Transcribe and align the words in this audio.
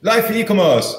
Live 0.00 0.30
E-Commerce. 0.30 0.94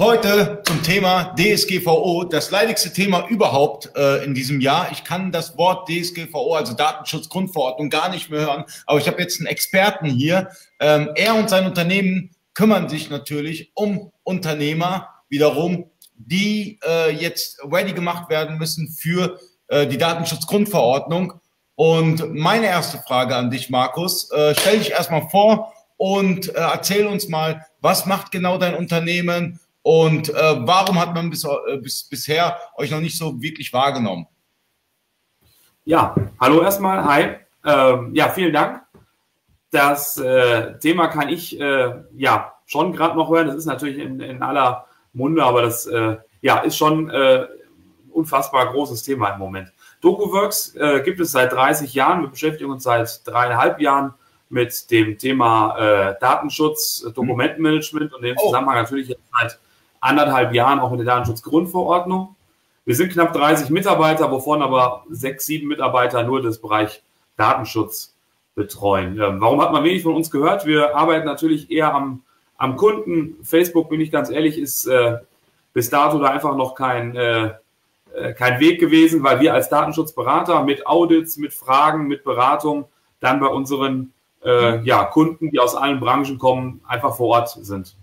Heute 0.00 0.62
zum 0.64 0.82
Thema 0.82 1.34
DSGVO, 1.36 2.24
das 2.24 2.50
leidigste 2.50 2.90
Thema 2.90 3.28
überhaupt 3.28 3.90
äh, 3.94 4.24
in 4.24 4.32
diesem 4.32 4.62
Jahr. 4.62 4.90
Ich 4.90 5.04
kann 5.04 5.32
das 5.32 5.58
Wort 5.58 5.86
DSGVO, 5.86 6.54
also 6.54 6.72
Datenschutzgrundverordnung, 6.72 7.90
gar 7.90 8.08
nicht 8.08 8.30
mehr 8.30 8.40
hören, 8.40 8.64
aber 8.86 8.98
ich 8.98 9.06
habe 9.06 9.20
jetzt 9.20 9.38
einen 9.38 9.48
Experten 9.48 10.06
hier. 10.06 10.48
Ähm, 10.80 11.10
er 11.14 11.34
und 11.34 11.50
sein 11.50 11.66
Unternehmen 11.66 12.30
kümmern 12.54 12.88
sich 12.88 13.10
natürlich 13.10 13.72
um 13.74 14.10
Unternehmer 14.22 15.10
wiederum, 15.28 15.90
die 16.14 16.80
äh, 16.88 17.10
jetzt 17.10 17.62
ready 17.70 17.92
gemacht 17.92 18.30
werden 18.30 18.56
müssen 18.56 18.88
für 18.88 19.38
äh, 19.68 19.86
die 19.86 19.98
Datenschutzgrundverordnung. 19.98 21.34
Und 21.74 22.34
meine 22.34 22.66
erste 22.66 22.96
Frage 22.96 23.36
an 23.36 23.50
dich, 23.50 23.68
Markus, 23.68 24.30
äh, 24.30 24.54
stell 24.58 24.78
dich 24.78 24.92
erstmal 24.92 25.28
vor 25.28 25.74
und 25.96 26.54
äh, 26.54 26.58
erzähl 26.58 27.06
uns 27.06 27.28
mal, 27.28 27.66
was 27.80 28.06
macht 28.06 28.32
genau 28.32 28.58
dein 28.58 28.74
Unternehmen 28.74 29.60
und 29.82 30.30
äh, 30.30 30.56
warum 30.66 30.98
hat 30.98 31.14
man 31.14 31.30
bis, 31.30 31.44
äh, 31.44 31.76
bis, 31.78 32.04
bisher 32.08 32.58
euch 32.76 32.90
noch 32.90 33.00
nicht 33.00 33.16
so 33.16 33.40
wirklich 33.40 33.72
wahrgenommen? 33.72 34.26
Ja, 35.84 36.14
hallo 36.40 36.62
erstmal, 36.62 37.04
hi. 37.04 37.36
Ähm, 37.64 38.12
ja, 38.14 38.28
vielen 38.30 38.52
Dank. 38.52 38.82
Das 39.70 40.18
äh, 40.18 40.78
Thema 40.78 41.06
kann 41.08 41.28
ich 41.28 41.60
äh, 41.60 41.94
ja 42.16 42.54
schon 42.64 42.92
gerade 42.92 43.16
noch 43.16 43.30
hören. 43.30 43.46
Das 43.46 43.56
ist 43.56 43.66
natürlich 43.66 43.98
in, 43.98 44.18
in 44.20 44.42
aller 44.42 44.86
Munde, 45.12 45.44
aber 45.44 45.62
das 45.62 45.86
äh, 45.86 46.16
ja, 46.40 46.58
ist 46.58 46.76
schon 46.76 47.08
äh, 47.10 47.46
unfassbar 48.10 48.72
großes 48.72 49.02
Thema 49.04 49.30
im 49.30 49.38
Moment. 49.38 49.72
DokuWorks 50.00 50.74
gibt 51.04 51.20
es 51.20 51.32
seit 51.32 51.52
30 51.52 51.92
Jahren. 51.94 52.22
Wir 52.22 52.28
beschäftigen 52.28 52.70
uns 52.70 52.84
seit 52.84 53.26
dreieinhalb 53.26 53.80
Jahren 53.80 54.14
mit 54.48 54.90
dem 54.90 55.18
Thema 55.18 55.76
äh, 55.78 56.14
Datenschutz, 56.20 57.04
äh, 57.06 57.12
Dokumentenmanagement 57.12 58.14
und 58.14 58.22
dem 58.22 58.36
oh. 58.38 58.46
Zusammenhang 58.46 58.76
natürlich 58.76 59.08
jetzt 59.08 59.22
seit 59.40 59.58
anderthalb 60.00 60.54
Jahren 60.54 60.78
auch 60.80 60.90
mit 60.90 61.00
der 61.00 61.06
Datenschutzgrundverordnung. 61.06 62.36
Wir 62.84 62.94
sind 62.94 63.12
knapp 63.12 63.32
30 63.32 63.70
Mitarbeiter, 63.70 64.30
wovon 64.30 64.62
aber 64.62 65.04
sechs, 65.10 65.46
sieben 65.46 65.66
Mitarbeiter 65.66 66.22
nur 66.22 66.42
das 66.42 66.60
Bereich 66.60 67.02
Datenschutz 67.36 68.14
betreuen. 68.54 69.20
Ähm, 69.20 69.40
warum 69.40 69.60
hat 69.60 69.72
man 69.72 69.82
wenig 69.82 70.02
von 70.02 70.14
uns 70.14 70.30
gehört? 70.30 70.66
Wir 70.66 70.96
arbeiten 70.96 71.26
natürlich 71.26 71.70
eher 71.70 71.92
am, 71.92 72.22
am 72.56 72.76
Kunden. 72.76 73.36
Facebook, 73.42 73.90
bin 73.90 74.00
ich 74.00 74.12
ganz 74.12 74.30
ehrlich, 74.30 74.58
ist 74.58 74.86
äh, 74.86 75.18
bis 75.72 75.90
dato 75.90 76.18
da 76.18 76.30
einfach 76.30 76.56
noch 76.56 76.74
kein, 76.74 77.16
äh, 77.16 77.50
äh 78.14 78.32
kein 78.34 78.60
Weg 78.60 78.78
gewesen, 78.78 79.22
weil 79.24 79.40
wir 79.40 79.52
als 79.52 79.68
Datenschutzberater 79.68 80.62
mit 80.62 80.86
Audits, 80.86 81.36
mit 81.36 81.52
Fragen, 81.52 82.06
mit 82.06 82.22
Beratung 82.22 82.86
dann 83.20 83.40
bei 83.40 83.48
unseren 83.48 84.12
äh, 84.46 84.80
ja, 84.82 85.04
Kunden, 85.04 85.50
die 85.50 85.58
aus 85.58 85.74
allen 85.74 85.98
Branchen 85.98 86.38
kommen, 86.38 86.80
einfach 86.86 87.16
vor 87.16 87.28
Ort 87.28 87.50
sind. 87.50 87.96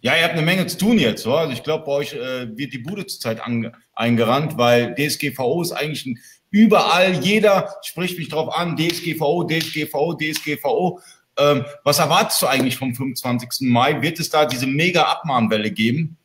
Ja, 0.00 0.14
ihr 0.16 0.24
habt 0.24 0.34
eine 0.34 0.42
Menge 0.42 0.66
zu 0.66 0.76
tun 0.76 0.98
jetzt. 0.98 1.26
Oder? 1.26 1.38
Also 1.38 1.52
ich 1.52 1.62
glaube, 1.62 1.84
bei 1.84 1.92
euch 1.92 2.12
äh, 2.14 2.56
wird 2.56 2.72
die 2.72 2.78
Bude 2.78 3.06
zurzeit 3.06 3.40
an, 3.40 3.72
eingerannt, 3.94 4.58
weil 4.58 4.94
DSGVO 4.94 5.62
ist 5.62 5.72
eigentlich 5.72 6.06
ein, 6.06 6.18
überall, 6.50 7.14
jeder 7.14 7.74
spricht 7.82 8.18
mich 8.18 8.28
drauf 8.28 8.54
an, 8.56 8.76
DSGVO, 8.76 9.44
DSGVO, 9.44 10.14
DSGVO. 10.14 11.00
Ähm, 11.38 11.64
was 11.84 11.98
erwartest 11.98 12.42
du 12.42 12.46
eigentlich 12.46 12.76
vom 12.76 12.94
25. 12.94 13.68
Mai? 13.68 14.00
Wird 14.02 14.20
es 14.20 14.30
da 14.30 14.46
diese 14.46 14.66
mega 14.66 15.02
Abmahnwelle 15.02 15.70
geben? 15.70 16.16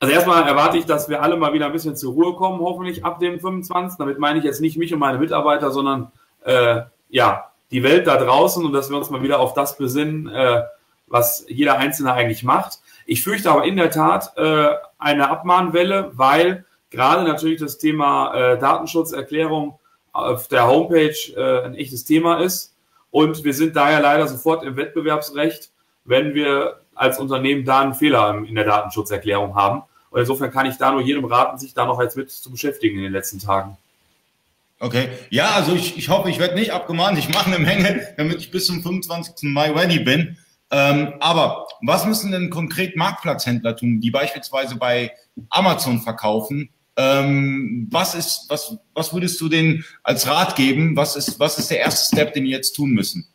Also 0.00 0.14
erstmal 0.14 0.46
erwarte 0.46 0.78
ich, 0.78 0.86
dass 0.86 1.08
wir 1.08 1.22
alle 1.22 1.36
mal 1.36 1.52
wieder 1.52 1.66
ein 1.66 1.72
bisschen 1.72 1.96
zur 1.96 2.12
Ruhe 2.12 2.34
kommen, 2.36 2.60
hoffentlich 2.60 3.04
ab 3.04 3.18
dem 3.18 3.40
25. 3.40 3.98
Damit 3.98 4.18
meine 4.18 4.38
ich 4.38 4.44
jetzt 4.44 4.60
nicht 4.60 4.78
mich 4.78 4.92
und 4.92 5.00
meine 5.00 5.18
Mitarbeiter, 5.18 5.70
sondern 5.70 6.12
äh, 6.44 6.82
ja, 7.08 7.47
die 7.70 7.82
Welt 7.82 8.06
da 8.06 8.16
draußen 8.16 8.64
und 8.64 8.72
dass 8.72 8.90
wir 8.90 8.96
uns 8.96 9.10
mal 9.10 9.22
wieder 9.22 9.40
auf 9.40 9.54
das 9.54 9.76
besinnen, 9.76 10.28
äh, 10.28 10.62
was 11.06 11.44
jeder 11.48 11.78
Einzelne 11.78 12.12
eigentlich 12.12 12.42
macht. 12.42 12.78
Ich 13.06 13.22
fürchte 13.22 13.50
aber 13.50 13.64
in 13.64 13.76
der 13.76 13.90
Tat 13.90 14.36
äh, 14.36 14.68
eine 14.98 15.30
Abmahnwelle, 15.30 16.12
weil 16.14 16.64
gerade 16.90 17.24
natürlich 17.24 17.60
das 17.60 17.78
Thema 17.78 18.34
äh, 18.34 18.58
Datenschutzerklärung 18.58 19.78
auf 20.12 20.48
der 20.48 20.66
Homepage 20.66 21.16
äh, 21.36 21.64
ein 21.64 21.74
echtes 21.74 22.04
Thema 22.04 22.40
ist. 22.40 22.74
Und 23.10 23.44
wir 23.44 23.54
sind 23.54 23.76
daher 23.76 24.00
leider 24.00 24.26
sofort 24.28 24.64
im 24.64 24.76
Wettbewerbsrecht, 24.76 25.70
wenn 26.04 26.34
wir 26.34 26.80
als 26.94 27.18
Unternehmen 27.18 27.64
da 27.64 27.80
einen 27.80 27.94
Fehler 27.94 28.42
in 28.46 28.54
der 28.54 28.64
Datenschutzerklärung 28.64 29.54
haben. 29.54 29.82
Und 30.10 30.20
insofern 30.20 30.50
kann 30.50 30.66
ich 30.66 30.76
da 30.76 30.90
nur 30.90 31.00
jedem 31.00 31.24
raten, 31.24 31.58
sich 31.58 31.74
da 31.74 31.86
noch 31.86 32.00
jetzt 32.00 32.16
mit 32.16 32.30
zu 32.30 32.50
beschäftigen 32.50 32.96
in 32.96 33.04
den 33.04 33.12
letzten 33.12 33.38
Tagen. 33.38 33.76
Okay. 34.80 35.08
Ja, 35.30 35.50
also 35.50 35.74
ich, 35.74 35.98
ich 35.98 36.08
hoffe, 36.08 36.30
ich 36.30 36.38
werde 36.38 36.54
nicht 36.54 36.72
abgemahnt. 36.72 37.18
Ich 37.18 37.28
mache 37.28 37.52
eine 37.52 37.58
Menge, 37.58 38.08
damit 38.16 38.38
ich 38.38 38.50
bis 38.50 38.66
zum 38.66 38.82
25. 38.82 39.50
Mai 39.50 39.70
ready 39.72 39.98
bin. 39.98 40.36
Ähm, 40.70 41.14
aber 41.20 41.66
was 41.80 42.04
müssen 42.04 42.30
denn 42.30 42.50
konkret 42.50 42.96
Marktplatzhändler 42.96 43.76
tun, 43.76 44.00
die 44.00 44.10
beispielsweise 44.10 44.76
bei 44.76 45.12
Amazon 45.50 46.00
verkaufen? 46.00 46.70
Ähm, 46.96 47.88
was 47.90 48.14
ist, 48.14 48.46
was, 48.48 48.76
was 48.92 49.14
würdest 49.14 49.40
du 49.40 49.48
denen 49.48 49.84
als 50.02 50.28
Rat 50.28 50.56
geben? 50.56 50.96
Was 50.96 51.16
ist, 51.16 51.40
was 51.40 51.58
ist 51.58 51.70
der 51.70 51.80
erste 51.80 52.14
Step, 52.14 52.34
den 52.34 52.44
die 52.44 52.50
jetzt 52.50 52.74
tun 52.74 52.90
müssen? 52.90 53.26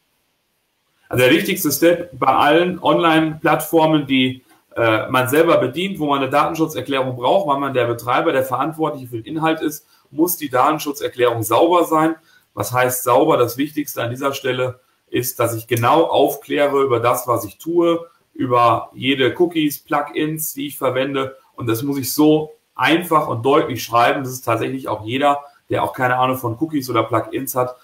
Also 1.09 1.25
der 1.25 1.33
wichtigste 1.33 1.71
Step 1.71 2.17
bei 2.17 2.27
allen 2.27 2.79
Online-Plattformen, 2.79 4.05
die 4.05 4.43
äh, 4.75 5.09
man 5.09 5.27
selber 5.27 5.57
bedient, 5.57 5.99
wo 5.99 6.07
man 6.07 6.21
eine 6.21 6.29
Datenschutzerklärung 6.29 7.15
braucht, 7.15 7.47
weil 7.47 7.59
man 7.59 7.73
der 7.73 7.85
Betreiber, 7.85 8.31
der 8.31 8.43
Verantwortliche 8.43 9.07
für 9.07 9.17
den 9.17 9.35
Inhalt 9.35 9.61
ist, 9.61 9.85
muss 10.13 10.37
die 10.37 10.49
Datenschutzerklärung 10.49 11.43
sauber 11.43 11.85
sein. 11.85 12.15
Was 12.53 12.71
heißt 12.71 13.03
sauber? 13.03 13.37
Das 13.37 13.57
Wichtigste 13.57 14.01
an 14.01 14.11
dieser 14.11 14.33
Stelle 14.33 14.79
ist, 15.07 15.39
dass 15.39 15.55
ich 15.55 15.67
genau 15.67 16.03
aufkläre 16.03 16.81
über 16.83 16.99
das, 16.99 17.27
was 17.27 17.45
ich 17.45 17.57
tue, 17.57 18.09
über 18.33 18.89
jede 18.93 19.35
Cookies, 19.39 19.83
Plugins, 19.83 20.53
die 20.53 20.67
ich 20.67 20.77
verwende. 20.77 21.37
Und 21.55 21.67
das 21.67 21.83
muss 21.83 21.97
ich 21.97 22.13
so 22.13 22.53
einfach 22.75 23.27
und 23.27 23.43
deutlich 23.43 23.83
schreiben, 23.83 24.23
dass 24.23 24.33
es 24.33 24.41
tatsächlich 24.41 24.87
auch 24.87 25.05
jeder, 25.05 25.43
der 25.69 25.83
auch 25.83 25.93
keine 25.93 26.17
Ahnung 26.17 26.37
von 26.37 26.57
Cookies 26.59 26.89
oder 26.89 27.03
Plugins 27.03 27.55
hat, 27.55 27.75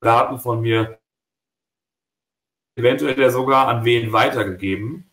Daten 0.00 0.38
von 0.38 0.60
mir 0.60 0.98
eventuell 2.76 3.30
sogar 3.30 3.68
an 3.68 3.84
wen 3.84 4.12
weitergegeben. 4.12 5.08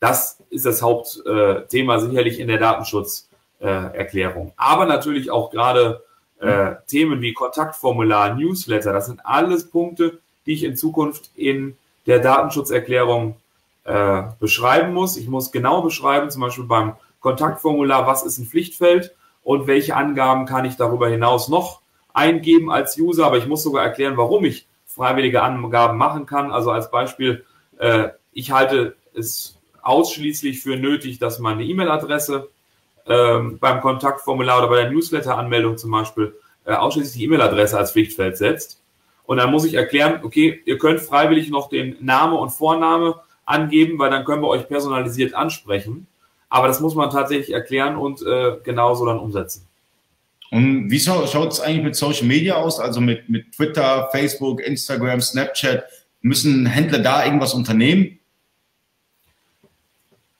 Das 0.00 0.42
ist 0.50 0.66
das 0.66 0.82
Hauptthema 0.82 2.00
sicherlich 2.00 2.38
in 2.38 2.48
der 2.48 2.58
Datenschutz 2.58 3.28
äh, 3.60 3.66
Erklärung. 3.66 4.52
Aber 4.56 4.86
natürlich 4.86 5.30
auch 5.30 5.50
gerade 5.50 6.02
äh, 6.40 6.74
Themen 6.86 7.20
wie 7.20 7.32
Kontaktformular, 7.32 8.34
Newsletter, 8.34 8.92
das 8.92 9.06
sind 9.06 9.24
alles 9.24 9.70
Punkte, 9.70 10.18
die 10.44 10.52
ich 10.52 10.64
in 10.64 10.76
Zukunft 10.76 11.30
in 11.34 11.76
der 12.06 12.20
Datenschutzerklärung 12.20 13.36
äh, 13.84 14.22
beschreiben 14.38 14.92
muss. 14.92 15.16
Ich 15.16 15.28
muss 15.28 15.52
genau 15.52 15.82
beschreiben, 15.82 16.30
zum 16.30 16.42
Beispiel 16.42 16.64
beim 16.64 16.94
Kontaktformular, 17.20 18.06
was 18.06 18.22
ist 18.22 18.38
ein 18.38 18.46
Pflichtfeld 18.46 19.14
und 19.42 19.66
welche 19.66 19.96
Angaben 19.96 20.46
kann 20.46 20.64
ich 20.64 20.76
darüber 20.76 21.08
hinaus 21.08 21.48
noch 21.48 21.80
eingeben 22.12 22.70
als 22.70 22.98
User. 22.98 23.26
Aber 23.26 23.38
ich 23.38 23.46
muss 23.46 23.62
sogar 23.62 23.84
erklären, 23.84 24.16
warum 24.16 24.44
ich 24.44 24.66
freiwillige 24.86 25.42
Angaben 25.42 25.98
machen 25.98 26.26
kann. 26.26 26.50
Also 26.50 26.70
als 26.70 26.90
Beispiel, 26.90 27.44
äh, 27.78 28.08
ich 28.32 28.50
halte 28.50 28.96
es 29.14 29.56
ausschließlich 29.82 30.62
für 30.62 30.76
nötig, 30.76 31.18
dass 31.18 31.38
meine 31.38 31.64
E-Mail-Adresse 31.64 32.48
ähm, 33.08 33.58
beim 33.58 33.80
Kontaktformular 33.80 34.58
oder 34.58 34.68
bei 34.68 34.82
der 34.82 34.90
Newsletter-Anmeldung 34.90 35.78
zum 35.78 35.90
Beispiel 35.90 36.34
äh, 36.64 36.72
ausschließlich 36.72 37.14
die 37.14 37.24
E-Mail-Adresse 37.24 37.78
als 37.78 37.92
Pflichtfeld 37.92 38.36
setzt. 38.36 38.82
Und 39.24 39.38
dann 39.38 39.50
muss 39.50 39.64
ich 39.64 39.74
erklären, 39.74 40.20
okay, 40.22 40.60
ihr 40.64 40.78
könnt 40.78 41.00
freiwillig 41.00 41.50
noch 41.50 41.68
den 41.68 41.96
Name 42.00 42.36
und 42.36 42.50
Vorname 42.50 43.16
angeben, 43.44 43.98
weil 43.98 44.10
dann 44.10 44.24
können 44.24 44.42
wir 44.42 44.48
euch 44.48 44.68
personalisiert 44.68 45.34
ansprechen. 45.34 46.06
Aber 46.48 46.68
das 46.68 46.80
muss 46.80 46.94
man 46.94 47.10
tatsächlich 47.10 47.52
erklären 47.52 47.96
und 47.96 48.22
äh, 48.22 48.56
genauso 48.62 49.04
dann 49.06 49.18
umsetzen. 49.18 49.66
Und 50.50 50.90
wie 50.90 51.00
schaut 51.00 51.52
es 51.52 51.60
eigentlich 51.60 51.82
mit 51.82 51.96
Social 51.96 52.26
Media 52.26 52.54
aus? 52.54 52.78
Also 52.78 53.00
mit, 53.00 53.28
mit 53.28 53.52
Twitter, 53.52 54.08
Facebook, 54.12 54.60
Instagram, 54.60 55.20
Snapchat? 55.20 55.84
Müssen 56.22 56.66
Händler 56.66 57.00
da 57.00 57.24
irgendwas 57.24 57.52
unternehmen? 57.54 58.15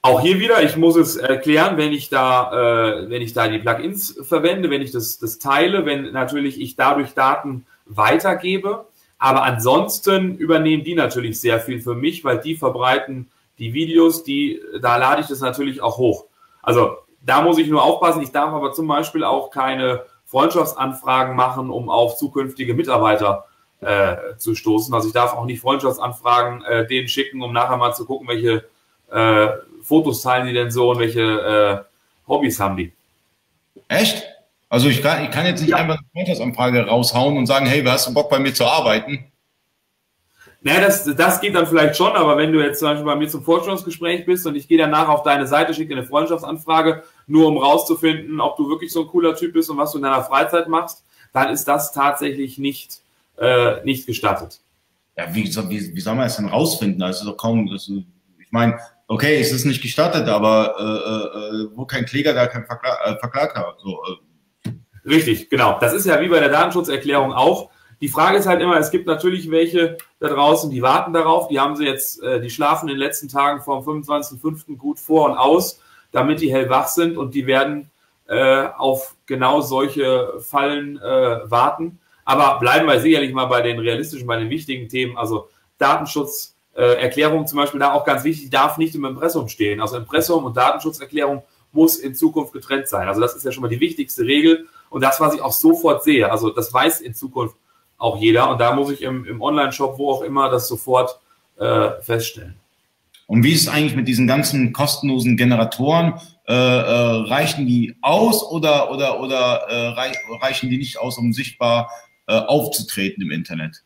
Auch 0.07 0.21
hier 0.21 0.39
wieder, 0.39 0.63
ich 0.63 0.77
muss 0.77 0.95
es 0.95 1.17
erklären, 1.17 1.75
wenn 1.75 1.91
ich 1.91 2.07
da, 2.07 3.01
äh, 3.01 3.09
wenn 3.09 3.21
ich 3.21 3.33
da 3.33 3.49
die 3.49 3.59
Plugins 3.59 4.17
verwende, 4.23 4.69
wenn 4.69 4.81
ich 4.81 4.91
das, 4.91 5.19
das 5.19 5.37
teile, 5.37 5.85
wenn 5.85 6.13
natürlich 6.13 6.61
ich 6.61 6.77
dadurch 6.77 7.13
Daten 7.13 7.65
weitergebe. 7.85 8.85
Aber 9.17 9.43
ansonsten 9.43 10.37
übernehmen 10.37 10.85
die 10.85 10.95
natürlich 10.95 11.41
sehr 11.41 11.59
viel 11.59 11.81
für 11.81 11.93
mich, 11.93 12.23
weil 12.23 12.39
die 12.39 12.55
verbreiten 12.55 13.29
die 13.59 13.73
Videos, 13.73 14.23
die, 14.23 14.61
da 14.81 14.95
lade 14.95 15.19
ich 15.21 15.27
das 15.27 15.41
natürlich 15.41 15.81
auch 15.81 15.97
hoch. 15.97 16.25
Also 16.61 16.99
da 17.21 17.41
muss 17.41 17.57
ich 17.57 17.67
nur 17.67 17.83
aufpassen. 17.83 18.21
Ich 18.21 18.31
darf 18.31 18.53
aber 18.53 18.71
zum 18.71 18.87
Beispiel 18.87 19.25
auch 19.25 19.51
keine 19.51 20.03
Freundschaftsanfragen 20.25 21.35
machen, 21.35 21.69
um 21.69 21.89
auf 21.89 22.15
zukünftige 22.15 22.75
Mitarbeiter 22.75 23.45
äh, 23.81 24.37
zu 24.37 24.55
stoßen. 24.55 24.93
Also 24.93 25.07
ich 25.07 25.13
darf 25.13 25.33
auch 25.33 25.45
nicht 25.45 25.59
Freundschaftsanfragen 25.59 26.63
äh, 26.63 26.87
denen 26.87 27.09
schicken, 27.09 27.41
um 27.41 27.51
nachher 27.51 27.75
mal 27.75 27.93
zu 27.93 28.05
gucken, 28.05 28.29
welche 28.29 28.63
äh, 29.11 29.47
Fotos 29.87 30.21
teilen 30.21 30.47
die 30.47 30.53
denn 30.53 30.71
so 30.71 30.91
und 30.91 30.99
welche 30.99 31.21
äh, 31.21 32.27
Hobbys 32.27 32.59
haben 32.59 32.77
die? 32.77 32.91
Echt? 33.87 34.23
Also 34.69 34.89
ich 34.89 35.01
kann, 35.01 35.23
ich 35.23 35.31
kann 35.31 35.45
jetzt 35.45 35.61
nicht 35.61 35.71
ja. 35.71 35.77
einfach 35.77 35.97
eine 35.97 36.07
Freundschaftsanfrage 36.13 36.87
raushauen 36.87 37.37
und 37.37 37.45
sagen, 37.45 37.65
hey, 37.65 37.83
hast 37.85 38.07
du 38.07 38.13
Bock 38.13 38.29
bei 38.29 38.39
mir 38.39 38.53
zu 38.53 38.65
arbeiten? 38.65 39.31
Naja, 40.61 40.81
das, 40.81 41.05
das 41.05 41.39
geht 41.39 41.55
dann 41.55 41.67
vielleicht 41.67 41.95
schon, 41.95 42.13
aber 42.13 42.35
wenn 42.35 42.51
du 42.51 42.61
jetzt 42.61 42.79
zum 42.79 42.89
Beispiel 42.89 43.05
bei 43.05 43.15
mir 43.15 43.29
zum 43.29 43.43
Vorstellungsgespräch 43.43 44.25
bist 44.25 44.45
und 44.45 44.55
ich 44.55 44.67
gehe 44.67 44.77
danach 44.77 45.07
auf 45.07 45.23
deine 45.23 45.47
Seite, 45.47 45.73
schicke 45.73 45.89
dir 45.89 45.99
eine 45.99 46.07
Freundschaftsanfrage, 46.07 47.03
nur 47.27 47.47
um 47.47 47.57
rauszufinden, 47.57 48.41
ob 48.41 48.57
du 48.57 48.67
wirklich 48.67 48.91
so 48.91 49.01
ein 49.03 49.07
cooler 49.07 49.35
Typ 49.35 49.53
bist 49.53 49.69
und 49.69 49.77
was 49.77 49.91
du 49.91 49.99
in 49.99 50.03
deiner 50.03 50.23
Freizeit 50.23 50.67
machst, 50.67 51.05
dann 51.31 51.49
ist 51.49 51.65
das 51.65 51.93
tatsächlich 51.93 52.57
nicht, 52.57 52.99
äh, 53.37 53.83
nicht 53.85 54.07
gestattet. 54.07 54.59
Ja, 55.15 55.33
wie, 55.33 55.45
wie, 55.45 55.95
wie 55.95 56.01
soll 56.01 56.15
man 56.15 56.25
das 56.25 56.37
denn 56.37 56.49
rausfinden? 56.49 57.01
Also 57.01 57.25
doch 57.25 57.37
kaum, 57.37 57.69
also, 57.71 58.03
ich 58.39 58.51
meine, 58.51 58.77
okay, 59.07 59.39
es 59.39 59.51
ist 59.51 59.65
nicht 59.65 59.81
gestattet, 59.81 60.27
aber 60.27 60.75
äh, 60.79 61.63
äh, 61.63 61.69
wo 61.75 61.85
kein 61.85 62.05
Kläger, 62.05 62.33
da 62.33 62.47
kein 62.47 62.65
Verklag, 62.65 62.99
äh, 63.05 63.17
Verklagter. 63.17 63.75
So, 63.83 63.99
äh. 64.05 64.71
Richtig, 65.09 65.49
genau. 65.49 65.77
Das 65.79 65.93
ist 65.93 66.05
ja 66.05 66.19
wie 66.19 66.27
bei 66.27 66.39
der 66.39 66.49
Datenschutzerklärung 66.49 67.33
auch. 67.33 67.69
Die 68.01 68.09
Frage 68.09 68.37
ist 68.37 68.45
halt 68.45 68.61
immer, 68.61 68.77
es 68.77 68.91
gibt 68.91 69.07
natürlich 69.07 69.49
welche 69.49 69.97
da 70.19 70.27
draußen, 70.27 70.69
die 70.69 70.81
warten 70.81 71.13
darauf. 71.13 71.47
Die 71.47 71.59
haben 71.59 71.75
sie 71.75 71.85
jetzt, 71.85 72.21
äh, 72.21 72.39
die 72.39 72.49
schlafen 72.49 72.89
in 72.89 72.95
den 72.95 72.99
letzten 72.99 73.27
Tagen 73.27 73.61
vom 73.61 73.83
25.05. 73.83 74.77
gut 74.77 74.99
vor 74.99 75.29
und 75.29 75.37
aus, 75.37 75.81
damit 76.11 76.41
die 76.41 76.51
hellwach 76.51 76.87
sind 76.87 77.17
und 77.17 77.33
die 77.33 77.47
werden 77.47 77.89
äh, 78.27 78.67
auf 78.77 79.15
genau 79.25 79.61
solche 79.61 80.39
Fallen 80.41 80.97
äh, 80.97 81.49
warten. 81.49 81.99
Aber 82.25 82.59
bleiben 82.59 82.87
wir 82.87 82.99
sicherlich 82.99 83.33
mal 83.33 83.45
bei 83.45 83.61
den 83.61 83.79
realistischen, 83.79 84.27
bei 84.27 84.37
den 84.37 84.49
wichtigen 84.49 84.89
Themen. 84.89 85.17
Also 85.17 85.49
Datenschutzerklärung 85.77 86.56
äh, 86.77 87.45
zum 87.45 87.57
Beispiel 87.57 87.79
da 87.79 87.93
auch 87.93 88.05
ganz 88.05 88.23
wichtig, 88.23 88.49
darf 88.49 88.77
nicht 88.77 88.93
im 88.95 89.05
Impressum 89.05 89.47
stehen. 89.47 89.81
Also 89.81 89.97
Impressum 89.97 90.45
und 90.45 90.55
Datenschutzerklärung 90.55 91.43
muss 91.71 91.97
in 91.97 92.15
Zukunft 92.15 92.53
getrennt 92.53 92.87
sein. 92.87 93.07
Also 93.07 93.19
das 93.19 93.35
ist 93.35 93.43
ja 93.43 93.51
schon 93.51 93.63
mal 93.63 93.67
die 93.67 93.79
wichtigste 93.79 94.23
Regel 94.23 94.67
und 94.89 95.01
das, 95.01 95.19
was 95.19 95.33
ich 95.33 95.41
auch 95.41 95.51
sofort 95.51 96.03
sehe. 96.03 96.31
Also 96.31 96.51
das 96.51 96.73
weiß 96.73 97.01
in 97.01 97.13
Zukunft 97.13 97.55
auch 97.97 98.21
jeder. 98.21 98.49
Und 98.49 98.59
da 98.59 98.73
muss 98.73 98.91
ich 98.91 99.01
im, 99.01 99.25
im 99.25 99.41
Online-Shop, 99.41 99.97
wo 99.97 100.11
auch 100.11 100.21
immer, 100.21 100.49
das 100.49 100.67
sofort 100.67 101.19
äh, 101.57 101.89
feststellen. 102.01 102.55
Und 103.25 103.43
wie 103.43 103.51
ist 103.51 103.63
es 103.63 103.67
eigentlich 103.67 103.95
mit 103.95 104.07
diesen 104.07 104.27
ganzen 104.27 104.71
kostenlosen 104.71 105.35
Generatoren? 105.35 106.13
Äh, 106.47 106.53
äh, 106.53 107.27
reichen 107.27 107.65
die 107.65 107.97
aus 108.01 108.43
oder, 108.43 108.91
oder, 108.91 109.19
oder 109.19 109.65
äh, 109.67 109.87
reichen 110.37 110.69
die 110.69 110.77
nicht 110.77 110.97
aus, 110.97 111.17
um 111.17 111.33
sichtbar 111.33 111.89
äh, 112.27 112.37
aufzutreten 112.37 113.21
im 113.23 113.31
Internet? 113.31 113.83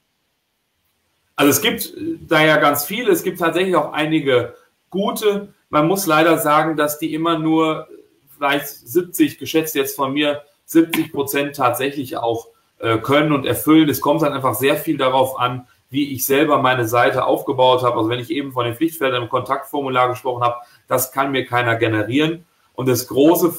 Also 1.41 1.49
es 1.49 1.61
gibt 1.61 1.95
da 2.29 2.45
ja 2.45 2.57
ganz 2.57 2.85
viele. 2.85 3.11
Es 3.11 3.23
gibt 3.23 3.39
tatsächlich 3.39 3.75
auch 3.75 3.93
einige 3.93 4.53
gute. 4.91 5.55
Man 5.71 5.88
muss 5.88 6.05
leider 6.05 6.38
sagen, 6.38 6.77
dass 6.77 6.99
die 6.99 7.15
immer 7.15 7.39
nur 7.39 7.88
vielleicht 8.38 8.67
70, 8.67 9.39
geschätzt 9.39 9.73
jetzt 9.73 9.95
von 9.95 10.13
mir, 10.13 10.43
70 10.65 11.11
Prozent 11.11 11.55
tatsächlich 11.55 12.15
auch 12.15 12.49
äh, 12.77 12.99
können 12.99 13.31
und 13.31 13.47
erfüllen. 13.47 13.89
Es 13.89 14.01
kommt 14.01 14.21
dann 14.21 14.33
einfach 14.33 14.53
sehr 14.53 14.75
viel 14.75 14.97
darauf 14.97 15.39
an, 15.39 15.67
wie 15.89 16.13
ich 16.13 16.25
selber 16.25 16.61
meine 16.61 16.88
Seite 16.88 17.25
aufgebaut 17.25 17.81
habe. 17.81 17.97
Also 17.97 18.09
wenn 18.09 18.19
ich 18.19 18.29
eben 18.29 18.51
von 18.51 18.65
den 18.65 18.75
Pflichtfeldern 18.75 19.23
im 19.23 19.29
Kontaktformular 19.29 20.09
gesprochen 20.09 20.43
habe, 20.43 20.57
das 20.88 21.11
kann 21.11 21.31
mir 21.31 21.47
keiner 21.47 21.75
generieren. 21.75 22.45
Und 22.73 22.88
das 22.88 23.07
große 23.07 23.51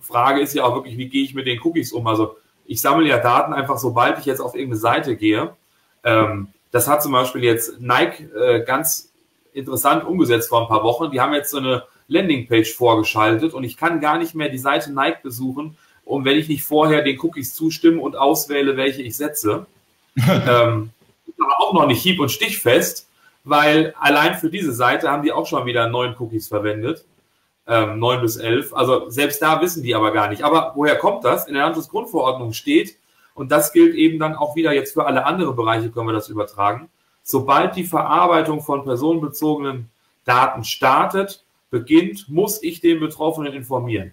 Frage 0.00 0.40
ist 0.40 0.54
ja 0.54 0.64
auch 0.64 0.74
wirklich, 0.74 0.98
wie 0.98 1.08
gehe 1.08 1.22
ich 1.22 1.36
mit 1.36 1.46
den 1.46 1.60
Cookies 1.62 1.92
um? 1.92 2.04
Also 2.08 2.34
ich 2.66 2.80
sammle 2.80 3.06
ja 3.06 3.18
Daten 3.18 3.52
einfach, 3.52 3.78
sobald 3.78 4.18
ich 4.18 4.24
jetzt 4.24 4.40
auf 4.40 4.56
irgendeine 4.56 4.80
Seite 4.80 5.14
gehe. 5.14 5.54
Ähm, 6.02 6.48
das 6.70 6.88
hat 6.88 7.02
zum 7.02 7.12
Beispiel 7.12 7.44
jetzt 7.44 7.80
Nike 7.80 8.24
äh, 8.34 8.64
ganz 8.64 9.12
interessant 9.52 10.04
umgesetzt 10.04 10.48
vor 10.48 10.62
ein 10.62 10.68
paar 10.68 10.84
Wochen. 10.84 11.10
Die 11.10 11.20
haben 11.20 11.34
jetzt 11.34 11.50
so 11.50 11.58
eine 11.58 11.84
Landingpage 12.08 12.74
vorgeschaltet 12.74 13.54
und 13.54 13.64
ich 13.64 13.76
kann 13.76 14.00
gar 14.00 14.18
nicht 14.18 14.34
mehr 14.34 14.48
die 14.48 14.58
Seite 14.58 14.92
Nike 14.92 15.22
besuchen, 15.22 15.76
und 16.08 16.24
wenn 16.24 16.38
ich 16.38 16.48
nicht 16.48 16.64
vorher 16.64 17.02
den 17.02 17.20
Cookies 17.20 17.54
zustimme 17.54 18.00
und 18.00 18.16
auswähle, 18.16 18.78
welche 18.78 19.02
ich 19.02 19.14
setze. 19.14 19.66
ähm, 20.16 20.90
aber 21.38 21.60
auch 21.60 21.74
noch 21.74 21.86
nicht 21.86 22.02
hieb- 22.02 22.18
und 22.18 22.30
stichfest, 22.30 23.06
weil 23.44 23.94
allein 24.00 24.34
für 24.34 24.48
diese 24.48 24.72
Seite 24.72 25.10
haben 25.10 25.22
die 25.22 25.32
auch 25.32 25.46
schon 25.46 25.66
wieder 25.66 25.88
neun 25.88 26.16
Cookies 26.18 26.48
verwendet. 26.48 27.04
Ähm, 27.66 27.98
neun 27.98 28.22
bis 28.22 28.38
elf. 28.38 28.72
Also 28.72 29.10
selbst 29.10 29.42
da 29.42 29.60
wissen 29.60 29.82
die 29.82 29.94
aber 29.94 30.10
gar 30.12 30.30
nicht. 30.30 30.42
Aber 30.42 30.72
woher 30.74 30.96
kommt 30.96 31.24
das? 31.24 31.46
In 31.46 31.52
der 31.52 31.64
Landesgrundverordnung 31.64 32.54
steht, 32.54 32.96
und 33.38 33.52
das 33.52 33.72
gilt 33.72 33.94
eben 33.94 34.18
dann 34.18 34.34
auch 34.34 34.56
wieder 34.56 34.72
jetzt 34.72 34.94
für 34.94 35.06
alle 35.06 35.24
anderen 35.24 35.54
Bereiche, 35.54 35.90
können 35.90 36.08
wir 36.08 36.12
das 36.12 36.28
übertragen. 36.28 36.88
Sobald 37.22 37.76
die 37.76 37.84
Verarbeitung 37.84 38.62
von 38.62 38.84
personenbezogenen 38.84 39.88
Daten 40.24 40.64
startet, 40.64 41.44
beginnt, 41.70 42.28
muss 42.28 42.60
ich 42.62 42.80
den 42.80 42.98
Betroffenen 42.98 43.52
informieren. 43.52 44.12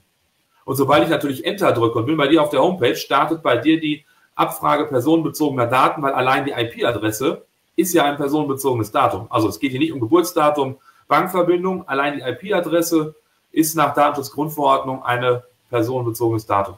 Und 0.63 0.75
sobald 0.75 1.03
ich 1.03 1.09
natürlich 1.09 1.43
Enter 1.43 1.71
drücke 1.71 1.97
und 1.97 2.05
bin 2.05 2.17
bei 2.17 2.27
dir 2.27 2.43
auf 2.43 2.49
der 2.49 2.61
Homepage, 2.61 2.95
startet 2.95 3.41
bei 3.41 3.57
dir 3.57 3.79
die 3.79 4.05
Abfrage 4.35 4.85
personenbezogener 4.85 5.65
Daten, 5.65 6.03
weil 6.03 6.13
allein 6.13 6.45
die 6.45 6.51
IP-Adresse 6.51 7.45
ist 7.75 7.93
ja 7.93 8.03
ein 8.03 8.17
personenbezogenes 8.17 8.91
Datum. 8.91 9.25
Also 9.31 9.47
es 9.49 9.59
geht 9.59 9.71
hier 9.71 9.79
nicht 9.79 9.93
um 9.93 9.99
Geburtsdatum, 9.99 10.77
Bankverbindung, 11.07 11.87
allein 11.87 12.19
die 12.19 12.21
IP-Adresse 12.21 13.15
ist 13.51 13.75
nach 13.75 13.95
Datenschutzgrundverordnung 13.95 15.03
ein 15.03 15.41
personenbezogenes 15.69 16.45
Datum. 16.45 16.75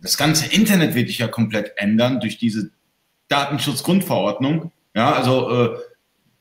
Das 0.00 0.16
ganze 0.16 0.52
Internet 0.54 0.94
wird 0.94 1.08
sich 1.08 1.18
ja 1.18 1.28
komplett 1.28 1.72
ändern 1.76 2.20
durch 2.20 2.38
diese 2.38 2.70
Datenschutzgrundverordnung. 3.28 4.72
Ja, 4.94 5.12
also 5.12 5.50
äh, 5.50 5.78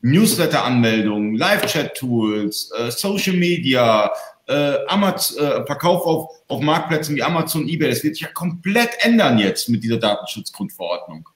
Newsletter-Anmeldungen, 0.02 1.36
Live-Chat-Tools, 1.36 2.72
äh, 2.78 2.92
Social 2.92 3.36
Media, 3.36 4.12
äh, 4.48 4.86
Amazon, 4.88 5.44
äh, 5.44 5.66
Verkauf 5.66 6.06
auf, 6.06 6.30
auf 6.48 6.62
Marktplätzen 6.62 7.16
wie 7.16 7.24
Amazon, 7.24 7.68
eBay, 7.68 7.90
das 7.90 8.04
wird 8.04 8.16
sich 8.16 8.25
ja 8.25 8.31
komplett 8.31 8.92
ändern 9.00 9.40
jetzt 9.40 9.68
mit 9.69 9.84
dieser 9.84 9.98
Datenschutzgrundverordnung. 9.98 11.28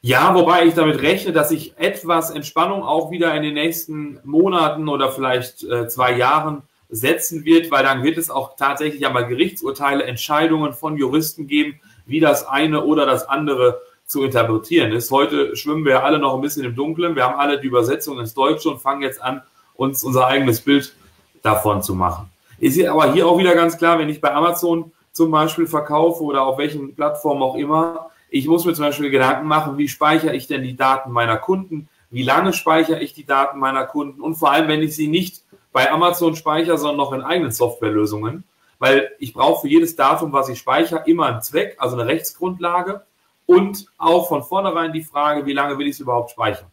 Ja, 0.00 0.34
wobei 0.34 0.66
ich 0.66 0.74
damit 0.74 1.00
rechne, 1.00 1.32
dass 1.32 1.48
sich 1.48 1.78
etwas 1.78 2.30
Entspannung 2.30 2.82
auch 2.82 3.10
wieder 3.10 3.34
in 3.34 3.42
den 3.42 3.54
nächsten 3.54 4.20
Monaten 4.22 4.88
oder 4.88 5.10
vielleicht 5.10 5.64
äh, 5.64 5.88
zwei 5.88 6.16
Jahren 6.16 6.62
setzen 6.94 7.44
wird, 7.44 7.70
weil 7.70 7.82
dann 7.82 8.04
wird 8.04 8.18
es 8.18 8.30
auch 8.30 8.56
tatsächlich 8.56 9.04
einmal 9.04 9.26
Gerichtsurteile, 9.26 10.04
Entscheidungen 10.04 10.72
von 10.72 10.96
Juristen 10.96 11.48
geben, 11.48 11.80
wie 12.06 12.20
das 12.20 12.46
eine 12.46 12.84
oder 12.84 13.04
das 13.04 13.28
andere 13.28 13.80
zu 14.06 14.22
interpretieren 14.22 14.92
ist. 14.92 15.10
Heute 15.10 15.56
schwimmen 15.56 15.84
wir 15.84 16.04
alle 16.04 16.20
noch 16.20 16.34
ein 16.34 16.40
bisschen 16.40 16.64
im 16.64 16.76
Dunkeln. 16.76 17.16
Wir 17.16 17.24
haben 17.24 17.38
alle 17.38 17.60
die 17.60 17.66
Übersetzung 17.66 18.20
ins 18.20 18.34
Deutsche 18.34 18.70
und 18.70 18.80
fangen 18.80 19.02
jetzt 19.02 19.20
an, 19.20 19.42
uns 19.74 20.04
unser 20.04 20.26
eigenes 20.26 20.60
Bild 20.60 20.94
davon 21.42 21.82
zu 21.82 21.94
machen. 21.94 22.30
Ist 22.60 22.80
aber 22.84 23.12
hier 23.12 23.26
auch 23.26 23.38
wieder 23.38 23.54
ganz 23.54 23.76
klar, 23.76 23.98
wenn 23.98 24.08
ich 24.08 24.20
bei 24.20 24.32
Amazon 24.32 24.92
zum 25.10 25.30
Beispiel 25.32 25.66
verkaufe 25.66 26.22
oder 26.22 26.42
auf 26.42 26.58
welchen 26.58 26.94
Plattformen 26.94 27.42
auch 27.42 27.56
immer, 27.56 28.10
ich 28.30 28.46
muss 28.46 28.64
mir 28.64 28.74
zum 28.74 28.84
Beispiel 28.84 29.10
Gedanken 29.10 29.46
machen, 29.46 29.78
wie 29.78 29.88
speichere 29.88 30.34
ich 30.34 30.46
denn 30.46 30.62
die 30.62 30.76
Daten 30.76 31.10
meiner 31.10 31.38
Kunden, 31.38 31.88
wie 32.10 32.22
lange 32.22 32.52
speichere 32.52 33.00
ich 33.00 33.14
die 33.14 33.26
Daten 33.26 33.58
meiner 33.58 33.84
Kunden 33.84 34.20
und 34.20 34.36
vor 34.36 34.52
allem, 34.52 34.68
wenn 34.68 34.82
ich 34.82 34.94
sie 34.94 35.08
nicht 35.08 35.43
bei 35.74 35.90
Amazon 35.90 36.36
speichere, 36.36 36.78
sondern 36.78 36.98
noch 36.98 37.12
in 37.12 37.22
eigenen 37.22 37.50
Softwarelösungen, 37.50 38.44
weil 38.78 39.10
ich 39.18 39.34
brauche 39.34 39.62
für 39.62 39.68
jedes 39.68 39.96
Datum, 39.96 40.32
was 40.32 40.48
ich 40.48 40.60
speichere, 40.60 41.02
immer 41.06 41.26
einen 41.26 41.42
Zweck, 41.42 41.74
also 41.78 41.96
eine 41.96 42.06
Rechtsgrundlage 42.06 43.02
und 43.44 43.86
auch 43.98 44.28
von 44.28 44.44
vornherein 44.44 44.92
die 44.92 45.02
Frage, 45.02 45.46
wie 45.46 45.52
lange 45.52 45.76
will 45.76 45.88
ich 45.88 45.94
es 45.94 46.00
überhaupt 46.00 46.30
speichern. 46.30 46.68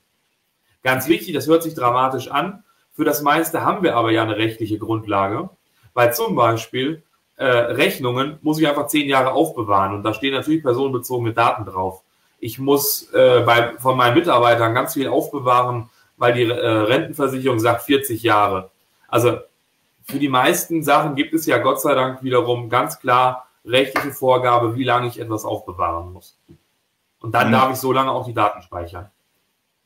Ganz 0.84 1.08
wichtig, 1.08 1.34
das 1.34 1.48
hört 1.48 1.64
sich 1.64 1.74
dramatisch 1.74 2.30
an, 2.30 2.64
für 2.94 3.04
das 3.04 3.24
meiste 3.24 3.64
haben 3.64 3.82
wir 3.82 3.96
aber 3.96 4.12
ja 4.12 4.22
eine 4.22 4.38
rechtliche 4.38 4.78
Grundlage, 4.78 5.50
weil 5.96 6.14
zum 6.14 6.36
Beispiel 6.36 7.02
äh, 7.38 7.46
Rechnungen 7.46 8.38
muss 8.44 8.60
ich 8.60 8.68
einfach 8.68 8.86
zehn 8.86 9.10
Jahre 9.10 9.32
aufbewahren 9.32 9.96
und 9.96 10.04
da 10.04 10.14
stehen 10.14 10.36
natürlich 10.36 10.62
personenbezogene 10.62 11.34
Daten 11.34 11.66
drauf. 11.66 12.04
Ich 12.40 12.60
muss 12.60 13.12
äh, 13.14 13.42
bei, 13.44 13.74
von 13.80 13.98
meinen 13.98 14.14
Mitarbeitern 14.14 14.76
ganz 14.76 14.94
viel 14.94 15.08
aufbewahren, 15.08 15.90
weil 16.18 16.34
die 16.34 16.44
äh, 16.44 16.68
Rentenversicherung 16.68 17.60
sagt 17.60 17.82
40 17.82 18.22
Jahre. 18.22 18.71
Also 19.12 19.38
für 20.02 20.18
die 20.18 20.30
meisten 20.30 20.82
Sachen 20.82 21.14
gibt 21.14 21.36
es 21.36 21.46
ja 21.46 21.60
Gott 21.60 21.80
sei 21.80 21.94
Dank 21.94 22.24
wiederum 22.24 22.68
ganz 22.70 23.00
klar 23.00 23.48
rechtliche 23.64 24.12
Vorgabe, 24.12 24.76
wie 24.76 24.84
lange 24.84 25.08
ich 25.08 25.20
etwas 25.20 25.46
aufbewahren 25.46 26.12
muss. 26.12 26.40
Und 27.20 27.36
dann 27.36 27.50
mhm. 27.50 27.52
darf 27.52 27.72
ich 27.74 27.78
so 27.78 27.92
lange 27.92 28.10
auch 28.10 28.26
die 28.26 28.34
Daten 28.34 28.64
speichern 28.64 29.12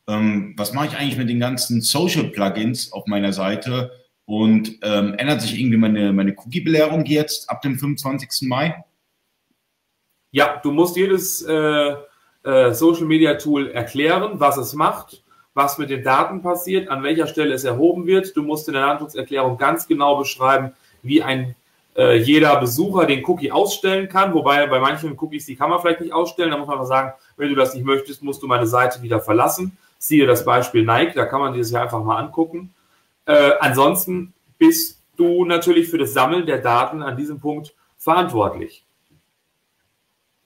ähm, 0.08 0.54
was 0.56 0.72
mache 0.72 0.86
ich 0.88 0.96
eigentlich 0.96 1.18
mit 1.18 1.28
den 1.28 1.40
ganzen 1.40 1.80
Social-Plugins 1.80 2.92
auf 2.92 3.06
meiner 3.06 3.32
Seite 3.32 3.92
und 4.24 4.78
ähm, 4.82 5.14
ändert 5.14 5.42
sich 5.42 5.58
irgendwie 5.58 5.76
meine, 5.76 6.12
meine 6.12 6.34
Cookie-Belehrung 6.36 7.04
jetzt 7.06 7.50
ab 7.50 7.62
dem 7.62 7.78
25. 7.78 8.48
Mai? 8.48 8.84
Ja, 10.30 10.60
du 10.62 10.70
musst 10.70 10.96
jedes 10.96 11.42
äh, 11.42 11.94
äh, 12.44 12.72
Social-Media-Tool 12.72 13.70
erklären, 13.70 14.38
was 14.40 14.56
es 14.56 14.74
macht, 14.74 15.22
was 15.56 15.78
mit 15.78 15.88
den 15.88 16.04
Daten 16.04 16.42
passiert, 16.42 16.90
an 16.90 17.02
welcher 17.02 17.26
Stelle 17.26 17.54
es 17.54 17.64
erhoben 17.64 18.06
wird. 18.06 18.36
Du 18.36 18.42
musst 18.42 18.68
in 18.68 18.74
der 18.74 18.82
Datenschutzerklärung 18.82 19.56
ganz 19.56 19.88
genau 19.88 20.18
beschreiben, 20.18 20.74
wie 21.02 21.22
ein 21.22 21.56
äh, 21.96 22.18
jeder 22.18 22.60
Besucher 22.60 23.06
den 23.06 23.24
Cookie 23.24 23.50
ausstellen 23.50 24.10
kann, 24.10 24.34
wobei 24.34 24.66
bei 24.66 24.78
manchen 24.80 25.18
Cookies, 25.18 25.46
die 25.46 25.56
kann 25.56 25.70
man 25.70 25.80
vielleicht 25.80 26.02
nicht 26.02 26.12
ausstellen, 26.12 26.50
da 26.50 26.58
muss 26.58 26.66
man 26.66 26.76
einfach 26.76 26.88
sagen, 26.88 27.14
wenn 27.38 27.48
du 27.48 27.54
das 27.54 27.72
nicht 27.72 27.86
möchtest, 27.86 28.22
musst 28.22 28.42
du 28.42 28.46
meine 28.46 28.66
Seite 28.66 29.00
wieder 29.00 29.18
verlassen. 29.18 29.78
Siehe 29.96 30.26
das 30.26 30.44
Beispiel 30.44 30.84
Nike, 30.84 31.14
da 31.14 31.24
kann 31.24 31.40
man 31.40 31.54
dieses 31.54 31.72
ja 31.72 31.80
einfach 31.80 32.04
mal 32.04 32.18
angucken. 32.18 32.74
Äh, 33.24 33.52
ansonsten 33.58 34.34
bist 34.58 35.00
du 35.16 35.46
natürlich 35.46 35.88
für 35.88 35.96
das 35.96 36.12
Sammeln 36.12 36.44
der 36.44 36.58
Daten 36.58 37.02
an 37.02 37.16
diesem 37.16 37.40
Punkt 37.40 37.74
verantwortlich. 37.96 38.84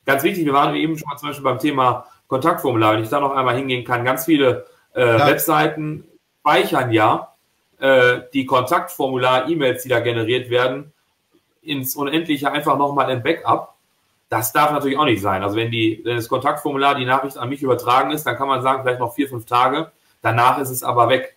Ganz 0.07 0.23
wichtig, 0.23 0.45
wir 0.45 0.53
waren 0.53 0.77
eben 0.77 0.97
schon 0.97 1.09
mal 1.09 1.17
zum 1.17 1.31
Beispiel 1.31 1.45
beim 1.45 1.59
Thema 1.59 2.07
Kontaktformular, 2.29 2.95
wenn 2.95 3.03
ich 3.03 3.11
da 3.11 3.19
noch 3.19 3.35
einmal 3.35 3.57
hingehen 3.57 3.85
kann, 3.85 4.05
ganz 4.05 4.27
viele 4.27 4.67
Äh, 4.95 5.03
Webseiten 5.03 6.05
speichern 6.41 6.93
ja 6.93 7.35
äh, 7.79 8.21
die 8.33 8.47
Kontaktformular-E-Mails, 8.47 9.83
die 9.83 9.89
da 9.89 10.01
generiert 10.01 10.51
werden, 10.51 10.93
ins 11.63 11.97
Unendliche 11.97 12.51
einfach 12.51 12.77
nochmal 12.77 13.11
im 13.11 13.23
Backup. 13.23 13.75
Das 14.29 14.53
darf 14.53 14.71
natürlich 14.71 14.97
auch 14.97 15.05
nicht 15.05 15.23
sein. 15.23 15.43
Also 15.43 15.57
wenn, 15.57 15.71
die, 15.71 16.01
wenn 16.05 16.17
das 16.17 16.29
Kontaktformular 16.29 16.95
die 16.95 17.05
Nachricht 17.05 17.37
an 17.37 17.49
mich 17.49 17.63
übertragen 17.63 18.11
ist, 18.13 18.25
dann 18.25 18.37
kann 18.37 18.49
man 18.49 18.63
sagen, 18.63 18.83
vielleicht 18.83 19.01
noch 19.01 19.15
vier, 19.15 19.29
fünf 19.29 19.45
Tage. 19.45 19.91
Danach 20.23 20.59
ist 20.59 20.71
es 20.71 20.83
aber 20.83 21.09
weg. 21.09 21.37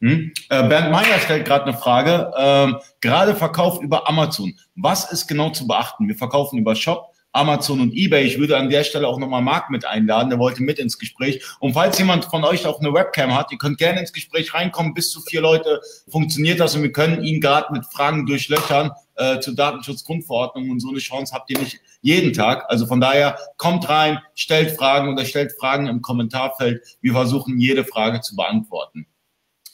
Hm? 0.00 0.32
Äh, 0.48 0.68
Bernd 0.68 0.90
Meyer 0.90 1.18
stellt 1.20 1.46
gerade 1.46 1.66
eine 1.66 1.76
Frage. 1.76 2.32
Ähm, 2.36 2.78
gerade 3.00 3.36
Verkauf 3.36 3.80
über 3.80 4.08
Amazon. 4.08 4.58
Was 4.74 5.12
ist 5.12 5.28
genau 5.28 5.50
zu 5.50 5.66
beachten? 5.66 6.08
Wir 6.08 6.16
verkaufen 6.16 6.58
über 6.58 6.74
Shop. 6.74 7.11
Amazon 7.32 7.80
und 7.80 7.94
eBay. 7.94 8.24
Ich 8.24 8.38
würde 8.38 8.56
an 8.56 8.68
der 8.68 8.84
Stelle 8.84 9.08
auch 9.08 9.18
nochmal 9.18 9.42
Marc 9.42 9.70
mit 9.70 9.84
einladen, 9.84 10.30
der 10.30 10.38
wollte 10.38 10.62
mit 10.62 10.78
ins 10.78 10.98
Gespräch. 10.98 11.42
Und 11.60 11.74
falls 11.74 11.98
jemand 11.98 12.26
von 12.26 12.44
euch 12.44 12.66
auch 12.66 12.80
eine 12.80 12.92
Webcam 12.92 13.34
hat, 13.34 13.50
ihr 13.52 13.58
könnt 13.58 13.78
gerne 13.78 14.00
ins 14.00 14.12
Gespräch 14.12 14.54
reinkommen. 14.54 14.94
Bis 14.94 15.10
zu 15.10 15.20
vier 15.22 15.40
Leute 15.40 15.80
funktioniert 16.08 16.60
das 16.60 16.74
und 16.74 16.82
wir 16.82 16.92
können 16.92 17.24
ihn 17.24 17.40
gerade 17.40 17.72
mit 17.72 17.86
Fragen 17.86 18.26
durchlöchern 18.26 18.92
äh, 19.16 19.40
zur 19.40 19.54
Datenschutzgrundverordnung 19.54 20.70
und 20.70 20.80
so 20.80 20.88
eine 20.88 20.98
Chance 20.98 21.34
habt 21.34 21.50
ihr 21.50 21.58
nicht 21.58 21.80
jeden 22.00 22.32
Tag. 22.32 22.64
Also 22.68 22.86
von 22.86 23.00
daher 23.00 23.38
kommt 23.56 23.88
rein, 23.88 24.18
stellt 24.34 24.72
Fragen 24.72 25.12
oder 25.12 25.24
stellt 25.24 25.52
Fragen 25.58 25.86
im 25.86 26.02
Kommentarfeld. 26.02 26.82
Wir 27.00 27.12
versuchen 27.12 27.58
jede 27.58 27.84
Frage 27.84 28.20
zu 28.20 28.36
beantworten. 28.36 29.06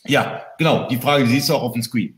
Ja, 0.06 0.44
genau, 0.58 0.86
die 0.88 0.96
Frage 0.96 1.24
die 1.24 1.30
siehst 1.30 1.48
du 1.48 1.54
auch 1.54 1.62
auf 1.62 1.72
dem 1.72 1.82
Screen. 1.82 2.17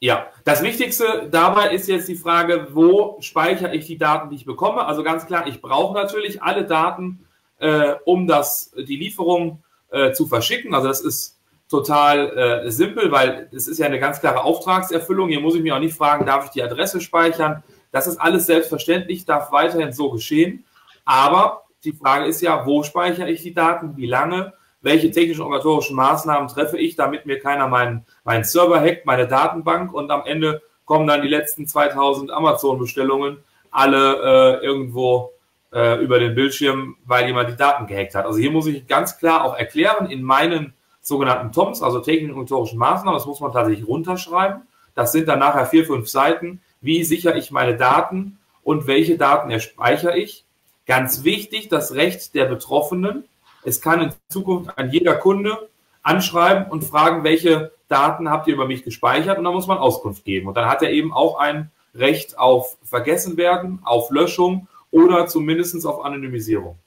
Ja, 0.00 0.28
das 0.44 0.62
Wichtigste 0.62 1.28
dabei 1.30 1.74
ist 1.74 1.88
jetzt 1.88 2.08
die 2.08 2.14
Frage, 2.14 2.68
wo 2.70 3.16
speichere 3.20 3.74
ich 3.74 3.86
die 3.86 3.98
Daten, 3.98 4.30
die 4.30 4.36
ich 4.36 4.44
bekomme? 4.44 4.86
Also 4.86 5.02
ganz 5.02 5.26
klar, 5.26 5.48
ich 5.48 5.60
brauche 5.60 5.94
natürlich 5.94 6.40
alle 6.40 6.64
Daten, 6.64 7.26
äh, 7.58 7.94
um 8.04 8.28
das, 8.28 8.72
die 8.76 8.96
Lieferung 8.96 9.62
äh, 9.90 10.12
zu 10.12 10.26
verschicken. 10.26 10.72
Also 10.72 10.86
das 10.86 11.00
ist 11.00 11.40
total 11.68 12.64
äh, 12.64 12.70
simpel, 12.70 13.10
weil 13.10 13.48
es 13.52 13.66
ist 13.66 13.78
ja 13.78 13.86
eine 13.86 13.98
ganz 13.98 14.20
klare 14.20 14.44
Auftragserfüllung. 14.44 15.30
Hier 15.30 15.40
muss 15.40 15.56
ich 15.56 15.62
mich 15.62 15.72
auch 15.72 15.80
nicht 15.80 15.96
fragen, 15.96 16.26
darf 16.26 16.44
ich 16.44 16.50
die 16.50 16.62
Adresse 16.62 17.00
speichern? 17.00 17.64
Das 17.90 18.06
ist 18.06 18.18
alles 18.18 18.46
selbstverständlich, 18.46 19.24
darf 19.24 19.50
weiterhin 19.50 19.92
so 19.92 20.10
geschehen. 20.10 20.64
Aber 21.04 21.64
die 21.84 21.92
Frage 21.92 22.26
ist 22.26 22.40
ja, 22.40 22.66
wo 22.66 22.84
speichere 22.84 23.30
ich 23.30 23.42
die 23.42 23.54
Daten, 23.54 23.96
wie 23.96 24.06
lange? 24.06 24.52
Welche 24.80 25.10
technischen 25.10 25.42
organisatorischen 25.42 25.96
Maßnahmen 25.96 26.48
treffe 26.48 26.78
ich, 26.78 26.96
damit 26.96 27.26
mir 27.26 27.40
keiner 27.40 27.68
meinen, 27.68 28.06
meinen 28.24 28.44
Server 28.44 28.80
hackt, 28.80 29.06
meine 29.06 29.26
Datenbank 29.26 29.92
und 29.92 30.10
am 30.10 30.24
Ende 30.24 30.62
kommen 30.84 31.06
dann 31.06 31.22
die 31.22 31.28
letzten 31.28 31.66
2000 31.66 32.30
Amazon-Bestellungen 32.30 33.38
alle 33.70 34.60
äh, 34.60 34.64
irgendwo 34.64 35.32
äh, 35.72 36.02
über 36.02 36.18
den 36.18 36.34
Bildschirm, 36.34 36.96
weil 37.04 37.26
jemand 37.26 37.50
die 37.50 37.56
Daten 37.56 37.86
gehackt 37.86 38.14
hat. 38.14 38.24
Also 38.24 38.38
hier 38.38 38.50
muss 38.50 38.66
ich 38.66 38.86
ganz 38.86 39.18
klar 39.18 39.44
auch 39.44 39.56
erklären, 39.56 40.10
in 40.10 40.22
meinen 40.22 40.74
sogenannten 41.00 41.52
TOMs, 41.52 41.82
also 41.82 42.00
technischen 42.00 42.32
organisatorischen 42.32 42.78
Maßnahmen, 42.78 43.18
das 43.18 43.26
muss 43.26 43.40
man 43.40 43.52
tatsächlich 43.52 43.86
runterschreiben. 43.86 44.62
Das 44.94 45.12
sind 45.12 45.28
dann 45.28 45.38
nachher 45.38 45.66
vier, 45.66 45.84
fünf 45.84 46.08
Seiten. 46.08 46.60
Wie 46.80 47.04
sichere 47.04 47.38
ich 47.38 47.50
meine 47.50 47.76
Daten 47.76 48.38
und 48.62 48.86
welche 48.86 49.16
Daten 49.16 49.50
erspeichere 49.50 50.16
ich? 50.16 50.44
Ganz 50.86 51.24
wichtig, 51.24 51.68
das 51.68 51.94
Recht 51.94 52.34
der 52.34 52.46
Betroffenen, 52.46 53.24
es 53.64 53.80
kann 53.80 54.00
in 54.00 54.12
Zukunft 54.28 54.76
ein 54.78 54.90
jeder 54.90 55.14
Kunde 55.14 55.68
anschreiben 56.02 56.70
und 56.70 56.84
fragen, 56.84 57.24
welche 57.24 57.72
Daten 57.88 58.30
habt 58.30 58.46
ihr 58.46 58.54
über 58.54 58.66
mich 58.66 58.84
gespeichert 58.84 59.38
und 59.38 59.44
dann 59.44 59.54
muss 59.54 59.66
man 59.66 59.78
Auskunft 59.78 60.24
geben. 60.24 60.48
Und 60.48 60.56
dann 60.56 60.68
hat 60.68 60.82
er 60.82 60.90
eben 60.90 61.12
auch 61.12 61.38
ein 61.38 61.70
Recht 61.94 62.38
auf 62.38 62.76
Vergessenwerden, 62.82 63.80
auf 63.84 64.10
Löschung 64.10 64.68
oder 64.90 65.26
zumindest 65.26 65.84
auf 65.86 66.04
Anonymisierung. 66.04 66.78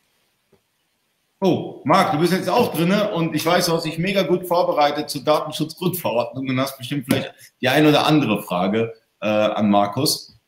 Oh, 1.44 1.82
Marc, 1.86 2.12
du 2.12 2.20
bist 2.20 2.34
jetzt 2.34 2.50
auch 2.50 2.72
drin 2.72 2.94
und 3.16 3.36
ich 3.36 3.44
weiß, 3.44 3.66
du 3.66 3.74
hast 3.74 3.86
dich 3.86 3.98
mega 3.98 4.22
gut 4.22 4.46
vorbereitet 4.46 5.10
zur 5.10 5.24
Datenschutzgrundverordnung 5.24 6.48
und 6.48 6.60
hast 6.60 6.78
bestimmt 6.78 7.06
vielleicht 7.10 7.34
die 7.62 7.68
eine 7.68 7.90
oder 7.90 8.06
andere 8.06 8.44
Frage 8.44 8.94
äh, 9.22 9.28
an 9.28 9.72
Markus. 9.72 10.40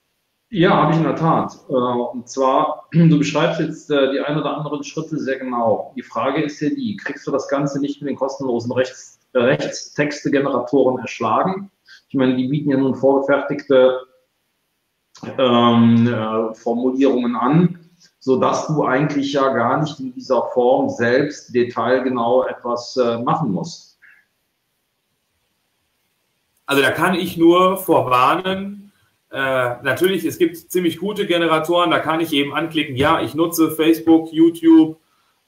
Ja, 0.53 0.83
habe 0.83 0.91
ich 0.91 0.99
in 0.99 1.03
der 1.03 1.15
Tat. 1.15 1.57
Äh, 1.67 1.73
und 1.73 2.29
zwar, 2.29 2.87
du 2.91 3.17
beschreibst 3.17 3.59
jetzt 3.59 3.89
äh, 3.89 4.11
die 4.11 4.19
ein 4.19 4.37
oder 4.37 4.55
anderen 4.55 4.83
Schritte 4.83 5.17
sehr 5.17 5.39
genau. 5.39 5.91
Die 5.95 6.03
Frage 6.03 6.43
ist 6.43 6.61
ja 6.61 6.69
die, 6.69 6.95
kriegst 6.95 7.25
du 7.25 7.31
das 7.31 7.47
Ganze 7.47 7.81
nicht 7.81 7.99
mit 8.01 8.11
den 8.11 8.15
kostenlosen 8.15 8.71
Rechts, 8.71 9.19
Rechtstexte-Generatoren 9.33 10.99
erschlagen? 10.99 11.71
Ich 12.07 12.15
meine, 12.15 12.35
die 12.35 12.47
bieten 12.47 12.69
ja 12.69 12.77
nun 12.77 12.93
vorgefertigte 12.93 14.01
ähm, 15.39 16.05
äh, 16.07 16.53
Formulierungen 16.53 17.35
an, 17.35 17.89
sodass 18.19 18.67
du 18.67 18.85
eigentlich 18.85 19.33
ja 19.33 19.51
gar 19.53 19.81
nicht 19.81 19.99
in 19.99 20.13
dieser 20.13 20.43
Form 20.53 20.87
selbst 20.87 21.55
detailgenau 21.55 22.43
etwas 22.43 22.95
äh, 22.97 23.17
machen 23.17 23.51
musst. 23.51 23.97
Also 26.67 26.83
da 26.83 26.91
kann 26.91 27.15
ich 27.15 27.37
nur 27.37 27.77
vorwarnen, 27.77 28.82
äh, 29.33 29.81
natürlich, 29.81 30.25
es 30.25 30.37
gibt 30.37 30.55
ziemlich 30.57 30.99
gute 30.99 31.25
Generatoren, 31.25 31.89
da 31.89 31.97
kann 31.97 32.19
ich 32.19 32.31
eben 32.33 32.53
anklicken, 32.53 32.95
ja, 32.95 33.19
ich 33.19 33.33
nutze 33.33 33.71
Facebook, 33.71 34.31
YouTube 34.31 34.99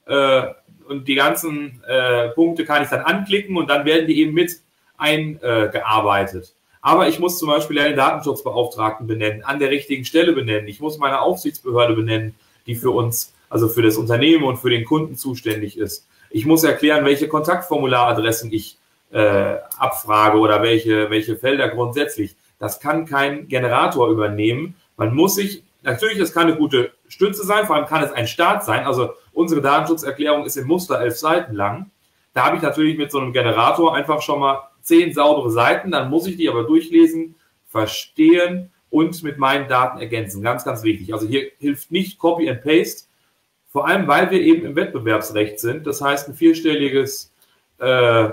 äh, 0.06 0.42
und 0.88 1.06
die 1.06 1.14
ganzen 1.14 1.80
äh, 1.86 2.30
Punkte 2.30 2.64
kann 2.64 2.82
ich 2.82 2.88
dann 2.88 3.02
anklicken 3.02 3.56
und 3.56 3.70
dann 3.70 3.84
werden 3.84 4.08
die 4.08 4.20
eben 4.20 4.34
mit 4.34 4.60
eingearbeitet. 4.96 6.52
Aber 6.82 7.06
ich 7.06 7.20
muss 7.20 7.38
zum 7.38 7.48
Beispiel 7.48 7.78
einen 7.78 7.94
Datenschutzbeauftragten 7.94 9.06
benennen, 9.06 9.44
an 9.44 9.60
der 9.60 9.70
richtigen 9.70 10.04
Stelle 10.04 10.32
benennen. 10.32 10.66
Ich 10.66 10.80
muss 10.80 10.98
meine 10.98 11.20
Aufsichtsbehörde 11.20 11.94
benennen, 11.94 12.34
die 12.66 12.74
für 12.74 12.90
uns, 12.90 13.34
also 13.48 13.68
für 13.68 13.82
das 13.82 13.96
Unternehmen 13.96 14.42
und 14.42 14.56
für 14.56 14.70
den 14.70 14.84
Kunden 14.84 15.14
zuständig 15.14 15.78
ist. 15.78 16.08
Ich 16.30 16.44
muss 16.44 16.64
erklären, 16.64 17.04
welche 17.04 17.28
Kontaktformularadressen 17.28 18.52
ich 18.52 18.78
äh, 19.12 19.56
abfrage 19.78 20.38
oder 20.38 20.60
welche, 20.62 21.08
welche 21.08 21.36
Felder 21.36 21.68
grundsätzlich. 21.68 22.34
Das 22.58 22.80
kann 22.80 23.06
kein 23.06 23.48
Generator 23.48 24.08
übernehmen. 24.08 24.76
Man 24.96 25.14
muss 25.14 25.34
sich, 25.34 25.62
natürlich, 25.82 26.18
es 26.18 26.32
kann 26.32 26.48
eine 26.48 26.56
gute 26.56 26.92
Stütze 27.08 27.44
sein, 27.44 27.66
vor 27.66 27.76
allem 27.76 27.86
kann 27.86 28.02
es 28.02 28.12
ein 28.12 28.26
Start 28.26 28.64
sein. 28.64 28.86
Also 28.86 29.10
unsere 29.32 29.60
Datenschutzerklärung 29.60 30.44
ist 30.44 30.56
im 30.56 30.66
Muster 30.66 31.00
elf 31.00 31.16
Seiten 31.16 31.54
lang. 31.54 31.90
Da 32.32 32.44
habe 32.44 32.56
ich 32.56 32.62
natürlich 32.62 32.98
mit 32.98 33.10
so 33.10 33.18
einem 33.18 33.32
Generator 33.32 33.94
einfach 33.94 34.22
schon 34.22 34.40
mal 34.40 34.68
zehn 34.82 35.12
saubere 35.12 35.50
Seiten. 35.50 35.90
Dann 35.90 36.10
muss 36.10 36.26
ich 36.26 36.36
die 36.36 36.48
aber 36.48 36.64
durchlesen, 36.64 37.34
verstehen 37.68 38.70
und 38.90 39.22
mit 39.22 39.38
meinen 39.38 39.68
Daten 39.68 40.00
ergänzen. 40.00 40.42
Ganz, 40.42 40.64
ganz 40.64 40.82
wichtig. 40.82 41.12
Also 41.12 41.26
hier 41.26 41.50
hilft 41.58 41.90
nicht 41.90 42.18
Copy 42.18 42.48
and 42.48 42.62
Paste. 42.62 43.06
Vor 43.70 43.86
allem, 43.86 44.06
weil 44.06 44.30
wir 44.30 44.40
eben 44.40 44.64
im 44.64 44.76
Wettbewerbsrecht 44.76 45.60
sind. 45.60 45.86
Das 45.86 46.00
heißt, 46.00 46.28
ein 46.28 46.34
vierstelliges 46.34 47.30
äh, 47.78 48.30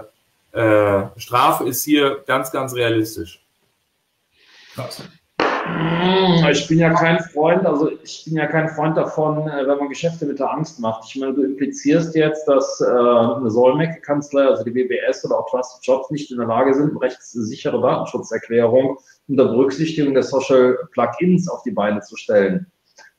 äh, 0.53 1.03
Strafe 1.17 1.65
ist 1.65 1.83
hier 1.83 2.23
ganz, 2.25 2.51
ganz 2.51 2.73
realistisch. 2.75 3.42
Krass. 4.73 5.03
Hm, 5.65 6.45
ich 6.51 6.67
bin 6.67 6.79
ja 6.79 6.93
kein 6.93 7.19
Freund, 7.19 7.65
also 7.65 7.89
ich 8.03 8.25
bin 8.25 8.35
ja 8.35 8.47
kein 8.47 8.67
Freund 8.69 8.97
davon, 8.97 9.47
äh, 9.47 9.65
wenn 9.67 9.77
man 9.77 9.89
Geschäfte 9.89 10.25
mit 10.25 10.39
der 10.39 10.51
Angst 10.51 10.79
macht. 10.79 11.05
Ich 11.07 11.19
meine, 11.19 11.33
du 11.33 11.43
implizierst 11.43 12.15
jetzt, 12.15 12.47
dass 12.47 12.81
äh, 12.81 12.85
eine 12.85 13.49
Solmec-Kanzlei, 13.49 14.43
also 14.43 14.63
die 14.63 14.71
BBS 14.71 15.23
oder 15.25 15.39
auch 15.39 15.49
Trusted 15.49 15.85
Jobs 15.85 16.11
nicht 16.11 16.31
in 16.31 16.37
der 16.37 16.47
Lage 16.47 16.73
sind, 16.73 16.91
eine 16.91 17.01
rechtssichere 17.01 17.79
Datenschutzerklärung 17.81 18.97
unter 19.27 19.45
Berücksichtigung 19.45 20.13
der 20.13 20.23
Social 20.23 20.77
Plugins 20.91 21.47
auf 21.49 21.63
die 21.63 21.71
Beine 21.71 22.01
zu 22.01 22.17
stellen. 22.17 22.67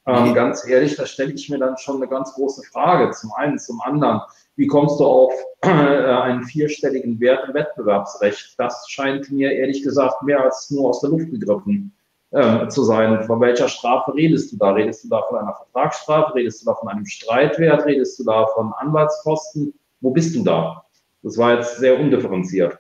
Ähm. 0.06 0.34
Ganz 0.34 0.68
ehrlich, 0.68 0.96
da 0.96 1.06
stelle 1.06 1.32
ich 1.32 1.49
mir 1.49 1.58
dann 1.58 1.78
schon 1.78 1.96
eine 1.96 2.08
ganz 2.08 2.34
große 2.34 2.62
Frage. 2.70 3.11
Zum 3.12 3.32
einen, 3.32 3.58
zum 3.58 3.80
anderen, 3.80 4.20
wie 4.56 4.66
kommst 4.66 5.00
du 5.00 5.04
auf 5.04 5.32
äh, 5.62 5.68
einen 5.68 6.44
vierstelligen 6.44 7.18
Wert 7.20 7.49
im 7.49 7.54
Wettbewerbsrecht? 7.54 8.54
Das 8.58 8.88
scheint 8.88 9.30
mir 9.30 9.52
ehrlich 9.52 9.82
gesagt 9.82 10.23
mehr 10.23 10.42
als 10.42 10.70
nur 10.70 10.90
aus 10.90 11.00
der 11.00 11.11
Luft 11.11 11.30
gegriffen 11.30 11.92
äh, 12.30 12.68
zu 12.68 12.84
sein. 12.84 13.25
Von 13.25 13.40
welcher 13.40 13.68
Strafe 13.68 14.14
redest 14.14 14.52
du 14.52 14.56
da? 14.56 14.73
Redest 14.73 15.04
du 15.04 15.08
da 15.08 15.23
von 15.23 15.38
einer 15.38 15.54
Vertragsstrafe? 15.54 16.34
Redest 16.34 16.62
du 16.62 16.66
da 16.66 16.75
von 16.75 16.88
einem 16.88 17.06
Streitwert? 17.06 17.84
Redest 17.84 18.18
du 18.18 18.25
da 18.25 18.46
von 18.49 18.73
Anwaltskosten? 18.75 19.75
Wo 20.00 20.11
bist 20.11 20.37
du 20.37 20.44
da? 20.44 20.84
Das 21.23 21.38
war 21.38 21.54
jetzt 21.54 21.78
sehr 21.78 21.99
undifferenziert. 21.99 22.78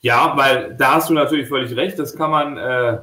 Ja, 0.00 0.36
weil 0.36 0.74
da 0.76 0.96
hast 0.96 1.08
du 1.08 1.14
natürlich 1.14 1.48
völlig 1.48 1.74
recht. 1.76 1.98
Das 1.98 2.16
kann 2.16 2.30
man 2.30 2.56
äh, 2.56 2.98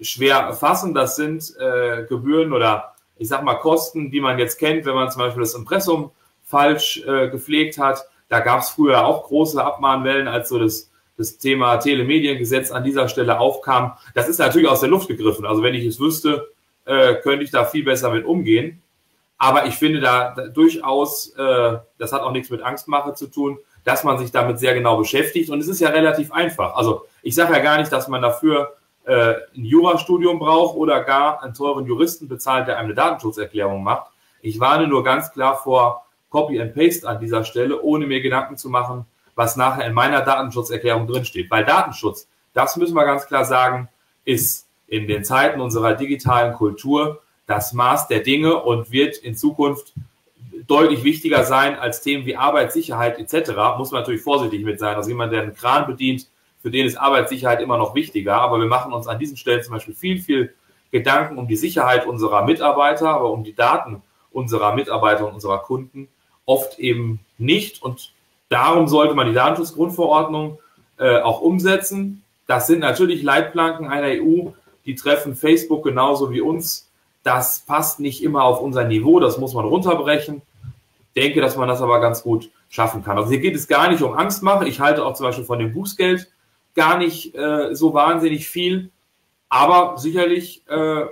schwer 0.00 0.36
erfassen. 0.36 0.94
Das 0.94 1.16
sind 1.16 1.54
äh, 1.58 2.04
Gebühren 2.04 2.52
oder 2.52 2.94
ich 3.16 3.28
sag 3.28 3.42
mal 3.42 3.56
Kosten, 3.56 4.10
die 4.10 4.20
man 4.20 4.38
jetzt 4.38 4.58
kennt, 4.58 4.84
wenn 4.84 4.94
man 4.94 5.10
zum 5.10 5.20
Beispiel 5.20 5.42
das 5.42 5.54
Impressum 5.54 6.12
falsch 6.46 7.02
äh, 7.06 7.28
gepflegt 7.28 7.76
hat. 7.76 8.06
Da 8.28 8.40
gab 8.40 8.60
es 8.60 8.70
früher 8.70 9.04
auch 9.04 9.24
große 9.24 9.62
Abmahnwellen, 9.62 10.28
als 10.28 10.48
so 10.48 10.58
das, 10.58 10.90
das 11.18 11.38
Thema 11.38 11.76
Telemediengesetz 11.76 12.70
an 12.70 12.84
dieser 12.84 13.08
Stelle 13.08 13.38
aufkam. 13.38 13.92
Das 14.14 14.28
ist 14.28 14.38
natürlich 14.38 14.68
aus 14.68 14.80
der 14.80 14.88
Luft 14.88 15.08
gegriffen. 15.08 15.44
Also 15.44 15.62
wenn 15.62 15.74
ich 15.74 15.84
es 15.84 16.00
wüsste, 16.00 16.48
äh, 16.84 17.16
könnte 17.16 17.44
ich 17.44 17.50
da 17.50 17.64
viel 17.64 17.84
besser 17.84 18.10
mit 18.10 18.24
umgehen. 18.24 18.82
Aber 19.38 19.66
ich 19.66 19.74
finde 19.74 20.00
da, 20.00 20.34
da 20.34 20.46
durchaus, 20.46 21.34
äh, 21.36 21.78
das 21.98 22.12
hat 22.12 22.22
auch 22.22 22.32
nichts 22.32 22.48
mit 22.48 22.62
Angstmache 22.62 23.12
zu 23.14 23.26
tun, 23.26 23.58
dass 23.84 24.02
man 24.02 24.18
sich 24.18 24.30
damit 24.30 24.58
sehr 24.58 24.74
genau 24.74 24.96
beschäftigt. 24.96 25.50
Und 25.50 25.60
es 25.60 25.68
ist 25.68 25.80
ja 25.80 25.90
relativ 25.90 26.32
einfach. 26.32 26.76
Also 26.76 27.02
ich 27.22 27.34
sage 27.34 27.52
ja 27.52 27.58
gar 27.60 27.78
nicht, 27.78 27.92
dass 27.92 28.08
man 28.08 28.22
dafür 28.22 28.74
äh, 29.04 29.34
ein 29.54 29.64
Jurastudium 29.64 30.38
braucht 30.38 30.76
oder 30.76 31.02
gar 31.02 31.42
einen 31.42 31.54
teuren 31.54 31.86
Juristen 31.86 32.28
bezahlt, 32.28 32.66
der 32.66 32.78
einem 32.78 32.86
eine 32.86 32.94
Datenschutzerklärung 32.94 33.82
macht. 33.82 34.10
Ich 34.42 34.58
warne 34.58 34.86
nur 34.86 35.04
ganz 35.04 35.32
klar 35.32 35.56
vor 35.56 36.05
Copy 36.30 36.60
and 36.60 36.74
Paste 36.74 37.08
an 37.08 37.20
dieser 37.20 37.44
Stelle, 37.44 37.82
ohne 37.82 38.06
mir 38.06 38.20
Gedanken 38.20 38.56
zu 38.56 38.68
machen, 38.68 39.06
was 39.34 39.56
nachher 39.56 39.86
in 39.86 39.94
meiner 39.94 40.22
Datenschutzerklärung 40.22 41.06
drinsteht. 41.06 41.50
Weil 41.50 41.64
Datenschutz, 41.64 42.28
das 42.52 42.76
müssen 42.76 42.94
wir 42.94 43.04
ganz 43.04 43.26
klar 43.26 43.44
sagen, 43.44 43.88
ist 44.24 44.66
in 44.88 45.06
den 45.06 45.24
Zeiten 45.24 45.60
unserer 45.60 45.94
digitalen 45.94 46.54
Kultur 46.54 47.22
das 47.46 47.72
Maß 47.72 48.08
der 48.08 48.20
Dinge 48.20 48.62
und 48.62 48.90
wird 48.90 49.18
in 49.18 49.36
Zukunft 49.36 49.94
deutlich 50.66 51.04
wichtiger 51.04 51.44
sein 51.44 51.78
als 51.78 52.00
Themen 52.00 52.26
wie 52.26 52.36
Arbeitssicherheit 52.36 53.18
etc. 53.18 53.52
Muss 53.78 53.92
man 53.92 54.00
natürlich 54.00 54.22
vorsichtig 54.22 54.64
mit 54.64 54.80
sein. 54.80 54.96
Also 54.96 55.10
jemand, 55.10 55.32
der 55.32 55.42
einen 55.42 55.54
Kran 55.54 55.86
bedient, 55.86 56.28
für 56.62 56.70
den 56.70 56.86
ist 56.86 56.96
Arbeitssicherheit 56.96 57.60
immer 57.60 57.78
noch 57.78 57.94
wichtiger. 57.94 58.40
Aber 58.40 58.58
wir 58.58 58.66
machen 58.66 58.92
uns 58.92 59.06
an 59.06 59.18
diesen 59.18 59.36
Stellen 59.36 59.62
zum 59.62 59.74
Beispiel 59.74 59.94
viel, 59.94 60.18
viel 60.20 60.54
Gedanken 60.90 61.38
um 61.38 61.46
die 61.46 61.56
Sicherheit 61.56 62.06
unserer 62.06 62.44
Mitarbeiter, 62.44 63.10
aber 63.10 63.30
um 63.30 63.44
die 63.44 63.54
Daten 63.54 64.02
unserer 64.32 64.74
Mitarbeiter 64.74 65.26
und 65.26 65.34
unserer 65.34 65.58
Kunden 65.58 66.08
oft 66.46 66.78
eben 66.78 67.20
nicht. 67.36 67.82
Und 67.82 68.12
darum 68.48 68.88
sollte 68.88 69.14
man 69.14 69.26
die 69.26 69.34
Datenschutzgrundverordnung 69.34 70.58
äh, 70.98 71.20
auch 71.20 71.42
umsetzen. 71.42 72.22
Das 72.46 72.66
sind 72.66 72.78
natürlich 72.78 73.22
Leitplanken 73.22 73.88
einer 73.88 74.22
EU, 74.22 74.50
die 74.86 74.94
treffen 74.94 75.34
Facebook 75.34 75.84
genauso 75.84 76.30
wie 76.30 76.40
uns. 76.40 76.88
Das 77.22 77.60
passt 77.60 77.98
nicht 78.00 78.22
immer 78.22 78.44
auf 78.44 78.60
unser 78.60 78.84
Niveau, 78.84 79.18
das 79.18 79.36
muss 79.36 79.52
man 79.52 79.64
runterbrechen. 79.64 80.42
Denke, 81.16 81.40
dass 81.40 81.56
man 81.56 81.68
das 81.68 81.82
aber 81.82 82.00
ganz 82.00 82.22
gut 82.22 82.50
schaffen 82.68 83.02
kann. 83.02 83.18
Also 83.18 83.30
hier 83.30 83.40
geht 83.40 83.56
es 83.56 83.68
gar 83.68 83.90
nicht 83.90 84.02
um 84.02 84.14
Angstmache. 84.14 84.68
Ich 84.68 84.80
halte 84.80 85.04
auch 85.04 85.14
zum 85.14 85.26
Beispiel 85.26 85.44
von 85.44 85.58
dem 85.58 85.72
Bußgeld 85.72 86.30
gar 86.74 86.98
nicht 86.98 87.34
äh, 87.34 87.74
so 87.74 87.94
wahnsinnig 87.94 88.48
viel. 88.48 88.90
Aber 89.48 89.96
sicherlich 89.98 90.62
äh, 90.68 91.06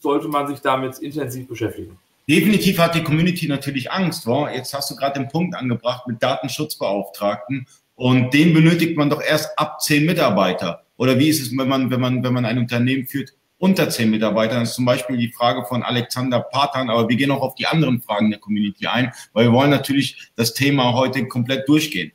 sollte 0.00 0.28
man 0.28 0.48
sich 0.48 0.60
damit 0.60 0.98
intensiv 0.98 1.46
beschäftigen. 1.46 1.98
Definitiv 2.32 2.78
hat 2.78 2.94
die 2.94 3.02
Community 3.02 3.46
natürlich 3.46 3.92
Angst. 3.92 4.26
Wa? 4.26 4.50
Jetzt 4.50 4.72
hast 4.72 4.90
du 4.90 4.96
gerade 4.96 5.20
den 5.20 5.28
Punkt 5.28 5.54
angebracht 5.54 6.06
mit 6.06 6.22
Datenschutzbeauftragten 6.22 7.66
und 7.94 8.32
den 8.32 8.54
benötigt 8.54 8.96
man 8.96 9.10
doch 9.10 9.20
erst 9.20 9.58
ab 9.58 9.82
zehn 9.82 10.06
Mitarbeiter. 10.06 10.82
Oder 10.96 11.18
wie 11.18 11.28
ist 11.28 11.42
es, 11.42 11.54
wenn 11.54 11.68
man, 11.68 11.90
wenn 11.90 12.00
man, 12.00 12.24
wenn 12.24 12.32
man 12.32 12.46
ein 12.46 12.56
Unternehmen 12.56 13.06
führt 13.06 13.34
unter 13.58 13.90
zehn 13.90 14.08
Mitarbeitern? 14.08 14.60
Das 14.60 14.70
ist 14.70 14.76
zum 14.76 14.86
Beispiel 14.86 15.18
die 15.18 15.30
Frage 15.30 15.66
von 15.66 15.82
Alexander 15.82 16.40
Patan, 16.40 16.88
aber 16.88 17.06
wir 17.06 17.16
gehen 17.16 17.30
auch 17.30 17.42
auf 17.42 17.54
die 17.54 17.66
anderen 17.66 18.00
Fragen 18.00 18.30
der 18.30 18.40
Community 18.40 18.86
ein, 18.86 19.12
weil 19.34 19.48
wir 19.48 19.52
wollen 19.52 19.68
natürlich 19.68 20.32
das 20.34 20.54
Thema 20.54 20.94
heute 20.94 21.28
komplett 21.28 21.68
durchgehen. 21.68 22.12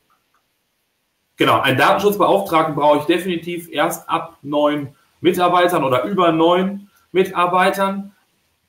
Genau, 1.36 1.62
einen 1.62 1.78
Datenschutzbeauftragten 1.78 2.74
brauche 2.74 3.02
ich 3.02 3.04
definitiv 3.04 3.70
erst 3.72 4.10
ab 4.10 4.40
neun 4.42 4.96
Mitarbeitern 5.22 5.84
oder 5.84 6.06
über 6.06 6.32
neun 6.32 6.90
Mitarbeitern. 7.12 8.14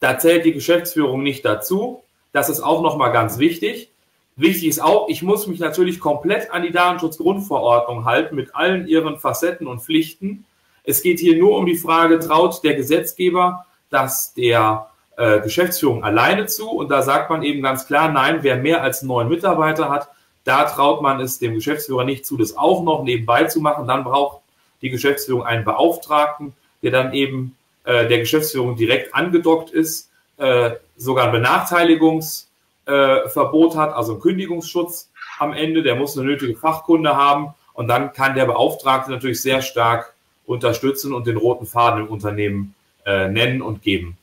Da 0.01 0.19
zählt 0.19 0.45
die 0.45 0.53
Geschäftsführung 0.53 1.23
nicht 1.23 1.45
dazu. 1.45 2.03
Das 2.33 2.49
ist 2.49 2.61
auch 2.61 2.83
nochmal 2.83 3.13
ganz 3.13 3.39
wichtig. 3.39 3.91
Wichtig 4.37 4.69
ist 4.69 4.81
auch, 4.81 5.09
ich 5.09 5.23
muss 5.23 5.49
mich 5.49 5.59
natürlich 5.59 5.99
komplett 5.99 6.53
an 6.53 6.63
die 6.63 6.71
Datenschutzgrundverordnung 6.71 8.05
halten 8.05 8.37
mit 8.37 8.55
allen 8.55 8.87
ihren 8.87 9.19
Facetten 9.19 9.67
und 9.67 9.81
Pflichten. 9.81 10.45
Es 10.85 11.03
geht 11.03 11.19
hier 11.19 11.37
nur 11.37 11.57
um 11.57 11.67
die 11.67 11.77
Frage, 11.77 12.21
traut 12.21 12.63
der 12.63 12.75
Gesetzgeber 12.75 13.67
das 13.91 14.35
der 14.35 14.91
äh, 15.17 15.41
Geschäftsführung 15.41 16.05
alleine 16.05 16.47
zu? 16.47 16.71
Und 16.71 16.91
da 16.91 17.03
sagt 17.03 17.31
man 17.31 17.43
eben 17.43 17.63
ganz 17.63 17.87
klar, 17.87 18.11
nein, 18.11 18.39
wer 18.43 18.57
mehr 18.57 18.83
als 18.83 19.03
neun 19.03 19.29
Mitarbeiter 19.29 19.91
hat, 19.91 20.09
da 20.45 20.65
traut 20.65 21.03
man 21.03 21.21
es 21.21 21.39
dem 21.39 21.55
Geschäftsführer 21.55 22.05
nicht 22.05 22.25
zu, 22.25 22.37
das 22.37 22.57
auch 22.57 22.83
noch 22.83 23.03
nebenbei 23.03 23.45
zu 23.45 23.61
machen. 23.61 23.87
Dann 23.87 24.05
braucht 24.05 24.41
die 24.81 24.91
Geschäftsführung 24.91 25.45
einen 25.45 25.65
Beauftragten, 25.65 26.55
der 26.83 26.93
dann 26.93 27.13
eben 27.13 27.58
äh, 27.89 28.07
der 28.07 28.19
Geschäftsführung 28.19 28.77
direkt 28.77 29.15
angedockt 29.15 29.71
ist, 29.71 30.11
äh, 30.37 30.73
sogar 30.99 31.25
ein 31.25 31.33
Benachteiligungsverbot 31.33 33.77
hat, 33.77 33.95
also 33.95 34.13
einen 34.13 34.21
Kündigungsschutz 34.21 35.09
am 35.39 35.55
Ende, 35.55 35.83
der 35.83 35.97
muss 35.97 36.19
eine 36.19 36.27
nötige 36.27 36.55
Fachkunde 36.55 37.17
haben 37.17 37.55
und 37.73 37.89
dann 37.89 38.13
kann 38.13 38.35
der 38.35 38.45
Beauftragte 38.45 39.11
natürlich 39.11 39.41
sehr 39.41 39.63
stark 39.63 40.13
unterstützen 40.45 41.15
und 41.15 41.27
den 41.27 41.39
roten 41.39 41.65
Faden 41.65 42.05
im 42.05 42.09
Unternehmen 42.09 42.75
äh, 43.07 43.29
nennen 43.29 43.63
und 43.63 43.81
geben. 43.81 44.19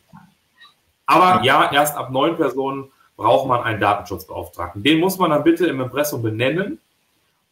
Aber 1.07 1.43
ja, 1.43 1.71
erst 1.73 1.97
ab 1.97 2.11
neun 2.11 2.35
Personen 2.35 2.91
braucht 3.17 3.47
man 3.47 3.63
einen 3.63 3.79
Datenschutzbeauftragten. 3.79 4.83
Den 4.83 4.99
muss 4.99 5.17
man 5.17 5.31
dann 5.31 5.43
bitte 5.43 5.65
im 5.65 5.81
Impressum 5.81 6.21
benennen 6.21 6.79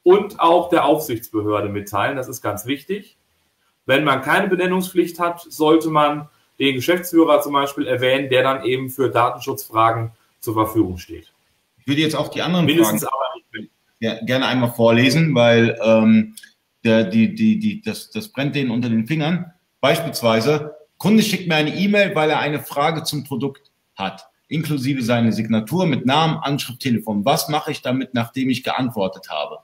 und 0.04 0.40
auch 0.40 0.70
der 0.70 0.86
Aufsichtsbehörde 0.86 1.70
mitteilen. 1.70 2.18
Das 2.18 2.28
ist 2.28 2.44
ganz 2.44 2.68
wichtig. 2.68 3.18
Wenn 3.86 4.04
man 4.04 4.22
keine 4.22 4.48
Benennungspflicht 4.48 5.20
hat, 5.20 5.42
sollte 5.42 5.90
man 5.90 6.30
den 6.60 6.76
Geschäftsführer 6.76 7.42
zum 7.42 7.54
Beispiel 7.54 7.88
erwähnen, 7.88 8.30
der 8.30 8.44
dann 8.44 8.64
eben 8.64 8.90
für 8.90 9.10
Datenschutzfragen 9.10 10.12
zur 10.40 10.54
Verfügung 10.54 10.98
steht. 10.98 11.32
Ich 11.80 11.88
würde 11.88 12.02
jetzt 12.02 12.16
auch 12.16 12.30
die 12.30 12.42
anderen 12.42 12.66
Mindestens 12.66 13.04
Fragen 13.04 13.14
aber 13.14 13.34
ja, 14.04 14.20
gerne 14.26 14.48
einmal 14.48 14.74
vorlesen, 14.74 15.34
weil 15.34 15.80
ähm, 15.82 16.36
der, 16.84 17.06
die, 17.06 17.34
die, 17.34 17.58
die, 17.58 17.82
das, 17.82 18.12
das 18.12 18.28
brennt 18.28 18.54
denen 18.54 18.70
unter 18.70 18.90
den 18.90 19.08
Fingern. 19.08 19.54
Beispielsweise, 19.80 20.76
Kunde 20.98 21.24
schickt 21.24 21.48
mir 21.48 21.56
eine 21.56 21.74
E-Mail, 21.74 22.14
weil 22.14 22.30
er 22.30 22.40
eine 22.40 22.60
Frage 22.60 23.04
zum 23.04 23.24
Produkt 23.24 23.72
hat, 23.96 24.28
inklusive 24.50 25.02
seine 25.02 25.32
Signatur 25.32 25.86
mit 25.86 26.06
Namen, 26.06 26.38
Anschrift, 26.38 26.82
Telefon. 26.82 27.24
Was 27.24 27.48
mache 27.48 27.72
ich 27.72 27.82
damit, 27.82 28.14
nachdem 28.14 28.50
ich 28.50 28.64
geantwortet 28.64 29.30
habe? 29.30 29.60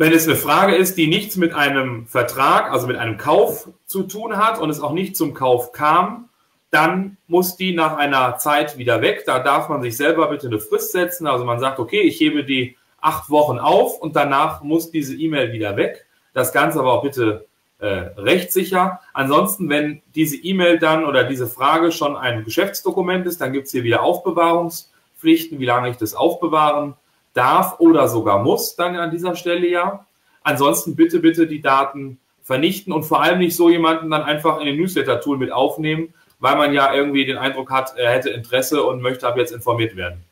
Wenn 0.00 0.14
es 0.14 0.26
eine 0.26 0.36
Frage 0.36 0.76
ist, 0.76 0.96
die 0.96 1.08
nichts 1.08 1.36
mit 1.36 1.52
einem 1.52 2.06
Vertrag, 2.06 2.72
also 2.72 2.86
mit 2.86 2.96
einem 2.96 3.18
Kauf 3.18 3.68
zu 3.84 4.04
tun 4.04 4.38
hat 4.38 4.58
und 4.58 4.70
es 4.70 4.80
auch 4.80 4.94
nicht 4.94 5.14
zum 5.14 5.34
Kauf 5.34 5.72
kam, 5.72 6.30
dann 6.70 7.18
muss 7.26 7.58
die 7.58 7.74
nach 7.74 7.98
einer 7.98 8.38
Zeit 8.38 8.78
wieder 8.78 9.02
weg. 9.02 9.24
Da 9.26 9.40
darf 9.40 9.68
man 9.68 9.82
sich 9.82 9.98
selber 9.98 10.28
bitte 10.28 10.46
eine 10.46 10.58
Frist 10.58 10.92
setzen. 10.92 11.26
Also 11.26 11.44
man 11.44 11.60
sagt, 11.60 11.78
okay, 11.78 12.00
ich 12.00 12.18
hebe 12.18 12.44
die 12.44 12.78
acht 12.98 13.28
Wochen 13.28 13.58
auf 13.58 14.00
und 14.00 14.16
danach 14.16 14.62
muss 14.62 14.90
diese 14.90 15.14
E-Mail 15.14 15.52
wieder 15.52 15.76
weg. 15.76 16.06
Das 16.32 16.54
Ganze 16.54 16.78
aber 16.78 16.94
auch 16.94 17.02
bitte 17.02 17.44
äh, 17.78 17.86
rechtssicher. 18.16 19.00
Ansonsten, 19.12 19.68
wenn 19.68 20.00
diese 20.14 20.36
E-Mail 20.36 20.78
dann 20.78 21.04
oder 21.04 21.24
diese 21.24 21.46
Frage 21.46 21.92
schon 21.92 22.16
ein 22.16 22.46
Geschäftsdokument 22.46 23.26
ist, 23.26 23.42
dann 23.42 23.52
gibt 23.52 23.66
es 23.66 23.72
hier 23.72 23.84
wieder 23.84 24.02
Aufbewahrungspflichten, 24.02 25.60
wie 25.60 25.66
lange 25.66 25.90
ich 25.90 25.98
das 25.98 26.14
aufbewahren 26.14 26.94
darf 27.34 27.78
oder 27.80 28.08
sogar 28.08 28.42
muss 28.42 28.76
dann 28.76 28.96
an 28.96 29.10
dieser 29.10 29.36
Stelle 29.36 29.68
ja. 29.68 30.06
Ansonsten 30.42 30.96
bitte, 30.96 31.20
bitte 31.20 31.46
die 31.46 31.60
Daten 31.60 32.18
vernichten 32.42 32.92
und 32.92 33.04
vor 33.04 33.22
allem 33.22 33.38
nicht 33.38 33.54
so 33.54 33.70
jemanden 33.70 34.10
dann 34.10 34.22
einfach 34.22 34.58
in 34.60 34.66
den 34.66 34.76
Newsletter-Tool 34.76 35.38
mit 35.38 35.52
aufnehmen, 35.52 36.14
weil 36.40 36.56
man 36.56 36.72
ja 36.72 36.92
irgendwie 36.92 37.24
den 37.24 37.36
Eindruck 37.36 37.70
hat, 37.70 37.96
er 37.96 38.12
hätte 38.12 38.30
Interesse 38.30 38.82
und 38.82 39.02
möchte 39.02 39.28
ab 39.28 39.36
jetzt 39.36 39.52
informiert 39.52 39.94
werden. 39.96 40.24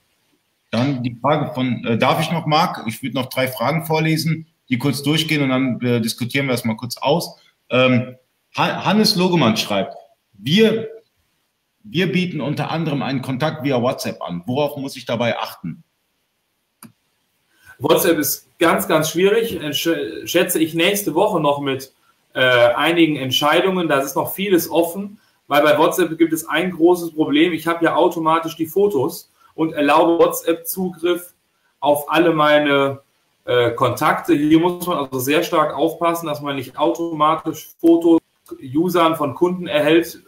Dann 0.70 1.02
die 1.02 1.16
Frage 1.20 1.52
von, 1.54 1.84
äh, 1.84 1.96
darf 1.96 2.20
ich 2.20 2.30
noch, 2.30 2.46
Marc? 2.46 2.84
Ich 2.86 3.02
würde 3.02 3.16
noch 3.16 3.26
drei 3.26 3.48
Fragen 3.48 3.86
vorlesen, 3.86 4.46
die 4.68 4.78
kurz 4.78 5.02
durchgehen 5.02 5.42
und 5.42 5.50
dann 5.50 5.80
äh, 5.80 6.00
diskutieren 6.00 6.46
wir 6.46 6.52
das 6.52 6.64
mal 6.64 6.76
kurz 6.76 6.96
aus. 6.98 7.38
Ähm, 7.70 8.16
Hannes 8.54 9.16
Logemann 9.16 9.56
schreibt, 9.56 9.94
wir, 10.32 10.88
wir 11.84 12.10
bieten 12.10 12.40
unter 12.40 12.70
anderem 12.70 13.02
einen 13.02 13.22
Kontakt 13.22 13.62
via 13.62 13.80
WhatsApp 13.80 14.20
an. 14.22 14.42
Worauf 14.46 14.76
muss 14.76 14.96
ich 14.96 15.04
dabei 15.04 15.38
achten? 15.38 15.84
WhatsApp 17.78 18.18
ist 18.18 18.48
ganz, 18.58 18.88
ganz 18.88 19.10
schwierig. 19.10 19.58
Schätze 19.76 20.58
ich 20.58 20.74
nächste 20.74 21.14
Woche 21.14 21.40
noch 21.40 21.60
mit 21.60 21.92
äh, 22.34 22.40
einigen 22.40 23.16
Entscheidungen. 23.16 23.88
Da 23.88 24.00
ist 24.00 24.16
noch 24.16 24.34
vieles 24.34 24.70
offen, 24.70 25.20
weil 25.46 25.62
bei 25.62 25.78
WhatsApp 25.78 26.18
gibt 26.18 26.32
es 26.32 26.48
ein 26.48 26.72
großes 26.72 27.14
Problem. 27.14 27.52
Ich 27.52 27.66
habe 27.66 27.84
ja 27.84 27.94
automatisch 27.94 28.56
die 28.56 28.66
Fotos 28.66 29.30
und 29.54 29.72
erlaube 29.72 30.22
WhatsApp-Zugriff 30.24 31.34
auf 31.80 32.10
alle 32.10 32.32
meine 32.32 33.00
äh, 33.44 33.70
Kontakte. 33.70 34.34
Hier 34.34 34.60
muss 34.60 34.86
man 34.86 34.98
also 34.98 35.18
sehr 35.18 35.42
stark 35.42 35.74
aufpassen, 35.74 36.26
dass 36.26 36.40
man 36.40 36.56
nicht 36.56 36.78
automatisch 36.78 37.70
Fotos 37.80 38.20
Usern 38.74 39.16
von 39.16 39.34
Kunden 39.34 39.66
erhält, 39.66 40.22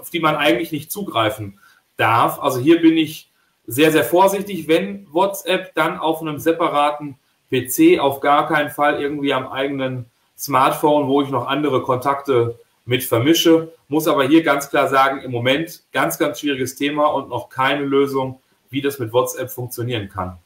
auf 0.00 0.10
die 0.10 0.20
man 0.20 0.36
eigentlich 0.36 0.72
nicht 0.72 0.90
zugreifen 0.90 1.60
darf. 1.96 2.40
Also 2.40 2.58
hier 2.58 2.80
bin 2.80 2.96
ich 2.96 3.30
sehr, 3.66 3.92
sehr 3.92 4.04
vorsichtig. 4.04 4.68
Wenn 4.68 5.06
WhatsApp, 5.12 5.74
dann 5.74 5.98
auf 5.98 6.20
einem 6.20 6.38
separaten 6.38 7.16
PC, 7.50 8.00
auf 8.00 8.20
gar 8.20 8.48
keinen 8.48 8.70
Fall 8.70 9.00
irgendwie 9.00 9.32
am 9.32 9.48
eigenen 9.48 10.06
Smartphone, 10.38 11.08
wo 11.08 11.22
ich 11.22 11.30
noch 11.30 11.46
andere 11.46 11.82
Kontakte 11.82 12.58
mit 12.84 13.04
vermische. 13.04 13.72
Muss 13.88 14.08
aber 14.08 14.26
hier 14.26 14.42
ganz 14.42 14.70
klar 14.70 14.88
sagen, 14.88 15.20
im 15.20 15.30
Moment 15.30 15.82
ganz, 15.92 16.18
ganz 16.18 16.40
schwieriges 16.40 16.76
Thema 16.76 17.06
und 17.06 17.28
noch 17.28 17.48
keine 17.48 17.84
Lösung, 17.84 18.40
wie 18.70 18.80
das 18.80 18.98
mit 18.98 19.12
WhatsApp 19.12 19.50
funktionieren 19.50 20.08
kann. 20.08 20.38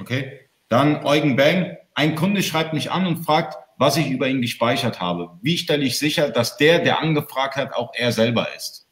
Okay, 0.00 0.40
dann 0.68 1.04
Eugen 1.04 1.36
Bang. 1.36 1.76
Ein 1.94 2.14
Kunde 2.14 2.42
schreibt 2.42 2.72
mich 2.72 2.90
an 2.90 3.06
und 3.06 3.24
fragt, 3.24 3.56
was 3.76 3.96
ich 3.96 4.10
über 4.10 4.28
ihn 4.28 4.40
gespeichert 4.42 5.00
habe. 5.00 5.30
Wie 5.42 5.56
stelle 5.56 5.84
ich 5.84 5.98
sicher, 5.98 6.30
dass 6.30 6.56
der, 6.56 6.80
der 6.80 7.00
angefragt 7.00 7.56
hat, 7.56 7.72
auch 7.74 7.92
er 7.94 8.12
selber 8.12 8.48
ist? 8.56 8.87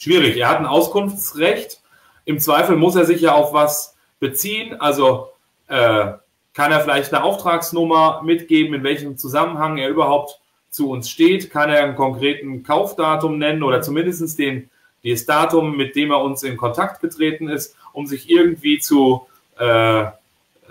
Schwierig. 0.00 0.36
Er 0.36 0.48
hat 0.48 0.58
ein 0.58 0.66
Auskunftsrecht. 0.66 1.80
Im 2.24 2.40
Zweifel 2.40 2.76
muss 2.76 2.96
er 2.96 3.04
sich 3.04 3.20
ja 3.20 3.34
auf 3.34 3.52
was 3.52 3.96
beziehen. 4.18 4.80
Also 4.80 5.28
äh, 5.68 6.12
kann 6.54 6.72
er 6.72 6.80
vielleicht 6.80 7.14
eine 7.14 7.22
Auftragsnummer 7.22 8.22
mitgeben, 8.24 8.74
in 8.74 8.82
welchem 8.82 9.16
Zusammenhang 9.16 9.78
er 9.78 9.88
überhaupt 9.88 10.40
zu 10.70 10.90
uns 10.90 11.10
steht, 11.10 11.50
kann 11.50 11.70
er 11.70 11.84
einen 11.84 11.96
konkreten 11.96 12.62
Kaufdatum 12.62 13.38
nennen 13.38 13.62
oder 13.62 13.82
zumindest 13.82 14.38
den, 14.38 14.70
das 15.04 15.26
Datum, 15.26 15.76
mit 15.76 15.96
dem 15.96 16.12
er 16.12 16.20
uns 16.20 16.42
in 16.42 16.56
Kontakt 16.56 17.00
getreten 17.00 17.48
ist, 17.48 17.76
um 17.92 18.06
sich 18.06 18.30
irgendwie 18.30 18.78
zu, 18.78 19.26
äh, 19.58 20.06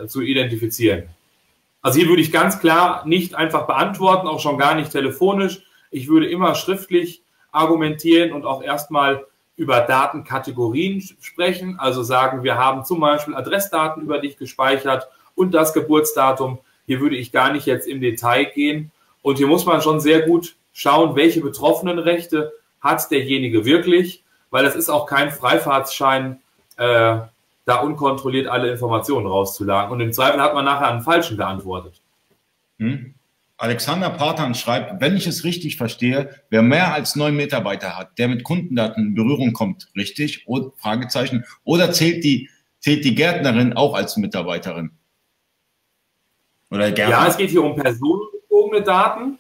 zu 0.08 0.22
identifizieren. 0.22 1.10
Also 1.82 2.00
hier 2.00 2.08
würde 2.08 2.22
ich 2.22 2.32
ganz 2.32 2.60
klar 2.60 3.06
nicht 3.06 3.36
einfach 3.36 3.68
beantworten, 3.68 4.28
auch 4.28 4.40
schon 4.40 4.58
gar 4.58 4.76
nicht 4.76 4.92
telefonisch. 4.92 5.62
Ich 5.92 6.08
würde 6.08 6.30
immer 6.30 6.56
schriftlich 6.56 7.22
argumentieren 7.52 8.32
und 8.32 8.46
auch 8.46 8.62
erstmal 8.62 9.26
über 9.56 9.82
Datenkategorien 9.82 11.02
sprechen. 11.20 11.78
Also 11.80 12.02
sagen, 12.02 12.44
wir 12.44 12.58
haben 12.58 12.86
zum 12.86 13.00
Beispiel 13.02 13.36
Adressdaten 13.36 14.02
über 14.02 14.20
dich 14.20 14.38
gespeichert 14.38 15.10
und 15.36 15.54
das 15.54 15.74
Geburtsdatum. 15.74 16.60
Hier 16.86 17.02
würde 17.02 17.18
ich 17.18 17.32
gar 17.32 17.52
nicht 17.52 17.66
jetzt 17.66 17.88
im 17.88 18.02
Detail 18.02 18.46
gehen. 18.46 18.92
Und 19.22 19.38
hier 19.38 19.48
muss 19.48 19.66
man 19.66 19.82
schon 19.82 20.00
sehr 20.00 20.22
gut 20.22 20.56
schauen, 20.72 21.16
welche 21.16 21.42
betroffenen 21.42 22.00
Rechte 22.00 22.54
hat 22.80 23.12
derjenige 23.12 23.66
wirklich, 23.66 24.24
weil 24.50 24.66
es 24.66 24.76
ist 24.76 24.90
auch 24.90 25.06
kein 25.06 25.32
Freifahrtsschein, 25.32 26.40
äh, 26.78 27.18
da 27.66 27.76
unkontrolliert 27.82 28.48
alle 28.48 28.72
Informationen 28.72 29.28
rauszulagen. 29.28 29.92
Und 29.92 30.00
im 30.00 30.14
Zweifel 30.14 30.42
hat 30.42 30.54
man 30.54 30.66
nachher 30.66 30.88
einen 30.88 31.02
falschen 31.02 31.38
geantwortet. 31.38 32.02
Hm? 32.80 33.14
Alexander 33.60 34.10
Partan 34.10 34.56
schreibt, 34.56 35.02
wenn 35.02 35.18
ich 35.18 35.28
es 35.28 35.44
richtig 35.44 35.76
verstehe, 35.76 36.30
wer 36.50 36.62
mehr 36.62 36.94
als 36.94 37.18
neun 37.18 37.36
Mitarbeiter 37.36 37.98
hat, 37.98 38.18
der 38.18 38.30
mit 38.30 38.46
Kundendaten 38.46 39.08
in 39.08 39.16
Berührung 39.16 39.52
kommt, 39.52 39.90
richtig? 39.98 40.46
O 40.48 40.72
Fragezeichen. 40.78 41.44
Oder 41.66 41.92
zählt 41.92 42.24
die, 42.24 42.50
zählt 42.80 43.04
die 43.04 43.16
Gärtnerin 43.16 43.74
auch 43.74 43.96
als 43.96 44.16
Mitarbeiterin? 44.16 44.92
Oder 46.72 46.90
Gärtner? 46.94 47.18
Ja, 47.18 47.28
es 47.28 47.36
geht 47.36 47.50
hier 47.50 47.62
um 47.62 47.76
personenbezogene 47.76 48.82
Daten. 48.82 49.38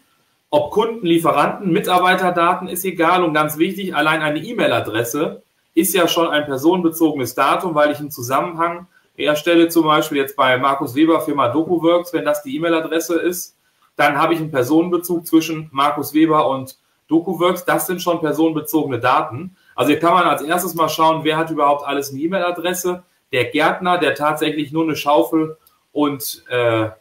Ob 0.49 0.71
Kunden, 0.71 1.05
Lieferanten, 1.05 1.71
Mitarbeiterdaten 1.71 2.67
ist 2.67 2.83
egal 2.83 3.23
und 3.23 3.33
ganz 3.33 3.57
wichtig, 3.57 3.95
allein 3.95 4.21
eine 4.21 4.39
E-Mail-Adresse 4.39 5.43
ist 5.75 5.95
ja 5.95 6.09
schon 6.09 6.27
ein 6.27 6.43
personenbezogenes 6.43 7.35
Datum, 7.35 7.73
weil 7.73 7.91
ich 7.91 7.99
einen 7.99 8.11
Zusammenhang 8.11 8.87
erstelle, 9.15 9.69
zum 9.69 9.85
Beispiel 9.85 10.17
jetzt 10.17 10.35
bei 10.35 10.57
Markus 10.57 10.93
Weber 10.93 11.21
Firma 11.21 11.47
DocuWorks, 11.47 12.11
wenn 12.11 12.25
das 12.25 12.43
die 12.43 12.53
E-Mail-Adresse 12.57 13.17
ist 13.17 13.55
dann 13.99 14.17
habe 14.17 14.33
ich 14.33 14.39
einen 14.39 14.49
Personenbezug 14.49 15.27
zwischen 15.27 15.67
Markus 15.73 16.13
Weber 16.13 16.47
und 16.47 16.77
DocuWorks. 17.09 17.65
Das 17.65 17.85
sind 17.85 18.01
schon 18.01 18.21
personenbezogene 18.21 18.99
Daten. 18.99 19.57
Also 19.75 19.91
hier 19.91 19.99
kann 19.99 20.13
man 20.13 20.23
als 20.23 20.41
erstes 20.41 20.73
mal 20.73 20.87
schauen, 20.87 21.25
wer 21.25 21.35
hat 21.35 21.51
überhaupt 21.51 21.85
alles 21.85 22.11
eine 22.11 22.19
E-Mail-Adresse. 22.19 23.03
Der 23.33 23.45
Gärtner, 23.45 23.97
der 23.97 24.15
tatsächlich 24.15 24.71
nur 24.71 24.83
eine 24.83 24.95
Schaufel 24.95 25.57
und 25.91 26.45
äh, 26.49 26.83
äh, 26.83 26.91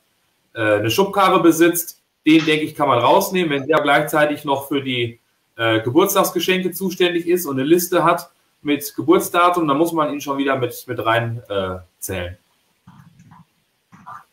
eine 0.54 0.90
Schubkarre 0.90 1.40
besitzt, 1.40 2.02
den 2.26 2.44
denke 2.44 2.64
ich, 2.64 2.74
kann 2.74 2.88
man 2.88 2.98
rausnehmen. 2.98 3.50
Wenn 3.50 3.68
der 3.68 3.80
gleichzeitig 3.80 4.44
noch 4.44 4.66
für 4.66 4.82
die 4.82 5.20
äh, 5.56 5.80
Geburtstagsgeschenke 5.80 6.72
zuständig 6.72 7.28
ist 7.28 7.46
und 7.46 7.60
eine 7.60 7.68
Liste 7.68 8.02
hat 8.02 8.30
mit 8.60 8.92
Geburtsdatum, 8.96 9.68
dann 9.68 9.78
muss 9.78 9.92
man 9.92 10.12
ihn 10.12 10.20
schon 10.20 10.36
wieder 10.38 10.56
mit, 10.56 10.84
mit 10.88 11.06
rein 11.06 11.42
äh. 11.48 12.30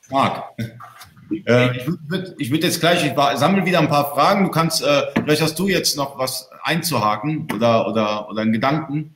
Marc, 0.10 0.56
äh, 1.32 1.78
ich 1.78 1.88
würde 1.88 2.36
würd 2.38 2.64
jetzt 2.64 2.80
gleich, 2.80 3.06
ich 3.06 3.14
sammle 3.38 3.66
wieder 3.66 3.80
ein 3.80 3.90
paar 3.90 4.14
Fragen. 4.14 4.46
Du 4.46 4.52
kannst, 4.52 4.84
äh, 4.84 5.04
vielleicht 5.14 5.42
hast 5.42 5.58
du 5.60 5.68
jetzt 5.68 5.98
noch 5.98 6.18
was 6.18 6.50
einzuhaken 6.64 7.48
oder, 7.54 7.88
oder, 7.88 8.30
oder 8.30 8.42
einen 8.42 8.54
Gedanken. 8.54 9.16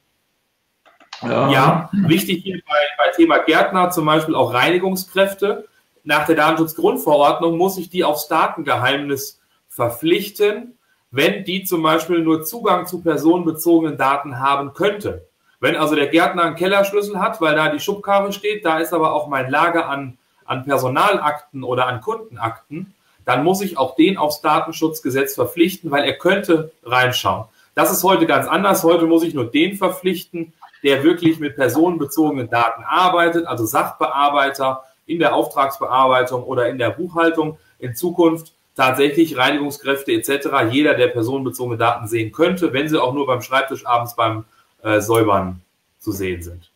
Ja, 1.22 1.52
ja 1.52 1.90
wichtig 1.92 2.44
hier 2.44 2.62
bei, 2.68 2.76
bei 2.98 3.12
Thema 3.16 3.40
Gärtner 3.40 3.90
zum 3.90 4.06
Beispiel 4.06 4.36
auch 4.36 4.54
Reinigungskräfte. 4.54 5.68
Nach 6.04 6.26
der 6.26 6.36
Datenschutzgrundverordnung 6.36 7.58
muss 7.58 7.78
ich 7.78 7.90
die 7.90 8.04
aufs 8.04 8.28
Datengeheimnis 8.28 9.42
verpflichten, 9.68 10.78
wenn 11.12 11.44
die 11.44 11.64
zum 11.64 11.84
Beispiel 11.84 12.20
nur 12.20 12.44
Zugang 12.44 12.88
zu 12.88 13.02
personenbezogenen 13.02 13.98
Daten 13.98 14.40
haben 14.40 14.74
könnte. 14.74 15.28
Wenn 15.60 15.76
also 15.76 15.96
der 15.96 16.08
Gärtner 16.08 16.44
einen 16.44 16.56
Kellerschlüssel 16.56 17.20
hat, 17.20 17.42
weil 17.42 17.56
da 17.56 17.70
die 17.70 17.80
Schubkarre 17.80 18.32
steht, 18.32 18.64
da 18.64 18.80
ist 18.80 18.94
aber 18.94 19.14
auch 19.14 19.28
mein 19.28 19.50
Lager 19.50 19.90
an 19.90 20.18
an 20.50 20.66
Personalakten 20.66 21.64
oder 21.64 21.88
an 21.88 22.02
Kundenakten, 22.02 22.94
dann 23.26 23.44
muss 23.44 23.62
ich 23.62 23.78
auch 23.78 23.96
den 23.96 24.18
aufs 24.18 24.42
Datenschutzgesetz 24.42 25.36
verpflichten, 25.36 25.92
weil 25.92 26.04
er 26.04 26.18
könnte 26.18 26.72
reinschauen. 26.84 27.46
Das 27.76 27.92
ist 27.92 28.04
heute 28.04 28.26
ganz 28.26 28.48
anders. 28.48 28.84
Heute 28.84 29.06
muss 29.06 29.24
ich 29.24 29.34
nur 29.34 29.50
den 29.50 29.76
verpflichten, 29.76 30.54
der 30.84 31.04
wirklich 31.04 31.40
mit 31.40 31.56
personenbezogenen 31.56 32.50
Daten 32.50 32.84
arbeitet, 32.84 33.46
also 33.46 33.66
Sachbearbeiter 33.66 34.84
in 35.06 35.20
der 35.20 35.36
Auftragsbearbeitung 35.36 36.44
oder 36.44 36.70
in 36.70 36.78
der 36.78 36.90
Buchhaltung. 36.90 37.60
In 37.78 37.96
Zukunft 37.96 38.54
tatsächlich 38.76 39.38
Reinigungskräfte 39.38 40.12
etc. 40.12 40.48
Jeder, 40.72 40.96
der 40.96 41.08
personenbezogene 41.08 41.78
Daten 41.78 42.08
sehen 42.08 42.32
könnte, 42.32 42.74
wenn 42.74 42.90
sie 42.90 43.02
auch 43.02 43.14
nur 43.14 43.28
beim 43.28 43.42
Schreibtisch 43.42 43.86
abends 43.86 44.16
beim 44.16 44.46
äh, 44.82 45.02
Säubern 45.02 45.62
zu 46.00 46.12
sehen 46.12 46.42
sind. 46.42 46.72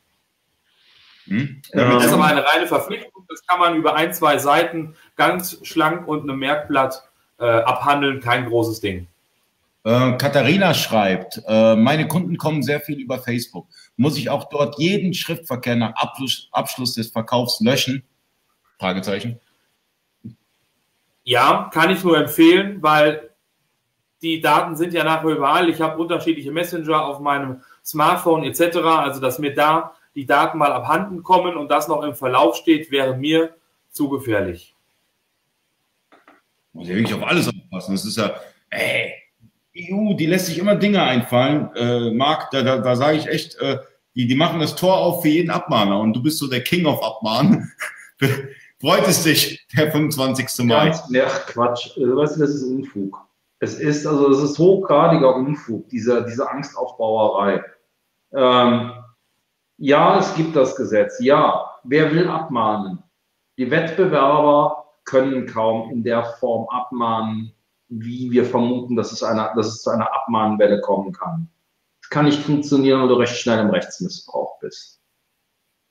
Hm? 1.25 1.62
Das 1.71 2.05
ist 2.05 2.13
aber 2.13 2.25
eine 2.25 2.45
reine 2.45 2.67
Verpflichtung. 2.67 3.12
Das 3.29 3.45
kann 3.45 3.59
man 3.59 3.75
über 3.75 3.95
ein, 3.95 4.13
zwei 4.13 4.38
Seiten 4.38 4.95
ganz 5.15 5.59
schlank 5.63 6.07
und 6.07 6.23
einem 6.23 6.39
Merkblatt 6.39 7.03
äh, 7.39 7.45
abhandeln. 7.45 8.19
Kein 8.19 8.47
großes 8.47 8.79
Ding. 8.79 9.07
Äh, 9.83 10.13
Katharina 10.17 10.73
schreibt, 10.73 11.41
äh, 11.45 11.75
meine 11.75 12.07
Kunden 12.07 12.38
kommen 12.38 12.63
sehr 12.63 12.79
viel 12.79 12.99
über 12.99 13.19
Facebook. 13.19 13.67
Muss 13.97 14.17
ich 14.17 14.29
auch 14.29 14.49
dort 14.49 14.79
jeden 14.79 15.13
Schriftverkehr 15.13 15.75
nach 15.75 15.93
Abschluss, 15.95 16.47
Abschluss 16.51 16.93
des 16.93 17.12
Verkaufs 17.12 17.59
löschen? 17.59 18.03
Fragezeichen. 18.79 19.39
Ja, 21.23 21.69
kann 21.73 21.89
ich 21.89 22.03
nur 22.03 22.17
empfehlen, 22.17 22.81
weil 22.81 23.29
die 24.21 24.39
Daten 24.39 24.75
sind 24.75 24.93
ja 24.93 25.03
nachher 25.03 25.29
überall. 25.29 25.69
Ich 25.69 25.81
habe 25.81 26.01
unterschiedliche 26.01 26.51
Messenger 26.51 27.05
auf 27.05 27.19
meinem 27.19 27.62
Smartphone 27.83 28.43
etc. 28.45 28.77
Also, 28.77 29.19
dass 29.19 29.38
mir 29.38 29.53
da 29.53 29.93
die 30.15 30.26
Daten 30.26 30.58
mal 30.58 30.71
abhanden 30.71 31.23
kommen 31.23 31.56
und 31.56 31.69
das 31.69 31.88
noch 31.88 32.04
im 32.04 32.15
Verlauf 32.15 32.56
steht, 32.56 32.91
wäre 32.91 33.15
mir 33.15 33.56
zu 33.89 34.10
gefährlich. 34.10 34.76
Muss 36.73 36.88
ja 36.88 36.95
wirklich 36.95 37.13
auf 37.13 37.23
alles 37.23 37.47
aufpassen. 37.47 37.93
Das 37.93 38.06
ist 38.06 38.17
ja, 38.17 38.34
ey, 38.69 39.13
EU, 39.78 40.13
die 40.13 40.26
lässt 40.26 40.47
sich 40.47 40.58
immer 40.58 40.76
Dinge 40.76 41.02
einfallen. 41.02 41.69
Äh, 41.76 42.12
Marc, 42.12 42.52
da, 42.52 42.62
da, 42.62 42.78
da 42.80 42.95
sage 42.95 43.17
ich 43.17 43.28
echt, 43.28 43.56
äh, 43.60 43.80
die, 44.15 44.28
die 44.28 44.36
machen 44.36 44.60
das 44.60 44.76
Tor 44.76 44.97
auf 44.97 45.21
für 45.21 45.30
jeden 45.30 45.49
Abmahner 45.49 45.99
und 45.99 46.13
du 46.13 46.21
bist 46.21 46.38
so 46.38 46.47
der 46.47 46.62
King 46.62 46.86
of 46.86 47.04
Abmahnen. 47.04 47.71
Freut 48.80 49.08
es 49.08 49.23
dich, 49.23 49.65
der 49.76 49.91
25. 49.91 50.65
Mai? 50.65 50.89
Ganz, 50.89 51.04
ja, 51.10 51.26
Quatsch. 51.26 51.91
Also, 51.97 52.17
weißt 52.17 52.36
du, 52.36 52.39
das 52.41 52.49
ist 52.52 52.63
Unfug. 52.63 53.17
Es 53.60 53.76
ist, 53.76 54.06
also, 54.06 54.30
es 54.30 54.39
ist 54.39 54.60
hochgradiger 54.60 55.36
Unfug, 55.36 55.88
diese, 55.89 56.26
diese 56.26 56.49
Angstaufbauerei. 56.49 57.63
Ähm, 58.34 58.91
ja, 59.77 60.19
es 60.19 60.33
gibt 60.36 60.55
das 60.55 60.75
Gesetz. 60.75 61.19
Ja, 61.19 61.79
wer 61.83 62.12
will 62.12 62.27
abmahnen? 62.27 63.03
Die 63.57 63.69
Wettbewerber 63.69 64.86
können 65.05 65.45
kaum 65.45 65.91
in 65.91 66.03
der 66.03 66.23
Form 66.23 66.67
abmahnen, 66.69 67.53
wie 67.89 68.31
wir 68.31 68.45
vermuten, 68.45 68.95
dass 68.95 69.12
es, 69.12 69.21
eine, 69.23 69.51
dass 69.55 69.67
es 69.67 69.81
zu 69.81 69.89
einer 69.89 70.12
Abmahnwelle 70.13 70.81
kommen 70.81 71.12
kann. 71.12 71.49
Es 72.01 72.09
kann 72.09 72.25
nicht 72.25 72.39
funktionieren, 72.39 73.01
wenn 73.01 73.09
du 73.09 73.15
recht 73.15 73.36
schnell 73.36 73.59
im 73.59 73.69
Rechtsmissbrauch 73.69 74.59
bist. 74.59 75.01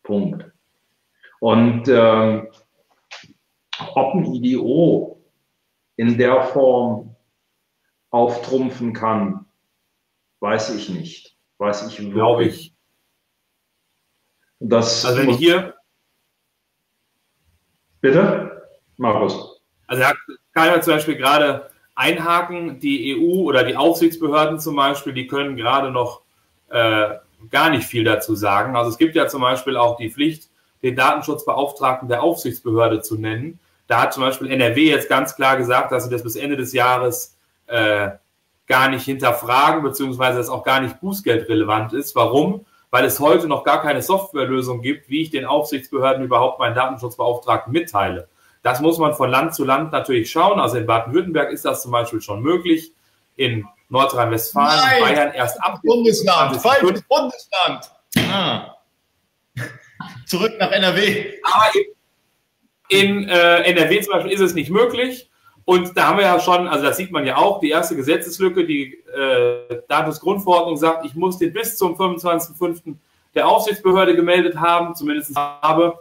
Punkt. 0.03 0.51
Und 1.41 1.89
äh, 1.89 2.43
ob 3.95 4.15
ein 4.15 4.25
IDO 4.25 5.21
in 5.97 6.19
der 6.19 6.43
Form 6.43 7.17
auftrumpfen 8.11 8.93
kann, 8.93 9.47
weiß 10.41 10.75
ich 10.75 10.89
nicht. 10.89 11.37
Weiß 11.59 11.87
ich 11.87 12.11
Glaube 12.11 12.45
ich. 12.45 12.75
Das 14.65 15.05
also 15.05 15.21
wenn 15.21 15.31
ich 15.31 15.37
hier. 15.37 15.75
Bitte? 18.01 18.63
Markus. 18.97 19.61
Also 19.87 20.03
da 20.03 20.13
kann 20.55 20.71
man 20.71 20.83
zum 20.83 20.95
Beispiel 20.95 21.17
gerade 21.17 21.71
einhaken, 21.95 22.79
die 22.79 23.17
EU 23.17 23.43
oder 23.43 23.65
die 23.65 23.77
Aufsichtsbehörden 23.77 24.59
zum 24.61 24.77
Beispiel, 24.77 25.13
die 25.13 25.27
können 25.27 25.57
gerade 25.57 25.91
noch 25.91 26.23
äh, 26.71 27.17
gar 27.51 27.71
nicht 27.71 27.87
viel 27.87 28.05
dazu 28.05 28.35
sagen. 28.35 28.77
Also 28.77 28.91
es 28.91 28.99
gibt 28.99 29.17
ja 29.17 29.27
zum 29.29 29.43
Beispiel 29.43 29.77
auch 29.77 29.97
die 29.97 30.11
Pflicht, 30.11 30.49
den 30.83 30.97
Datenschutzbeauftragten 30.97 32.09
der 32.09 32.23
Aufsichtsbehörde 32.23 33.03
zu 33.03 33.17
nennen. 33.17 33.59
Da 33.89 34.03
hat 34.03 34.15
zum 34.15 34.23
Beispiel 34.23 34.51
NRW 34.51 34.89
jetzt 34.89 35.09
ganz 35.09 35.35
klar 35.35 35.57
gesagt, 35.57 35.93
dass 35.93 36.05
sie 36.05 36.11
das 36.11 36.23
bis 36.23 36.37
Ende 36.37 36.57
des 36.57 36.73
Jahres 36.73 37.37
äh, 37.67 38.11
gar 38.67 38.89
nicht 38.89 39.05
hinterfragen, 39.05 39.83
beziehungsweise 39.83 40.39
das 40.39 40.49
auch 40.49 40.65
gar 40.65 40.81
nicht 40.81 41.01
bußgeldrelevant 41.01 41.93
ist. 41.93 42.15
Warum? 42.15 42.65
Weil 42.93 43.07
es 43.07 43.19
heute 43.19 43.49
noch 43.49 43.65
gar 43.65 43.81
keine 43.81 44.03
Softwarelösung 44.03 44.83
gibt, 44.83 45.09
wie 45.09 45.23
ich 45.23 45.31
den 45.31 45.47
Aufsichtsbehörden 45.47 46.23
überhaupt 46.23 46.59
meinen 46.61 46.75
Datenschutzbeauftragten 46.75 47.73
mitteile. 47.73 48.29
Das 48.63 48.81
muss 48.81 48.99
man 48.99 49.15
von 49.15 49.31
Land 49.31 49.55
zu 49.55 49.65
Land 49.65 49.93
natürlich 49.93 50.31
schauen. 50.31 50.61
Also 50.61 50.77
in 50.77 50.87
Baden-Württemberg 50.87 51.51
ist 51.51 51.65
das 51.65 51.83
zum 51.83 51.91
Beispiel 51.91 52.21
schon 52.21 52.43
möglich. 52.43 52.93
In 53.35 53.67
Nordrhein-Westfalen, 53.89 55.01
Bayern 55.01 55.33
erst 55.33 55.61
ab. 55.63 55.81
Bundesland, 55.83 56.61
falsches 56.61 57.03
Bundesland. 57.09 57.91
Ah. 58.31 58.77
Zurück 60.27 60.53
nach 60.59 60.71
NRW. 60.71 61.33
Aber 61.45 61.65
in, 62.91 63.23
in 63.23 63.29
äh, 63.31 63.63
NRW 63.71 64.03
zum 64.03 64.13
Beispiel 64.13 64.33
ist 64.33 64.41
es 64.41 64.53
nicht 64.53 64.71
möglich. 64.71 65.31
Und 65.65 65.97
da 65.97 66.09
haben 66.09 66.19
wir 66.19 66.25
ja 66.25 66.41
schon, 66.41 66.67
also 66.67 66.85
das 66.85 66.97
sieht 66.97 67.13
man 67.13 67.25
ja 67.25 67.37
auch, 67.37 67.61
die 67.61 67.71
erste 67.71 67.95
Gesetzeslücke, 67.95 68.67
die 68.67 68.95
äh, 69.15 69.83
Datensgrundverordnung 69.89 70.77
sagt, 70.77 71.05
ich 71.07 71.15
muss 71.15 71.39
den 71.39 71.53
bis 71.53 71.77
zum 71.77 71.95
25.05. 71.95 72.97
der 73.35 73.49
Aufsichtsbehörde 73.49 74.17
gemeldet 74.17 74.57
haben, 74.57 74.95
zumindest 74.95 75.37
habe. 75.37 75.99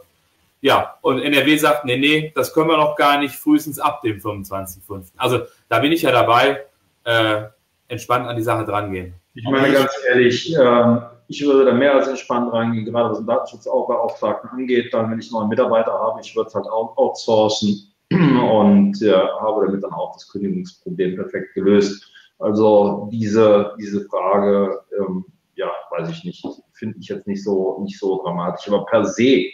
Ja, 0.60 0.96
und 1.02 1.20
NRW 1.20 1.56
sagt, 1.56 1.84
nee, 1.84 1.96
nee, 1.96 2.32
das 2.34 2.52
können 2.52 2.68
wir 2.68 2.76
noch 2.76 2.96
gar 2.96 3.18
nicht, 3.18 3.34
frühestens 3.34 3.78
ab 3.78 4.00
dem 4.02 4.18
25.05. 4.18 5.06
Also 5.16 5.42
da 5.68 5.78
bin 5.78 5.92
ich 5.92 6.02
ja 6.02 6.12
dabei, 6.12 6.64
äh, 7.04 7.42
entspannt 7.88 8.26
an 8.26 8.36
die 8.36 8.42
Sache 8.42 8.64
drangehen. 8.64 9.14
Ich 9.34 9.44
meine 9.44 9.72
ganz 9.72 9.92
ehrlich, 10.08 10.54
äh, 10.56 10.96
ich 11.28 11.44
würde 11.44 11.64
da 11.64 11.72
mehr 11.72 11.94
als 11.94 12.08
entspannt 12.08 12.52
reingehen, 12.52 12.84
gerade 12.84 13.10
was 13.10 13.18
den 13.18 13.26
Datenschutzbeauftragten 13.26 14.50
angeht. 14.50 14.92
Dann, 14.92 15.10
wenn 15.10 15.18
ich 15.18 15.30
noch 15.30 15.40
einen 15.40 15.48
Mitarbeiter 15.48 15.92
habe, 15.92 16.20
ich 16.20 16.34
würde 16.36 16.48
es 16.48 16.54
halt 16.54 16.66
auch 16.66 16.96
outsourcen 16.96 17.91
und 18.14 19.00
ja, 19.00 19.40
habe 19.40 19.66
damit 19.66 19.82
dann 19.82 19.92
auch 19.92 20.14
das 20.14 20.28
Kündigungsproblem 20.28 21.16
perfekt 21.16 21.54
gelöst. 21.54 22.10
Also 22.38 23.08
diese, 23.12 23.74
diese 23.78 24.04
Frage, 24.06 24.80
ähm, 24.98 25.24
ja, 25.54 25.70
weiß 25.90 26.10
ich 26.10 26.24
nicht, 26.24 26.44
finde 26.72 26.98
ich 26.98 27.08
jetzt 27.08 27.26
nicht 27.26 27.44
so, 27.44 27.80
nicht 27.82 27.98
so 27.98 28.22
dramatisch. 28.22 28.68
Aber 28.68 28.84
per 28.86 29.04
se 29.04 29.44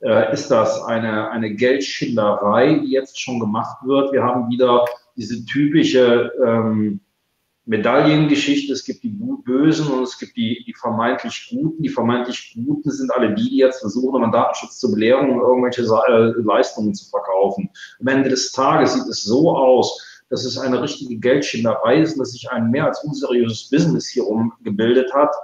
äh, 0.00 0.32
ist 0.32 0.50
das 0.50 0.82
eine, 0.84 1.30
eine 1.30 1.54
Geldschinderei, 1.54 2.80
die 2.80 2.90
jetzt 2.90 3.20
schon 3.20 3.38
gemacht 3.38 3.78
wird. 3.84 4.12
Wir 4.12 4.22
haben 4.22 4.50
wieder 4.50 4.84
diese 5.16 5.44
typische 5.44 6.32
ähm, 6.44 7.00
Medaillengeschichte. 7.66 8.72
Es 8.72 8.84
gibt 8.84 9.02
die 9.02 9.16
Bösen 9.44 9.88
und 9.88 10.02
es 10.02 10.18
gibt 10.18 10.36
die, 10.36 10.64
die 10.66 10.74
vermeintlich 10.74 11.48
Guten. 11.50 11.82
Die 11.82 11.88
vermeintlich 11.88 12.54
Guten 12.54 12.90
sind 12.90 13.12
alle 13.12 13.34
die, 13.34 13.50
die 13.50 13.56
jetzt 13.58 13.80
versuchen, 13.80 14.22
um 14.22 14.32
Datenschutz 14.32 14.78
zu 14.78 14.90
belehren 14.90 15.30
und 15.30 15.40
irgendwelche 15.40 15.82
äh, 15.82 16.42
Leistungen 16.42 16.94
zu 16.94 17.08
verkaufen. 17.08 17.70
Am 18.00 18.06
Ende 18.06 18.28
des 18.28 18.52
Tages 18.52 18.94
sieht 18.94 19.08
es 19.08 19.22
so 19.22 19.56
aus, 19.56 20.22
dass 20.30 20.44
es 20.44 20.58
eine 20.58 20.82
richtige 20.82 21.16
Geldschinderei 21.16 22.00
ist 22.00 22.18
dass 22.18 22.32
sich 22.32 22.50
ein 22.50 22.70
mehr 22.70 22.86
als 22.86 23.04
unseriöses 23.04 23.68
Business 23.70 24.08
hier 24.08 24.26
umgebildet 24.26 25.12
hat. 25.14 25.34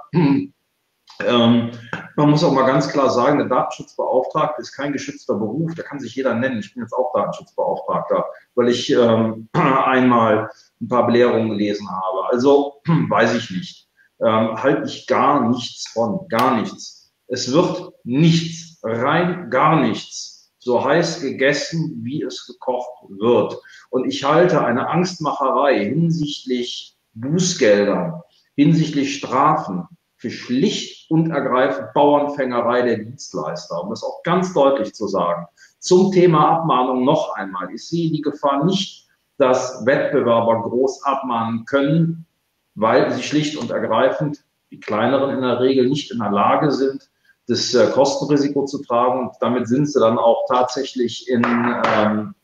Ähm, 1.27 1.71
man 2.15 2.29
muss 2.29 2.43
auch 2.43 2.53
mal 2.53 2.65
ganz 2.65 2.89
klar 2.89 3.09
sagen, 3.09 3.37
der 3.37 3.47
Datenschutzbeauftragte 3.47 4.61
ist 4.61 4.73
kein 4.73 4.93
geschützter 4.93 5.35
Beruf, 5.35 5.73
da 5.75 5.83
kann 5.83 5.99
sich 5.99 6.15
jeder 6.15 6.35
nennen. 6.35 6.59
Ich 6.59 6.73
bin 6.73 6.83
jetzt 6.83 6.93
auch 6.93 7.13
Datenschutzbeauftragter, 7.13 8.25
weil 8.55 8.69
ich 8.69 8.91
ähm, 8.91 9.49
einmal 9.53 10.49
ein 10.81 10.87
paar 10.87 11.05
Belehrungen 11.07 11.49
gelesen 11.49 11.89
habe. 11.89 12.27
Also 12.31 12.81
weiß 12.85 13.35
ich 13.35 13.51
nicht. 13.51 13.87
Ähm, 14.19 14.61
halte 14.61 14.87
ich 14.87 15.07
gar 15.07 15.49
nichts 15.49 15.89
von, 15.89 16.27
gar 16.27 16.59
nichts. 16.59 17.11
Es 17.27 17.51
wird 17.51 17.93
nichts, 18.03 18.79
rein 18.83 19.49
gar 19.49 19.81
nichts, 19.81 20.51
so 20.59 20.83
heiß 20.83 21.21
gegessen, 21.21 22.01
wie 22.03 22.21
es 22.21 22.45
gekocht 22.45 23.09
wird. 23.09 23.57
Und 23.89 24.05
ich 24.05 24.23
halte 24.23 24.63
eine 24.63 24.89
Angstmacherei 24.89 25.85
hinsichtlich 25.85 26.97
Bußgeldern, 27.13 28.21
hinsichtlich 28.55 29.17
Strafen 29.17 29.87
für 30.21 30.31
schlicht 30.31 31.11
und 31.11 31.31
ergreifend 31.31 31.93
Bauernfängerei 31.93 32.83
der 32.83 32.97
Dienstleister, 32.99 33.83
um 33.83 33.89
das 33.89 34.03
auch 34.03 34.23
ganz 34.23 34.53
deutlich 34.53 34.93
zu 34.93 35.07
sagen. 35.07 35.47
Zum 35.79 36.11
Thema 36.11 36.57
Abmahnung 36.57 37.03
noch 37.03 37.35
einmal. 37.35 37.73
Ich 37.73 37.87
sehe 37.87 38.11
die 38.11 38.21
Gefahr 38.21 38.63
nicht 38.63 39.01
dass 39.41 39.83
Wettbewerber 39.87 40.61
groß 40.61 41.03
abmahnen 41.03 41.65
können, 41.65 42.27
weil 42.75 43.11
sie 43.11 43.23
schlicht 43.23 43.57
und 43.57 43.71
ergreifend, 43.71 44.45
die 44.69 44.79
kleineren 44.79 45.35
in 45.35 45.41
der 45.41 45.59
Regel, 45.59 45.89
nicht 45.89 46.11
in 46.11 46.19
der 46.19 46.29
Lage 46.29 46.71
sind, 46.71 47.09
das 47.47 47.73
äh, 47.73 47.87
Kostenrisiko 47.87 48.65
zu 48.65 48.83
tragen. 48.83 49.27
Und 49.27 49.31
damit 49.41 49.67
sind 49.67 49.87
sie 49.87 49.99
dann 49.99 50.19
auch 50.19 50.45
tatsächlich 50.47 51.27
in, 51.27 51.43
ähm, 51.43 52.35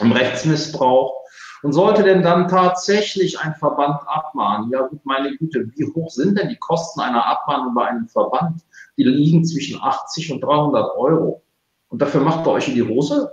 im 0.00 0.12
Rechtsmissbrauch. 0.12 1.14
Und 1.62 1.72
sollte 1.72 2.04
denn 2.04 2.22
dann 2.22 2.48
tatsächlich 2.48 3.40
ein 3.40 3.54
Verband 3.54 4.00
abmahnen, 4.06 4.70
ja 4.70 4.82
gut, 4.82 5.04
meine 5.04 5.36
Güte, 5.36 5.68
wie 5.74 5.92
hoch 5.92 6.10
sind 6.10 6.38
denn 6.38 6.48
die 6.48 6.58
Kosten 6.58 7.00
einer 7.00 7.26
Abmahnung 7.26 7.74
bei 7.74 7.86
einem 7.86 8.08
Verband? 8.08 8.62
Die 8.96 9.04
liegen 9.04 9.44
zwischen 9.44 9.80
80 9.80 10.32
und 10.32 10.40
300 10.42 10.96
Euro. 10.96 11.42
Und 11.88 12.00
dafür 12.00 12.20
macht 12.20 12.46
ihr 12.46 12.52
euch 12.52 12.68
in 12.68 12.74
die 12.74 12.82
Hose? 12.82 13.32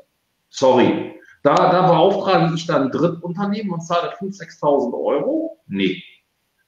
Sorry, 0.49 1.19
da, 1.43 1.53
da 1.53 1.87
beauftrage 1.87 2.55
ich 2.55 2.65
dann 2.65 2.89
Drittunternehmen 2.89 3.71
und 3.71 3.81
zahle 3.81 4.13
5.000, 4.19 4.59
6.000 4.59 4.93
Euro? 4.93 5.59
Nee. 5.67 6.01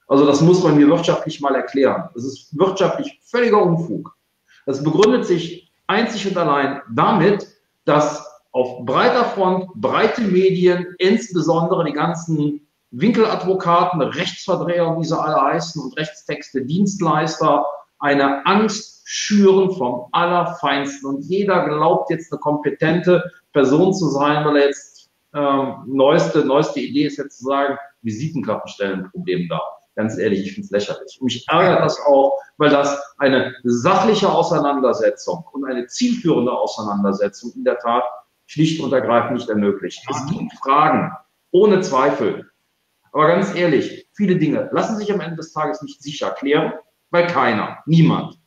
Also 0.06 0.24
das 0.24 0.40
muss 0.40 0.62
man 0.62 0.76
mir 0.76 0.88
wirtschaftlich 0.88 1.40
mal 1.40 1.54
erklären. 1.54 2.08
Das 2.14 2.24
ist 2.24 2.56
wirtschaftlich 2.56 3.18
völliger 3.22 3.60
Unfug. 3.60 4.16
Das 4.66 4.82
begründet 4.82 5.26
sich 5.26 5.72
einzig 5.88 6.28
und 6.28 6.36
allein 6.36 6.80
damit, 6.94 7.48
dass 7.84 8.27
auf 8.52 8.84
breiter 8.84 9.24
Front 9.24 9.68
breite 9.74 10.22
Medien, 10.22 10.94
insbesondere 10.98 11.84
die 11.84 11.92
ganzen 11.92 12.68
Winkeladvokaten, 12.90 14.00
Rechtsverdreher, 14.00 14.96
wie 14.98 15.04
sie 15.04 15.18
alle 15.18 15.40
heißen, 15.40 15.82
und 15.82 15.96
Rechtstexte, 15.98 16.64
Dienstleister, 16.64 17.66
eine 17.98 18.46
Angst 18.46 19.02
schüren 19.04 19.70
vom 19.72 20.06
Allerfeinsten. 20.12 21.08
Und 21.08 21.22
jeder 21.22 21.68
glaubt 21.68 22.10
jetzt 22.10 22.32
eine 22.32 22.40
kompetente 22.40 23.30
Person 23.52 23.92
zu 23.92 24.08
sein, 24.08 24.44
weil 24.44 24.56
er 24.56 24.66
jetzt 24.66 25.10
ähm, 25.34 25.84
neueste, 25.86 26.44
neueste 26.44 26.80
Idee 26.80 27.06
ist 27.06 27.18
jetzt 27.18 27.38
zu 27.38 27.44
sagen, 27.44 27.76
Visitenkarten 28.02 28.68
stellen 28.68 29.04
ein 29.04 29.10
Problem 29.10 29.48
dar. 29.48 29.62
Ganz 29.96 30.16
ehrlich, 30.16 30.40
ich 30.40 30.52
finde 30.52 30.66
es 30.66 30.70
lächerlich. 30.70 31.18
Und 31.20 31.24
mich 31.24 31.44
ärgert 31.48 31.82
das 31.82 32.00
auch, 32.06 32.38
weil 32.56 32.70
das 32.70 32.98
eine 33.18 33.54
sachliche 33.64 34.30
Auseinandersetzung 34.30 35.44
und 35.52 35.64
eine 35.64 35.86
zielführende 35.86 36.52
Auseinandersetzung 36.52 37.52
in 37.56 37.64
der 37.64 37.78
Tat 37.78 38.04
schlicht 38.48 38.80
und 38.80 38.92
ergreifend 38.92 39.38
nicht 39.38 39.48
ermöglicht. 39.48 40.04
Es 40.10 40.26
gibt 40.26 40.52
Fragen, 40.54 41.12
ohne 41.52 41.80
Zweifel. 41.82 42.50
Aber 43.12 43.28
ganz 43.28 43.54
ehrlich, 43.54 44.08
viele 44.14 44.36
Dinge 44.36 44.68
lassen 44.72 44.96
sich 44.96 45.12
am 45.12 45.20
Ende 45.20 45.36
des 45.36 45.52
Tages 45.52 45.80
nicht 45.82 46.02
sicher 46.02 46.30
klären, 46.32 46.72
weil 47.10 47.28
keiner, 47.28 47.78
niemand 47.86 48.38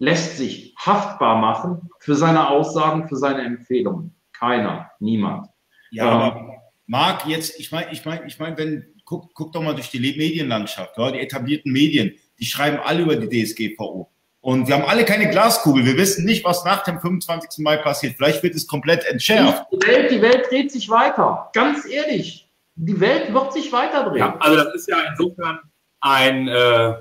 lässt 0.00 0.38
sich 0.38 0.74
haftbar 0.78 1.36
machen 1.36 1.90
für 2.00 2.16
seine 2.16 2.48
Aussagen, 2.48 3.06
für 3.06 3.16
seine 3.16 3.42
Empfehlungen. 3.42 4.16
Keiner, 4.32 4.90
niemand. 4.98 5.46
Ja, 5.90 6.06
ähm, 6.06 6.20
aber 6.20 6.62
Marc, 6.86 7.26
jetzt, 7.26 7.60
ich 7.60 7.70
meine, 7.70 7.92
ich 7.92 8.04
meine, 8.04 8.26
ich 8.26 8.38
meine, 8.38 8.56
wenn, 8.56 8.94
guck, 9.04 9.34
guck 9.34 9.52
doch 9.52 9.62
mal 9.62 9.74
durch 9.74 9.90
die 9.90 10.00
Medienlandschaft, 10.00 10.96
ja, 10.96 11.10
die 11.10 11.20
etablierten 11.20 11.70
Medien, 11.70 12.14
die 12.38 12.46
schreiben 12.46 12.78
alle 12.82 13.02
über 13.02 13.16
die 13.16 13.44
DSGVO. 13.44 14.10
Und 14.42 14.68
wir 14.68 14.74
haben 14.74 14.84
alle 14.84 15.04
keine 15.04 15.28
Glaskugel. 15.28 15.84
Wir 15.84 15.96
wissen 15.98 16.24
nicht, 16.24 16.44
was 16.44 16.64
nach 16.64 16.82
dem 16.82 16.98
25. 16.98 17.62
Mai 17.62 17.76
passiert. 17.76 18.14
Vielleicht 18.16 18.42
wird 18.42 18.54
es 18.54 18.66
komplett 18.66 19.04
entschärft. 19.04 19.66
Die 19.70 19.86
Welt, 19.86 20.10
die 20.10 20.22
Welt 20.22 20.50
dreht 20.50 20.72
sich 20.72 20.88
weiter. 20.88 21.50
Ganz 21.52 21.86
ehrlich. 21.86 22.48
Die 22.74 22.98
Welt 22.98 23.34
wird 23.34 23.52
sich 23.52 23.70
weiter 23.70 24.04
drehen. 24.04 24.18
Ja, 24.18 24.36
also 24.38 24.56
das 24.56 24.74
ist 24.74 24.88
ja 24.88 24.96
insofern 25.10 25.60
ein, 26.00 26.48
äh, 26.48 26.94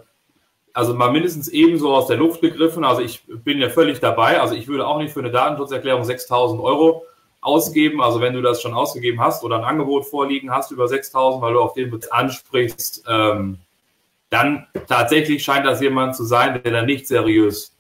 also 0.74 0.94
mal 0.94 1.12
mindestens 1.12 1.48
ebenso 1.48 1.96
aus 1.96 2.08
der 2.08 2.18
Luft 2.18 2.42
gegriffen. 2.42 2.84
Also 2.84 3.02
ich 3.02 3.24
bin 3.28 3.60
ja 3.60 3.70
völlig 3.70 4.02
dabei. 4.02 4.42
Also 4.42 4.56
ich 4.56 4.68
würde 4.68 4.86
auch 4.86 4.98
nicht 4.98 5.14
für 5.14 5.22
eine 5.22 5.32
Datenschutzerklärung 5.32 6.04
6000 6.04 6.62
Euro 6.62 7.06
ausgeben. 7.40 8.02
Also 8.02 8.20
wenn 8.20 8.34
du 8.34 8.42
das 8.42 8.62
schon 8.62 8.74
ausgegeben 8.74 9.22
hast 9.22 9.46
oder 9.46 9.56
ein 9.58 9.64
Angebot 9.64 10.06
vorliegen 10.06 10.52
hast 10.52 10.72
über 10.72 10.90
6000, 10.90 11.42
weil 11.42 11.54
du 11.54 11.62
auf 11.62 11.74
den 11.74 11.98
ansprichst, 12.12 13.06
ähm, 13.08 13.60
dann 14.30 14.68
tatsächlich 14.88 15.44
scheint 15.44 15.66
das 15.66 15.82
jemand 15.82 16.16
zu 16.16 16.24
sein, 16.24 16.62
der 16.64 16.72
da 16.72 16.82
nicht 16.82 17.08
seriös 17.08 17.76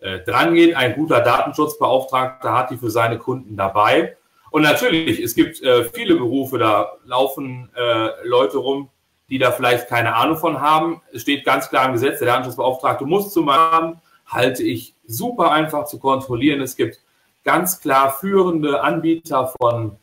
äh, 0.00 0.20
dran 0.20 0.54
geht. 0.54 0.74
Ein 0.74 0.94
guter 0.94 1.20
Datenschutzbeauftragter 1.20 2.52
hat 2.52 2.70
die 2.70 2.76
für 2.76 2.90
seine 2.90 3.18
Kunden 3.18 3.56
dabei. 3.56 4.16
Und 4.50 4.62
natürlich, 4.62 5.20
es 5.20 5.34
gibt 5.34 5.62
äh, 5.62 5.84
viele 5.84 6.16
Berufe, 6.16 6.58
da 6.58 6.92
laufen 7.04 7.70
äh, 7.74 8.10
Leute 8.26 8.58
rum, 8.58 8.90
die 9.30 9.38
da 9.38 9.50
vielleicht 9.50 9.88
keine 9.88 10.14
Ahnung 10.14 10.36
von 10.36 10.60
haben. 10.60 11.00
Es 11.12 11.22
steht 11.22 11.44
ganz 11.44 11.70
klar 11.70 11.86
im 11.86 11.92
Gesetz, 11.92 12.18
der 12.18 12.28
Datenschutzbeauftragte 12.28 13.06
muss 13.06 13.32
zum 13.32 13.50
haben, 13.50 14.00
halte 14.26 14.62
ich 14.62 14.94
super 15.06 15.52
einfach 15.52 15.86
zu 15.86 15.98
kontrollieren. 15.98 16.60
Es 16.60 16.76
gibt 16.76 17.00
ganz 17.44 17.80
klar 17.80 18.12
führende 18.12 18.82
Anbieter 18.82 19.54
von, 19.58 19.96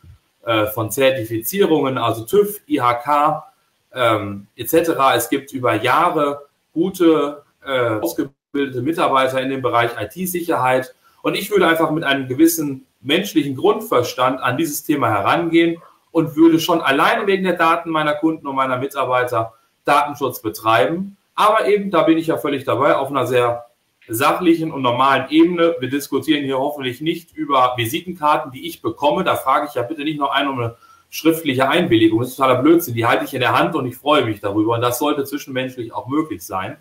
äh, 0.45 0.65
von 0.67 0.89
Zertifizierungen, 0.91 1.97
also 1.97 2.25
TÜV, 2.25 2.61
IHK 2.67 3.43
ähm, 3.93 4.47
etc. 4.55 4.91
Es 5.15 5.29
gibt 5.29 5.53
über 5.53 5.75
Jahre 5.75 6.47
gute, 6.73 7.43
äh, 7.65 7.99
ausgebildete 7.99 8.81
Mitarbeiter 8.81 9.41
in 9.41 9.49
dem 9.49 9.61
Bereich 9.61 9.91
IT-Sicherheit. 9.99 10.95
Und 11.21 11.35
ich 11.35 11.51
würde 11.51 11.67
einfach 11.67 11.91
mit 11.91 12.03
einem 12.03 12.27
gewissen 12.27 12.85
menschlichen 13.01 13.55
Grundverstand 13.55 14.41
an 14.41 14.57
dieses 14.57 14.83
Thema 14.83 15.09
herangehen 15.09 15.81
und 16.11 16.35
würde 16.35 16.59
schon 16.59 16.81
alleine 16.81 17.27
wegen 17.27 17.43
der 17.43 17.53
Daten 17.53 17.89
meiner 17.89 18.13
Kunden 18.13 18.47
und 18.47 18.55
meiner 18.55 18.77
Mitarbeiter 18.77 19.53
Datenschutz 19.85 20.41
betreiben. 20.41 21.17
Aber 21.35 21.67
eben, 21.67 21.91
da 21.91 22.03
bin 22.03 22.17
ich 22.17 22.27
ja 22.27 22.37
völlig 22.37 22.65
dabei, 22.65 22.95
auf 22.95 23.09
einer 23.09 23.25
sehr 23.25 23.65
sachlichen 24.07 24.71
und 24.71 24.81
normalen 24.81 25.29
Ebene. 25.29 25.75
Wir 25.79 25.89
diskutieren 25.89 26.43
hier 26.43 26.57
hoffentlich 26.57 26.99
nicht 26.99 27.31
über 27.31 27.75
Visitenkarten, 27.77 28.51
die 28.51 28.67
ich 28.67 28.81
bekomme. 28.81 29.23
Da 29.23 29.35
frage 29.35 29.67
ich 29.67 29.75
ja 29.75 29.83
bitte 29.83 30.03
nicht 30.03 30.19
noch 30.19 30.31
einen 30.31 30.49
um 30.49 30.59
eine 30.59 30.75
schriftliche 31.09 31.67
Einwilligung. 31.67 32.19
Das 32.19 32.29
ist 32.29 32.35
totaler 32.35 32.61
Blödsinn. 32.61 32.93
Die 32.93 33.05
halte 33.05 33.25
ich 33.25 33.33
in 33.33 33.39
der 33.39 33.57
Hand 33.57 33.75
und 33.75 33.85
ich 33.85 33.97
freue 33.97 34.25
mich 34.25 34.41
darüber. 34.41 34.75
Und 34.75 34.81
das 34.81 34.99
sollte 34.99 35.23
zwischenmenschlich 35.23 35.93
auch 35.93 36.07
möglich 36.07 36.45
sein. 36.45 36.77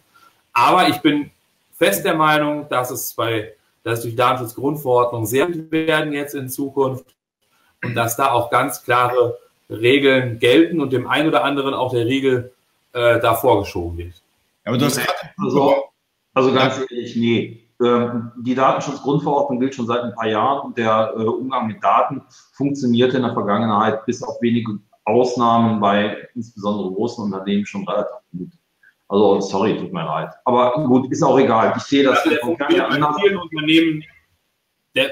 Aber 0.52 0.88
ich 0.88 0.98
bin 0.98 1.30
fest 1.76 2.04
der 2.04 2.14
Meinung, 2.14 2.68
dass 2.68 2.90
es 2.90 3.14
bei, 3.14 3.52
dass 3.84 4.02
durch 4.02 4.16
Datenschutzgrundverordnung 4.16 5.26
sehr 5.26 5.48
werden 5.70 6.12
jetzt 6.12 6.34
in 6.34 6.48
Zukunft. 6.48 7.14
und 7.84 7.94
dass 7.94 8.16
da 8.16 8.32
auch 8.32 8.50
ganz 8.50 8.82
klare 8.82 9.38
Regeln 9.70 10.38
gelten 10.40 10.80
und 10.80 10.92
dem 10.92 11.06
einen 11.06 11.28
oder 11.28 11.44
anderen 11.44 11.74
auch 11.74 11.92
der 11.92 12.06
Riegel 12.06 12.52
äh, 12.92 13.20
da 13.20 13.34
vorgeschoben 13.34 13.98
wird. 13.98 14.14
Aber 14.64 14.78
du 14.78 14.86
hast 14.86 15.00
also, 15.38 15.84
also 16.34 16.52
ganz 16.52 16.80
ehrlich, 16.90 17.16
nee. 17.16 17.67
Ähm, 17.80 18.32
die 18.38 18.54
Datenschutzgrundverordnung 18.54 19.60
gilt 19.60 19.74
schon 19.74 19.86
seit 19.86 20.02
ein 20.02 20.14
paar 20.14 20.26
Jahren 20.26 20.66
und 20.66 20.78
der 20.78 21.12
äh, 21.16 21.22
Umgang 21.22 21.68
mit 21.68 21.82
Daten 21.82 22.22
funktionierte 22.52 23.18
in 23.18 23.22
der 23.22 23.34
Vergangenheit 23.34 24.04
bis 24.04 24.22
auf 24.22 24.40
wenige 24.40 24.78
Ausnahmen 25.04 25.80
bei 25.80 26.28
insbesondere 26.34 26.92
großen 26.92 27.24
Unternehmen 27.24 27.64
schon 27.64 27.86
relativ 27.88 28.16
gut. 28.32 28.50
Also 29.08 29.40
sorry, 29.40 29.76
tut 29.78 29.92
mir 29.92 30.04
leid. 30.04 30.30
Aber 30.44 30.84
gut, 30.86 31.10
ist 31.10 31.22
auch 31.22 31.38
egal. 31.38 31.72
Ich 31.76 31.84
sehe 31.84 32.02
das. 32.02 32.18
Also 32.18 32.30
der 32.30 32.40
funktioniert 32.40 32.90
bei 32.90 33.12
vielen 33.20 33.38
Unternehmen, 33.38 34.04
der 34.94 35.10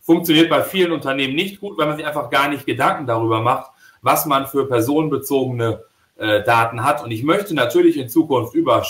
funktioniert 0.00 0.48
bei 0.48 0.62
vielen 0.62 0.92
Unternehmen 0.92 1.34
nicht 1.34 1.60
gut, 1.60 1.76
weil 1.76 1.86
man 1.86 1.96
sich 1.96 2.06
einfach 2.06 2.30
gar 2.30 2.48
nicht 2.48 2.64
Gedanken 2.64 3.06
darüber 3.06 3.42
macht, 3.42 3.70
was 4.02 4.24
man 4.24 4.46
für 4.46 4.68
personenbezogene 4.68 5.82
äh, 6.16 6.42
Daten 6.44 6.84
hat. 6.84 7.02
Und 7.02 7.10
ich 7.10 7.22
möchte 7.22 7.54
natürlich 7.54 7.98
in 7.98 8.08
Zukunft 8.08 8.54
über 8.54 8.82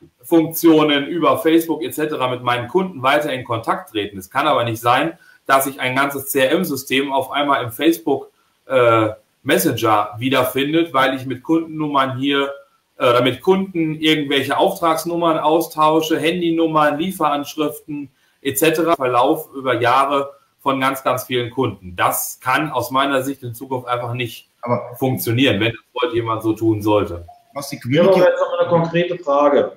Chat-Funktionen, 0.00 1.06
über 1.06 1.38
Facebook 1.38 1.82
etc. 1.82 2.14
mit 2.30 2.42
meinen 2.42 2.68
Kunden 2.68 3.02
weiter 3.02 3.32
in 3.32 3.44
Kontakt 3.44 3.90
treten. 3.90 4.18
Es 4.18 4.30
kann 4.30 4.46
aber 4.46 4.64
nicht 4.64 4.80
sein, 4.80 5.18
dass 5.46 5.64
sich 5.64 5.80
ein 5.80 5.94
ganzes 5.94 6.32
CRM-System 6.32 7.12
auf 7.12 7.30
einmal 7.30 7.62
im 7.62 7.72
Facebook 7.72 8.30
äh, 8.66 9.10
Messenger 9.42 10.14
wiederfindet, 10.18 10.92
weil 10.92 11.14
ich 11.14 11.24
mit 11.24 11.42
Kundennummern 11.42 12.18
hier 12.18 12.50
äh, 12.98 13.08
oder 13.08 13.22
mit 13.22 13.42
Kunden 13.42 13.94
irgendwelche 14.00 14.58
Auftragsnummern 14.58 15.38
austausche, 15.38 16.18
Handynummern, 16.18 16.98
Lieferanschriften 16.98 18.10
etc. 18.42 18.96
Verlauf 18.96 19.48
über 19.54 19.80
Jahre 19.80 20.32
von 20.60 20.80
ganz, 20.80 21.04
ganz 21.04 21.24
vielen 21.24 21.50
Kunden. 21.50 21.94
Das 21.94 22.40
kann 22.40 22.72
aus 22.72 22.90
meiner 22.90 23.22
Sicht 23.22 23.44
in 23.44 23.54
Zukunft 23.54 23.86
einfach 23.86 24.14
nicht 24.14 24.48
aber 24.62 24.96
funktionieren, 24.96 25.60
wenn 25.60 25.72
das 25.72 26.02
heute 26.02 26.16
jemand 26.16 26.42
so 26.42 26.52
tun 26.52 26.82
sollte. 26.82 27.24
Was 27.54 27.68
die 27.68 27.78
Community. 27.78 28.18
Ja, 28.18 28.26
jetzt 28.26 28.40
noch 28.40 28.58
eine 28.58 28.68
konkrete 28.68 29.18
Frage. 29.18 29.76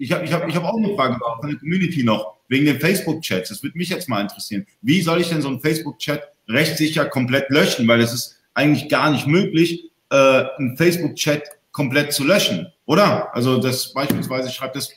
Ich 0.00 0.12
habe 0.12 0.24
ich 0.24 0.32
hab, 0.32 0.48
ich 0.48 0.56
hab 0.56 0.64
auch 0.64 0.78
eine 0.78 0.94
Frage 0.94 1.18
von 1.18 1.50
der 1.50 1.58
Community 1.58 2.02
noch, 2.02 2.38
wegen 2.48 2.64
den 2.64 2.80
Facebook-Chats. 2.80 3.50
Das 3.50 3.62
würde 3.62 3.76
mich 3.76 3.90
jetzt 3.90 4.08
mal 4.08 4.22
interessieren. 4.22 4.66
Wie 4.80 5.02
soll 5.02 5.20
ich 5.20 5.28
denn 5.28 5.42
so 5.42 5.48
einen 5.48 5.60
Facebook-Chat 5.60 6.22
rechtssicher 6.48 7.04
komplett 7.04 7.50
löschen? 7.50 7.86
Weil 7.86 8.00
es 8.00 8.14
ist 8.14 8.38
eigentlich 8.54 8.88
gar 8.88 9.10
nicht 9.10 9.26
möglich, 9.26 9.90
äh, 10.10 10.44
einen 10.56 10.78
Facebook-Chat 10.78 11.44
komplett 11.72 12.14
zu 12.14 12.24
löschen, 12.24 12.72
oder? 12.86 13.34
Also 13.34 13.58
das 13.58 13.92
beispielsweise 13.92 14.50
schreibt 14.50 14.74
das 14.74 14.90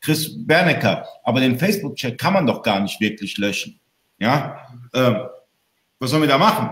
Chris 0.00 0.44
Bernecker, 0.44 1.06
aber 1.22 1.38
den 1.38 1.56
Facebook-Chat 1.56 2.18
kann 2.18 2.32
man 2.32 2.46
doch 2.46 2.62
gar 2.64 2.80
nicht 2.80 3.00
wirklich 3.00 3.38
löschen. 3.38 3.78
Ja, 4.18 4.58
äh, 4.92 5.14
was 6.00 6.10
sollen 6.10 6.22
wir 6.22 6.28
da 6.28 6.38
machen? 6.38 6.70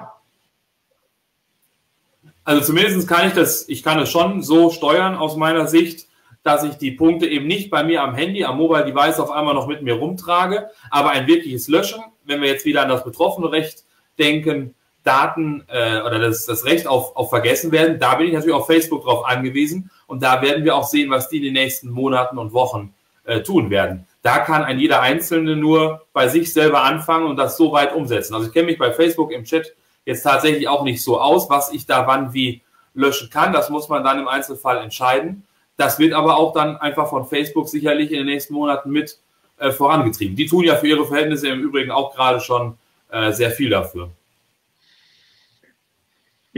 Also 2.43 2.65
zumindest 2.65 3.07
kann 3.07 3.29
ich 3.29 3.35
das, 3.35 3.69
ich 3.69 3.85
kann 3.85 4.01
es 4.01 4.11
schon 4.11 4.43
so 4.43 4.71
steuern 4.71 5.15
aus 5.15 5.37
meiner 5.37 5.69
Sicht, 5.69 6.09
dass 6.47 6.63
ich 6.63 6.77
die 6.77 6.93
Punkte 6.93 7.27
eben 7.27 7.49
nicht 7.49 7.71
bei 7.71 7.83
mir 7.83 8.03
am 8.03 8.15
Handy, 8.15 8.45
am 8.45 8.59
Mobile 8.59 8.85
Device 8.85 9.19
auf 9.19 9.33
einmal 9.33 9.55
noch 9.55 9.67
mit 9.67 9.83
mir 9.83 9.95
rumtrage, 9.95 10.71
aber 10.91 11.11
ein 11.11 11.27
wirkliches 11.27 11.67
Löschen, 11.67 12.01
wenn 12.25 12.41
wir 12.41 12.49
jetzt 12.49 12.65
wieder 12.65 12.83
an 12.83 12.89
das 12.89 13.03
betroffene 13.03 13.51
Recht 13.51 13.85
denken, 14.17 14.75
Daten 15.03 15.65
äh, 15.69 16.01
oder 16.03 16.19
das, 16.19 16.47
das 16.47 16.65
Recht 16.65 16.87
auf, 16.87 17.17
auf 17.17 17.31
Vergessen 17.31 17.73
werden, 17.73 17.99
da 17.99 18.15
bin 18.15 18.29
ich 18.29 18.33
natürlich 18.33 18.55
auf 18.55 18.67
Facebook 18.67 19.05
drauf 19.05 19.27
angewiesen 19.27 19.91
und 20.07 20.23
da 20.23 20.41
werden 20.41 20.65
wir 20.65 20.77
auch 20.77 20.87
sehen, 20.87 21.11
was 21.11 21.29
die 21.29 21.39
in 21.39 21.43
den 21.43 21.53
nächsten 21.55 21.91
Monaten 21.91 22.39
und 22.39 22.53
Wochen 22.53 22.95
äh, 23.25 23.43
tun 23.43 23.71
werden. 23.71 24.07
Da 24.23 24.39
kann 24.39 24.63
ein 24.63 24.79
jeder 24.79 25.01
Einzelne 25.03 25.57
nur 25.57 26.07
bei 26.13 26.29
sich 26.29 26.53
selber 26.53 26.83
anfangen 26.85 27.27
und 27.27 27.37
das 27.37 27.57
so 27.57 27.73
weit 27.73 27.93
umsetzen. 27.93 28.35
Also 28.35 28.47
ich 28.47 28.53
kenne 28.53 28.67
mich 28.67 28.79
bei 28.79 28.93
Facebook 28.93 29.33
im 29.33 29.45
Chat 29.45 29.75
jetzt 30.05 30.23
tatsächlich 30.23 30.69
auch 30.69 30.85
nicht 30.85 31.03
so 31.03 31.21
aus, 31.21 31.51
was 31.51 31.73
ich 31.73 31.87
da 31.87 32.07
wann 32.07 32.33
wie 32.33 32.63
löschen 32.95 33.31
kann. 33.31 33.53
Das 33.53 33.69
muss 33.69 33.89
man 33.89 34.05
dann 34.05 34.21
im 34.21 34.29
Einzelfall 34.29 34.79
entscheiden. 34.79 35.45
Das 35.77 35.99
wird 35.99 36.15
aber 36.15 36.37
auch 36.37 36.53
dann 36.53 36.77
einfach 36.77 37.09
von 37.09 37.27
Facebook 37.27 37.69
sicherlich 37.69 38.11
in 38.11 38.19
den 38.19 38.27
nächsten 38.27 38.55
Monaten 38.55 38.91
mit 38.91 39.19
äh, 39.59 39.71
vorangetrieben. 39.71 40.37
Die 40.37 40.47
tun 40.47 40.65
ja 40.65 40.77
für 40.77 40.89
ihre 40.89 41.07
Verhältnisse 41.07 41.49
im 41.49 41.61
Übrigen 41.61 41.91
auch 41.91 42.15
gerade 42.15 42.41
schon 42.41 42.77
äh, 43.11 43.33
sehr 43.33 43.51
viel 43.51 43.71
dafür. 43.71 44.11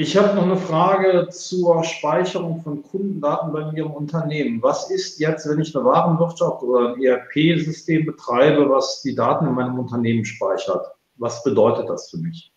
Ich 0.00 0.16
habe 0.16 0.37
noch 0.37 0.44
eine 0.44 0.57
Frage 0.57 1.28
zur 1.28 1.83
Speicherung 1.83 2.62
von 2.62 2.85
Kundendaten 2.85 3.52
bei 3.52 3.62
im 3.74 3.90
Unternehmen. 3.90 4.62
Was 4.62 4.92
ist 4.92 5.18
jetzt, 5.18 5.48
wenn 5.48 5.61
ich 5.61 5.74
eine 5.74 5.85
Warenwirtschaft 5.85 6.62
oder 6.62 6.94
ein 6.94 7.02
ERP-System 7.02 8.07
betreibe, 8.07 8.70
was 8.70 9.02
die 9.02 9.16
Daten 9.16 9.48
in 9.48 9.54
meinem 9.54 9.76
Unternehmen 9.76 10.24
speichert? 10.24 10.87
Was 11.16 11.42
bedeutet 11.42 11.88
das 11.88 12.11
für 12.11 12.18
mich? 12.18 12.52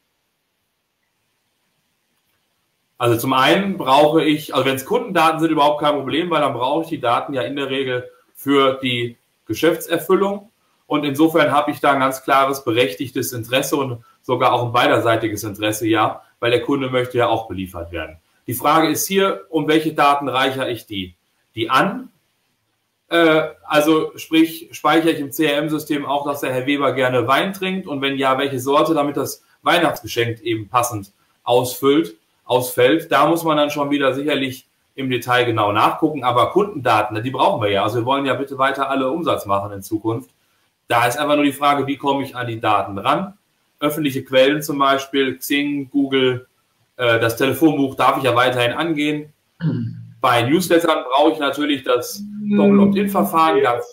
Also 3.02 3.18
zum 3.18 3.34
einen 3.34 3.80
brauche 3.80 4.24
ich, 4.24 4.54
also 4.54 4.64
wenn 4.64 4.76
es 4.76 4.86
Kundendaten 4.86 5.40
sind, 5.40 5.50
überhaupt 5.50 5.82
kein 5.82 5.96
Problem, 5.96 6.30
weil 6.30 6.42
dann 6.42 6.54
brauche 6.54 6.84
ich 6.84 6.90
die 6.90 7.00
Daten 7.00 7.34
ja 7.34 7.42
in 7.42 7.56
der 7.56 7.72
Regel 7.72 8.08
für 8.36 8.78
die 8.80 9.18
Geschäftserfüllung. 9.48 10.52
Und 10.86 11.04
insofern 11.04 11.52
habe 11.52 11.72
ich 11.72 11.80
da 11.80 11.94
ein 11.94 12.00
ganz 12.00 12.24
klares 12.24 12.64
berechtigtes 12.64 13.34
Interesse 13.34 13.76
und 13.76 14.04
sogar 14.22 14.54
auch 14.54 14.68
ein 14.68 14.72
beiderseitiges 14.72 15.44
Interesse, 15.44 15.88
ja, 15.88 16.22
weil 16.40 16.52
der 16.52 16.62
Kunde 16.62 16.92
möchte 16.92 17.18
ja 17.18 17.28
auch 17.28 17.48
beliefert 17.48 17.92
werden. 17.92 18.18
Die 18.46 18.54
Frage 18.54 18.90
ist 18.90 19.08
hier, 19.08 19.46
um 19.50 19.68
welche 19.68 19.96
Daten 19.96 20.30
reichere 20.30 20.70
ich 20.70 20.86
die, 20.86 21.16
die 21.56 21.72
an? 21.72 22.10
Äh, 23.08 23.48
also 23.64 24.12
sprich, 24.16 24.70
speichere 24.74 25.10
ich 25.10 25.20
im 25.20 25.32
CRM-System 25.32 26.06
auch, 26.06 26.28
dass 26.28 26.42
der 26.42 26.54
Herr 26.54 26.68
Weber 26.68 26.94
gerne 26.94 27.28
Wein 27.28 27.54
trinkt 27.54 27.88
und 27.88 28.00
wenn 28.04 28.20
ja, 28.20 28.38
welche 28.38 28.60
Sorte, 28.60 28.94
damit 28.94 29.18
das 29.18 29.44
Weihnachtsgeschenk 29.64 30.42
eben 30.42 30.70
passend 30.70 31.14
ausfüllt, 31.42 32.21
ausfällt. 32.52 33.12
Da 33.12 33.28
muss 33.28 33.44
man 33.44 33.58
dann 33.58 33.70
schon 33.70 33.90
wieder 33.90 34.14
sicherlich 34.14 34.68
im 34.96 35.10
Detail 35.10 35.46
genau 35.46 35.72
nachgucken. 35.72 36.24
Aber 36.24 36.52
Kundendaten, 36.52 37.22
die 37.24 37.32
brauchen 37.32 37.62
wir 37.62 37.70
ja. 37.70 37.84
Also 37.84 38.00
wir 38.00 38.06
wollen 38.06 38.26
ja 38.26 38.34
bitte 38.34 38.58
weiter 38.58 38.90
alle 38.90 39.10
Umsatz 39.10 39.46
machen 39.46 39.72
in 39.72 39.82
Zukunft. 39.82 40.32
Da 40.88 41.08
ist 41.08 41.18
einfach 41.18 41.36
nur 41.36 41.46
die 41.46 41.54
Frage, 41.54 41.88
wie 41.88 41.98
komme 41.98 42.24
ich 42.24 42.36
an 42.36 42.48
die 42.48 42.60
Daten 42.60 42.98
ran? 42.98 43.34
öffentliche 43.82 44.24
Quellen 44.24 44.62
zum 44.62 44.78
Beispiel, 44.78 45.38
Xing, 45.38 45.90
Google, 45.90 46.48
äh, 46.98 47.20
das 47.20 47.36
Telefonbuch 47.36 47.96
darf 47.96 48.18
ich 48.18 48.24
ja 48.24 48.36
weiterhin 48.36 48.74
angehen. 48.74 49.34
Bei 50.22 50.44
Newslettern 50.44 51.04
brauche 51.04 51.32
ich 51.32 51.40
natürlich 51.40 51.84
das 51.84 52.24
Doppel-Opt-in-Verfahren. 52.56 53.62
Das, 53.64 53.92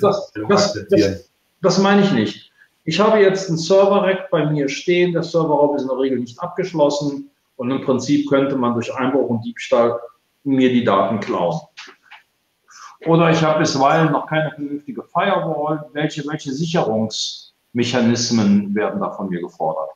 das, 0.00 0.32
das, 0.48 0.86
das, 0.88 1.30
das 1.60 1.78
meine 1.78 2.02
ich 2.02 2.12
nicht. 2.12 2.52
Ich 2.84 3.00
habe 3.00 3.18
jetzt 3.18 3.48
einen 3.48 3.58
Server-Rack 3.58 4.30
bei 4.30 4.46
mir 4.46 4.68
stehen. 4.68 5.12
Der 5.12 5.22
Serverraum 5.22 5.76
ist 5.76 5.82
in 5.82 5.88
der 5.88 5.98
Regel 5.98 6.18
nicht 6.18 6.38
abgeschlossen. 6.38 7.30
Und 7.56 7.70
im 7.70 7.82
Prinzip 7.82 8.28
könnte 8.28 8.56
man 8.56 8.74
durch 8.74 8.94
Einbruch 8.94 9.28
und 9.28 9.44
Diebstahl 9.44 9.98
mir 10.42 10.70
die 10.70 10.84
Daten 10.84 11.20
klauen. 11.20 11.60
Oder 13.06 13.30
ich 13.30 13.42
habe 13.42 13.60
bisweilen 13.60 14.12
noch 14.12 14.26
keine 14.26 14.50
vernünftige 14.50 15.02
Firewall. 15.02 15.88
Welche, 15.92 16.26
welche 16.26 16.50
Sicherungs- 16.50 17.44
Mechanismen 17.74 18.74
werden 18.74 19.00
da 19.00 19.10
von 19.10 19.28
mir 19.28 19.40
gefordert? 19.40 19.90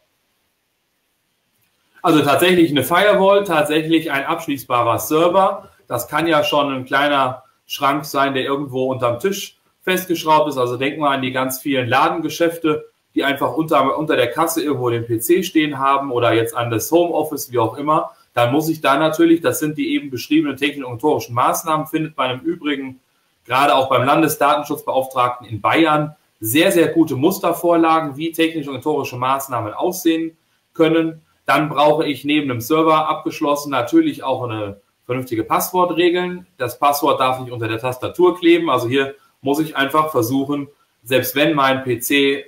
Also 2.02 2.22
tatsächlich 2.22 2.70
eine 2.70 2.82
Firewall, 2.82 3.44
tatsächlich 3.44 4.10
ein 4.10 4.24
abschließbarer 4.24 4.98
Server. 4.98 5.70
Das 5.86 6.08
kann 6.08 6.26
ja 6.26 6.44
schon 6.44 6.72
ein 6.72 6.84
kleiner 6.84 7.44
Schrank 7.66 8.04
sein, 8.04 8.34
der 8.34 8.44
irgendwo 8.44 8.90
unterm 8.90 9.18
Tisch 9.20 9.57
festgeschraubt 9.88 10.50
ist. 10.50 10.58
Also 10.58 10.76
denken 10.76 11.00
wir 11.00 11.10
an 11.10 11.22
die 11.22 11.32
ganz 11.32 11.60
vielen 11.60 11.88
Ladengeschäfte, 11.88 12.84
die 13.14 13.24
einfach 13.24 13.54
unter, 13.54 13.96
unter 13.96 14.16
der 14.16 14.30
Kasse 14.30 14.62
irgendwo 14.62 14.90
den 14.90 15.06
PC 15.06 15.44
stehen 15.44 15.78
haben 15.78 16.12
oder 16.12 16.34
jetzt 16.34 16.54
an 16.54 16.70
das 16.70 16.92
Homeoffice, 16.92 17.50
wie 17.50 17.58
auch 17.58 17.78
immer. 17.78 18.10
Dann 18.34 18.52
muss 18.52 18.68
ich 18.68 18.82
da 18.82 18.98
natürlich, 18.98 19.40
das 19.40 19.58
sind 19.58 19.78
die 19.78 19.94
eben 19.94 20.10
beschriebenen 20.10 20.56
technisch-organisatorischen 20.56 21.34
Maßnahmen, 21.34 21.86
findet 21.86 22.16
man 22.16 22.38
im 22.38 22.40
Übrigen 22.40 23.00
gerade 23.46 23.74
auch 23.74 23.88
beim 23.88 24.04
Landesdatenschutzbeauftragten 24.04 25.46
in 25.48 25.62
Bayern 25.62 26.14
sehr, 26.38 26.70
sehr 26.70 26.88
gute 26.88 27.16
Mustervorlagen, 27.16 28.16
wie 28.16 28.30
technische 28.30 28.70
und 28.70 28.76
rhetorische 28.76 29.16
Maßnahmen 29.16 29.72
aussehen 29.72 30.36
können. 30.74 31.22
Dann 31.46 31.70
brauche 31.70 32.06
ich 32.06 32.24
neben 32.24 32.48
dem 32.48 32.60
Server 32.60 33.08
abgeschlossen 33.08 33.70
natürlich 33.70 34.22
auch 34.22 34.44
eine 34.44 34.80
vernünftige 35.06 35.42
Passwortregeln. 35.42 36.46
Das 36.58 36.78
Passwort 36.78 37.18
darf 37.18 37.40
nicht 37.40 37.50
unter 37.50 37.66
der 37.66 37.78
Tastatur 37.78 38.38
kleben. 38.38 38.68
Also 38.68 38.86
hier 38.86 39.14
muss 39.40 39.60
ich 39.60 39.76
einfach 39.76 40.10
versuchen, 40.10 40.68
selbst 41.04 41.34
wenn 41.34 41.54
mein 41.54 41.84
PC 41.84 42.44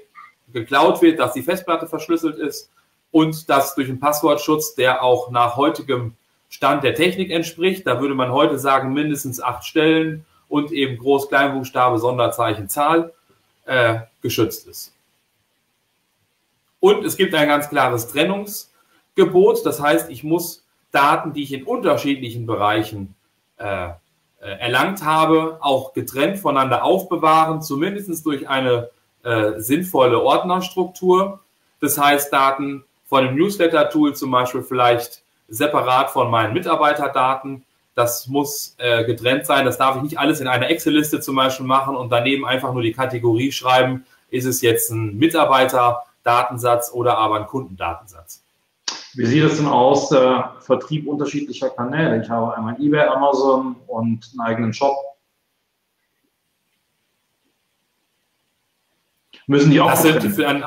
geklaut 0.53 1.03
wird, 1.03 1.19
dass 1.19 1.33
die 1.33 1.43
Festplatte 1.43 1.87
verschlüsselt 1.87 2.37
ist 2.37 2.71
und 3.11 3.49
das 3.49 3.75
durch 3.75 3.89
einen 3.89 4.01
Passwortschutz, 4.01 4.75
der 4.75 5.03
auch 5.03 5.31
nach 5.31 5.57
heutigem 5.57 6.15
Stand 6.49 6.83
der 6.83 6.95
Technik 6.95 7.31
entspricht. 7.31 7.87
Da 7.87 8.01
würde 8.01 8.15
man 8.15 8.33
heute 8.33 8.59
sagen, 8.59 8.93
mindestens 8.93 9.41
acht 9.41 9.65
Stellen 9.65 10.27
und 10.49 10.73
eben 10.73 11.01
Groß-, 11.01 11.29
Kleinbuchstabe, 11.29 11.99
Sonderzeichen, 11.99 12.69
Zahl 12.69 13.13
äh, 13.67 14.01
geschützt 14.21 14.67
ist. 14.67 14.93
Und 16.81 17.05
es 17.05 17.17
gibt 17.17 17.35
ein 17.35 17.47
ganz 17.49 17.69
klares 17.69 18.09
Trennungsgebot. 18.09 19.65
Das 19.65 19.81
heißt, 19.81 20.11
ich 20.11 20.25
muss 20.25 20.65
Daten, 20.91 21.33
die 21.33 21.45
ich 21.45 21.53
in 21.53 21.65
unterschiedlichen 21.65 22.47
Bereichen 22.47 23.15
äh, 23.59 23.91
erlangt 24.47 25.05
habe, 25.05 25.59
auch 25.61 25.93
getrennt 25.93 26.39
voneinander 26.39 26.85
aufbewahren, 26.85 27.63
zumindest 27.63 28.25
durch 28.25 28.49
eine 28.49 28.91
äh, 29.23 29.59
sinnvolle 29.61 30.21
Ordnerstruktur. 30.21 31.41
Das 31.81 31.99
heißt, 31.99 32.33
Daten 32.33 32.85
von 33.05 33.27
einem 33.27 33.37
Newsletter-Tool 33.37 34.15
zum 34.15 34.31
Beispiel 34.31 34.63
vielleicht 34.63 35.23
separat 35.49 36.11
von 36.11 36.31
meinen 36.31 36.55
Mitarbeiterdaten. 36.55 37.65
Das 37.95 38.29
muss 38.29 38.77
äh, 38.79 39.05
getrennt 39.05 39.47
sein. 39.47 39.67
Das 39.67 39.77
darf 39.77 39.97
ich 39.97 40.03
nicht 40.03 40.19
alles 40.19 40.41
in 40.41 40.49
einer 40.49 40.71
Excel-Liste 40.71 41.21
zum 41.21 41.37
Beispiel 41.37 41.67
machen 41.67 41.97
und 41.97 42.11
daneben 42.11 42.47
einfach 42.47 42.73
nur 42.73 42.83
die 42.83 42.93
Kategorie 42.93 43.53
schreiben, 43.53 44.07
ist 44.31 44.47
es 44.47 44.63
jetzt 44.63 44.91
ein 44.91 45.19
Mitarbeiterdatensatz 45.19 46.93
oder 46.93 47.19
aber 47.19 47.37
ein 47.37 47.47
Kundendatensatz. 47.47 48.43
Wie 49.15 49.27
sieht 49.27 49.43
es 49.43 49.57
denn 49.57 49.67
aus, 49.67 50.13
äh, 50.13 50.43
Vertrieb 50.61 51.07
unterschiedlicher 51.07 51.71
Kanäle? 51.71 52.23
Ich 52.23 52.31
habe 52.31 52.57
einmal 52.57 52.81
eBay, 52.81 53.09
Amazon 53.09 53.77
und 53.87 54.31
einen 54.33 54.41
eigenen 54.41 54.73
Shop. 54.73 54.97
Müssen 59.47 59.71
die 59.71 59.81
auch 59.81 59.91
das 59.91 60.03
sind 60.03 60.23
für 60.23 60.47
ein, 60.47 60.65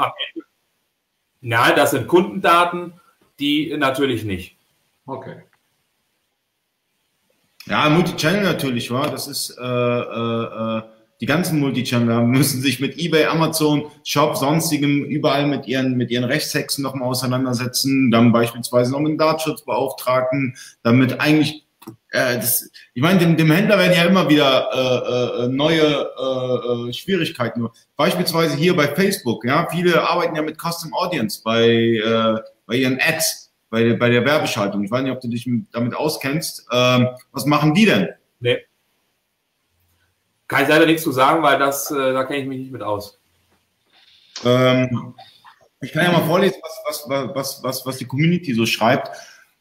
Nein, 1.39 1.73
das 1.75 1.91
sind 1.91 2.07
Kundendaten, 2.07 2.99
die 3.39 3.75
natürlich 3.77 4.25
nicht. 4.25 4.57
Okay. 5.05 5.43
Ja, 7.65 7.89
Multichannel 7.89 8.43
natürlich, 8.43 8.91
war. 8.91 9.09
Das 9.09 9.27
ist 9.27 9.57
äh, 9.57 9.63
äh, 9.63 10.77
äh 10.79 10.92
die 11.23 11.27
ganzen 11.27 11.61
Multichannel 11.61 12.25
müssen 12.25 12.61
sich 12.61 12.81
mit 12.81 12.99
eBay, 12.99 13.27
Amazon, 13.27 13.85
Shop, 14.03 14.35
sonstigem 14.35 15.05
überall 15.05 15.47
mit 15.47 15.67
ihren 15.67 15.95
mit 15.95 16.11
ihren 16.11 16.25
Rechtshexen 16.25 16.83
nochmal 16.83 17.07
auseinandersetzen. 17.07 18.11
Dann 18.11 18.33
beispielsweise 18.33 18.91
noch 18.91 18.99
mit 18.99 19.11
dem 19.11 19.17
Datenschutzbeauftragten, 19.17 20.57
damit 20.83 21.21
eigentlich 21.21 21.63
äh, 22.09 22.35
das, 22.35 22.69
ich 22.93 23.01
meine, 23.01 23.19
dem, 23.19 23.37
dem 23.37 23.49
Händler 23.49 23.77
werden 23.77 23.93
ja 23.93 24.03
immer 24.03 24.27
wieder 24.27 24.67
äh, 24.73 25.45
äh, 25.45 25.47
neue 25.47 25.81
äh, 25.81 26.89
äh, 26.89 26.93
Schwierigkeiten. 26.93 27.69
Beispielsweise 27.95 28.57
hier 28.57 28.75
bei 28.75 28.89
Facebook, 28.89 29.45
ja, 29.45 29.69
viele 29.71 30.05
arbeiten 30.05 30.35
ja 30.35 30.41
mit 30.41 30.57
Custom 30.59 30.93
Audience 30.93 31.39
bei, 31.41 31.69
äh, 31.69 32.35
bei 32.65 32.75
ihren 32.75 32.99
Ads, 32.99 33.53
bei, 33.69 33.93
bei 33.93 34.09
der 34.09 34.25
Werbeschaltung. 34.25 34.83
Ich 34.83 34.91
weiß 34.91 35.03
nicht, 35.03 35.13
ob 35.13 35.21
du 35.21 35.29
dich 35.29 35.49
damit 35.71 35.95
auskennst. 35.95 36.67
Ähm, 36.69 37.07
was 37.31 37.45
machen 37.45 37.73
die 37.73 37.85
denn? 37.85 38.09
Nee. 38.41 38.57
Kann 40.53 40.61
ich 40.61 40.69
leider 40.69 40.85
nichts 40.85 41.01
zu 41.01 41.11
sagen, 41.11 41.41
weil 41.41 41.57
das, 41.57 41.89
äh, 41.89 42.13
da 42.13 42.25
kenne 42.25 42.41
ich 42.41 42.47
mich 42.47 42.59
nicht 42.59 42.71
mit 42.71 42.83
aus. 42.83 43.17
Ähm, 44.45 45.15
ich 45.81 45.91
kann 45.91 46.05
ja 46.05 46.11
mal 46.11 46.27
vorlesen, 46.27 46.57
was, 46.61 47.07
was, 47.07 47.33
was, 47.33 47.63
was, 47.63 47.85
was 47.87 47.97
die 47.97 48.05
Community 48.05 48.53
so 48.53 48.67
schreibt. 48.67 49.09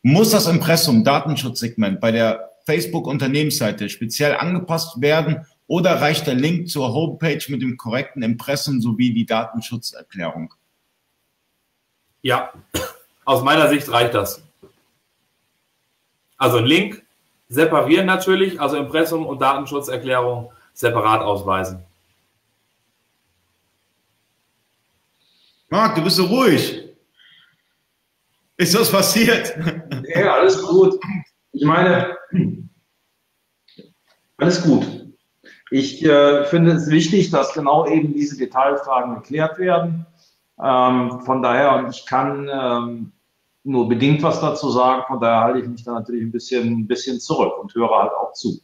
Muss 0.02 0.32
das 0.32 0.46
Impressum 0.46 1.02
Datenschutzsegment 1.02 1.98
bei 1.98 2.12
der 2.12 2.50
Facebook-Unternehmensseite 2.66 3.88
speziell 3.88 4.36
angepasst 4.36 5.00
werden 5.00 5.46
oder 5.66 5.98
reicht 5.98 6.26
der 6.26 6.34
Link 6.34 6.68
zur 6.68 6.92
Homepage 6.92 7.42
mit 7.48 7.62
dem 7.62 7.78
korrekten 7.78 8.22
Impressum 8.22 8.82
sowie 8.82 9.14
die 9.14 9.24
Datenschutzerklärung? 9.24 10.52
Ja, 12.20 12.52
aus 13.24 13.42
meiner 13.42 13.70
Sicht 13.70 13.90
reicht 13.90 14.12
das. 14.12 14.42
Also 16.36 16.58
ein 16.58 16.66
Link 16.66 17.02
separieren 17.48 18.04
natürlich, 18.04 18.60
also 18.60 18.76
Impressum 18.76 19.24
und 19.24 19.40
Datenschutzerklärung 19.40 20.52
separat 20.72 21.22
ausweisen. 21.22 21.84
Marc, 25.70 25.94
du 25.94 26.02
bist 26.02 26.16
so 26.16 26.26
ruhig. 26.26 26.82
Ist 28.56 28.78
was 28.78 28.92
passiert? 28.92 29.56
Ja, 30.14 30.34
alles 30.34 30.62
gut. 30.62 31.00
Ich 31.52 31.64
meine, 31.64 32.16
alles 34.36 34.62
gut. 34.62 34.86
Ich 35.70 36.04
äh, 36.04 36.44
finde 36.44 36.72
es 36.72 36.90
wichtig, 36.90 37.30
dass 37.30 37.54
genau 37.54 37.86
eben 37.86 38.12
diese 38.12 38.36
Detailfragen 38.36 39.14
geklärt 39.14 39.58
werden. 39.58 40.06
Ähm, 40.62 41.22
von 41.22 41.42
daher, 41.42 41.76
und 41.76 41.90
ich 41.90 42.04
kann 42.04 42.48
ähm, 42.52 43.12
nur 43.64 43.88
bedingt 43.88 44.22
was 44.22 44.40
dazu 44.40 44.70
sagen, 44.70 45.04
von 45.06 45.20
daher 45.20 45.40
halte 45.40 45.60
ich 45.60 45.68
mich 45.68 45.84
da 45.84 45.92
natürlich 45.92 46.22
ein 46.22 46.32
bisschen, 46.32 46.80
ein 46.80 46.86
bisschen 46.86 47.20
zurück 47.20 47.58
und 47.58 47.74
höre 47.74 47.90
halt 47.90 48.12
auch 48.12 48.32
zu. 48.34 48.60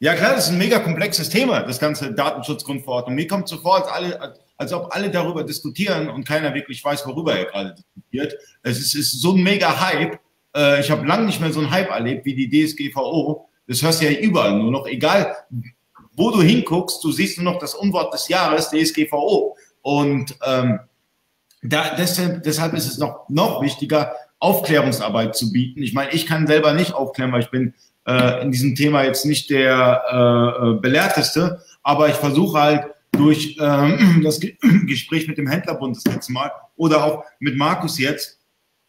Ja, 0.00 0.14
klar, 0.14 0.34
das 0.34 0.46
ist 0.46 0.52
ein 0.52 0.58
mega 0.58 0.78
komplexes 0.78 1.28
Thema, 1.28 1.62
das 1.62 1.80
ganze 1.80 2.12
Datenschutzgrundverordnung. 2.12 3.16
Mir 3.16 3.26
kommt 3.26 3.48
so 3.48 3.56
vor, 3.56 3.76
als, 3.76 3.88
alle, 3.88 4.34
als 4.56 4.72
ob 4.72 4.94
alle 4.94 5.10
darüber 5.10 5.42
diskutieren 5.42 6.08
und 6.08 6.24
keiner 6.24 6.54
wirklich 6.54 6.84
weiß, 6.84 7.04
worüber 7.06 7.36
er 7.36 7.46
gerade 7.46 7.74
diskutiert. 7.74 8.34
Es 8.62 8.78
ist, 8.78 8.94
ist 8.94 9.20
so 9.20 9.32
ein 9.32 9.42
mega 9.42 9.80
Hype. 9.80 10.20
Äh, 10.54 10.80
ich 10.80 10.90
habe 10.92 11.04
lange 11.04 11.26
nicht 11.26 11.40
mehr 11.40 11.52
so 11.52 11.58
einen 11.58 11.72
Hype 11.72 11.90
erlebt 11.90 12.24
wie 12.26 12.34
die 12.34 12.48
DSGVO. 12.48 13.48
Das 13.66 13.82
hörst 13.82 14.00
du 14.00 14.08
ja 14.08 14.16
überall 14.18 14.56
nur 14.56 14.70
noch. 14.70 14.86
Egal, 14.86 15.34
wo 16.12 16.30
du 16.30 16.42
hinguckst, 16.42 17.02
du 17.02 17.10
siehst 17.10 17.38
nur 17.38 17.52
noch 17.52 17.58
das 17.58 17.74
Unwort 17.74 18.14
des 18.14 18.28
Jahres, 18.28 18.70
DSGVO. 18.70 19.56
Und 19.82 20.36
ähm, 20.46 20.78
da, 21.62 21.96
deshalb, 21.96 22.44
deshalb 22.44 22.72
ist 22.74 22.86
es 22.86 22.98
noch, 22.98 23.28
noch 23.28 23.62
wichtiger, 23.62 24.12
Aufklärungsarbeit 24.38 25.34
zu 25.34 25.50
bieten. 25.50 25.82
Ich 25.82 25.92
meine, 25.92 26.12
ich 26.12 26.26
kann 26.26 26.46
selber 26.46 26.72
nicht 26.72 26.94
aufklären, 26.94 27.32
weil 27.32 27.42
ich 27.42 27.50
bin 27.50 27.74
äh, 28.08 28.42
in 28.42 28.50
diesem 28.50 28.74
Thema 28.74 29.04
jetzt 29.04 29.26
nicht 29.26 29.50
der 29.50 30.02
äh, 30.10 30.70
äh 30.70 30.80
belehrteste, 30.80 31.62
aber 31.82 32.08
ich 32.08 32.16
versuche 32.16 32.58
halt 32.58 32.84
durch 33.12 33.56
äh, 33.60 33.98
das 34.22 34.40
Gespräch 34.86 35.28
mit 35.28 35.38
dem 35.38 35.48
Händlerbund 35.48 35.96
das 35.96 36.12
letzte 36.12 36.32
Mal 36.32 36.50
oder 36.76 37.04
auch 37.04 37.24
mit 37.38 37.56
Markus 37.56 37.98
jetzt 37.98 38.38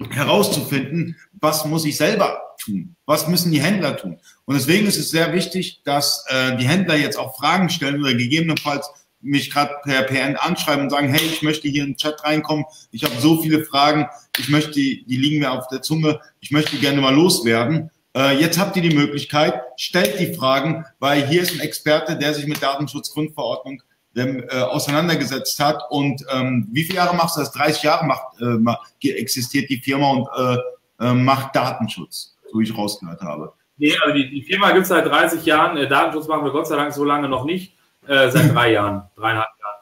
herauszufinden, 0.09 1.17
was 1.41 1.65
muss 1.65 1.85
ich 1.85 1.97
selber 1.97 2.41
tun, 2.57 2.95
was 3.05 3.27
müssen 3.27 3.51
die 3.51 3.61
Händler 3.61 3.97
tun. 3.97 4.17
Und 4.45 4.55
deswegen 4.55 4.87
ist 4.87 4.97
es 4.97 5.09
sehr 5.09 5.33
wichtig, 5.33 5.81
dass 5.83 6.25
äh, 6.29 6.55
die 6.55 6.67
Händler 6.67 6.95
jetzt 6.95 7.17
auch 7.17 7.35
Fragen 7.35 7.69
stellen 7.69 8.01
oder 8.01 8.13
gegebenenfalls 8.13 8.89
mich 9.21 9.51
gerade 9.51 9.75
per 9.83 10.03
PN 10.03 10.37
anschreiben 10.37 10.83
und 10.83 10.89
sagen, 10.89 11.09
hey, 11.09 11.25
ich 11.25 11.41
möchte 11.41 11.67
hier 11.67 11.83
in 11.83 11.91
den 11.91 11.97
Chat 11.97 12.23
reinkommen, 12.23 12.63
ich 12.91 13.03
habe 13.03 13.15
so 13.19 13.41
viele 13.41 13.65
Fragen, 13.65 14.07
ich 14.37 14.47
möchte, 14.47 14.71
die 14.71 15.03
liegen 15.07 15.39
mir 15.39 15.51
auf 15.51 15.67
der 15.67 15.81
Zunge, 15.81 16.21
ich 16.39 16.51
möchte 16.51 16.77
gerne 16.77 17.01
mal 17.01 17.13
loswerden. 17.13 17.91
Äh, 18.15 18.39
jetzt 18.39 18.59
habt 18.59 18.75
ihr 18.75 18.81
die 18.81 18.95
Möglichkeit, 18.95 19.61
stellt 19.77 20.19
die 20.19 20.33
Fragen, 20.33 20.85
weil 20.99 21.27
hier 21.27 21.43
ist 21.43 21.53
ein 21.53 21.59
Experte, 21.59 22.17
der 22.17 22.33
sich 22.33 22.47
mit 22.47 22.61
Datenschutzgrundverordnung 22.61 23.83
ähm, 24.15 24.43
äh, 24.49 24.61
auseinandergesetzt 24.61 25.59
hat. 25.59 25.81
Und 25.89 26.25
ähm, 26.31 26.67
wie 26.71 26.83
viele 26.83 26.97
Jahre 26.97 27.15
machst 27.15 27.37
du 27.37 27.41
das? 27.41 27.51
30 27.51 27.83
Jahre 27.83 28.05
macht, 28.05 28.41
äh, 28.41 29.09
existiert 29.11 29.69
die 29.69 29.77
Firma 29.77 30.09
und 30.09 30.27
äh, 30.35 31.05
äh, 31.05 31.13
macht 31.13 31.55
Datenschutz, 31.55 32.35
so 32.51 32.59
wie 32.59 32.63
ich 32.63 32.75
rausgehört 32.75 33.21
habe. 33.21 33.53
Nee, 33.77 33.95
also 33.97 34.13
die, 34.13 34.29
die 34.29 34.41
Firma 34.41 34.71
gibt 34.71 34.83
es 34.83 34.89
seit 34.89 35.05
30 35.05 35.45
Jahren. 35.45 35.77
Äh, 35.77 35.87
Datenschutz 35.87 36.27
machen 36.27 36.43
wir 36.43 36.51
Gott 36.51 36.67
sei 36.67 36.75
Dank 36.75 36.91
so 36.93 37.03
lange 37.03 37.29
noch 37.29 37.45
nicht. 37.45 37.75
Seit 38.07 38.55
drei 38.55 38.71
Jahren, 38.73 39.03
dreieinhalb 39.15 39.49
Jahren. 39.59 39.79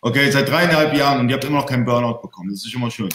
Okay, 0.00 0.30
seit 0.32 0.48
dreieinhalb 0.48 0.94
Jahren 0.94 1.20
und 1.20 1.28
ihr 1.28 1.36
habt 1.36 1.44
immer 1.44 1.60
noch 1.60 1.66
keinen 1.66 1.84
Burnout 1.84 2.20
bekommen. 2.20 2.50
Das 2.50 2.64
ist 2.64 2.72
schon 2.72 2.80
mal 2.80 2.90
schön. 2.90 3.10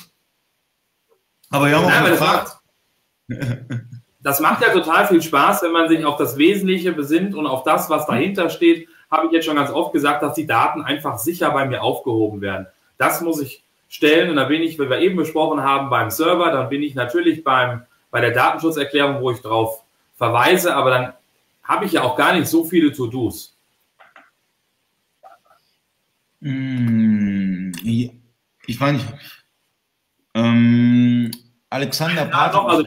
Aber 1.49 1.67
wir 1.67 1.77
haben 1.77 1.85
auch 1.85 2.09
gefragt. 2.09 2.57
das 4.25 4.39
macht 4.39 4.63
ja 4.63 4.69
total 4.73 5.05
viel 5.05 5.21
Spaß, 5.21 5.61
wenn 5.61 5.71
man 5.71 5.87
sich 5.87 6.03
auf 6.03 6.17
das 6.17 6.35
Wesentliche 6.35 6.91
besinnt 6.93 7.35
und 7.35 7.45
auf 7.45 7.63
das, 7.63 7.91
was 7.91 8.07
dahinter 8.07 8.49
steht. 8.49 8.89
Habe 9.11 9.27
ich 9.27 9.33
jetzt 9.33 9.45
schon 9.45 9.55
ganz 9.55 9.69
oft 9.69 9.93
gesagt, 9.93 10.23
dass 10.23 10.33
die 10.33 10.47
Daten 10.47 10.81
einfach 10.81 11.19
sicher 11.19 11.51
bei 11.51 11.67
mir 11.67 11.83
aufgehoben 11.83 12.41
werden. 12.41 12.65
Das 12.97 13.21
muss 13.21 13.39
ich 13.39 13.63
stellen 13.87 14.31
und 14.31 14.37
da 14.37 14.45
bin 14.45 14.63
ich, 14.63 14.79
wie 14.79 14.89
wir 14.89 14.97
eben 14.97 15.15
besprochen 15.15 15.61
haben, 15.61 15.91
beim 15.91 16.09
Server, 16.09 16.51
dann 16.51 16.69
bin 16.69 16.81
ich 16.81 16.95
natürlich 16.95 17.43
beim, 17.43 17.83
bei 18.09 18.19
der 18.19 18.31
Datenschutzerklärung, 18.31 19.21
wo 19.21 19.29
ich 19.29 19.43
drauf 19.43 19.83
verweise, 20.15 20.75
aber 20.75 20.89
dann 20.89 21.13
habe 21.61 21.85
ich 21.85 21.91
ja 21.91 22.01
auch 22.01 22.17
gar 22.17 22.33
nicht 22.33 22.47
so 22.47 22.63
viele 22.63 22.91
To-Dos. 22.91 23.55
Hm, 26.41 27.73
ich 28.65 28.79
meine, 28.79 29.01
ähm, 30.33 31.29
Alexander 31.69 32.27
ja, 32.27 32.49
doch, 32.49 32.67
also, 32.67 32.85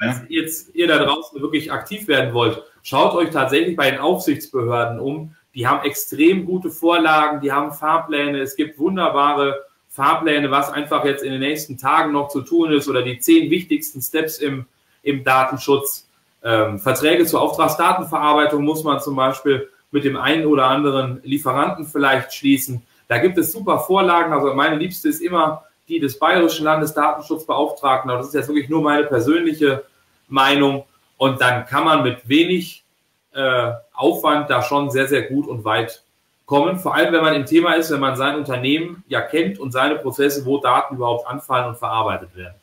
Falls 0.00 0.22
jetzt 0.28 0.74
ihr 0.74 0.88
da 0.88 0.98
draußen 0.98 1.40
wirklich 1.42 1.70
aktiv 1.70 2.08
werden 2.08 2.32
wollt, 2.32 2.62
schaut 2.82 3.14
euch 3.14 3.30
tatsächlich 3.30 3.76
bei 3.76 3.90
den 3.90 4.00
Aufsichtsbehörden 4.00 4.98
um. 4.98 5.34
Die 5.54 5.66
haben 5.66 5.84
extrem 5.84 6.46
gute 6.46 6.70
Vorlagen, 6.70 7.40
die 7.40 7.52
haben 7.52 7.72
Fahrpläne. 7.72 8.40
Es 8.40 8.56
gibt 8.56 8.78
wunderbare 8.78 9.60
Fahrpläne, 9.88 10.50
was 10.50 10.72
einfach 10.72 11.04
jetzt 11.04 11.22
in 11.22 11.32
den 11.32 11.40
nächsten 11.40 11.76
Tagen 11.76 12.12
noch 12.12 12.28
zu 12.28 12.40
tun 12.42 12.72
ist 12.72 12.88
oder 12.88 13.02
die 13.02 13.18
zehn 13.18 13.50
wichtigsten 13.50 14.00
Steps 14.00 14.38
im, 14.38 14.66
im 15.02 15.22
Datenschutz. 15.22 16.08
Ähm, 16.42 16.78
Verträge 16.78 17.26
zur 17.26 17.42
Auftragsdatenverarbeitung 17.42 18.64
muss 18.64 18.82
man 18.82 19.00
zum 19.00 19.16
Beispiel 19.16 19.68
mit 19.90 20.04
dem 20.04 20.16
einen 20.16 20.46
oder 20.46 20.66
anderen 20.66 21.20
Lieferanten 21.24 21.84
vielleicht 21.84 22.32
schließen. 22.32 22.82
Da 23.08 23.18
gibt 23.18 23.36
es 23.36 23.52
super 23.52 23.80
Vorlagen. 23.80 24.32
Also 24.32 24.54
meine 24.54 24.76
liebste 24.76 25.08
ist 25.08 25.20
immer 25.20 25.64
die 25.88 25.98
des 25.98 26.18
Bayerischen 26.18 26.64
Landesdatenschutzbeauftragten. 26.64 28.10
Aber 28.10 28.20
das 28.20 28.28
ist 28.28 28.34
jetzt 28.34 28.48
wirklich 28.48 28.68
nur 28.68 28.80
meine 28.80 29.04
persönliche 29.04 29.84
Meinung. 30.30 30.84
Und 31.16 31.40
dann 31.40 31.66
kann 31.66 31.84
man 31.84 32.02
mit 32.02 32.28
wenig 32.28 32.84
äh, 33.32 33.72
Aufwand 33.92 34.50
da 34.50 34.62
schon 34.62 34.90
sehr, 34.90 35.06
sehr 35.06 35.22
gut 35.22 35.46
und 35.46 35.64
weit 35.64 36.02
kommen. 36.46 36.78
Vor 36.78 36.94
allem, 36.94 37.12
wenn 37.12 37.22
man 37.22 37.34
im 37.34 37.46
Thema 37.46 37.74
ist, 37.74 37.90
wenn 37.90 38.00
man 38.00 38.16
sein 38.16 38.36
Unternehmen 38.36 39.04
ja 39.06 39.20
kennt 39.20 39.58
und 39.58 39.70
seine 39.70 39.96
Prozesse, 39.96 40.44
wo 40.46 40.58
Daten 40.58 40.96
überhaupt 40.96 41.26
anfallen 41.26 41.68
und 41.68 41.78
verarbeitet 41.78 42.34
werden. 42.34 42.54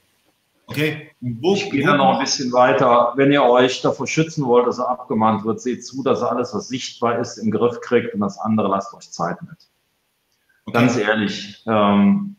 Okay. 0.68 1.12
Wo, 1.22 1.54
ich 1.54 1.70
gehe 1.72 1.86
da 1.86 1.96
noch 1.96 2.16
ein 2.16 2.20
bisschen 2.20 2.52
weiter. 2.52 3.14
Wenn 3.16 3.32
ihr 3.32 3.44
euch 3.44 3.82
davor 3.82 4.06
schützen 4.06 4.46
wollt, 4.46 4.68
dass 4.68 4.80
er 4.80 4.90
abgemahnt 4.90 5.46
wird, 5.46 5.62
seht 5.62 5.86
zu, 5.86 6.04
dass 6.04 6.22
er 6.22 6.32
alles, 6.32 6.54
was 6.54 6.68
sichtbar 6.68 7.20
ist, 7.20 7.38
im 7.38 7.52
Griff 7.52 7.80
kriegt 7.80 8.14
und 8.14 8.20
das 8.20 8.38
andere 8.38 8.68
lasst 8.68 8.94
euch 8.94 9.10
Zeit 9.10 9.42
mit. 9.42 9.58
Okay. 10.66 10.78
Ganz 10.78 10.98
ehrlich, 10.98 11.64
ähm, 11.66 12.36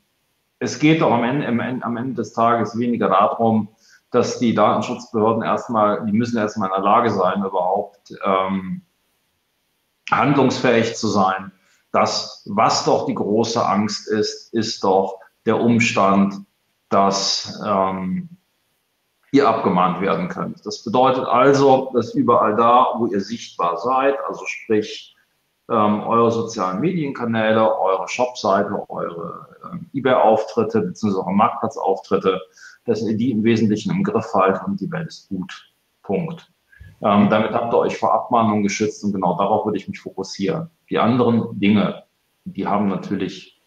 es 0.59 0.79
geht 0.79 1.01
doch 1.01 1.11
am 1.11 1.25
Ende, 1.25 1.47
am 1.83 1.97
Ende 1.97 2.15
des 2.15 2.35
Tages 2.35 2.79
weniger 2.79 3.09
darum, 3.09 3.69
dass 4.11 4.39
die 4.39 4.55
Datenschutzbehörden 4.55 5.43
erstmal, 5.43 6.05
die 6.07 6.13
müssen 6.13 6.39
erstmal 6.39 6.69
in 6.69 6.75
der 6.75 6.85
Lage 6.85 7.11
sein, 7.11 7.45
überhaupt 7.45 8.15
ähm, 8.25 8.83
handlungsfähig 10.11 10.97
zu 10.97 11.09
sein. 11.09 11.53
Das, 11.93 12.43
was 12.47 12.85
doch 12.85 13.07
die 13.07 13.15
große 13.15 13.65
Angst 13.65 14.09
ist, 14.09 14.53
ist 14.55 14.85
doch 14.85 15.21
der 15.47 15.61
Umstand, 15.61 16.43
dass 16.89 17.61
ähm, 17.65 18.29
ihr 19.33 19.49
abgemahnt 19.49 20.01
werden 20.01 20.29
könnt. 20.29 20.65
Das 20.65 20.83
bedeutet 20.83 21.27
also, 21.27 21.91
dass 21.93 22.15
überall 22.15 22.57
da, 22.57 22.95
wo 22.97 23.07
ihr 23.07 23.21
sichtbar 23.21 23.77
seid, 23.77 24.17
also 24.27 24.45
sprich 24.47 25.15
ähm, 25.71 26.01
eure 26.01 26.31
sozialen 26.31 26.81
Medienkanäle, 26.81 27.79
eure 27.79 28.09
Shopseite, 28.09 28.89
eure 28.89 29.49
ähm, 29.71 29.91
eBay-Auftritte 29.93 30.81
bzw. 30.81 31.19
eure 31.19 31.33
Marktplatzauftritte, 31.33 32.41
dass 32.89 33.03
ihr 33.03 33.17
die 33.17 33.31
im 33.31 33.45
Wesentlichen 33.45 33.91
im 33.91 34.03
Griff 34.03 34.33
haltet 34.35 34.63
und 34.67 34.81
die 34.81 34.91
Welt 34.91 35.09
ist 35.09 35.29
gut. 35.29 35.73
Punkt. 36.03 36.51
Ähm, 37.01 37.29
damit 37.31 37.53
habt 37.53 37.73
ihr 37.73 37.79
euch 37.79 37.97
vor 37.97 38.13
Abmahnungen 38.13 38.63
geschützt 38.63 39.05
und 39.05 39.13
genau 39.13 39.37
darauf 39.37 39.65
würde 39.65 39.79
ich 39.79 39.89
mich 39.89 40.01
fokussieren. 40.01 40.71
Die 40.91 40.99
anderen 40.99 41.59
Dinge, 41.59 42.05
die 42.45 42.67
haben 42.67 42.89
natürlich 42.89 43.61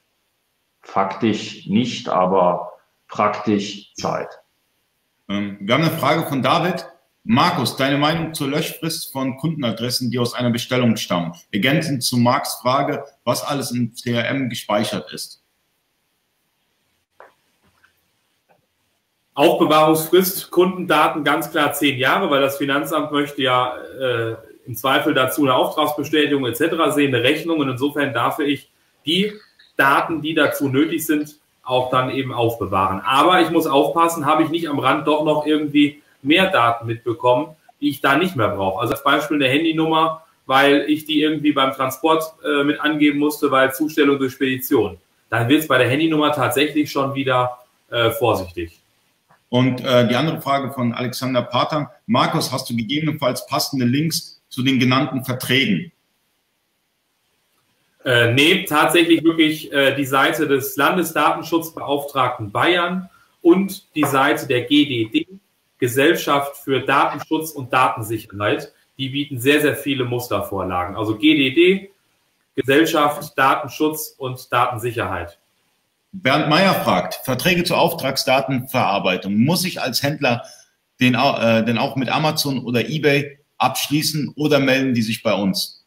faktisch 0.81 1.67
nicht, 1.67 2.09
aber 2.09 2.71
praktisch 3.07 3.93
Zeit. 3.93 4.27
Ähm, 5.29 5.57
wir 5.61 5.75
haben 5.75 5.83
eine 5.83 5.91
Frage 5.91 6.23
von 6.23 6.41
David. 6.41 6.87
Markus, 7.23 7.77
deine 7.77 7.99
Meinung 7.99 8.33
zur 8.33 8.49
Löschfrist 8.49 9.13
von 9.13 9.37
Kundenadressen, 9.37 10.09
die 10.09 10.17
aus 10.17 10.33
einer 10.33 10.49
Bestellung 10.49 10.97
stammen? 10.97 11.33
Ergänzend 11.51 12.03
zu 12.03 12.17
Marks 12.17 12.55
Frage, 12.55 13.05
was 13.23 13.43
alles 13.43 13.71
im 13.71 13.93
CRM 13.93 14.49
gespeichert 14.49 15.13
ist. 15.13 15.40
Aufbewahrungsfrist, 19.33 20.51
Kundendaten 20.51 21.23
ganz 21.23 21.51
klar 21.51 21.73
zehn 21.73 21.97
Jahre, 21.97 22.29
weil 22.29 22.41
das 22.41 22.57
Finanzamt 22.57 23.11
möchte 23.11 23.41
ja 23.41 23.73
äh, 23.99 24.35
im 24.65 24.75
Zweifel 24.75 25.13
dazu 25.13 25.43
eine 25.43 25.55
Auftragsbestätigung 25.55 26.45
etc. 26.45 26.93
sehen, 26.93 27.15
eine 27.15 27.23
Rechnung 27.23 27.59
und 27.59 27.69
insofern 27.69 28.13
darf 28.13 28.39
ich 28.39 28.69
die 29.05 29.33
Daten, 29.77 30.21
die 30.21 30.33
dazu 30.33 30.67
nötig 30.67 31.05
sind, 31.05 31.37
auch 31.63 31.89
dann 31.89 32.11
eben 32.11 32.33
aufbewahren. 32.33 33.01
Aber 33.01 33.41
ich 33.41 33.49
muss 33.49 33.67
aufpassen, 33.67 34.25
habe 34.25 34.43
ich 34.43 34.49
nicht 34.49 34.67
am 34.67 34.79
Rand 34.79 35.07
doch 35.07 35.23
noch 35.23 35.45
irgendwie 35.45 36.01
mehr 36.21 36.51
Daten 36.51 36.85
mitbekommen, 36.87 37.55
die 37.79 37.89
ich 37.89 38.01
da 38.01 38.17
nicht 38.17 38.35
mehr 38.35 38.49
brauche. 38.49 38.81
Also 38.81 38.93
als 38.93 39.03
Beispiel 39.03 39.37
eine 39.37 39.47
Handynummer, 39.47 40.23
weil 40.45 40.85
ich 40.87 41.05
die 41.05 41.21
irgendwie 41.21 41.53
beim 41.53 41.71
Transport 41.71 42.33
äh, 42.43 42.63
mit 42.63 42.81
angeben 42.81 43.19
musste, 43.19 43.49
weil 43.51 43.73
Zustellung 43.73 44.19
durch 44.19 44.33
Spedition. 44.33 44.97
Dann 45.29 45.47
wird 45.47 45.61
es 45.61 45.67
bei 45.67 45.77
der 45.77 45.87
Handynummer 45.87 46.33
tatsächlich 46.33 46.91
schon 46.91 47.15
wieder 47.15 47.59
äh, 47.89 48.11
vorsichtig. 48.11 48.80
Und 49.51 49.81
äh, 49.81 50.07
die 50.07 50.15
andere 50.15 50.39
Frage 50.39 50.71
von 50.71 50.93
Alexander 50.93 51.41
Pater. 51.41 51.91
Markus, 52.05 52.53
hast 52.53 52.69
du 52.69 52.75
gegebenenfalls 52.75 53.45
passende 53.47 53.85
Links 53.85 54.41
zu 54.47 54.63
den 54.63 54.79
genannten 54.79 55.25
Verträgen? 55.25 55.91
Äh, 58.05 58.31
nee, 58.31 58.63
tatsächlich 58.63 59.25
wirklich 59.25 59.69
äh, 59.73 59.93
die 59.93 60.05
Seite 60.05 60.47
des 60.47 60.77
Landesdatenschutzbeauftragten 60.77 62.53
Bayern 62.53 63.09
und 63.41 63.93
die 63.93 64.05
Seite 64.05 64.47
der 64.47 64.61
GDD, 64.61 65.27
Gesellschaft 65.79 66.55
für 66.55 66.79
Datenschutz 66.79 67.51
und 67.51 67.73
Datensicherheit. 67.73 68.71
Die 68.97 69.09
bieten 69.09 69.37
sehr, 69.37 69.59
sehr 69.59 69.75
viele 69.75 70.05
Mustervorlagen. 70.05 70.95
Also 70.95 71.17
GDD, 71.17 71.91
Gesellschaft, 72.55 73.37
Datenschutz 73.37 74.15
und 74.17 74.49
Datensicherheit. 74.53 75.40
Bernd 76.13 76.49
Meyer 76.49 76.73
fragt, 76.73 77.15
Verträge 77.23 77.63
zur 77.63 77.77
Auftragsdatenverarbeitung. 77.77 79.37
Muss 79.37 79.63
ich 79.63 79.81
als 79.81 80.03
Händler 80.03 80.43
den, 80.99 81.15
äh, 81.15 81.63
den 81.63 81.77
auch 81.77 81.95
mit 81.95 82.09
Amazon 82.09 82.63
oder 82.65 82.87
eBay 82.87 83.39
abschließen 83.57 84.33
oder 84.35 84.59
melden 84.59 84.93
die 84.93 85.01
sich 85.01 85.23
bei 85.23 85.33
uns? 85.33 85.85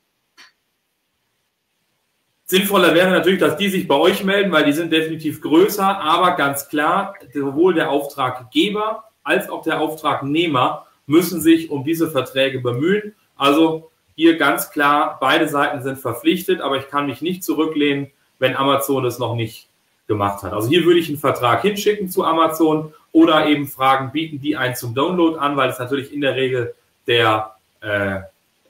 Sinnvoller 2.46 2.94
wäre 2.94 3.10
natürlich, 3.10 3.40
dass 3.40 3.56
die 3.56 3.68
sich 3.68 3.88
bei 3.88 3.96
euch 3.96 4.22
melden, 4.22 4.52
weil 4.52 4.64
die 4.64 4.72
sind 4.72 4.92
definitiv 4.92 5.40
größer, 5.40 5.98
aber 6.00 6.36
ganz 6.36 6.68
klar, 6.68 7.14
sowohl 7.32 7.74
der 7.74 7.90
Auftraggeber 7.90 9.04
als 9.22 9.48
auch 9.48 9.62
der 9.62 9.80
Auftragnehmer 9.80 10.86
müssen 11.06 11.40
sich 11.40 11.70
um 11.70 11.84
diese 11.84 12.10
Verträge 12.10 12.60
bemühen. 12.60 13.14
Also 13.36 13.90
hier 14.14 14.36
ganz 14.36 14.70
klar, 14.70 15.18
beide 15.20 15.48
Seiten 15.48 15.82
sind 15.82 15.98
verpflichtet, 15.98 16.60
aber 16.60 16.76
ich 16.76 16.88
kann 16.88 17.06
mich 17.06 17.22
nicht 17.22 17.42
zurücklehnen, 17.42 18.10
wenn 18.38 18.56
Amazon 18.56 19.04
es 19.04 19.18
noch 19.18 19.34
nicht 19.34 19.68
gemacht 20.06 20.42
hat. 20.42 20.52
Also 20.52 20.68
hier 20.68 20.84
würde 20.84 21.00
ich 21.00 21.08
einen 21.08 21.18
Vertrag 21.18 21.62
hinschicken 21.62 22.08
zu 22.08 22.24
Amazon 22.24 22.92
oder 23.12 23.46
eben 23.46 23.66
fragen, 23.66 24.12
bieten 24.12 24.40
die 24.40 24.56
einen 24.56 24.74
zum 24.74 24.94
Download 24.94 25.38
an, 25.38 25.56
weil 25.56 25.70
es 25.70 25.78
natürlich 25.78 26.12
in 26.12 26.20
der 26.20 26.34
Regel 26.34 26.74
der 27.06 27.54
äh, 27.80 28.20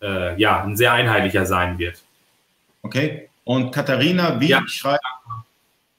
äh, 0.03 0.41
ja 0.41 0.63
ein 0.63 0.77
sehr 0.77 0.93
einheitlicher 0.93 1.47
sein 1.47 1.79
wird. 1.79 2.03
Okay. 2.83 3.29
Und 3.45 3.73
Katharina 3.73 4.41
wie 4.41 4.49
ja. 4.49 4.63
schreibt, 4.67 5.05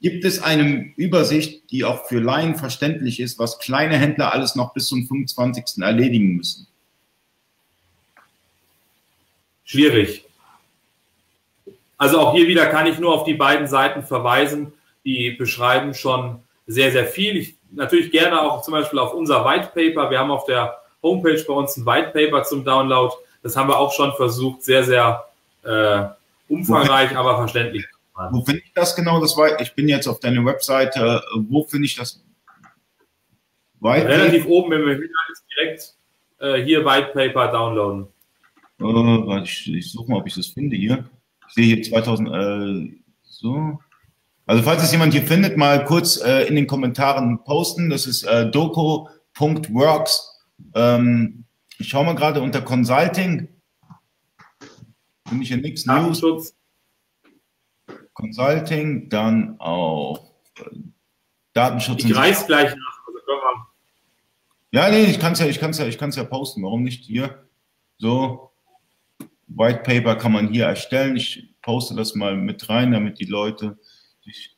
gibt 0.00 0.24
es 0.24 0.42
eine 0.42 0.92
Übersicht, 0.96 1.70
die 1.70 1.84
auch 1.84 2.06
für 2.06 2.20
Laien 2.20 2.56
verständlich 2.56 3.20
ist, 3.20 3.38
was 3.38 3.58
kleine 3.58 3.96
Händler 3.96 4.32
alles 4.32 4.54
noch 4.54 4.72
bis 4.72 4.86
zum 4.86 5.06
25. 5.06 5.82
erledigen 5.82 6.36
müssen? 6.36 6.66
Schwierig. 9.64 10.24
Also 11.98 12.20
auch 12.20 12.34
hier 12.34 12.46
wieder 12.46 12.66
kann 12.66 12.86
ich 12.86 12.98
nur 12.98 13.12
auf 13.12 13.24
die 13.24 13.34
beiden 13.34 13.66
Seiten 13.66 14.02
verweisen, 14.02 14.72
die 15.06 15.30
beschreiben 15.30 15.94
schon 15.94 16.40
sehr, 16.66 16.90
sehr 16.90 17.06
viel. 17.06 17.36
Ich 17.36 17.56
natürlich 17.70 18.10
gerne 18.10 18.42
auch 18.42 18.60
zum 18.62 18.72
Beispiel 18.72 18.98
auf 18.98 19.14
unser 19.14 19.44
White 19.44 19.70
Paper. 19.74 20.10
Wir 20.10 20.18
haben 20.18 20.30
auf 20.30 20.44
der 20.44 20.78
Homepage 21.02 21.42
bei 21.46 21.54
uns 21.54 21.76
ein 21.76 21.86
White 21.86 22.10
Paper 22.10 22.42
zum 22.42 22.64
Download. 22.64 23.14
Das 23.42 23.56
haben 23.56 23.68
wir 23.68 23.78
auch 23.78 23.92
schon 23.92 24.12
versucht, 24.14 24.64
sehr, 24.64 24.82
sehr 24.82 25.24
äh, 25.62 26.04
umfangreich, 26.48 27.14
wo 27.14 27.18
aber 27.18 27.36
verständlich. 27.36 27.86
Wo 28.30 28.42
finde 28.42 28.62
ich 28.64 28.72
das 28.74 28.96
genau? 28.96 29.20
Das 29.20 29.36
war, 29.36 29.60
ich 29.60 29.74
bin 29.74 29.88
jetzt 29.88 30.08
auf 30.08 30.20
deiner 30.20 30.44
Webseite. 30.44 31.22
Wo 31.48 31.64
finde 31.64 31.86
ich 31.86 31.96
das? 31.96 32.22
White 33.80 34.08
Relativ 34.08 34.44
Paper? 34.44 34.54
oben 34.54 34.70
Menü 34.70 35.10
ist 35.30 35.44
direkt 35.54 35.94
äh, 36.40 36.64
hier 36.64 36.84
White 36.84 37.10
Paper 37.12 37.52
downloaden. 37.52 38.08
Äh, 38.80 39.42
ich, 39.42 39.72
ich 39.72 39.92
suche 39.92 40.10
mal, 40.10 40.18
ob 40.18 40.26
ich 40.26 40.34
das 40.34 40.46
finde 40.48 40.76
hier. 40.76 41.08
Ich 41.48 41.54
sehe 41.54 41.64
hier 41.66 41.82
2000, 41.82 42.28
äh, 42.28 42.96
so. 43.22 43.78
Also 44.46 44.62
falls 44.62 44.82
es 44.82 44.92
jemand 44.92 45.12
hier 45.12 45.26
findet, 45.26 45.56
mal 45.56 45.84
kurz 45.84 46.20
äh, 46.22 46.44
in 46.46 46.54
den 46.54 46.68
Kommentaren 46.68 47.42
posten. 47.42 47.90
Das 47.90 48.06
ist 48.06 48.22
äh, 48.22 48.48
doco.works. 48.48 50.44
Ähm, 50.74 51.44
ich 51.78 51.88
schaue 51.88 52.06
mal 52.06 52.14
gerade 52.14 52.40
unter 52.40 52.62
Consulting. 52.62 53.48
Finde 55.28 55.42
ich 55.42 55.48
hier 55.48 55.58
nichts. 55.58 55.84
News. 55.86 56.54
Consulting, 58.14 59.08
dann 59.08 59.58
auch 59.58 60.30
äh, 60.58 60.62
Datenschutz. 61.52 62.04
Ich 62.04 62.16
reiß 62.16 62.46
gleich 62.46 62.70
nach. 62.70 63.06
Also 63.06 63.20
ja, 64.70 64.90
nee, 64.90 65.04
ich 65.04 65.18
kann 65.18 65.32
es 65.32 65.40
ja, 65.40 65.46
ich 65.46 65.58
kann's 65.58 65.78
ja, 65.78 65.86
ich 65.86 65.98
kann's 65.98 66.16
ja 66.16 66.24
posten. 66.24 66.62
Warum 66.62 66.82
nicht 66.82 67.04
hier? 67.04 67.46
So, 67.98 68.52
White 69.48 69.80
Paper 69.84 70.16
kann 70.16 70.32
man 70.32 70.48
hier 70.48 70.66
erstellen. 70.66 71.16
Ich 71.16 71.54
poste 71.62 71.94
das 71.94 72.14
mal 72.14 72.36
mit 72.36 72.68
rein, 72.68 72.92
damit 72.92 73.18
die 73.18 73.24
Leute 73.24 73.78
sich. 74.26 74.54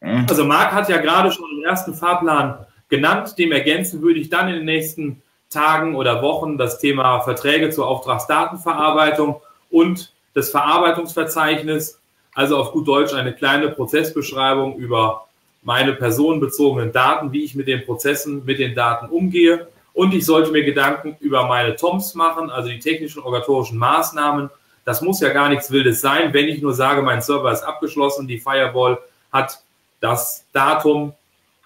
Äh. 0.00 0.24
Also 0.28 0.44
Marc 0.44 0.72
hat 0.72 0.88
ja 0.88 0.98
gerade 0.98 1.30
schon 1.30 1.48
den 1.56 1.64
ersten 1.64 1.94
Fahrplan 1.94 2.66
genannt. 2.88 3.38
Dem 3.38 3.52
ergänzen 3.52 4.02
würde 4.02 4.20
ich 4.20 4.30
dann 4.30 4.48
in 4.48 4.56
den 4.56 4.64
nächsten 4.64 5.22
Tagen 5.50 5.94
oder 5.94 6.22
Wochen 6.22 6.56
das 6.56 6.78
Thema 6.78 7.20
Verträge 7.20 7.70
zur 7.70 7.86
Auftragsdatenverarbeitung 7.86 9.40
und 9.70 10.12
das 10.34 10.50
Verarbeitungsverzeichnis, 10.50 12.00
also 12.34 12.56
auf 12.56 12.72
gut 12.72 12.88
Deutsch 12.88 13.12
eine 13.12 13.34
kleine 13.34 13.68
Prozessbeschreibung 13.68 14.76
über 14.76 15.26
meine 15.62 15.92
personenbezogenen 15.92 16.92
Daten, 16.92 17.32
wie 17.32 17.44
ich 17.44 17.54
mit 17.54 17.68
den 17.68 17.84
Prozessen, 17.84 18.44
mit 18.44 18.58
den 18.58 18.74
Daten 18.74 19.06
umgehe. 19.06 19.68
Und 19.92 20.14
ich 20.14 20.24
sollte 20.24 20.50
mir 20.50 20.64
Gedanken 20.64 21.16
über 21.20 21.46
meine 21.46 21.76
TOMs 21.76 22.14
machen, 22.14 22.50
also 22.50 22.70
die 22.70 22.78
technischen 22.78 23.22
organisatorischen 23.22 23.78
Maßnahmen. 23.78 24.50
Das 24.84 25.00
muss 25.00 25.20
ja 25.20 25.32
gar 25.32 25.48
nichts 25.48 25.70
Wildes 25.70 26.00
sein, 26.00 26.32
wenn 26.32 26.48
ich 26.48 26.60
nur 26.60 26.74
sage, 26.74 27.02
mein 27.02 27.22
Server 27.22 27.52
ist 27.52 27.62
abgeschlossen, 27.62 28.26
die 28.26 28.38
Firewall 28.38 28.98
hat 29.32 29.62
das 30.00 30.46
Datum 30.52 31.14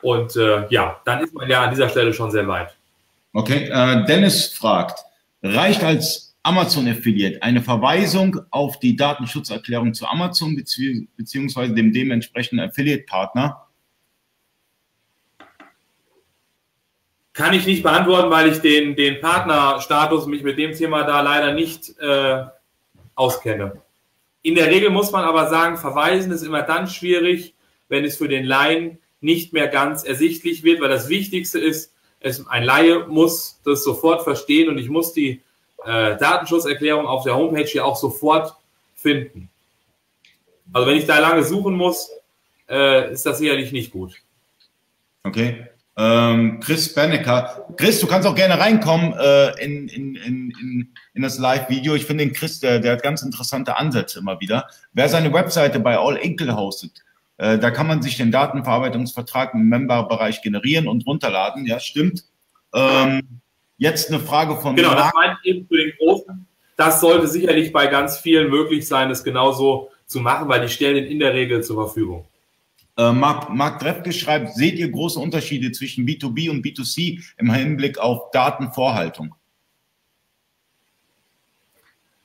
und 0.03 0.37
äh, 0.37 0.67
ja, 0.69 1.01
dann 1.05 1.25
ist 1.25 1.35
man 1.35 1.49
ja 1.49 1.65
an 1.65 1.71
dieser 1.71 1.89
Stelle 1.89 2.13
schon 2.13 2.31
sehr 2.31 2.47
weit. 2.47 2.77
Okay, 3.33 3.69
äh, 3.71 4.05
Dennis 4.05 4.53
fragt, 4.53 5.01
reicht 5.43 5.83
als 5.83 6.27
Amazon 6.43 6.87
Affiliate 6.87 7.43
eine 7.43 7.61
Verweisung 7.61 8.41
auf 8.51 8.79
die 8.79 8.95
Datenschutzerklärung 8.95 9.95
zu 9.95 10.07
Amazon 10.07 10.55
bezieh 10.55 11.09
beziehungsweise 11.17 11.75
dem 11.75 11.93
dementsprechenden 11.93 12.69
Affiliate-Partner? 12.69 13.67
Kann 17.33 17.53
ich 17.53 17.67
nicht 17.67 17.83
beantworten, 17.83 18.31
weil 18.31 18.49
ich 18.49 18.61
den, 18.61 18.95
den 18.95 19.21
Partnerstatus 19.21 20.27
mich 20.27 20.43
mit 20.43 20.57
dem 20.57 20.73
Thema 20.73 21.03
da 21.03 21.21
leider 21.21 21.53
nicht 21.53 21.99
äh, 21.99 22.45
auskenne. 23.17 23.83
In 24.43 24.55
der 24.55 24.69
Regel 24.69 24.91
muss 24.91 25.11
man 25.11 25.25
aber 25.25 25.49
sagen, 25.49 25.77
verweisen 25.77 26.31
ist 26.31 26.43
immer 26.43 26.63
dann 26.63 26.87
schwierig, 26.87 27.55
wenn 27.89 28.05
es 28.05 28.17
für 28.17 28.29
den 28.29 28.45
Laien 28.45 28.99
nicht 29.21 29.53
mehr 29.53 29.67
ganz 29.67 30.05
ersichtlich 30.05 30.63
wird, 30.63 30.81
weil 30.81 30.89
das 30.89 31.09
Wichtigste 31.09 31.59
ist, 31.59 31.93
es, 32.21 32.47
ein 32.47 32.63
Laie 32.63 33.07
muss 33.09 33.61
das 33.65 33.83
sofort 33.83 34.23
verstehen 34.23 34.69
und 34.69 34.79
ich 34.79 34.89
muss 34.89 35.13
die 35.13 35.43
äh, 35.85 36.17
Datenschutzerklärung 36.17 37.07
auf 37.07 37.25
der 37.25 37.37
Homepage 37.37 37.65
hier 37.65 37.85
auch 37.85 37.97
sofort 37.97 38.55
finden. 38.95 39.51
Also 40.73 40.89
wenn 40.89 40.97
ich 40.97 41.07
da 41.07 41.19
lange 41.19 41.45
suchen 41.45 41.75
muss, 41.75 42.11
äh, 42.69 43.13
ist 43.13 43.27
das 43.27 43.39
sicherlich 43.39 43.73
nicht 43.73 43.93
gut. 43.93 44.15
Okay. 45.25 45.67
Ähm, 45.99 46.61
Chris 46.61 46.93
Bernecker. 46.93 47.67
Chris, 47.77 48.01
du 48.01 48.07
kannst 48.07 48.29
auch 48.29 48.35
gerne 48.35 48.59
reinkommen 48.59 49.15
äh, 49.19 49.65
in, 49.65 49.89
in, 49.89 50.15
in, 50.15 50.95
in 51.15 51.23
das 51.23 51.39
Live-Video. 51.39 51.95
Ich 51.95 52.05
finde 52.05 52.25
den 52.25 52.35
Chris, 52.35 52.61
der, 52.61 52.81
der 52.81 52.93
hat 52.93 53.03
ganz 53.03 53.23
interessante 53.23 53.79
Ansätze 53.79 54.19
immer 54.19 54.39
wieder. 54.41 54.69
Wer 54.93 55.09
seine 55.09 55.33
Webseite 55.33 55.81
bei 55.81 55.97
All 55.97 56.17
Inkle 56.17 56.55
hostet, 56.55 57.03
äh, 57.39 57.59
da 57.59 57.71
kann 57.71 57.87
man 57.87 58.03
sich 58.03 58.19
den 58.19 58.31
Datenverarbeitungsvertrag 58.31 59.55
im 59.55 59.69
Member-Bereich 59.69 60.43
generieren 60.43 60.87
und 60.87 61.07
runterladen. 61.07 61.65
Ja, 61.65 61.81
stimmt. 61.81 62.25
Ähm, 62.75 63.41
jetzt 63.79 64.11
eine 64.11 64.21
Frage 64.21 64.57
von 64.57 64.77
Genau, 64.77 64.91
Marc. 64.91 65.05
das 65.05 65.15
meint 65.15 65.39
eben 65.45 65.67
für 65.67 65.79
den 65.79 65.93
Großen. 65.99 66.47
Das 66.77 67.01
sollte 67.01 67.27
sicherlich 67.27 67.73
bei 67.73 67.87
ganz 67.87 68.19
vielen 68.19 68.51
möglich 68.51 68.87
sein, 68.87 69.11
es 69.11 69.25
genauso 69.25 69.91
zu 70.05 70.21
machen, 70.21 70.47
weil 70.49 70.61
die 70.61 70.69
stellen 70.69 71.07
in 71.07 71.19
der 71.19 71.33
Regel 71.33 71.65
zur 71.65 71.77
Verfügung. 71.77 72.27
Äh, 72.97 73.13
Marc, 73.13 73.51
Marc 73.51 73.81
Drefke 73.81 74.13
schreibt, 74.13 74.55
seht 74.55 74.79
ihr 74.79 74.91
große 74.91 75.19
Unterschiede 75.19 75.71
zwischen 75.73 76.07
B2B 76.07 76.51
und 76.51 76.65
B2C 76.65 77.23
im 77.37 77.53
Hinblick 77.53 77.99
auf 77.99 78.31
Datenvorhaltung? 78.31 79.35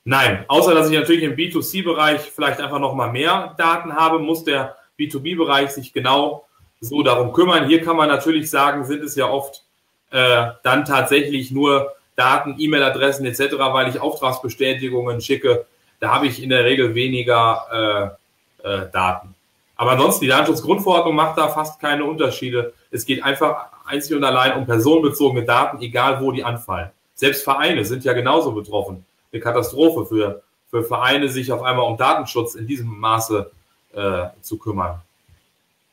Nein, 0.04 0.44
außer 0.48 0.74
dass 0.74 0.90
ich 0.90 0.98
natürlich 0.98 1.22
im 1.22 1.36
B2C-Bereich 1.36 2.22
vielleicht 2.22 2.60
einfach 2.60 2.80
noch 2.80 2.94
mal 2.94 3.12
mehr 3.12 3.54
Daten 3.56 3.94
habe, 3.94 4.18
muss 4.18 4.42
der 4.42 4.76
B2B-Bereich 4.98 5.70
sich 5.70 5.92
genau 5.92 6.46
so 6.80 7.02
darum 7.02 7.32
kümmern. 7.32 7.68
Hier 7.68 7.82
kann 7.82 7.96
man 7.96 8.08
natürlich 8.08 8.50
sagen, 8.50 8.84
sind 8.84 9.02
es 9.04 9.14
ja 9.14 9.28
oft 9.28 9.64
äh, 10.10 10.48
dann 10.64 10.84
tatsächlich 10.84 11.52
nur 11.52 11.92
Daten, 12.16 12.56
E-Mail-Adressen 12.58 13.24
etc., 13.26 13.54
weil 13.58 13.88
ich 13.88 14.00
Auftragsbestätigungen 14.00 15.20
schicke. 15.20 15.66
Da 16.00 16.12
habe 16.12 16.26
ich 16.26 16.42
in 16.42 16.50
der 16.50 16.64
Regel 16.64 16.94
weniger 16.94 18.16
äh, 18.64 18.68
äh, 18.68 18.90
Daten. 18.90 19.34
Aber 19.82 19.90
ansonsten, 19.90 20.26
die 20.26 20.28
Datenschutzgrundverordnung 20.28 21.16
macht 21.16 21.38
da 21.38 21.48
fast 21.48 21.80
keine 21.80 22.04
Unterschiede. 22.04 22.72
Es 22.92 23.04
geht 23.04 23.24
einfach 23.24 23.66
einzig 23.84 24.14
und 24.14 24.22
allein 24.22 24.56
um 24.56 24.64
personenbezogene 24.64 25.44
Daten, 25.44 25.82
egal 25.82 26.20
wo 26.20 26.30
die 26.30 26.44
anfallen. 26.44 26.90
Selbst 27.16 27.42
Vereine 27.42 27.84
sind 27.84 28.04
ja 28.04 28.12
genauso 28.12 28.52
betroffen. 28.52 29.04
Eine 29.32 29.42
Katastrophe 29.42 30.06
für, 30.06 30.42
für 30.70 30.84
Vereine, 30.84 31.28
sich 31.28 31.50
auf 31.50 31.64
einmal 31.64 31.84
um 31.90 31.96
Datenschutz 31.96 32.54
in 32.54 32.68
diesem 32.68 32.96
Maße 32.96 33.50
äh, 33.92 34.26
zu 34.40 34.56
kümmern. 34.56 35.00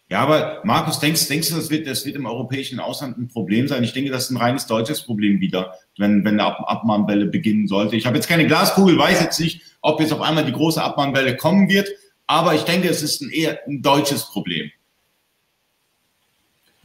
Ja, 0.08 0.20
aber 0.20 0.62
Markus, 0.64 1.00
denkst, 1.00 1.28
denkst 1.28 1.50
du, 1.50 1.56
das 1.56 1.72
wird, 1.72 1.88
das 1.88 2.06
wird 2.06 2.16
im 2.16 2.28
europäischen 2.28 2.80
Ausland 2.80 3.18
ein 3.18 3.28
Problem 3.28 3.68
sein? 3.68 3.84
Ich 3.84 3.94
denke, 3.94 4.12
das 4.12 4.26
ist 4.26 4.30
ein 4.30 4.38
reines 4.38 4.68
deutsches 4.68 5.02
Problem 5.02 5.40
wieder, 5.40 5.74
wenn, 5.98 6.24
wenn 6.24 6.40
eine 6.40 6.46
Ab 6.46 6.64
Abmahnwelle 6.68 7.26
beginnen 7.26 7.68
sollte. 7.68 7.96
Ich 7.96 8.06
habe 8.06 8.18
jetzt 8.18 8.30
keine 8.30 8.46
Glaskugel, 8.46 9.00
weiß 9.00 9.20
jetzt 9.20 9.40
nicht, 9.40 9.64
ob 9.82 10.00
jetzt 10.00 10.14
auf 10.14 10.22
einmal 10.22 10.46
die 10.46 10.54
große 10.54 10.80
Abmahnwelle 10.80 11.38
kommen 11.38 11.70
wird, 11.70 11.90
aber 12.30 12.54
ich 12.54 12.64
denke, 12.64 12.88
es 12.88 13.02
ist 13.02 13.22
ein 13.22 13.32
eher 13.32 13.60
ein 13.68 13.82
deutsches 13.82 14.26
Problem. 14.26 14.72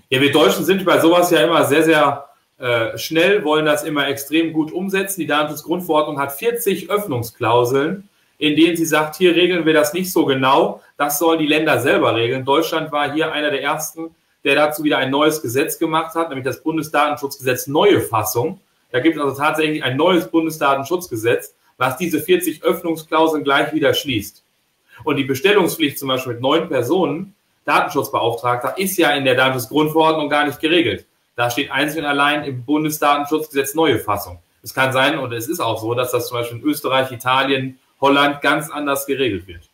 Ja, 0.08 0.20
wir 0.20 0.32
Deutschen 0.32 0.64
sind 0.64 0.84
bei 0.84 0.98
sowas 1.00 1.30
ja 1.30 1.40
immer 1.40 1.64
sehr, 1.64 1.84
sehr 1.84 2.28
äh, 2.58 2.96
schnell, 2.98 3.44
wollen 3.44 3.66
das 3.66 3.84
immer 3.84 4.08
extrem 4.08 4.52
gut 4.52 4.72
umsetzen. 4.72 5.20
Die 5.20 5.26
Datenschutzgrundverordnung 5.26 6.18
hat 6.18 6.32
40 6.32 6.90
Öffnungsklauseln 6.90 8.08
in 8.38 8.56
denen 8.56 8.76
sie 8.76 8.84
sagt, 8.84 9.16
hier 9.16 9.34
regeln 9.34 9.64
wir 9.64 9.72
das 9.72 9.92
nicht 9.92 10.12
so 10.12 10.24
genau, 10.24 10.82
das 10.96 11.18
sollen 11.18 11.38
die 11.38 11.46
Länder 11.46 11.80
selber 11.80 12.14
regeln. 12.14 12.44
Deutschland 12.44 12.92
war 12.92 13.12
hier 13.12 13.32
einer 13.32 13.50
der 13.50 13.62
ersten, 13.62 14.14
der 14.44 14.54
dazu 14.54 14.84
wieder 14.84 14.98
ein 14.98 15.10
neues 15.10 15.40
Gesetz 15.40 15.78
gemacht 15.78 16.14
hat, 16.14 16.28
nämlich 16.28 16.44
das 16.44 16.62
Bundesdatenschutzgesetz 16.62 17.66
neue 17.66 18.00
Fassung. 18.00 18.60
Da 18.90 19.00
gibt 19.00 19.16
es 19.16 19.22
also 19.22 19.36
tatsächlich 19.36 19.82
ein 19.82 19.96
neues 19.96 20.28
Bundesdatenschutzgesetz, 20.28 21.54
was 21.78 21.96
diese 21.96 22.20
40 22.20 22.62
Öffnungsklauseln 22.62 23.44
gleich 23.44 23.72
wieder 23.72 23.94
schließt. 23.94 24.43
Und 25.02 25.16
die 25.16 25.24
Bestellungspflicht 25.24 25.98
zum 25.98 26.08
Beispiel 26.08 26.34
mit 26.34 26.42
neun 26.42 26.68
Personen, 26.68 27.34
Datenschutzbeauftragter, 27.64 28.78
ist 28.78 28.96
ja 28.96 29.10
in 29.10 29.24
der 29.24 29.34
Datenschutzgrundverordnung 29.34 30.28
gar 30.28 30.46
nicht 30.46 30.60
geregelt. 30.60 31.06
Da 31.36 31.50
steht 31.50 31.70
einzig 31.72 31.98
und 31.98 32.04
allein 32.04 32.44
im 32.44 32.64
Bundesdatenschutzgesetz 32.64 33.74
neue 33.74 33.98
Fassung. 33.98 34.38
Es 34.62 34.72
kann 34.72 34.92
sein, 34.92 35.18
und 35.18 35.32
es 35.32 35.48
ist 35.48 35.60
auch 35.60 35.80
so, 35.80 35.94
dass 35.94 36.12
das 36.12 36.28
zum 36.28 36.38
Beispiel 36.38 36.58
in 36.58 36.64
Österreich, 36.64 37.10
Italien, 37.10 37.78
Holland 38.00 38.40
ganz 38.40 38.70
anders 38.70 39.06
geregelt 39.06 39.46
wird. 39.46 39.68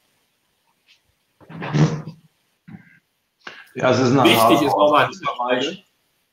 Ja, 3.74 3.90
es 3.90 4.00
ist 4.00 4.12
eine 4.12 4.24
Wichtig 4.24 4.62
ist 4.62 4.76
nochmal 4.76 5.08
Österreich. 5.10 5.84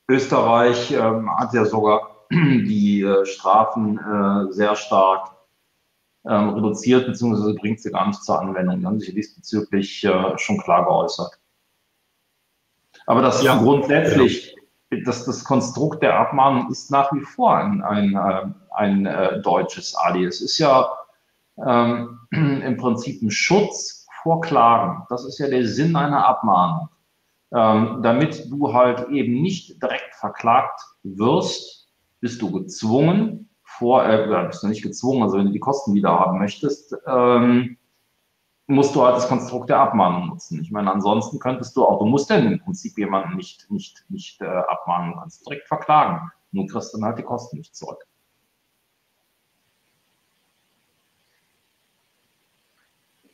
Österreich 0.08 0.92
ähm, 0.92 1.30
hat 1.38 1.54
ja 1.54 1.66
sogar 1.66 2.16
die 2.32 3.02
äh, 3.02 3.26
Strafen 3.26 4.00
äh, 4.00 4.52
sehr 4.54 4.76
stark 4.76 5.37
ähm, 6.28 6.50
reduziert, 6.50 7.08
beziehungsweise 7.08 7.54
bringt 7.56 7.80
sie 7.80 7.92
gar 7.92 8.08
nicht 8.08 8.24
zur 8.24 8.40
Anwendung. 8.40 8.80
Die 8.80 8.86
haben 8.86 9.00
sich 9.00 9.14
diesbezüglich 9.14 10.04
äh, 10.04 10.38
schon 10.38 10.58
klar 10.58 10.86
geäußert. 10.86 11.40
Aber 13.06 13.22
das 13.22 13.42
ja. 13.44 13.58
grundsätzlich, 13.58 14.56
ja. 14.92 15.00
das, 15.06 15.26
das 15.26 15.44
Konstrukt 15.44 16.04
der 16.04 16.20
Abmahnung 16.20 16.70
ist 16.70 16.92
nach 16.92 17.12
wie 17.14 17.22
vor 17.22 17.56
ein, 17.56 17.82
ein, 17.82 18.16
äh, 18.16 18.18
ein, 18.18 18.56
ein 18.72 19.06
äh, 19.06 19.42
deutsches 19.42 19.96
ADI. 19.96 20.26
Es 20.26 20.42
ist 20.42 20.58
ja 20.58 20.90
ähm, 21.66 22.20
im 22.32 22.78
Prinzip 22.78 23.22
ein 23.22 23.32
Schutz 23.32 24.06
vor 24.24 24.42
Klagen. 24.42 25.04
Das 25.10 25.26
ist 25.26 25.40
ja 25.40 25.48
der 25.48 25.66
Sinn 25.66 25.96
einer 25.96 26.26
Abmahnung. 26.26 26.90
Ähm, 27.54 28.02
damit 28.04 28.52
du 28.52 28.74
halt 28.74 29.08
eben 29.10 29.42
nicht 29.42 29.82
direkt 29.82 30.16
verklagt 30.16 30.82
wirst, 31.04 31.88
bist 32.20 32.42
du 32.42 32.52
gezwungen, 32.52 33.47
vor, 33.78 34.06
äh, 34.06 34.48
bist 34.48 34.64
du 34.64 34.68
nicht 34.68 34.84
gezwungen, 34.84 35.24
also 35.24 35.38
wenn 35.38 35.46
du 35.46 35.52
die 35.52 35.60
Kosten 35.60 35.94
wieder 35.94 36.18
haben 36.20 36.40
möchtest, 36.40 36.96
ähm, 37.06 37.78
musst 38.68 38.96
du 38.96 39.04
halt 39.04 39.16
das 39.16 39.28
Konstrukt 39.28 39.70
der 39.70 39.80
Abmahnung 39.80 40.28
nutzen. 40.28 40.62
Ich 40.62 40.72
meine, 40.72 40.92
ansonsten 40.92 41.40
könntest 41.40 41.76
du 41.76 41.86
auch, 41.86 42.00
du 42.00 42.06
musst 42.06 42.30
denn 42.30 42.52
im 42.52 42.60
Prinzip 42.60 42.98
jemanden 42.98 43.36
nicht, 43.36 43.70
nicht, 43.72 44.06
nicht 44.10 44.42
äh, 44.42 44.46
abmahnen, 44.46 45.14
du 45.14 45.20
kannst 45.20 45.46
direkt 45.46 45.68
verklagen. 45.68 46.32
Nur 46.52 46.68
kriegst 46.68 46.94
dann 46.94 47.04
halt 47.04 47.20
die 47.20 47.24
Kosten 47.24 47.58
nicht 47.58 47.76
zurück. 47.76 48.07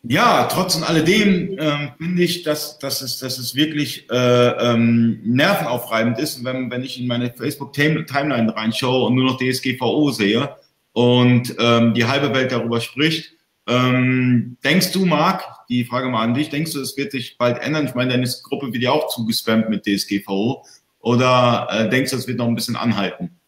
Ja, 0.05 0.49
trotz 0.51 0.81
alledem 0.81 1.57
ähm, 1.57 1.91
finde 1.97 2.23
ich, 2.23 2.43
dass, 2.43 2.77
dass, 2.77 3.01
es, 3.01 3.19
dass 3.19 3.37
es 3.37 3.55
wirklich 3.55 4.09
äh, 4.11 4.15
ähm, 4.15 5.21
nervenaufreibend 5.23 6.19
ist, 6.19 6.43
wenn, 6.43 6.69
wenn 6.69 6.83
ich 6.83 6.99
in 6.99 7.07
meine 7.07 7.31
Facebook-Timeline 7.31 8.53
reinschaue 8.53 9.05
und 9.05 9.15
nur 9.15 9.23
noch 9.23 9.37
DSGVO 9.37 10.11
sehe 10.11 10.57
und 10.91 11.55
ähm, 11.57 11.93
die 11.93 12.03
halbe 12.03 12.33
Welt 12.33 12.51
darüber 12.51 12.81
spricht. 12.81 13.33
Ähm, 13.65 14.57
denkst 14.61 14.91
du, 14.91 15.05
Marc, 15.05 15.43
die 15.69 15.85
Frage 15.85 16.09
mal 16.09 16.23
an 16.23 16.33
dich, 16.33 16.49
denkst 16.49 16.73
du, 16.73 16.81
es 16.81 16.97
wird 16.97 17.13
sich 17.13 17.37
bald 17.37 17.61
ändern? 17.61 17.85
Ich 17.85 17.95
meine, 17.95 18.11
deine 18.11 18.29
Gruppe 18.43 18.73
wird 18.73 18.83
ja 18.83 18.91
auch 18.91 19.07
zugespammt 19.07 19.69
mit 19.69 19.85
DSGVO. 19.85 20.65
Oder 20.99 21.67
äh, 21.71 21.89
denkst 21.89 22.11
du, 22.11 22.17
es 22.17 22.27
wird 22.27 22.39
noch 22.39 22.47
ein 22.47 22.55
bisschen 22.55 22.75
anhalten 22.75 23.39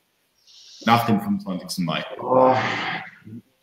nach 0.85 1.05
dem 1.05 1.19
25. 1.19 1.83
Mai? 1.85 2.03
Oh, 2.21 2.55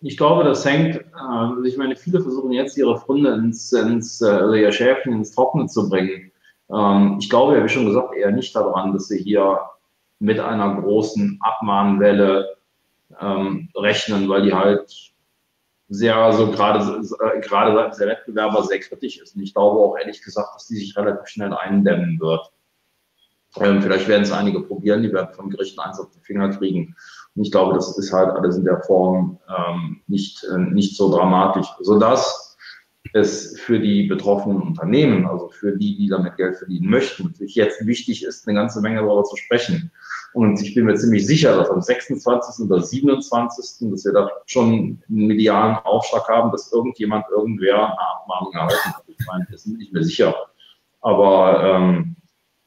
ich 0.03 0.17
glaube, 0.17 0.45
das 0.45 0.65
hängt, 0.65 0.97
äh, 0.97 1.69
ich 1.69 1.77
meine, 1.77 1.97
viele 1.97 2.21
versuchen 2.21 2.53
jetzt 2.53 2.77
ihre 2.77 2.99
Funde 2.99 3.33
ins, 3.35 3.73
ins 3.73 4.21
äh, 4.21 4.27
also 4.27 4.55
ihr 4.55 4.73
Schäfchen 4.73 5.13
ins 5.13 5.33
Trockene 5.33 5.67
zu 5.67 5.89
bringen. 5.89 6.33
Ähm, 6.71 7.19
ich 7.21 7.31
glaube, 7.31 7.63
wie 7.63 7.69
schon 7.69 7.87
gesagt, 7.87 8.15
eher 8.15 8.33
nicht 8.33 8.55
daran, 8.55 8.93
dass 8.93 9.09
sie 9.09 9.23
hier 9.23 9.61
mit 10.19 10.41
einer 10.41 10.81
großen 10.81 11.39
Abmahnwelle 11.41 12.57
ähm, 13.21 13.69
rechnen, 13.77 14.29
weil 14.29 14.43
die 14.43 14.55
halt 14.55 15.13
sehr, 15.89 16.17
also 16.17 16.51
gerade, 16.51 16.81
äh, 16.81 17.41
gerade 17.41 17.75
seitens 17.75 17.99
der 17.99 18.09
Wettbewerber 18.09 18.63
sehr 18.65 18.81
kritisch 18.81 19.19
ist. 19.21 19.37
Und 19.37 19.43
ich 19.43 19.55
glaube 19.55 19.79
auch 19.79 19.97
ehrlich 19.97 20.23
gesagt, 20.23 20.55
dass 20.55 20.67
die 20.67 20.77
sich 20.77 20.97
relativ 20.97 21.27
schnell 21.29 21.53
eindämmen 21.53 22.19
wird. 22.19 22.51
Ähm, 23.61 23.83
vielleicht 23.83 24.09
werden 24.09 24.23
es 24.23 24.33
einige 24.33 24.63
probieren, 24.63 25.03
die 25.03 25.13
werden 25.13 25.35
vom 25.35 25.51
Gericht 25.51 25.79
eins 25.79 26.01
auf 26.01 26.11
die 26.11 26.21
Finger 26.21 26.49
kriegen. 26.49 26.97
Und 27.35 27.45
ich 27.45 27.51
glaube, 27.51 27.75
das 27.75 27.97
ist 27.99 28.13
halt 28.13 28.31
alles 28.31 28.57
in 28.57 28.65
der 28.65 28.81
Form 28.83 29.39
ähm, 29.49 30.01
nicht, 30.07 30.45
äh, 30.45 30.59
nicht 30.59 30.97
so 30.97 31.11
dramatisch, 31.11 31.69
sodass 31.81 32.57
es 33.15 33.59
für 33.59 33.79
die 33.79 34.05
betroffenen 34.05 34.63
Unternehmen, 34.63 35.27
also 35.27 35.49
für 35.49 35.77
die, 35.77 35.97
die 35.97 36.09
damit 36.09 36.37
Geld 36.37 36.57
verdienen 36.57 36.89
möchten, 36.89 37.25
natürlich 37.25 37.55
jetzt 37.55 37.87
wichtig 37.87 38.25
ist, 38.25 38.47
eine 38.47 38.59
ganze 38.59 38.81
Menge 38.81 39.01
darüber 39.01 39.25
zu 39.25 39.37
sprechen. 39.37 39.91
Und 40.35 40.63
ich 40.63 40.75
bin 40.75 40.87
mir 40.87 40.95
ziemlich 40.95 41.27
sicher, 41.27 41.57
dass 41.57 41.69
am 41.69 41.83
26. 41.83 42.65
oder 42.65 42.81
27. 42.81 43.91
dass 43.91 44.05
wir 44.05 44.13
da 44.13 44.31
schon 44.47 44.73
einen 44.73 45.03
medialen 45.09 45.77
Aufschlag 45.77 46.27
haben, 46.29 46.51
dass 46.53 46.73
irgendjemand 46.73 47.27
irgendwer 47.31 47.75
eine 47.75 48.01
Abmahnung 48.01 48.53
erhalten 48.55 48.95
hat. 48.95 49.05
Ich 49.07 49.27
meine, 49.27 49.47
das 49.51 49.65
bin 49.65 49.81
ich 49.81 49.93
mir 49.93 50.03
sicher. 50.03 50.35
Aber 51.03 51.63
ähm, 51.63 52.17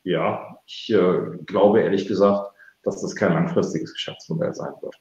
ja, 0.04 0.60
ich 0.68 0.92
äh, 0.94 1.38
glaube 1.46 1.82
ehrlich 1.82 2.08
gesagt, 2.08 2.52
dass 2.86 3.02
das 3.02 3.16
kein 3.16 3.34
langfristiges 3.34 3.94
Geschäftsmodell 3.94 4.54
sein 4.54 4.72
wird. 4.82 4.96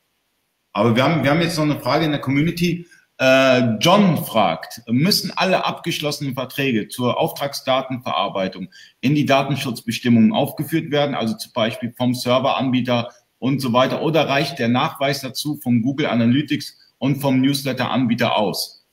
Aber 0.72 0.96
wir 0.96 1.04
haben, 1.04 1.22
wir 1.22 1.30
haben 1.30 1.40
jetzt 1.40 1.56
noch 1.56 1.64
eine 1.64 1.78
Frage 1.78 2.04
in 2.04 2.10
der 2.10 2.20
Community. 2.20 2.88
Äh, 3.18 3.76
John 3.78 4.24
fragt, 4.24 4.82
müssen 4.88 5.30
alle 5.36 5.64
abgeschlossenen 5.64 6.34
Verträge 6.34 6.88
zur 6.88 7.20
Auftragsdatenverarbeitung 7.20 8.70
in 9.00 9.14
die 9.14 9.24
Datenschutzbestimmungen 9.24 10.32
aufgeführt 10.32 10.90
werden, 10.90 11.14
also 11.14 11.36
zum 11.36 11.52
Beispiel 11.52 11.94
vom 11.96 12.14
Serveranbieter 12.14 13.12
und 13.38 13.60
so 13.60 13.72
weiter, 13.72 14.02
oder 14.02 14.28
reicht 14.28 14.58
der 14.58 14.66
Nachweis 14.66 15.20
dazu 15.20 15.60
von 15.62 15.82
Google 15.82 16.06
Analytics 16.06 16.76
und 16.98 17.20
vom 17.20 17.40
Newsletter-Anbieter 17.40 18.36
aus? 18.36 18.84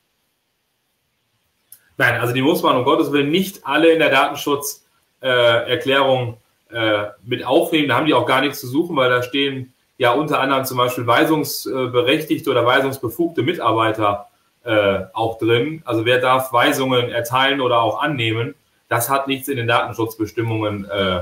Nein, 1.96 2.20
also 2.20 2.32
die 2.32 2.42
muss 2.42 2.62
man 2.62 2.76
um 2.76 2.84
Gottes 2.84 3.10
Willen 3.10 3.30
nicht 3.30 3.66
alle 3.66 3.92
in 3.92 3.98
der 3.98 4.10
Datenschutzerklärung 4.10 6.36
äh, 6.72 7.08
mit 7.24 7.44
aufnehmen. 7.44 7.88
Da 7.88 7.96
haben 7.96 8.06
die 8.06 8.14
auch 8.14 8.26
gar 8.26 8.40
nichts 8.40 8.60
zu 8.60 8.66
suchen, 8.66 8.96
weil 8.96 9.10
da 9.10 9.22
stehen 9.22 9.72
ja 9.98 10.12
unter 10.12 10.40
anderem 10.40 10.64
zum 10.64 10.78
Beispiel 10.78 11.06
weisungsberechtigte 11.06 12.50
oder 12.50 12.66
weisungsbefugte 12.66 13.42
Mitarbeiter 13.42 14.26
äh, 14.64 15.00
auch 15.12 15.38
drin. 15.38 15.82
Also 15.84 16.04
wer 16.04 16.18
darf 16.18 16.52
Weisungen 16.52 17.10
erteilen 17.10 17.60
oder 17.60 17.80
auch 17.80 18.02
annehmen? 18.02 18.54
Das 18.88 19.08
hat 19.08 19.28
nichts 19.28 19.48
in 19.48 19.56
den 19.56 19.66
Datenschutzbestimmungen 19.66 20.84
äh, 20.84 21.20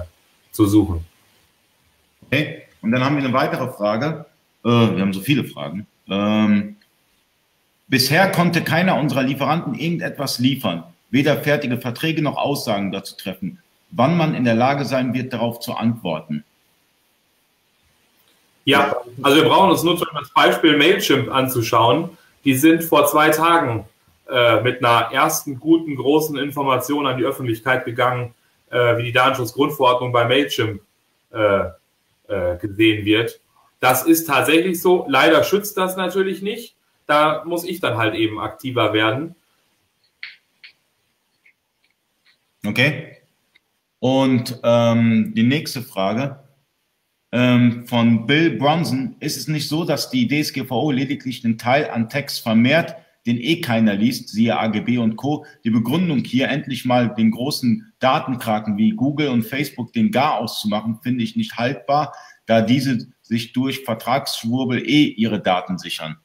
zu 0.51 0.67
suchen. 0.67 1.05
Okay, 2.27 2.63
und 2.83 2.93
dann 2.93 3.05
haben 3.05 3.17
wir 3.17 3.25
eine 3.25 3.33
weitere 3.33 3.69
Frage. 3.69 4.27
Äh, 4.65 4.69
wir 4.69 5.01
haben 5.01 5.13
so 5.13 5.21
viele 5.21 5.45
Fragen. 5.45 5.87
Ähm, 6.09 6.77
bisher 7.89 8.31
konnte 8.31 8.63
keiner 8.63 8.97
unserer 8.97 9.23
Lieferanten 9.23 9.75
irgendetwas 9.75 10.39
liefern, 10.39 10.85
weder 11.11 11.37
fertige 11.37 11.79
Verträge 11.79 12.23
noch 12.23 12.37
Aussagen 12.37 12.93
dazu 12.93 13.17
treffen, 13.17 13.59
wann 13.91 14.17
man 14.17 14.35
in 14.35 14.45
der 14.45 14.55
Lage 14.55 14.85
sein 14.85 15.15
wird, 15.15 15.33
darauf 15.33 15.61
zu 15.61 15.75
antworten. 15.75 16.45
Ja, 18.65 18.97
also 19.23 19.43
wir 19.43 19.49
brauchen 19.49 19.71
uns 19.71 19.83
nur 19.83 19.97
zum 19.97 20.09
Beispiel 20.35 20.77
Mailchimp 20.77 21.31
anzuschauen. 21.31 22.11
Die 22.45 22.55
sind 22.55 22.85
vor 22.85 23.07
zwei 23.07 23.31
Tagen 23.31 23.87
äh, 24.29 24.61
mit 24.61 24.85
einer 24.85 25.13
ersten 25.13 25.59
guten, 25.59 25.97
großen 25.97 26.39
Information 26.39 27.07
an 27.07 27.19
die 27.19 27.25
Öffentlichkeit 27.25 27.85
gegangen, 27.85 28.35
äh, 28.71 28.97
wie 28.99 29.05
die 29.05 29.13
Datenschutzgrundverordnung 29.13 30.13
bei 30.13 30.25
Mailchimp 30.25 30.81
äh, 31.33 31.65
äh 32.29 32.57
gesehen 32.59 33.05
wird. 33.05 33.41
Das 33.81 34.05
ist 34.05 34.27
tatsächlich 34.27 34.81
so. 34.81 35.07
Leider 35.09 35.43
schützt 35.43 35.77
das 35.77 35.97
natürlich 35.97 36.43
nicht. 36.43 36.77
Da 37.07 37.43
muss 37.45 37.65
ich 37.65 37.81
dann 37.81 37.97
halt 37.97 38.15
eben 38.15 38.39
aktiver 38.39 38.93
werden. 38.93 39.35
Okay. 42.65 43.20
Und 44.01 44.59
ähm, 44.65 45.35
die 45.37 45.43
nächste 45.43 45.83
Frage 45.83 46.43
ähm, 47.33 47.87
von 47.87 48.27
Bill 48.27 48.57
Bronson 48.57 49.17
ist 49.21 49.37
es 49.37 49.47
nicht 49.47 49.69
so, 49.69 49.85
dass 49.85 50.11
die 50.11 50.27
DSGVO 50.27 50.91
lediglich 50.91 51.43
den 51.43 51.59
Teil 51.59 51.91
an 51.91 52.09
Text 52.09 52.43
vermehrt, 52.43 52.97
den 53.27 53.37
eh 53.37 53.61
keiner 53.61 53.95
liest, 53.95 54.31
siehe 54.31 54.59
AGB 54.59 54.99
und 54.99 55.17
Co. 55.17 55.45
Die 55.65 55.71
Begründung 55.71 56.25
hier 56.25 56.49
endlich 56.49 56.87
mal 56.87 57.15
den 57.15 57.31
großen 57.31 57.93
Datenkraken 57.99 58.79
wie 58.79 58.91
Google 58.91 59.29
und 59.29 59.43
Facebook 59.43 59.93
den 59.93 60.11
Gar 60.11 60.39
auszumachen, 60.39 60.99
finde 61.03 61.23
ich 61.23 61.37
nicht 61.37 61.59
haltbar, 61.59 62.15
da 62.47 62.63
diese 62.63 63.09
sich 63.21 63.53
durch 63.53 63.85
Vertragsschwurbel 63.85 64.81
eh 64.81 65.05
ihre 65.05 65.41
Daten 65.41 65.79
sichern. 65.79 66.17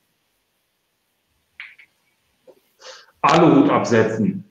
Aluhut 3.21 3.69
absetzen. 3.69 4.45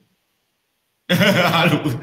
Aluhut. 1.09 1.97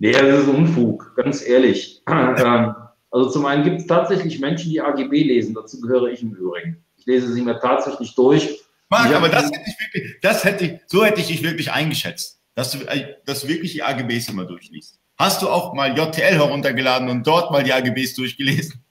Nee, 0.00 0.12
das 0.12 0.42
ist 0.42 0.48
Unfug, 0.48 1.14
ganz 1.16 1.46
ehrlich. 1.46 2.02
Ähm, 2.10 2.74
also 3.12 3.30
zum 3.30 3.46
einen 3.46 3.64
gibt 3.64 3.80
es 3.80 3.86
tatsächlich 3.86 4.38
Menschen, 4.38 4.70
die 4.70 4.80
AGB 4.80 5.24
lesen. 5.24 5.54
Dazu 5.54 5.80
gehöre 5.80 6.08
ich 6.08 6.22
im 6.22 6.32
Übrigen. 6.32 6.84
Ich 6.96 7.06
lese 7.06 7.32
sie 7.32 7.42
mir 7.42 7.58
tatsächlich 7.58 8.14
durch. 8.14 8.60
Marc, 8.88 9.12
aber 9.14 9.28
das 9.28 9.46
hätte 9.46 9.62
ich 9.66 9.80
wirklich, 9.80 10.20
das 10.20 10.44
hätte 10.44 10.64
ich, 10.64 10.80
so 10.86 11.04
hätte 11.04 11.20
ich 11.20 11.26
dich 11.26 11.42
wirklich 11.42 11.72
eingeschätzt, 11.72 12.40
dass 12.54 12.72
du, 12.72 12.78
äh, 12.86 13.16
dass 13.24 13.42
du 13.42 13.48
wirklich 13.48 13.72
die 13.72 13.82
AGBs 13.82 14.28
immer 14.28 14.44
durchliest. 14.44 14.98
Hast 15.18 15.42
du 15.42 15.48
auch 15.48 15.74
mal 15.74 15.96
JTL 15.96 16.34
heruntergeladen 16.34 17.08
und 17.08 17.26
dort 17.26 17.50
mal 17.50 17.62
die 17.62 17.72
AGBs 17.72 18.14
durchgelesen? 18.14 18.82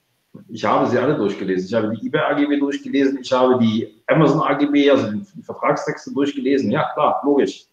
Ich 0.48 0.64
habe 0.64 0.88
sie 0.88 0.98
alle 0.98 1.16
durchgelesen. 1.16 1.66
Ich 1.66 1.74
habe 1.74 1.94
die 1.94 2.06
eBay 2.06 2.20
AGB 2.20 2.58
durchgelesen. 2.58 3.18
Ich 3.20 3.32
habe 3.32 3.58
die 3.58 4.02
Amazon 4.06 4.40
AGB, 4.42 4.90
also 4.90 5.10
die 5.10 5.42
Vertragstexte 5.42 6.12
durchgelesen. 6.12 6.70
Ja, 6.70 6.90
klar, 6.94 7.20
logisch. 7.24 7.66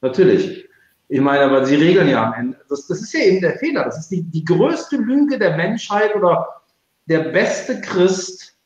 Natürlich. 0.00 0.64
Ich 1.12 1.20
meine, 1.20 1.42
aber 1.42 1.66
sie 1.66 1.74
regeln 1.74 2.08
ja 2.08 2.24
am 2.24 2.34
Ende. 2.34 2.58
Das, 2.68 2.86
das 2.86 3.00
ist 3.00 3.12
ja 3.12 3.20
eben 3.20 3.40
der 3.40 3.58
Fehler. 3.58 3.84
Das 3.84 3.98
ist 3.98 4.10
die, 4.10 4.22
die 4.22 4.44
größte 4.44 4.96
Lüge 4.96 5.40
der 5.40 5.56
Menschheit 5.56 6.14
oder 6.14 6.62
der 7.06 7.30
beste 7.30 7.80
Christ, 7.80 8.56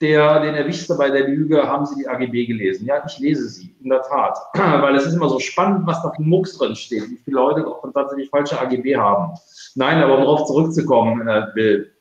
der, 0.00 0.40
den 0.40 0.56
erwischt 0.56 0.88
bei 0.98 1.10
der 1.10 1.28
Lüge, 1.28 1.62
haben 1.62 1.86
Sie 1.86 1.94
die 1.94 2.08
AGB 2.08 2.46
gelesen? 2.46 2.86
Ja, 2.86 3.00
ich 3.06 3.20
lese 3.20 3.48
sie, 3.48 3.76
in 3.80 3.90
der 3.90 4.02
Tat. 4.02 4.36
Weil 4.54 4.96
es 4.96 5.06
ist 5.06 5.14
immer 5.14 5.28
so 5.28 5.38
spannend, 5.38 5.86
was 5.86 6.02
da 6.02 6.10
für 6.10 6.20
Mucks 6.20 6.58
drin 6.58 6.74
steht, 6.74 7.08
wie 7.08 7.18
viele 7.18 7.36
Leute 7.36 7.64
auch 7.64 7.88
tatsächlich 7.92 8.28
falsche 8.28 8.60
AGB 8.60 8.96
haben. 8.96 9.38
Nein, 9.76 10.02
aber 10.02 10.18
um 10.18 10.24
darauf 10.24 10.46
zurückzukommen, 10.46 11.28
äh, 11.28 11.46
Bill. 11.54 11.92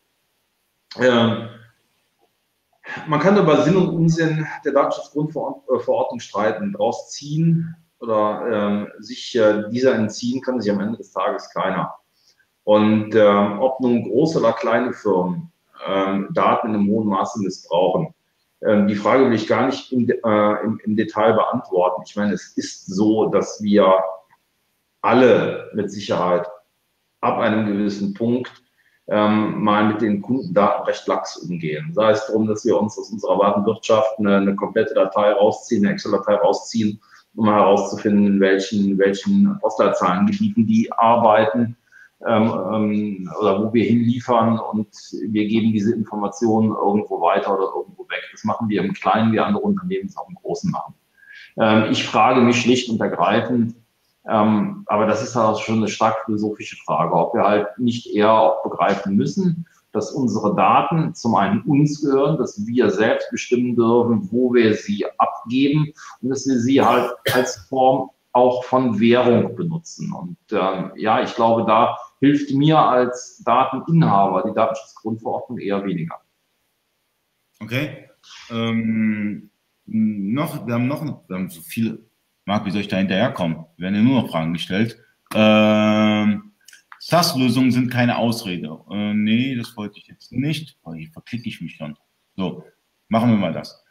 Äh, 0.97 1.35
man 3.05 3.19
kann 3.19 3.37
über 3.37 3.61
Sinn 3.61 3.75
und 3.75 3.89
Unsinn 3.89 4.47
der 4.65 4.73
Datenschutzgrundverordnung 4.73 6.19
streiten, 6.19 6.73
daraus 6.73 7.11
ziehen, 7.11 7.75
oder 8.03 8.41
ähm, 8.51 8.87
sich 8.99 9.33
äh, 9.35 9.69
dieser 9.69 9.95
entziehen 9.95 10.41
kann 10.41 10.59
sich 10.59 10.69
am 10.69 10.81
Ende 10.81 10.97
des 10.97 11.13
Tages 11.13 11.49
keiner. 11.53 11.95
Und 12.65 13.15
ähm, 13.15 13.59
ob 13.59 13.79
nun 13.79 14.03
große 14.03 14.39
oder 14.39 14.51
kleine 14.53 14.91
Firmen 14.91 15.51
ähm, 15.87 16.27
Daten 16.31 16.67
in 16.69 16.75
einem 16.75 16.87
hohen 16.89 17.07
Maße 17.07 17.41
missbrauchen, 17.41 18.13
ähm, 18.61 18.87
die 18.87 18.95
Frage 18.95 19.25
will 19.25 19.33
ich 19.33 19.47
gar 19.47 19.65
nicht 19.65 19.91
im, 19.93 20.09
äh, 20.09 20.63
im, 20.63 20.81
im 20.83 20.95
Detail 20.97 21.33
beantworten. 21.33 22.03
Ich 22.05 22.15
meine, 22.17 22.33
es 22.33 22.57
ist 22.57 22.87
so, 22.87 23.29
dass 23.29 23.63
wir 23.63 24.03
alle 25.01 25.71
mit 25.73 25.89
Sicherheit 25.89 26.47
ab 27.21 27.39
einem 27.39 27.65
gewissen 27.65 28.13
Punkt 28.13 28.51
ähm, 29.07 29.63
mal 29.63 29.85
mit 29.87 30.01
den 30.01 30.21
Kundendaten 30.21 30.85
recht 30.85 31.07
lax 31.07 31.37
umgehen. 31.37 31.91
Sei 31.93 32.11
es 32.11 32.27
darum, 32.27 32.47
dass 32.47 32.65
wir 32.65 32.77
uns 32.79 32.97
aus 32.97 33.11
unserer 33.11 33.39
Warenwirtschaft 33.39 34.19
eine, 34.19 34.37
eine 34.37 34.55
komplette 34.55 34.93
Datei 34.93 35.31
rausziehen, 35.31 35.85
eine 35.85 35.93
Excel-Datei 35.93 36.35
rausziehen 36.35 37.01
um 37.35 37.47
herauszufinden, 37.47 38.27
in 38.27 38.39
welchen, 38.39 38.97
welchen 38.97 39.57
Postleitzahlengebieten 39.59 40.67
die 40.67 40.91
arbeiten 40.91 41.75
ähm, 42.25 42.53
ähm, 42.73 43.31
oder 43.39 43.63
wo 43.63 43.73
wir 43.73 43.83
hinliefern 43.83 44.59
und 44.59 44.87
wir 45.29 45.47
geben 45.47 45.73
diese 45.73 45.93
Informationen 45.93 46.71
irgendwo 46.71 47.19
weiter 47.21 47.53
oder 47.53 47.69
irgendwo 47.75 48.03
weg. 48.03 48.21
Das 48.31 48.43
machen 48.43 48.69
wir 48.69 48.81
im 48.81 48.93
Kleinen, 48.93 49.33
wie 49.33 49.39
andere 49.39 49.63
Unternehmen 49.63 50.07
es 50.07 50.17
auch 50.17 50.29
im 50.29 50.35
Großen 50.35 50.71
machen. 50.71 50.93
Ähm, 51.57 51.91
ich 51.91 52.05
frage 52.05 52.41
mich 52.41 52.61
schlicht 52.61 52.89
und 52.89 53.01
ergreifend, 53.01 53.75
ähm, 54.27 54.83
aber 54.85 55.05
das 55.05 55.21
ist 55.21 55.35
halt 55.35 55.59
schon 55.59 55.77
eine 55.77 55.89
stark 55.89 56.23
philosophische 56.25 56.77
Frage, 56.77 57.13
ob 57.13 57.33
wir 57.33 57.43
halt 57.43 57.67
nicht 57.77 58.07
eher 58.07 58.31
auch 58.31 58.63
begreifen 58.63 59.15
müssen, 59.15 59.65
dass 59.93 60.11
unsere 60.11 60.55
Daten 60.55 61.13
zum 61.13 61.35
einen 61.35 61.61
uns 61.61 62.01
gehören, 62.01 62.37
dass 62.37 62.65
wir 62.65 62.89
selbst 62.89 63.29
bestimmen 63.31 63.75
dürfen, 63.75 64.27
wo 64.31 64.53
wir 64.53 64.73
sie 64.73 65.05
abgeben 65.17 65.93
und 66.21 66.29
dass 66.29 66.45
wir 66.47 66.59
sie 66.59 66.81
halt 66.81 67.11
als 67.33 67.55
Form 67.69 68.09
auch 68.33 68.63
von 68.63 68.99
Währung 68.99 69.55
benutzen. 69.55 70.11
Und 70.11 70.37
ähm, 70.51 70.91
ja, 70.95 71.21
ich 71.21 71.33
glaube, 71.35 71.65
da 71.65 71.97
hilft 72.19 72.51
mir 72.51 72.79
als 72.79 73.41
Dateninhaber 73.45 74.43
die 74.49 74.55
Datenschutzgrundverordnung 74.55 75.59
eher 75.59 75.85
weniger. 75.85 76.19
Okay. 77.61 78.09
Ähm, 78.49 79.51
noch, 79.85 80.65
wir 80.65 80.73
haben 80.73 80.87
noch 80.87 81.03
wir 81.03 81.35
haben 81.35 81.49
so 81.49 81.61
viele. 81.61 81.99
Marc, 82.45 82.65
wie 82.65 82.71
soll 82.71 82.81
ich 82.81 82.87
da 82.87 82.97
hinterherkommen? 82.97 83.65
Wir 83.77 83.83
werden 83.83 83.95
ja 83.95 84.01
nur 84.01 84.21
noch 84.21 84.29
Fragen 84.29 84.53
gestellt. 84.53 84.97
Ähm, 85.33 86.52
SAS-Lösungen 87.05 87.73
sind 87.73 87.91
keine 87.91 88.17
Ausrede. 88.17 88.79
Äh, 88.89 89.13
nee, 89.13 89.55
das 89.55 89.75
wollte 89.75 89.99
ich 89.99 90.07
jetzt 90.07 90.31
nicht. 90.31 90.77
Oh, 90.83 90.93
hier 90.93 91.09
verklicke 91.11 91.49
ich 91.49 91.59
mich 91.59 91.75
schon. 91.75 91.97
So, 92.37 92.63
machen 93.09 93.29
wir 93.29 93.37
mal 93.37 93.51
das. 93.51 93.83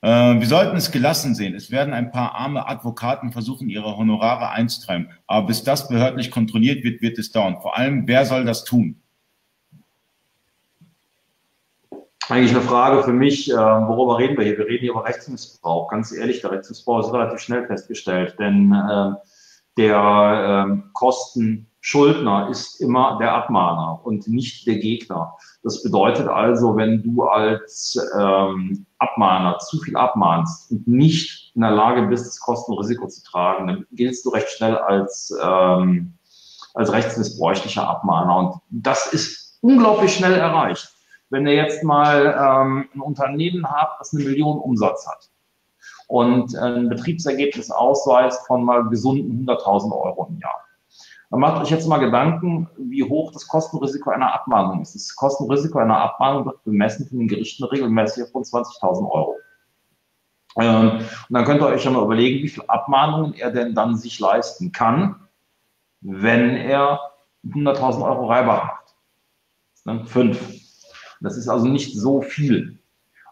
Äh, 0.00 0.08
wir 0.40 0.46
sollten 0.46 0.74
es 0.74 0.90
gelassen 0.90 1.34
sehen. 1.34 1.54
Es 1.54 1.70
werden 1.70 1.92
ein 1.92 2.10
paar 2.10 2.34
arme 2.34 2.66
Advokaten 2.66 3.30
versuchen, 3.30 3.68
ihre 3.68 3.94
Honorare 3.94 4.48
einzutreiben. 4.48 5.10
Aber 5.26 5.48
bis 5.48 5.64
das 5.64 5.88
behördlich 5.88 6.30
kontrolliert 6.30 6.82
wird, 6.82 7.02
wird 7.02 7.18
es 7.18 7.30
dauern. 7.30 7.60
Vor 7.60 7.76
allem, 7.76 8.08
wer 8.08 8.24
soll 8.24 8.46
das 8.46 8.64
tun? 8.64 9.02
Eigentlich 12.30 12.52
eine 12.52 12.62
Frage 12.62 13.02
für 13.02 13.12
mich, 13.12 13.50
äh, 13.50 13.54
worüber 13.54 14.16
reden 14.16 14.38
wir 14.38 14.46
hier? 14.46 14.56
Wir 14.56 14.66
reden 14.66 14.80
hier 14.80 14.92
über 14.92 15.04
Rechtsmissbrauch. 15.04 15.90
Ganz 15.90 16.10
ehrlich, 16.10 16.40
der 16.40 16.52
Rechtsmissbrauch 16.52 17.00
ist 17.00 17.12
relativ 17.12 17.40
schnell 17.40 17.66
festgestellt, 17.66 18.36
denn 18.38 18.72
äh, 18.72 19.12
der 19.76 20.66
äh, 20.70 20.90
Kosten 20.94 21.69
Schuldner 21.82 22.48
ist 22.50 22.80
immer 22.80 23.16
der 23.18 23.34
Abmahner 23.34 24.00
und 24.04 24.28
nicht 24.28 24.66
der 24.66 24.76
Gegner. 24.76 25.34
Das 25.62 25.82
bedeutet 25.82 26.28
also, 26.28 26.76
wenn 26.76 27.02
du 27.02 27.22
als 27.22 27.98
ähm, 28.18 28.84
Abmahner 28.98 29.58
zu 29.58 29.78
viel 29.78 29.96
abmahnst 29.96 30.70
und 30.70 30.86
nicht 30.86 31.52
in 31.54 31.62
der 31.62 31.70
Lage 31.70 32.02
bist, 32.02 32.26
das 32.26 32.38
Kostenrisiko 32.38 33.08
zu 33.08 33.22
tragen, 33.24 33.66
dann 33.66 33.86
giltst 33.92 34.26
du 34.26 34.30
recht 34.30 34.50
schnell 34.50 34.76
als, 34.76 35.34
ähm, 35.42 36.12
als 36.74 36.92
rechtsmissbräuchlicher 36.92 37.88
Abmahner. 37.88 38.36
Und 38.36 38.60
das 38.70 39.12
ist 39.12 39.58
unglaublich 39.62 40.14
schnell 40.14 40.34
erreicht. 40.34 40.94
wenn 41.30 41.46
ihr 41.46 41.54
jetzt 41.54 41.84
mal 41.84 42.36
ähm, 42.36 42.88
ein 42.92 43.00
Unternehmen 43.00 43.64
habt, 43.70 44.00
das 44.00 44.12
eine 44.12 44.24
Million 44.24 44.58
Umsatz 44.58 45.06
hat 45.06 45.30
und 46.08 46.56
ein 46.56 46.88
Betriebsergebnis 46.88 47.70
ausweist 47.70 48.46
von 48.48 48.64
mal 48.64 48.88
gesunden 48.88 49.46
100.000 49.48 49.92
Euro 49.92 50.26
im 50.28 50.40
Jahr. 50.40 50.64
Dann 51.30 51.40
macht 51.40 51.62
euch 51.62 51.70
jetzt 51.70 51.86
mal 51.86 51.98
Gedanken, 51.98 52.68
wie 52.76 53.04
hoch 53.04 53.32
das 53.32 53.46
Kostenrisiko 53.46 54.10
einer 54.10 54.34
Abmahnung 54.34 54.82
ist. 54.82 54.96
Das 54.96 55.14
Kostenrisiko 55.14 55.78
einer 55.78 55.98
Abmahnung 55.98 56.46
wird 56.46 56.64
bemessen 56.64 57.06
von 57.06 57.18
den 57.18 57.28
Gerichten 57.28 57.64
regelmäßig 57.64 58.30
von 58.32 58.42
20.000 58.42 59.08
Euro. 59.08 59.36
Ähm, 60.56 60.98
und 60.98 61.06
dann 61.34 61.44
könnt 61.44 61.62
ihr 61.62 61.68
euch 61.68 61.84
ja 61.84 61.92
mal 61.92 62.02
überlegen, 62.02 62.42
wie 62.42 62.48
viele 62.48 62.68
Abmahnungen 62.68 63.34
er 63.34 63.52
denn 63.52 63.76
dann 63.76 63.96
sich 63.96 64.18
leisten 64.18 64.72
kann, 64.72 65.28
wenn 66.00 66.56
er 66.56 67.00
100.000 67.46 68.04
Euro 68.04 68.26
Reibach 68.26 68.64
macht. 68.64 68.94
Dann 69.84 70.06
fünf. 70.06 70.40
Das 71.20 71.36
ist 71.36 71.48
also 71.48 71.66
nicht 71.66 71.96
so 71.96 72.22
viel. 72.22 72.80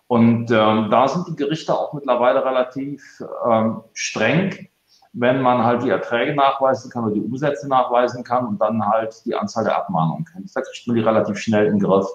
Und 0.07 0.51
ähm, 0.51 0.89
da 0.91 1.09
sind 1.09 1.27
die 1.29 1.37
Gerichte 1.37 1.75
auch 1.75 1.93
mittlerweile 1.93 2.45
relativ 2.45 3.03
ähm, 3.47 3.83
streng, 3.93 4.69
wenn 5.13 5.43
man 5.43 5.65
halt 5.65 5.83
die 5.83 5.91
Erträge 5.91 6.35
nachweisen 6.35 6.91
kann 6.91 7.05
oder 7.05 7.15
die 7.15 7.21
Umsätze 7.21 7.69
nachweisen 7.69 8.25
kann 8.25 8.47
und 8.47 8.61
dann 8.61 8.87
halt 8.87 9.25
die 9.25 9.35
Anzahl 9.35 9.65
der 9.65 9.77
Abmahnungen 9.77 10.25
kennt. 10.25 10.55
Da 10.55 10.61
kriegt 10.61 10.87
man 10.87 10.97
die 10.97 11.03
relativ 11.03 11.39
schnell 11.39 11.67
den 11.67 11.79
Griff. 11.79 12.07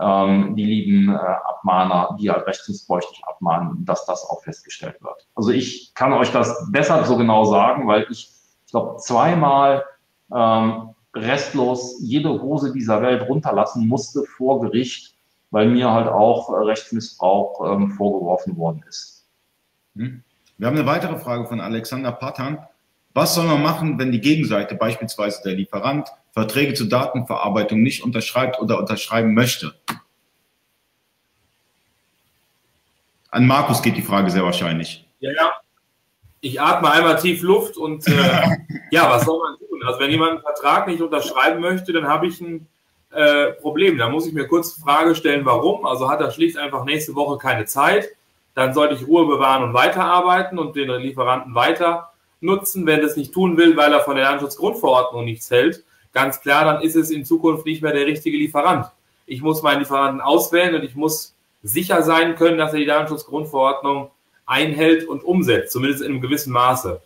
Ähm, 0.00 0.54
die 0.54 0.64
lieben 0.64 1.12
äh, 1.12 1.18
Abmahner, 1.18 2.16
die 2.20 2.30
halt 2.30 2.46
rechtsbräuchlich 2.46 3.22
abmahnen, 3.24 3.84
dass 3.84 4.06
das 4.06 4.24
auch 4.24 4.42
festgestellt 4.42 5.02
wird. 5.02 5.26
Also 5.34 5.50
ich 5.50 5.92
kann 5.94 6.12
euch 6.12 6.30
das 6.30 6.70
deshalb 6.72 7.06
so 7.06 7.16
genau 7.16 7.44
sagen, 7.44 7.88
weil 7.88 8.06
ich, 8.08 8.30
ich 8.64 8.70
glaube, 8.70 8.98
zweimal 8.98 9.84
ähm, 10.32 10.90
restlos 11.14 11.98
jede 12.00 12.40
Hose 12.40 12.72
dieser 12.72 13.02
Welt 13.02 13.28
runterlassen 13.28 13.88
musste 13.88 14.22
vor 14.22 14.60
Gericht, 14.60 15.16
weil 15.50 15.68
mir 15.68 15.90
halt 15.90 16.06
auch 16.06 16.50
äh, 16.50 16.62
Rechtsmissbrauch 16.62 17.72
ähm, 17.72 17.90
vorgeworfen 17.90 18.56
worden 18.56 18.84
ist. 18.88 19.26
Hm. 19.96 20.22
Wir 20.60 20.66
haben 20.66 20.76
eine 20.76 20.84
weitere 20.84 21.16
Frage 21.16 21.46
von 21.46 21.58
Alexander 21.58 22.12
Patan. 22.12 22.58
Was 23.14 23.34
soll 23.34 23.46
man 23.46 23.62
machen, 23.62 23.98
wenn 23.98 24.12
die 24.12 24.20
Gegenseite, 24.20 24.74
beispielsweise 24.74 25.40
der 25.42 25.54
Lieferant, 25.54 26.10
Verträge 26.32 26.74
zur 26.74 26.86
Datenverarbeitung 26.86 27.82
nicht 27.82 28.04
unterschreibt 28.04 28.60
oder 28.60 28.78
unterschreiben 28.78 29.32
möchte? 29.32 29.72
An 33.30 33.46
Markus 33.46 33.80
geht 33.80 33.96
die 33.96 34.02
Frage 34.02 34.30
sehr 34.30 34.44
wahrscheinlich. 34.44 35.08
Ja, 35.20 35.30
ja. 35.32 35.50
Ich 36.42 36.60
atme 36.60 36.90
einmal 36.90 37.18
tief 37.18 37.40
Luft 37.40 37.78
und 37.78 38.06
äh, 38.06 38.12
ja, 38.90 39.08
was 39.08 39.24
soll 39.24 39.38
man 39.38 39.58
tun? 39.58 39.82
Also 39.86 39.98
wenn 39.98 40.10
jemand 40.10 40.32
einen 40.32 40.42
Vertrag 40.42 40.88
nicht 40.88 41.00
unterschreiben 41.00 41.62
möchte, 41.62 41.94
dann 41.94 42.06
habe 42.06 42.26
ich 42.26 42.38
ein 42.38 42.68
äh, 43.12 43.52
Problem. 43.52 43.96
Da 43.96 44.10
muss 44.10 44.26
ich 44.26 44.34
mir 44.34 44.46
kurz 44.46 44.74
die 44.74 44.82
Frage 44.82 45.14
stellen, 45.14 45.46
warum. 45.46 45.86
Also 45.86 46.10
hat 46.10 46.20
er 46.20 46.30
schlicht 46.30 46.58
einfach 46.58 46.84
nächste 46.84 47.14
Woche 47.14 47.38
keine 47.38 47.64
Zeit. 47.64 48.10
Dann 48.54 48.74
sollte 48.74 48.94
ich 48.94 49.06
Ruhe 49.06 49.26
bewahren 49.26 49.62
und 49.62 49.74
weiterarbeiten 49.74 50.58
und 50.58 50.76
den 50.76 50.90
Lieferanten 50.90 51.54
weiter 51.54 52.12
nutzen. 52.40 52.86
Wenn 52.86 53.02
das 53.02 53.16
nicht 53.16 53.32
tun 53.32 53.56
will, 53.56 53.76
weil 53.76 53.92
er 53.92 54.00
von 54.00 54.16
der 54.16 54.24
Datenschutzgrundverordnung 54.24 55.24
nichts 55.24 55.50
hält, 55.50 55.84
ganz 56.12 56.40
klar, 56.40 56.64
dann 56.64 56.82
ist 56.82 56.96
es 56.96 57.10
in 57.10 57.24
Zukunft 57.24 57.66
nicht 57.66 57.82
mehr 57.82 57.92
der 57.92 58.06
richtige 58.06 58.36
Lieferant. 58.36 58.86
Ich 59.26 59.42
muss 59.42 59.62
meinen 59.62 59.80
Lieferanten 59.80 60.20
auswählen 60.20 60.74
und 60.74 60.82
ich 60.82 60.96
muss 60.96 61.36
sicher 61.62 62.02
sein 62.02 62.34
können, 62.36 62.58
dass 62.58 62.72
er 62.72 62.80
die 62.80 62.86
Datenschutzgrundverordnung 62.86 64.10
einhält 64.46 65.06
und 65.06 65.22
umsetzt, 65.22 65.72
zumindest 65.72 66.02
in 66.02 66.12
einem 66.12 66.20
gewissen 66.20 66.52
Maße. 66.52 67.00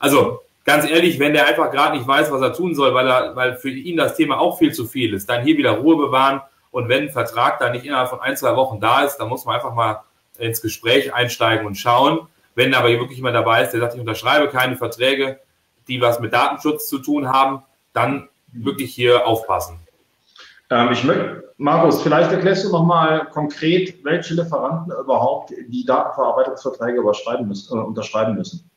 Also 0.00 0.40
ganz 0.64 0.88
ehrlich, 0.88 1.18
wenn 1.18 1.32
der 1.32 1.46
einfach 1.46 1.70
gerade 1.70 1.96
nicht 1.96 2.08
weiß, 2.08 2.32
was 2.32 2.42
er 2.42 2.52
tun 2.52 2.74
soll, 2.74 2.94
weil, 2.94 3.06
er, 3.06 3.36
weil 3.36 3.56
für 3.56 3.70
ihn 3.70 3.96
das 3.96 4.16
Thema 4.16 4.40
auch 4.40 4.58
viel 4.58 4.72
zu 4.72 4.86
viel 4.86 5.14
ist, 5.14 5.28
dann 5.28 5.44
hier 5.44 5.56
wieder 5.56 5.72
Ruhe 5.72 5.96
bewahren 5.96 6.40
und 6.70 6.88
wenn 6.88 7.04
ein 7.04 7.10
Vertrag 7.10 7.58
dann 7.58 7.72
nicht 7.72 7.84
innerhalb 7.84 8.08
von 8.08 8.20
ein, 8.20 8.36
zwei 8.36 8.56
Wochen 8.56 8.80
da 8.80 9.02
ist, 9.02 9.18
dann 9.18 9.28
muss 9.28 9.44
man 9.44 9.56
einfach 9.56 9.74
mal 9.74 10.02
ins 10.40 10.62
Gespräch 10.62 11.14
einsteigen 11.14 11.66
und 11.66 11.76
schauen. 11.76 12.26
Wenn 12.54 12.74
aber 12.74 12.88
wirklich 12.88 13.18
jemand 13.18 13.36
dabei 13.36 13.62
ist, 13.62 13.70
der 13.70 13.80
sagt, 13.80 13.94
ich 13.94 14.00
unterschreibe 14.00 14.48
keine 14.48 14.76
Verträge, 14.76 15.38
die 15.88 16.00
was 16.00 16.20
mit 16.20 16.32
Datenschutz 16.32 16.88
zu 16.88 16.98
tun 16.98 17.28
haben, 17.28 17.62
dann 17.92 18.28
wirklich 18.52 18.94
hier 18.94 19.26
aufpassen. 19.26 19.78
Ähm, 20.70 20.92
ich 20.92 21.02
möchte, 21.04 21.52
Markus, 21.56 22.02
vielleicht 22.02 22.32
erklärst 22.32 22.64
du 22.64 22.70
nochmal 22.70 23.26
konkret, 23.26 24.04
welche 24.04 24.34
Lieferanten 24.34 24.92
überhaupt 24.92 25.52
die 25.68 25.84
Datenverarbeitungsverträge 25.84 27.02
müssen, 27.42 27.76
äh, 27.76 27.82
unterschreiben 27.82 28.34
müssen. 28.34 28.68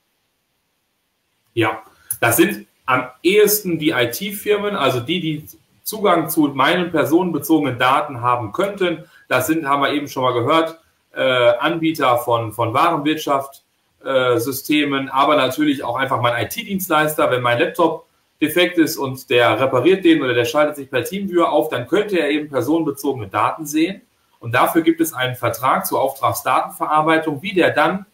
Ja, 1.54 1.84
das 2.20 2.38
sind 2.38 2.68
am 2.86 3.08
ehesten 3.22 3.80
die 3.80 3.92
IT-Firmen, 3.92 4.76
also 4.76 5.00
die, 5.00 5.20
die 5.20 5.48
Zugang 5.84 6.30
zu 6.30 6.42
meinen 6.48 6.92
personenbezogenen 6.92 7.78
Daten 7.78 8.22
haben 8.22 8.52
könnten. 8.52 9.04
Das 9.28 9.48
sind, 9.48 9.68
haben 9.68 9.82
wir 9.82 9.94
eben 9.94 10.08
schon 10.08 10.24
mal 10.24 10.34
gehört, 10.34 10.80
Anbieter 11.20 12.18
von, 12.18 12.52
von 12.52 12.74
Warenwirtschaft, 12.74 13.64
äh, 14.04 14.38
Systemen, 14.38 15.10
aber 15.10 15.36
natürlich 15.36 15.84
auch 15.84 15.96
einfach 15.96 16.22
mein 16.22 16.46
IT-Dienstleister. 16.46 17.32
Wenn 17.32 17.42
mein 17.42 17.60
Laptop 17.60 18.06
defekt 18.42 18.78
ist 18.78 18.98
und 18.98 19.30
der 19.30 19.60
repariert 19.60 20.04
den 20.04 20.22
oder 20.22 20.34
der 20.34 20.46
schaltet 20.46 20.76
sich 20.76 20.90
per 20.90 21.04
Teamviewer 21.04 21.52
auf, 21.52 21.70
dann 21.70 21.88
könnte 21.88 22.20
er 22.20 22.30
eben 22.30 22.50
personenbezogene 22.50 23.28
Daten 23.28 23.66
sehen. 23.66 24.02
Und 24.40 24.54
dafür 24.54 24.82
gibt 24.82 25.00
es 25.00 25.14
einen 25.14 25.36
Vertrag 25.36 25.86
zur 25.86 26.02
Auftragsdatenverarbeitung, 26.02 27.42
wie 27.42 27.54
der 27.54 27.72
dann 27.72 28.06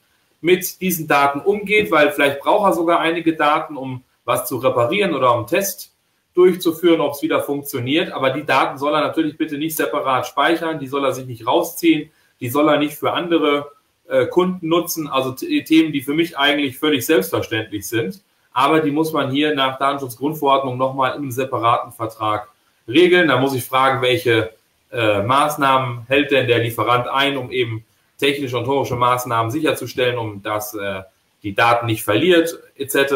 mit 0.42 0.80
diesen 0.80 1.08
Daten 1.08 1.40
umgeht, 1.40 1.92
weil 1.92 2.12
vielleicht 2.12 2.40
braucht 2.40 2.70
er 2.70 2.74
sogar 2.74 3.00
einige 3.00 3.36
Daten, 3.36 3.76
um 3.76 4.04
was 4.26 4.48
zu 4.48 4.58
reparieren 4.58 5.16
oder 5.16 5.36
um 5.36 5.48
Test 5.48 5.96
durchzuführen, 6.36 7.02
ob 7.02 7.14
es 7.14 7.24
wieder 7.24 7.42
funktioniert. 7.42 8.12
Aber 8.12 8.30
die 8.30 8.46
Daten 8.46 8.78
soll 8.78 8.94
er 8.94 9.02
natürlich 9.02 9.38
bitte 9.38 9.58
nicht 9.58 9.76
separat 9.76 10.28
speichern, 10.28 10.80
die 10.80 10.88
soll 10.88 11.04
er 11.04 11.14
sich 11.14 11.26
nicht 11.26 11.48
rausziehen, 11.48 12.12
die 12.40 12.50
soll 12.50 12.70
er 12.70 12.78
nicht 12.78 12.96
für 12.96 13.14
andere 13.14 13.72
äh, 14.08 14.26
Kunden 14.26 14.68
nutzen. 14.68 15.08
Also 15.08 15.32
Themen, 15.32 15.92
die 15.92 16.02
für 16.02 16.14
mich 16.14 16.38
eigentlich 16.38 16.78
völlig 16.78 17.06
selbstverständlich 17.06 17.88
sind. 17.88 18.22
Aber 18.52 18.82
die 18.82 18.92
muss 18.92 19.14
man 19.14 19.32
hier 19.32 19.56
nach 19.56 19.78
Datenschutzgrundverordnung 19.78 20.78
nochmal 20.78 21.16
im 21.16 21.32
separaten 21.32 21.92
Vertrag 21.92 22.50
regeln. 22.88 23.28
Da 23.28 23.38
muss 23.38 23.54
ich 23.54 23.64
fragen, 23.64 24.02
welche 24.02 24.54
äh, 24.92 25.22
Maßnahmen 25.22 26.06
hält 26.08 26.32
denn 26.32 26.48
der 26.48 26.60
Lieferant 26.60 27.08
ein, 27.08 27.38
um 27.38 27.52
eben 27.52 27.86
technische 28.18 28.58
und 28.58 28.68
horische 28.68 28.96
Maßnahmen 28.96 29.52
sicherzustellen, 29.52 30.18
um 30.18 30.42
dass 30.42 30.74
äh, 30.74 31.04
die 31.44 31.54
Daten 31.54 31.86
nicht 31.86 32.04
verliert, 32.04 32.60
etc. 32.76 33.14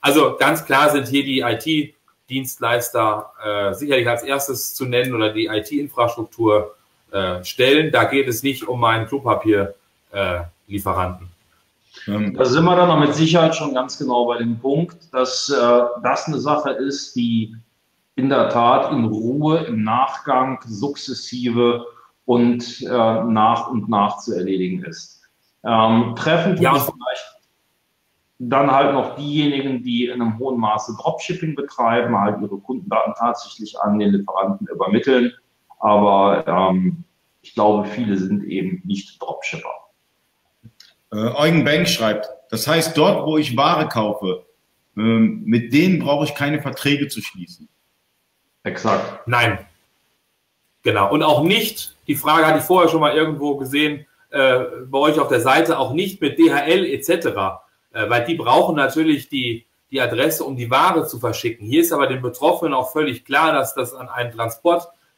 Also 0.00 0.36
ganz 0.36 0.64
klar 0.64 0.90
sind 0.90 1.06
hier 1.06 1.24
die 1.24 1.40
IT-Dienstleister 1.40 3.32
äh, 3.44 3.74
sicherlich 3.74 4.08
als 4.08 4.22
erstes 4.24 4.74
zu 4.74 4.84
nennen 4.84 5.14
oder 5.14 5.32
die 5.32 5.46
IT-Infrastruktur 5.46 6.74
äh, 7.12 7.44
stellen. 7.44 7.92
Da 7.92 8.04
geht 8.04 8.28
es 8.28 8.42
nicht 8.42 8.66
um 8.66 8.80
meinen 8.80 9.06
Klopapier-Lieferanten. 9.06 11.28
Ähm, 12.08 12.34
da 12.34 12.44
sind 12.44 12.64
wir 12.64 12.74
dann 12.74 12.98
mit 13.00 13.14
Sicherheit 13.14 13.54
schon 13.54 13.74
ganz 13.74 13.98
genau 13.98 14.24
bei 14.26 14.38
dem 14.38 14.58
Punkt, 14.58 14.96
dass 15.12 15.48
äh, 15.50 15.82
das 16.02 16.26
eine 16.26 16.40
Sache 16.40 16.70
ist, 16.70 17.14
die 17.14 17.54
in 18.16 18.28
der 18.28 18.48
Tat 18.48 18.90
in 18.92 19.04
Ruhe 19.04 19.58
im 19.58 19.84
Nachgang 19.84 20.58
sukzessive 20.66 21.86
und 22.24 22.82
äh, 22.82 22.88
nach 22.88 23.68
und 23.68 23.88
nach 23.88 24.18
zu 24.18 24.34
erledigen 24.34 24.84
ist. 24.84 25.22
Ähm, 25.64 26.14
treffen 26.16 26.60
ja. 26.60 26.74
vielleicht 26.74 27.38
dann 28.38 28.72
halt 28.72 28.92
noch 28.92 29.14
diejenigen, 29.16 29.84
die 29.84 30.06
in 30.06 30.20
einem 30.20 30.38
hohen 30.38 30.58
Maße 30.58 30.96
Dropshipping 31.00 31.54
betreiben, 31.54 32.18
halt 32.18 32.42
ihre 32.42 32.58
Kundendaten 32.58 33.14
tatsächlich 33.16 33.80
an 33.80 33.98
den 33.98 34.12
Lieferanten 34.12 34.66
übermitteln. 34.66 35.32
Aber 35.82 36.46
ähm, 36.46 37.04
ich 37.42 37.54
glaube, 37.54 37.88
viele 37.88 38.16
sind 38.16 38.44
eben 38.44 38.80
nicht 38.84 39.20
Dropshipper. 39.20 39.68
Äh, 41.12 41.16
Eugen 41.34 41.64
Bank 41.64 41.88
schreibt, 41.88 42.28
das 42.50 42.66
heißt, 42.68 42.96
dort, 42.96 43.26
wo 43.26 43.36
ich 43.36 43.56
Ware 43.56 43.88
kaufe, 43.88 44.46
äh, 44.96 45.00
mit 45.00 45.72
denen 45.72 45.98
brauche 45.98 46.24
ich 46.24 46.34
keine 46.36 46.62
Verträge 46.62 47.08
zu 47.08 47.20
schließen. 47.20 47.68
Exakt. 48.62 49.26
Nein. 49.26 49.58
Genau. 50.84 51.12
Und 51.12 51.24
auch 51.24 51.42
nicht, 51.42 51.96
die 52.06 52.14
Frage 52.14 52.46
hatte 52.46 52.60
ich 52.60 52.64
vorher 52.64 52.88
schon 52.88 53.00
mal 53.00 53.14
irgendwo 53.16 53.56
gesehen, 53.56 54.06
äh, 54.30 54.60
bei 54.86 54.98
euch 54.98 55.18
auf 55.18 55.28
der 55.28 55.40
Seite, 55.40 55.78
auch 55.78 55.92
nicht 55.92 56.20
mit 56.20 56.38
DHL 56.38 56.86
etc., 56.86 57.10
äh, 57.92 58.08
weil 58.08 58.24
die 58.24 58.36
brauchen 58.36 58.76
natürlich 58.76 59.28
die, 59.28 59.66
die 59.90 60.00
Adresse, 60.00 60.44
um 60.44 60.56
die 60.56 60.70
Ware 60.70 61.08
zu 61.08 61.18
verschicken. 61.18 61.66
Hier 61.66 61.80
ist 61.80 61.92
aber 61.92 62.06
den 62.06 62.22
Betroffenen 62.22 62.72
auch 62.72 62.92
völlig 62.92 63.24
klar, 63.24 63.52
dass 63.52 63.74
das 63.74 63.92
an 63.94 64.08
einen 64.08 64.30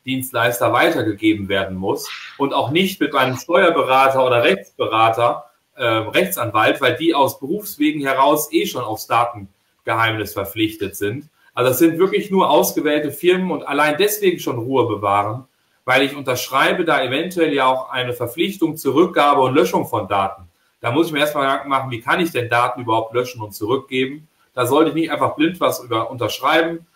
Transportdienstleister 0.04 0.72
weitergegeben 0.72 1.48
werden 1.48 1.76
muss 1.76 2.08
und 2.36 2.52
auch 2.52 2.70
nicht 2.70 3.00
mit 3.00 3.14
einem 3.14 3.36
Steuerberater 3.36 4.24
oder 4.24 4.42
Rechtsberater, 4.42 5.46
äh, 5.76 5.84
Rechtsanwalt, 5.84 6.80
weil 6.80 6.96
die 6.96 7.14
aus 7.14 7.40
Berufswegen 7.40 8.02
heraus 8.02 8.52
eh 8.52 8.66
schon 8.66 8.84
aufs 8.84 9.06
Datengeheimnis 9.06 10.34
verpflichtet 10.34 10.96
sind. 10.96 11.28
Also 11.54 11.70
es 11.70 11.78
sind 11.78 11.98
wirklich 11.98 12.30
nur 12.30 12.50
ausgewählte 12.50 13.10
Firmen 13.10 13.50
und 13.50 13.66
allein 13.66 13.96
deswegen 13.98 14.38
schon 14.38 14.58
Ruhe 14.58 14.86
bewahren, 14.86 15.44
weil 15.84 16.02
ich 16.02 16.14
unterschreibe 16.14 16.84
da 16.84 17.02
eventuell 17.02 17.54
ja 17.54 17.66
auch 17.66 17.90
eine 17.90 18.12
Verpflichtung 18.12 18.76
zur 18.76 18.94
Rückgabe 18.94 19.40
und 19.40 19.54
Löschung 19.54 19.86
von 19.86 20.06
Daten. 20.06 20.42
Da 20.80 20.90
muss 20.90 21.06
ich 21.06 21.12
mir 21.12 21.20
erstmal 21.20 21.46
Gedanken 21.46 21.70
machen, 21.70 21.90
wie 21.90 22.00
kann 22.00 22.20
ich 22.20 22.30
denn 22.30 22.48
Daten 22.50 22.82
überhaupt 22.82 23.14
löschen 23.14 23.40
und 23.40 23.54
zurückgeben? 23.54 24.28
Da 24.52 24.66
sollte 24.66 24.90
ich 24.90 24.94
nicht 24.94 25.10
einfach 25.10 25.34
blind 25.34 25.58
was 25.60 25.82
über 25.82 26.10
unterschreiben. 26.10 26.86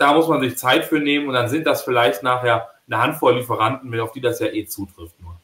Da 0.00 0.14
muss 0.14 0.28
man 0.28 0.40
sich 0.40 0.56
Zeit 0.56 0.86
für 0.86 0.98
nehmen 0.98 1.28
und 1.28 1.34
dann 1.34 1.50
sind 1.50 1.66
das 1.66 1.82
vielleicht 1.82 2.22
nachher 2.22 2.70
eine 2.86 3.02
Handvoll 3.02 3.36
Lieferanten, 3.36 4.00
auf 4.00 4.12
die 4.12 4.22
das 4.22 4.40
ja 4.40 4.46
eh 4.46 4.64
zutrifft. 4.64 5.20
Nur. 5.20 5.38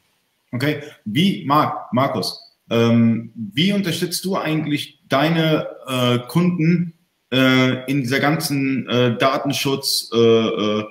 Okay, 0.51 0.81
wie, 1.05 1.45
Marc, 1.45 1.93
Markus, 1.93 2.41
ähm, 2.71 3.31
wie 3.35 3.71
unterstützt 3.71 4.25
du 4.25 4.35
eigentlich 4.35 4.99
deine 5.07 5.67
äh, 5.87 6.19
Kunden 6.27 6.93
äh, 7.31 7.85
in 7.85 8.01
dieser 8.01 8.19
ganzen 8.19 8.89
äh, 8.89 9.15
Datenschutz 9.17 10.09
äh, 10.11 10.17
äh, 10.17 10.85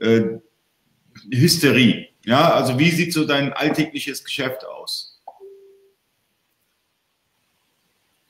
äh, 0.00 0.40
Hysterie? 1.30 2.08
Ja, 2.26 2.52
also 2.52 2.78
wie 2.78 2.90
sieht 2.90 3.14
so 3.14 3.24
dein 3.24 3.54
alltägliches 3.54 4.24
Geschäft 4.24 4.66
aus? 4.66 5.15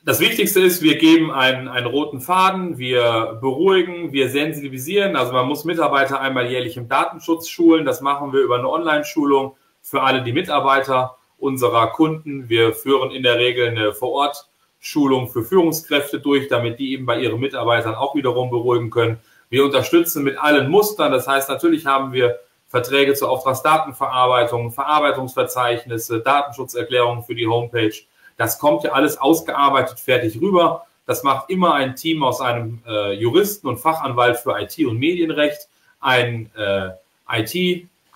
Das 0.07 0.21
Wichtigste 0.21 0.61
ist, 0.61 0.81
wir 0.81 0.97
geben 0.97 1.31
einen, 1.31 1.67
einen 1.67 1.85
roten 1.85 2.21
Faden, 2.21 2.77
wir 2.77 3.39
beruhigen, 3.41 4.13
wir 4.13 4.29
sensibilisieren. 4.29 5.17
Also 5.17 5.33
man 5.33 5.45
muss 5.45 5.65
Mitarbeiter 5.65 6.21
einmal 6.21 6.49
jährlich 6.49 6.77
im 6.77 6.87
Datenschutz 6.87 7.49
schulen. 7.49 7.83
Das 7.83 7.99
machen 7.99 8.31
wir 8.31 8.39
über 8.39 8.57
eine 8.57 8.69
Online-Schulung 8.69 9.57
für 9.81 10.03
alle 10.03 10.23
die 10.23 10.31
Mitarbeiter 10.31 11.17
unserer 11.37 11.87
Kunden. 11.87 12.47
Wir 12.47 12.71
führen 12.71 13.11
in 13.11 13.21
der 13.21 13.37
Regel 13.37 13.67
eine 13.67 13.91
Vor-Ort-Schulung 13.91 15.27
für 15.27 15.43
Führungskräfte 15.43 16.21
durch, 16.21 16.47
damit 16.47 16.79
die 16.79 16.93
eben 16.93 17.05
bei 17.05 17.19
ihren 17.19 17.41
Mitarbeitern 17.41 17.93
auch 17.93 18.15
wiederum 18.15 18.49
beruhigen 18.49 18.89
können. 18.89 19.19
Wir 19.49 19.65
unterstützen 19.65 20.23
mit 20.23 20.37
allen 20.37 20.69
Mustern. 20.69 21.11
Das 21.11 21.27
heißt, 21.27 21.49
natürlich 21.49 21.85
haben 21.85 22.13
wir 22.13 22.39
Verträge 22.69 23.13
zur 23.13 23.29
Auftragsdatenverarbeitung, 23.29 24.71
Verarbeitungsverzeichnisse, 24.71 26.21
Datenschutzerklärungen 26.21 27.25
für 27.25 27.35
die 27.35 27.47
Homepage. 27.47 27.91
Das 28.37 28.59
kommt 28.59 28.83
ja 28.83 28.91
alles 28.91 29.17
ausgearbeitet 29.17 29.99
fertig 29.99 30.39
rüber. 30.39 30.85
Das 31.05 31.23
macht 31.23 31.49
immer 31.49 31.73
ein 31.73 31.95
Team 31.95 32.23
aus 32.23 32.41
einem 32.41 32.81
äh, 32.87 33.13
Juristen 33.13 33.67
und 33.67 33.77
Fachanwalt 33.77 34.37
für 34.37 34.59
IT 34.59 34.77
und 34.85 34.97
Medienrecht, 34.97 35.67
ein 35.99 36.51
äh, 36.55 36.89
IT 37.31 37.55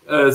äh, 0.07 0.31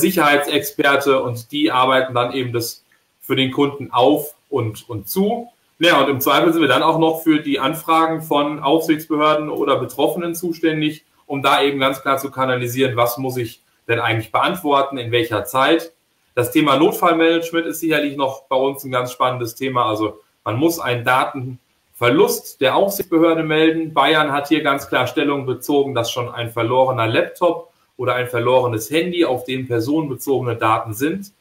und 1.12 1.52
die 1.52 1.70
arbeiten 1.70 2.14
dann 2.14 2.32
eben 2.32 2.52
das 2.52 2.82
für 3.20 3.36
den 3.36 3.50
Kunden 3.50 3.90
auf 3.92 4.34
und, 4.48 4.88
und 4.88 5.08
zu. 5.08 5.48
Ja, 5.78 6.00
und 6.00 6.08
im 6.08 6.20
Zweifel 6.20 6.52
sind 6.52 6.62
wir 6.62 6.68
dann 6.68 6.82
auch 6.82 6.98
noch 6.98 7.22
für 7.22 7.40
die 7.40 7.58
Anfragen 7.58 8.22
von 8.22 8.60
Aufsichtsbehörden 8.60 9.50
oder 9.50 9.76
Betroffenen 9.76 10.34
zuständig, 10.34 11.04
um 11.26 11.42
da 11.42 11.62
eben 11.62 11.78
ganz 11.78 12.00
klar 12.00 12.16
zu 12.16 12.30
kanalisieren, 12.30 12.96
was 12.96 13.18
muss 13.18 13.36
ich 13.36 13.60
denn 13.86 14.00
eigentlich 14.00 14.32
beantworten, 14.32 14.96
in 14.96 15.12
welcher 15.12 15.44
Zeit. 15.44 15.92
Das 16.36 16.50
Thema 16.50 16.76
Notfallmanagement 16.76 17.66
ist 17.66 17.80
sicherlich 17.80 18.14
noch 18.14 18.42
bei 18.42 18.56
uns 18.56 18.84
ein 18.84 18.90
ganz 18.90 19.10
spannendes 19.10 19.54
Thema. 19.54 19.86
Also 19.86 20.20
man 20.44 20.56
muss 20.56 20.78
einen 20.78 21.02
Datenverlust 21.02 22.60
der 22.60 22.76
Aufsichtsbehörde 22.76 23.42
melden. 23.42 23.94
Bayern 23.94 24.30
hat 24.30 24.48
hier 24.48 24.62
ganz 24.62 24.86
klar 24.86 25.06
Stellung 25.06 25.46
bezogen, 25.46 25.94
dass 25.94 26.12
schon 26.12 26.28
ein 26.28 26.50
verlorener 26.50 27.06
Laptop 27.06 27.72
oder 27.96 28.16
ein 28.16 28.28
verlorenes 28.28 28.90
Handy, 28.90 29.24
auf 29.24 29.44
dem 29.44 29.66
personenbezogene 29.66 30.56
Daten 30.56 30.92
sind, 30.92 31.32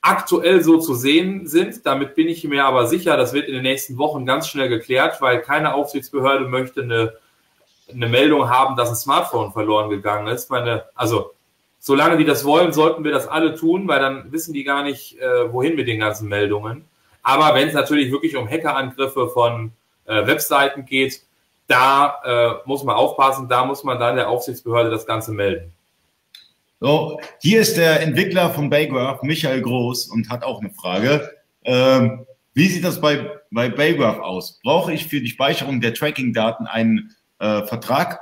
aktuell 0.00 0.64
so 0.64 0.78
zu 0.78 0.94
sehen 0.94 1.46
sind. 1.46 1.84
Damit 1.84 2.14
bin 2.14 2.28
ich 2.28 2.44
mir 2.44 2.64
aber 2.64 2.86
sicher, 2.86 3.18
das 3.18 3.34
wird 3.34 3.46
in 3.46 3.52
den 3.52 3.62
nächsten 3.62 3.98
Wochen 3.98 4.24
ganz 4.24 4.48
schnell 4.48 4.70
geklärt, 4.70 5.20
weil 5.20 5.42
keine 5.42 5.74
Aufsichtsbehörde 5.74 6.46
möchte 6.46 6.80
eine, 6.80 7.12
eine 7.92 8.08
Meldung 8.08 8.48
haben, 8.48 8.74
dass 8.74 8.88
ein 8.88 8.96
Smartphone 8.96 9.52
verloren 9.52 9.90
gegangen 9.90 10.28
ist. 10.28 10.48
Meine, 10.50 10.84
also 10.94 11.32
solange 11.78 12.16
die 12.16 12.24
das 12.24 12.44
wollen, 12.44 12.72
sollten 12.72 13.04
wir 13.04 13.12
das 13.12 13.28
alle 13.28 13.54
tun, 13.54 13.88
weil 13.88 14.00
dann 14.00 14.32
wissen 14.32 14.52
die 14.52 14.64
gar 14.64 14.82
nicht, 14.82 15.18
äh, 15.18 15.52
wohin 15.52 15.76
mit 15.76 15.88
den 15.88 16.00
ganzen 16.00 16.28
Meldungen. 16.28 16.84
Aber 17.22 17.54
wenn 17.54 17.68
es 17.68 17.74
natürlich 17.74 18.10
wirklich 18.10 18.36
um 18.36 18.48
Hackerangriffe 18.48 19.28
von 19.28 19.72
äh, 20.06 20.26
Webseiten 20.26 20.84
geht, 20.84 21.22
da 21.66 22.16
äh, 22.24 22.68
muss 22.68 22.82
man 22.82 22.96
aufpassen, 22.96 23.48
da 23.48 23.64
muss 23.64 23.84
man 23.84 23.98
dann 23.98 24.16
der 24.16 24.28
Aufsichtsbehörde 24.28 24.90
das 24.90 25.06
Ganze 25.06 25.32
melden. 25.32 25.72
So, 26.80 27.20
hier 27.40 27.60
ist 27.60 27.76
der 27.76 28.00
Entwickler 28.00 28.50
von 28.50 28.70
Baygraph, 28.70 29.22
Michael 29.22 29.60
Groß, 29.62 30.08
und 30.08 30.30
hat 30.30 30.44
auch 30.44 30.60
eine 30.60 30.70
Frage. 30.70 31.30
Ähm, 31.64 32.24
wie 32.54 32.68
sieht 32.68 32.84
das 32.84 33.00
bei, 33.00 33.30
bei 33.50 33.68
Baygraph 33.68 34.20
aus? 34.20 34.60
Brauche 34.62 34.92
ich 34.92 35.06
für 35.06 35.20
die 35.20 35.28
Speicherung 35.28 35.80
der 35.80 35.92
Tracking-Daten 35.94 36.66
einen 36.66 37.14
äh, 37.40 37.62
Vertrag 37.64 38.20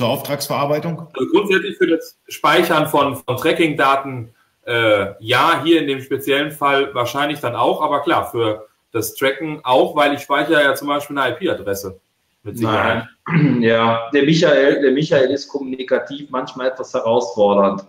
zur 0.00 0.08
Auftragsverarbeitung? 0.08 1.08
Also 1.12 1.30
grundsätzlich 1.30 1.76
für 1.76 1.86
das 1.86 2.18
Speichern 2.26 2.86
von, 2.86 3.16
von 3.16 3.36
Tracking-Daten 3.36 4.30
äh, 4.66 5.12
ja, 5.20 5.62
hier 5.62 5.78
in 5.78 5.88
dem 5.88 6.00
speziellen 6.00 6.52
Fall 6.52 6.94
wahrscheinlich 6.94 7.40
dann 7.40 7.54
auch, 7.54 7.82
aber 7.82 8.00
klar, 8.00 8.30
für 8.30 8.66
das 8.92 9.14
Tracken 9.14 9.60
auch, 9.62 9.94
weil 9.94 10.14
ich 10.14 10.22
speichere 10.22 10.62
ja 10.62 10.74
zum 10.74 10.88
Beispiel 10.88 11.18
eine 11.18 11.36
IP-Adresse. 11.36 12.00
Nein. 12.42 13.08
Ja, 13.60 14.10
der 14.12 14.24
Michael, 14.24 14.80
der 14.80 14.90
Michael 14.90 15.30
ist 15.30 15.46
kommunikativ 15.48 16.30
manchmal 16.30 16.68
etwas 16.68 16.94
herausfordernd. 16.94 17.84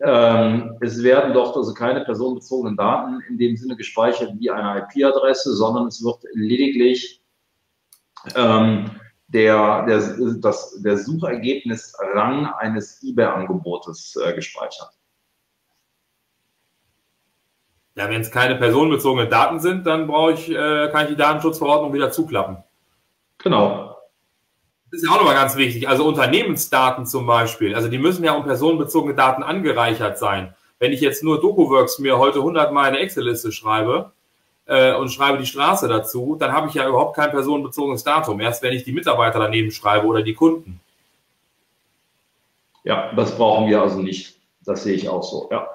Ähm, 0.00 0.76
es 0.80 1.00
werden 1.02 1.32
dort 1.34 1.54
also 1.56 1.72
keine 1.74 2.00
personenbezogenen 2.00 2.76
Daten 2.76 3.22
in 3.28 3.38
dem 3.38 3.56
Sinne 3.56 3.76
gespeichert 3.76 4.32
wie 4.38 4.50
eine 4.50 4.80
IP-Adresse, 4.80 5.54
sondern 5.54 5.86
es 5.88 6.02
wird 6.02 6.24
lediglich 6.32 7.22
ähm, 8.34 8.90
der, 9.34 9.84
der, 9.84 10.00
das, 10.40 10.80
der 10.80 10.96
Suchergebnis-Rang 10.96 12.46
eines 12.46 13.02
eBay-Angebotes 13.02 14.16
äh, 14.24 14.32
gespeichert. 14.32 14.90
Ja, 17.96 18.08
wenn 18.08 18.20
es 18.20 18.30
keine 18.30 18.54
personenbezogenen 18.54 19.28
Daten 19.28 19.58
sind, 19.58 19.86
dann 19.86 20.06
brauche 20.06 20.32
ich, 20.32 20.48
äh, 20.50 20.88
kann 20.90 21.02
ich 21.02 21.10
die 21.10 21.16
Datenschutzverordnung 21.16 21.92
wieder 21.92 22.12
zuklappen. 22.12 22.58
Genau. 23.38 23.96
Das 24.90 25.02
ist 25.02 25.08
ja 25.08 25.12
auch 25.12 25.18
nochmal 25.18 25.34
ganz 25.34 25.56
wichtig. 25.56 25.88
Also 25.88 26.06
Unternehmensdaten 26.06 27.04
zum 27.04 27.26
Beispiel, 27.26 27.74
also 27.74 27.88
die 27.88 27.98
müssen 27.98 28.22
ja 28.22 28.34
um 28.34 28.44
personenbezogene 28.44 29.16
Daten 29.16 29.42
angereichert 29.42 30.16
sein. 30.16 30.54
Wenn 30.78 30.92
ich 30.92 31.00
jetzt 31.00 31.24
nur 31.24 31.40
DocuWorks 31.40 31.98
mir 31.98 32.18
heute 32.18 32.38
100 32.38 32.72
Mal 32.72 32.84
eine 32.84 32.98
Excel-Liste 32.98 33.50
schreibe 33.50 34.12
äh, 34.66 34.94
und 34.94 35.10
schreibe 35.10 35.38
die 35.38 35.46
Straße 35.46 35.88
dazu, 35.88 36.36
dann 36.38 36.52
habe 36.52 36.68
ich 36.68 36.74
ja 36.74 36.88
überhaupt 36.88 37.16
kein 37.16 37.30
personenbezogenes 37.30 38.04
Datum. 38.04 38.40
Erst 38.40 38.62
wenn 38.62 38.72
ich 38.72 38.84
die 38.84 38.92
Mitarbeiter 38.92 39.38
daneben 39.38 39.70
schreibe 39.70 40.06
oder 40.06 40.22
die 40.22 40.34
Kunden. 40.34 40.80
Ja, 42.84 43.12
das 43.14 43.36
brauchen 43.36 43.68
wir 43.68 43.80
also 43.80 44.00
nicht. 44.00 44.36
Das 44.64 44.82
sehe 44.84 44.94
ich 44.94 45.08
auch 45.08 45.22
so, 45.22 45.48
ja. 45.50 45.68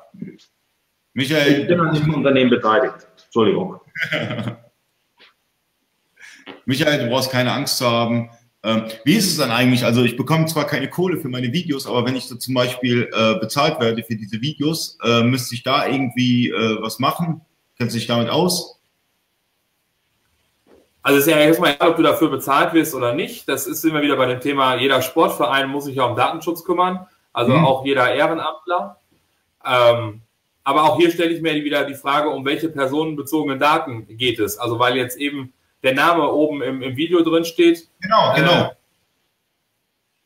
Michael. 1.14 1.62
Ich 1.62 1.68
bin 1.68 1.80
an 1.80 1.94
dem 1.94 2.14
Unternehmen 2.14 2.50
beteiligt. 2.50 3.08
Entschuldigung. 3.26 3.80
Michael, 6.66 7.04
du 7.04 7.10
brauchst 7.10 7.32
keine 7.32 7.52
Angst 7.52 7.78
zu 7.78 7.88
haben. 7.90 8.30
Ähm, 8.62 8.84
wie 9.06 9.16
ist 9.16 9.28
es 9.28 9.38
dann 9.38 9.52
eigentlich? 9.52 9.86
Also 9.86 10.04
ich 10.04 10.18
bekomme 10.18 10.46
zwar 10.46 10.66
keine 10.68 10.90
Kohle 10.90 11.18
für 11.18 11.30
meine 11.30 11.52
Videos, 11.54 11.88
aber 11.88 12.06
wenn 12.06 12.16
ich 12.16 12.26
so 12.26 12.36
zum 12.36 12.54
Beispiel 12.54 13.10
äh, 13.14 13.40
bezahlt 13.40 13.80
werde 13.80 14.04
für 14.04 14.16
diese 14.16 14.42
Videos, 14.42 14.98
äh, 15.04 15.24
müsste 15.24 15.56
ich 15.56 15.64
da 15.64 15.88
irgendwie 15.88 16.50
äh, 16.50 16.82
was 16.82 17.00
machen? 17.00 17.42
Kennst 17.78 17.96
du 17.96 18.00
dich 18.00 18.08
damit 18.08 18.30
aus? 18.30 18.79
Also 21.02 21.20
es 21.20 21.28
ist 21.28 21.32
ja 21.32 21.40
erstmal 21.40 21.76
egal, 21.76 21.90
ob 21.90 21.96
du 21.98 22.04
dafür 22.04 22.30
bezahlt 22.30 22.74
wirst 22.74 22.94
oder 22.94 23.14
nicht. 23.14 23.48
Das 23.48 23.68
ist 23.68 23.84
immer 23.86 24.02
wieder 24.02 24.18
bei 24.18 24.26
dem 24.26 24.42
Thema, 24.42 24.76
jeder 24.76 25.02
Sportverein 25.02 25.70
muss 25.70 25.86
sich 25.86 25.96
ja 25.96 26.04
um 26.04 26.16
Datenschutz 26.16 26.64
kümmern, 26.64 27.08
also 27.32 27.54
mhm. 27.54 27.66
auch 27.66 27.86
jeder 27.86 28.14
Ehrenamtler. 28.14 28.98
Ähm, 29.66 30.22
aber 30.64 30.84
auch 30.84 30.98
hier 30.98 31.10
stelle 31.10 31.32
ich 31.32 31.42
mir 31.42 31.54
wieder 31.64 31.86
die 31.86 31.96
Frage, 31.96 32.30
um 32.30 32.46
welche 32.46 32.70
personenbezogenen 32.70 33.60
Daten 33.60 34.06
geht 34.18 34.40
es? 34.40 34.58
Also 34.58 34.78
weil 34.78 34.98
jetzt 34.98 35.18
eben 35.18 35.54
der 35.84 35.94
Name 35.94 36.30
oben 36.32 36.62
im, 36.62 36.82
im 36.82 36.96
Video 36.98 37.24
drin 37.24 37.46
steht. 37.46 37.88
Genau, 38.02 38.34
genau. 38.36 38.64
Äh, 38.66 38.70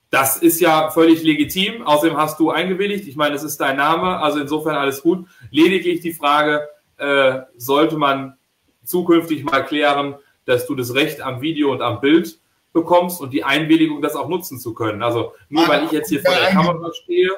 das 0.10 0.38
ist 0.38 0.60
ja 0.60 0.92
völlig 0.92 1.24
legitim. 1.24 1.82
Außerdem 1.84 2.18
hast 2.18 2.40
du 2.40 2.52
eingewilligt. 2.52 3.08
Ich 3.08 3.16
meine, 3.16 3.36
es 3.36 3.44
ist 3.44 3.58
dein 3.58 3.78
Name, 3.78 4.20
also 4.20 4.40
insofern 4.40 4.76
alles 4.76 5.02
gut. 5.02 5.28
Lediglich 5.50 6.02
die 6.02 6.14
Frage, 6.14 6.68
äh, 6.98 7.42
sollte 7.58 7.98
man 7.98 8.38
zukünftig 8.84 9.44
mal 9.44 9.66
klären, 9.66 10.16
dass 10.46 10.66
du 10.68 10.76
das 10.76 10.94
Recht 10.94 11.22
am 11.22 11.42
Video 11.42 11.72
und 11.72 11.82
am 11.82 12.02
Bild 12.02 12.40
bekommst 12.74 13.22
und 13.22 13.32
die 13.32 13.44
Einwilligung, 13.44 14.02
das 14.02 14.16
auch 14.16 14.28
nutzen 14.28 14.60
zu 14.60 14.74
können. 14.74 15.04
Also 15.04 15.34
nur 15.50 15.68
weil 15.68 15.86
ich 15.86 15.92
jetzt 15.92 16.10
hier 16.10 16.22
vor 16.22 16.34
der 16.34 16.50
Kamera 16.50 16.92
stehe, 17.04 17.30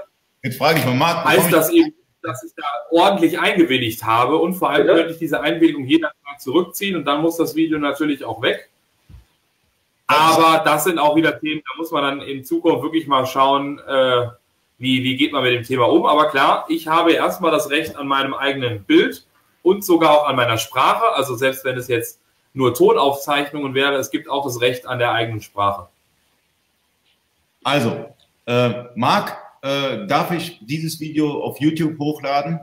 jetzt 0.43 0.57
frage 0.57 0.79
ich 0.79 0.85
mal, 0.85 0.95
Marc, 0.95 1.25
heißt 1.25 1.51
das 1.51 1.69
eben 1.71 1.93
dass 2.25 2.43
ich 2.43 2.51
da 2.55 2.63
ordentlich 2.91 3.39
eingewilligt 3.39 4.03
habe 4.03 4.37
und 4.37 4.55
vor 4.55 4.69
allem 4.69 4.87
ja. 4.87 4.93
könnte 4.95 5.13
ich 5.13 5.19
diese 5.19 5.41
Einwilligung 5.41 5.85
jederzeit 5.85 6.39
zurückziehen 6.39 6.95
und 6.95 7.05
dann 7.05 7.21
muss 7.21 7.37
das 7.37 7.55
Video 7.55 7.77
natürlich 7.77 8.23
auch 8.23 8.41
weg. 8.41 8.69
Aber 10.07 10.63
das 10.63 10.83
sind 10.83 10.99
auch 10.99 11.15
wieder 11.15 11.39
Themen, 11.39 11.61
da 11.65 11.77
muss 11.77 11.91
man 11.91 12.03
dann 12.03 12.27
in 12.27 12.43
Zukunft 12.43 12.83
wirklich 12.83 13.07
mal 13.07 13.25
schauen, 13.25 13.79
äh, 13.79 14.27
wie, 14.77 15.03
wie 15.03 15.17
geht 15.17 15.31
man 15.31 15.43
mit 15.43 15.53
dem 15.53 15.63
Thema 15.63 15.85
um. 15.85 16.05
Aber 16.05 16.29
klar, 16.29 16.65
ich 16.67 16.87
habe 16.87 17.13
erstmal 17.13 17.51
das 17.51 17.69
Recht 17.69 17.95
an 17.95 18.07
meinem 18.07 18.33
eigenen 18.33 18.83
Bild 18.83 19.25
und 19.63 19.83
sogar 19.83 20.11
auch 20.11 20.27
an 20.27 20.35
meiner 20.35 20.57
Sprache. 20.57 21.05
Also 21.13 21.35
selbst 21.35 21.65
wenn 21.65 21.77
es 21.77 21.87
jetzt 21.87 22.19
nur 22.55 22.73
Tonaufzeichnungen 22.73 23.73
wäre, 23.73 23.95
es 23.95 24.11
gibt 24.11 24.29
auch 24.29 24.45
das 24.45 24.61
Recht 24.61 24.87
an 24.87 24.99
der 24.99 25.11
eigenen 25.11 25.41
Sprache. 25.41 25.87
Also, 27.63 28.05
äh, 28.45 28.85
Marc, 28.95 29.37
äh, 29.61 30.05
darf 30.07 30.31
ich 30.31 30.59
dieses 30.65 30.99
Video 30.99 31.43
auf 31.43 31.59
YouTube 31.59 31.97
hochladen? 31.97 32.59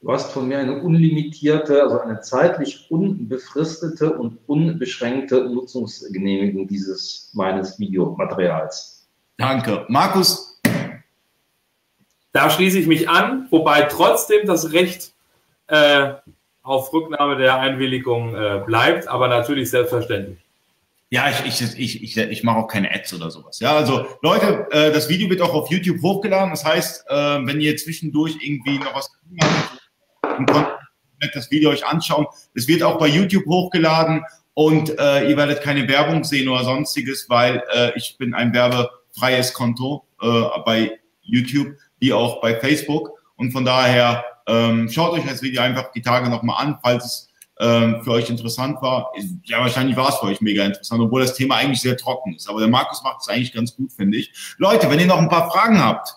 Du 0.00 0.10
hast 0.12 0.32
von 0.32 0.48
mir 0.48 0.58
eine 0.58 0.82
unlimitierte, 0.82 1.82
also 1.82 2.00
eine 2.00 2.20
zeitlich 2.20 2.90
unbefristete 2.90 4.12
und 4.12 4.38
unbeschränkte 4.46 5.44
Nutzungsgenehmigung 5.48 6.66
dieses 6.66 7.30
meines 7.34 7.78
Videomaterials. 7.78 9.06
Danke. 9.38 9.84
Markus, 9.88 10.60
Da 12.32 12.48
schließe 12.48 12.78
ich 12.78 12.86
mich 12.86 13.08
an, 13.08 13.46
wobei 13.50 13.82
trotzdem 13.82 14.46
das 14.46 14.72
Recht 14.72 15.12
äh, 15.66 16.14
auf 16.62 16.92
Rücknahme 16.92 17.36
der 17.36 17.58
Einwilligung 17.58 18.34
äh, 18.34 18.62
bleibt, 18.64 19.08
aber 19.08 19.28
natürlich 19.28 19.70
selbstverständlich. 19.70 20.38
Ja, 21.10 21.28
ich, 21.28 21.60
ich, 21.60 21.78
ich, 21.78 22.02
ich, 22.02 22.16
ich 22.16 22.42
mache 22.42 22.58
auch 22.58 22.68
keine 22.68 22.90
Ads 22.90 23.12
oder 23.14 23.30
sowas. 23.30 23.60
Ja, 23.60 23.76
also 23.76 24.06
Leute, 24.22 24.66
äh, 24.70 24.92
das 24.92 25.10
Video 25.10 25.28
wird 25.28 25.42
auch 25.42 25.52
auf 25.52 25.70
YouTube 25.70 26.00
hochgeladen. 26.00 26.50
Das 26.50 26.64
heißt, 26.64 27.04
äh, 27.06 27.14
wenn 27.14 27.60
ihr 27.60 27.76
zwischendurch 27.76 28.38
irgendwie 28.40 28.78
noch 28.78 28.94
was 28.94 29.10
könnt 31.22 31.36
das 31.36 31.50
Video 31.50 31.70
euch 31.70 31.86
anschauen. 31.86 32.26
Es 32.54 32.66
wird 32.66 32.82
auch 32.82 32.98
bei 32.98 33.08
YouTube 33.08 33.46
hochgeladen 33.46 34.24
und 34.54 34.98
äh, 34.98 35.28
ihr 35.28 35.36
werdet 35.36 35.62
keine 35.62 35.86
Werbung 35.88 36.24
sehen 36.24 36.48
oder 36.48 36.64
sonstiges, 36.64 37.28
weil 37.28 37.62
äh, 37.72 37.92
ich 37.94 38.16
bin 38.18 38.34
ein 38.34 38.52
werbefreies 38.52 39.52
Konto 39.54 40.04
äh, 40.20 40.26
bei 40.64 40.98
YouTube 41.22 41.76
wie 41.98 42.12
auch 42.12 42.40
bei 42.40 42.58
Facebook 42.58 43.10
und 43.36 43.52
von 43.52 43.64
daher 43.64 44.24
ähm, 44.46 44.88
schaut 44.88 45.12
euch 45.12 45.24
das 45.26 45.42
Video 45.42 45.62
einfach 45.62 45.92
die 45.92 46.02
Tage 46.02 46.28
nochmal 46.28 46.64
an, 46.64 46.78
falls 46.82 47.04
es 47.04 47.32
ähm, 47.60 48.02
für 48.02 48.12
euch 48.12 48.28
interessant 48.28 48.80
war. 48.82 49.12
Ja, 49.44 49.60
wahrscheinlich 49.60 49.96
war 49.96 50.08
es 50.08 50.16
für 50.16 50.26
euch 50.26 50.40
mega 50.40 50.64
interessant, 50.64 51.00
obwohl 51.00 51.22
das 51.22 51.34
Thema 51.34 51.56
eigentlich 51.56 51.80
sehr 51.80 51.96
trocken 51.96 52.34
ist. 52.34 52.48
Aber 52.48 52.60
der 52.60 52.68
Markus 52.68 53.02
macht 53.02 53.20
es 53.20 53.28
eigentlich 53.28 53.52
ganz 53.52 53.76
gut, 53.76 53.92
finde 53.92 54.18
ich. 54.18 54.32
Leute, 54.58 54.90
wenn 54.90 54.98
ihr 54.98 55.06
noch 55.06 55.18
ein 55.18 55.28
paar 55.28 55.50
Fragen 55.50 55.82
habt 55.82 56.08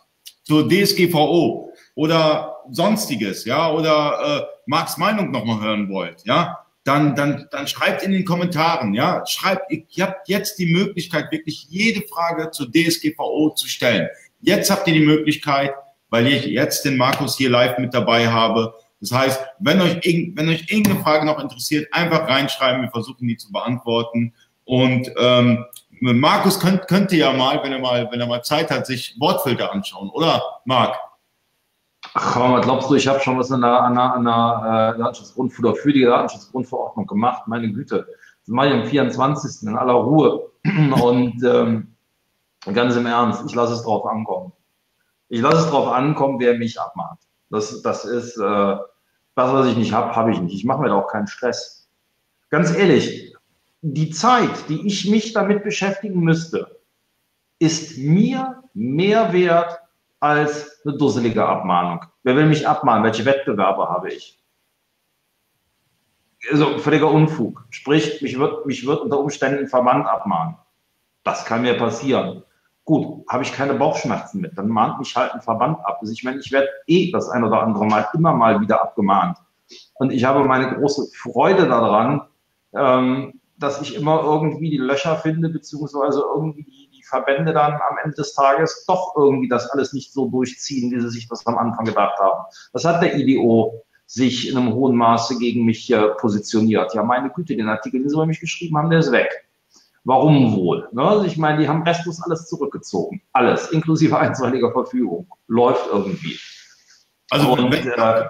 zur 0.44 0.68
DSGVO 0.68 1.72
oder 1.96 2.58
sonstiges, 2.72 3.46
ja, 3.46 3.72
oder 3.72 4.40
äh, 4.42 4.46
Marks 4.66 4.98
Meinung 4.98 5.32
nochmal 5.32 5.62
hören 5.62 5.90
wollt, 5.90 6.24
ja, 6.26 6.66
dann, 6.84 7.16
dann, 7.16 7.48
dann 7.52 7.68
schreibt 7.68 8.04
in 8.04 8.12
den 8.12 8.26
Kommentaren, 8.26 8.94
ja, 8.94 9.26
schreibt, 9.26 9.72
ihr 9.72 10.06
habt 10.06 10.28
jetzt 10.30 10.58
die 10.60 10.72
Möglichkeit, 10.72 11.32
wirklich 11.32 11.66
jede 11.70 12.08
Frage 12.08 12.52
zur 12.52 12.72
DSGVO 12.72 13.52
zu 13.56 13.68
stellen. 13.68 14.08
Jetzt 14.42 14.70
habt 14.70 14.88
ihr 14.88 14.94
die 14.94 15.06
Möglichkeit, 15.06 15.74
weil 16.16 16.28
ich 16.28 16.46
jetzt 16.46 16.86
den 16.86 16.96
Markus 16.96 17.36
hier 17.36 17.50
live 17.50 17.78
mit 17.78 17.94
dabei 17.94 18.30
habe, 18.30 18.74
das 19.02 19.12
heißt, 19.12 19.46
wenn 19.60 19.82
euch, 19.82 20.00
wenn 20.36 20.48
euch 20.48 20.72
irgendeine 20.72 21.02
Frage 21.02 21.26
noch 21.26 21.42
interessiert, 21.42 21.94
einfach 21.94 22.26
reinschreiben, 22.30 22.84
wir 22.84 22.90
versuchen 22.90 23.28
die 23.28 23.36
zu 23.36 23.52
beantworten. 23.52 24.34
Und 24.64 25.12
ähm, 25.18 25.66
Markus 26.00 26.58
könnt, 26.58 26.88
könnte 26.88 27.18
ja 27.18 27.34
mal, 27.34 27.62
wenn 27.62 27.74
er 27.74 27.80
mal, 27.80 28.08
wenn 28.10 28.22
er 28.22 28.28
mal 28.28 28.42
Zeit 28.44 28.72
hat, 28.72 28.86
sich 28.86 29.18
Wortfilter 29.20 29.74
anschauen, 29.74 30.10
oder 30.10 30.42
Marc? 30.64 30.96
Ach, 32.14 32.40
was 32.40 32.64
glaubst 32.64 32.90
du, 32.90 32.96
ich 32.96 33.08
habe 33.10 33.20
schon 33.20 33.38
was 33.38 33.52
an 33.52 33.60
der, 33.60 33.82
an 33.82 33.96
der, 33.96 34.14
an 34.14 34.24
der 34.24 34.94
äh, 34.96 34.98
Datenschutzgrundverordnung 34.98 35.84
für 35.84 35.92
die 35.92 36.06
Datenschutzgrundverordnung 36.06 37.08
gemacht, 37.08 37.44
meine 37.48 37.70
Güte. 37.74 38.08
Das 38.46 38.48
mache 38.48 38.68
ich 38.68 38.74
am 38.74 38.86
24. 38.86 39.68
in 39.68 39.76
aller 39.76 39.96
Ruhe. 39.96 40.50
Und 41.02 41.44
ähm, 41.44 41.94
ganz 42.74 42.96
im 42.96 43.06
Ernst, 43.06 43.44
ich 43.46 43.54
lasse 43.54 43.74
es 43.74 43.84
drauf 43.84 44.06
ankommen. 44.06 44.54
Ich 45.30 45.42
lasse 45.42 45.58
es 45.58 45.70
drauf 45.70 45.92
ankommen, 45.92 46.40
wer 46.40 46.58
mich 46.58 46.80
abmahnt. 46.80 47.20
Das, 47.50 47.82
das 47.82 48.06
ist, 48.06 48.38
äh, 48.38 48.42
das, 48.42 49.54
was 49.54 49.68
ich 49.68 49.78
nicht 49.78 49.94
habe, 49.94 50.16
habe 50.16 50.32
ich 50.32 50.40
nicht. 50.40 50.56
Ich 50.56 50.66
mache 50.66 50.82
mir 50.82 50.90
da 50.90 50.96
auch 50.96 51.08
keinen 51.08 51.28
Stress. 51.28 51.88
Ganz 52.50 52.76
ehrlich, 52.76 53.36
die 53.82 54.10
Zeit, 54.10 54.70
die 54.70 54.86
ich 54.88 55.10
mich 55.10 55.34
damit 55.34 55.64
beschäftigen 55.64 56.22
müsste, 56.22 56.80
ist 57.60 57.98
mir 57.98 58.64
mehr 58.74 59.32
wert 59.34 59.80
als 60.20 60.82
eine 60.86 60.98
dusselige 60.98 61.46
Abmahnung. 61.46 62.06
Wer 62.24 62.36
will 62.36 62.46
mich 62.46 62.68
abmahnen? 62.68 63.04
Welche 63.04 63.26
Wettbewerbe 63.26 63.88
habe 63.90 64.12
ich? 64.12 64.40
Also 66.52 66.78
völliger 66.78 67.10
Unfug. 67.10 67.66
Sprich, 67.70 68.22
mich 68.22 68.38
wird, 68.38 68.66
mich 68.66 68.86
wird 68.86 69.02
unter 69.02 69.20
Umständen 69.20 69.60
ein 69.60 69.68
Verband 69.68 70.08
abmahnen. 70.08 70.56
Das 71.24 71.46
kann 71.46 71.62
mir 71.62 71.78
passieren. 71.78 72.44
Gut, 72.86 73.28
habe 73.28 73.44
ich 73.44 73.52
keine 73.52 73.74
Bauchschmerzen 73.74 74.42
mit, 74.42 74.58
dann 74.58 74.70
mahnt 74.70 75.00
mich 75.00 75.16
halt 75.16 75.34
ein 75.34 75.42
Verband 75.42 75.80
ab. 75.80 75.98
Also 76.02 76.14
ich 76.14 76.24
meine, 76.24 76.40
ich 76.40 76.52
werde 76.52 76.70
eh 76.86 77.12
das 77.12 77.30
ein 77.30 77.44
oder 77.44 77.64
andere 77.64 77.86
Mal 77.88 78.08
immer 78.14 78.34
mal 78.34 78.62
wieder 78.62 78.82
abgemahnt. 78.82 79.38
Und 79.96 80.12
ich 80.12 80.24
habe 80.24 80.44
meine 80.46 80.76
große 80.76 81.08
Freude 81.16 81.68
daran, 81.68 82.22
ähm, 82.74 83.42
dass 83.58 83.82
ich 83.82 83.96
immer 83.96 84.22
irgendwie 84.24 84.70
die 84.70 84.78
Löcher 84.78 85.16
finde, 85.16 85.50
beziehungsweise 85.50 86.22
irgendwie 86.36 86.64
die, 86.64 86.90
die 86.96 87.04
Verbände 87.04 87.54
dann 87.54 87.74
am 87.74 87.98
Ende 88.04 88.16
des 88.18 88.36
Tages 88.36 88.86
doch 88.88 89.16
irgendwie 89.16 89.48
das 89.48 89.68
alles 89.72 89.94
nicht 89.94 90.14
so 90.14 90.30
durchziehen, 90.30 90.92
wie 90.92 91.00
sie 91.00 91.10
sich 91.10 91.28
das 91.28 91.48
am 91.48 91.58
Anfang 91.58 91.86
gedacht 91.86 92.20
haben. 92.20 92.44
Das 92.74 92.86
hat 92.86 93.02
der 93.02 93.18
IDO 93.18 93.84
sich 94.06 94.50
in 94.50 94.58
einem 94.58 94.74
hohen 94.74 94.96
Maße 94.96 95.40
gegen 95.40 95.66
mich 95.66 95.92
äh, 95.92 96.10
positioniert. 96.20 96.94
Ja, 96.94 97.02
meine 97.02 97.32
Güte, 97.32 97.56
den 97.56 97.68
Artikel, 97.68 98.02
den 98.02 98.10
sie 98.10 98.16
über 98.16 98.28
mich 98.28 98.40
geschrieben 98.40 98.78
haben, 98.78 98.92
der 98.92 99.00
ist 99.00 99.12
weg. 99.12 99.45
Warum 100.06 100.56
wohl? 100.56 100.88
Ne? 100.92 101.02
Also 101.02 101.26
ich 101.26 101.36
meine, 101.36 101.60
die 101.60 101.68
haben 101.68 101.82
restlos 101.82 102.22
alles 102.22 102.48
zurückgezogen. 102.48 103.22
Alles, 103.34 103.72
inklusive 103.72 104.18
einstweiliger 104.20 104.72
Verfügung. 104.72 105.28
Läuft 105.48 105.88
irgendwie. 105.92 106.38
Also, 107.32 107.52
Und, 107.54 107.72
wenn, 107.72 107.88
äh, 107.88 108.26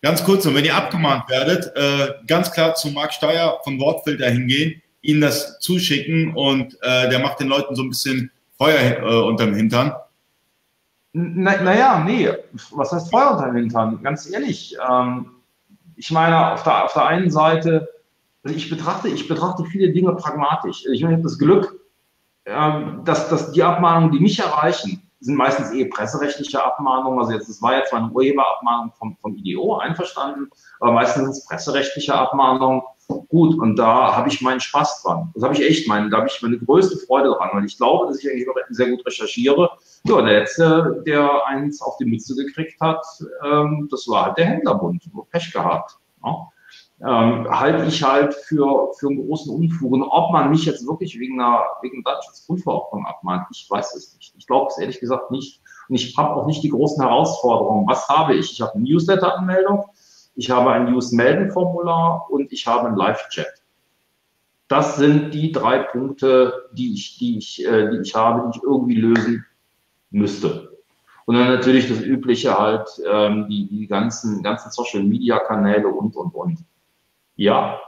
ganz 0.00 0.24
kurz, 0.24 0.46
und 0.46 0.54
wenn 0.54 0.64
ihr 0.64 0.76
abgemahnt 0.76 1.28
werdet, 1.28 1.72
äh, 1.76 2.14
ganz 2.26 2.52
klar 2.52 2.74
zu 2.76 2.88
Marc 2.90 3.12
Steyer 3.12 3.58
von 3.64 3.80
Wortfilter 3.80 4.30
hingehen, 4.30 4.80
ihnen 5.02 5.20
das 5.20 5.58
zuschicken 5.58 6.34
und 6.34 6.78
äh, 6.82 7.08
der 7.08 7.18
macht 7.18 7.40
den 7.40 7.48
Leuten 7.48 7.74
so 7.74 7.82
ein 7.82 7.88
bisschen 7.88 8.30
Feuer 8.56 8.78
äh, 8.78 9.22
unterm 9.22 9.54
Hintern. 9.54 9.92
Naja, 11.12 11.98
na 11.98 12.04
nee, 12.04 12.30
was 12.70 12.92
heißt 12.92 13.10
Feuer 13.10 13.32
unterm 13.32 13.56
Hintern? 13.56 14.00
Ganz 14.04 14.30
ehrlich, 14.30 14.76
ähm, 14.88 15.30
ich 15.96 16.12
meine, 16.12 16.52
auf 16.52 16.62
der, 16.62 16.84
auf 16.84 16.92
der 16.92 17.06
einen 17.06 17.30
Seite 17.30 17.88
ich 18.50 18.70
betrachte, 18.70 19.08
ich 19.08 19.28
betrachte 19.28 19.64
viele 19.64 19.92
Dinge 19.92 20.14
pragmatisch. 20.14 20.84
Ich 20.92 21.04
habe 21.04 21.18
das 21.18 21.38
Glück, 21.38 21.80
ähm, 22.46 23.02
dass, 23.04 23.28
dass 23.28 23.52
die 23.52 23.62
Abmahnungen, 23.62 24.12
die 24.12 24.20
mich 24.20 24.38
erreichen, 24.38 25.02
sind 25.20 25.34
meistens 25.34 25.72
eh 25.72 25.84
presserechtliche 25.86 26.64
Abmahnungen. 26.64 27.18
Also 27.18 27.32
jetzt, 27.32 27.48
das 27.48 27.60
war 27.60 27.76
jetzt 27.76 27.92
eine 27.92 28.10
Urheberabmahnung 28.10 28.92
vom, 28.92 29.16
vom 29.20 29.36
IDO, 29.36 29.76
einverstanden, 29.76 30.48
aber 30.80 30.92
meistens 30.92 31.22
sind 31.22 31.30
es 31.30 31.46
presserechtliche 31.46 32.14
Abmahnungen. 32.14 32.82
Gut, 33.28 33.58
und 33.58 33.76
da 33.76 34.14
habe 34.14 34.28
ich 34.28 34.42
meinen 34.42 34.60
Spaß 34.60 35.02
dran. 35.02 35.30
Das 35.34 35.42
habe 35.42 35.54
ich 35.54 35.62
echt 35.62 35.88
meinen, 35.88 36.10
da 36.10 36.18
habe 36.18 36.28
ich 36.28 36.42
meine 36.42 36.58
größte 36.58 36.98
Freude 36.98 37.30
dran, 37.30 37.48
weil 37.54 37.64
ich 37.64 37.78
glaube, 37.78 38.06
dass 38.06 38.22
ich 38.22 38.30
eigentlich 38.30 38.46
sehr 38.68 38.90
gut 38.90 39.04
recherchiere. 39.06 39.70
Ja, 40.04 40.20
der 40.20 40.40
letzte, 40.40 41.02
der 41.06 41.46
eins 41.46 41.80
auf 41.80 41.96
die 41.96 42.04
Mütze 42.04 42.34
gekriegt 42.34 42.78
hat, 42.80 43.02
ähm, 43.44 43.88
das 43.90 44.06
war 44.08 44.26
halt 44.26 44.36
der 44.36 44.46
Händlerbund. 44.46 45.02
Pech 45.30 45.52
gehabt. 45.52 45.96
Ja 46.22 46.48
ähm, 47.00 47.48
halte 47.48 47.84
ich 47.84 48.02
halt 48.02 48.34
für, 48.34 48.92
für 48.98 49.08
einen 49.08 49.26
großen 49.26 49.54
Unfug. 49.54 49.92
Und 49.92 50.02
ob 50.02 50.32
man 50.32 50.50
mich 50.50 50.64
jetzt 50.64 50.86
wirklich 50.86 51.18
wegen 51.18 51.40
einer 51.40 51.62
wegen 51.82 52.02
Datenschutzgrundverordnung 52.02 53.06
abmahnt, 53.06 53.46
ich 53.52 53.66
weiß 53.70 53.94
es 53.94 54.14
nicht. 54.16 54.34
Ich 54.36 54.46
glaube 54.46 54.66
es 54.70 54.78
ehrlich 54.78 54.98
gesagt 54.98 55.30
nicht. 55.30 55.60
Und 55.88 55.94
ich 55.94 56.16
habe 56.16 56.34
auch 56.34 56.46
nicht 56.46 56.62
die 56.62 56.70
großen 56.70 57.02
Herausforderungen. 57.02 57.86
Was 57.86 58.08
habe 58.08 58.34
ich? 58.34 58.52
Ich 58.52 58.60
habe 58.60 58.74
eine 58.74 58.84
Newsletter-Anmeldung, 58.84 59.84
ich 60.34 60.50
habe 60.50 60.72
ein 60.72 60.90
News-Melden-Formular 60.90 62.30
und 62.30 62.52
ich 62.52 62.66
habe 62.66 62.88
einen 62.88 62.96
Live-Chat. 62.96 63.46
Das 64.66 64.96
sind 64.96 65.32
die 65.32 65.50
drei 65.52 65.78
Punkte, 65.78 66.68
die 66.72 66.92
ich, 66.92 67.18
die 67.18 67.38
ich, 67.38 67.64
äh, 67.64 67.90
die 67.90 67.98
ich 68.02 68.14
habe, 68.14 68.50
die 68.50 68.58
ich 68.58 68.62
irgendwie 68.62 68.96
lösen 68.96 69.46
müsste. 70.10 70.76
Und 71.24 71.36
dann 71.36 71.48
natürlich 71.48 71.88
das 71.88 72.00
Übliche 72.00 72.58
halt, 72.58 72.88
ähm, 73.06 73.48
die, 73.48 73.68
die 73.68 73.86
ganzen, 73.86 74.42
ganzen 74.42 74.70
Social-Media-Kanäle 74.70 75.88
und, 75.88 76.16
und, 76.16 76.34
und. 76.34 76.58
Ja. 77.38 77.80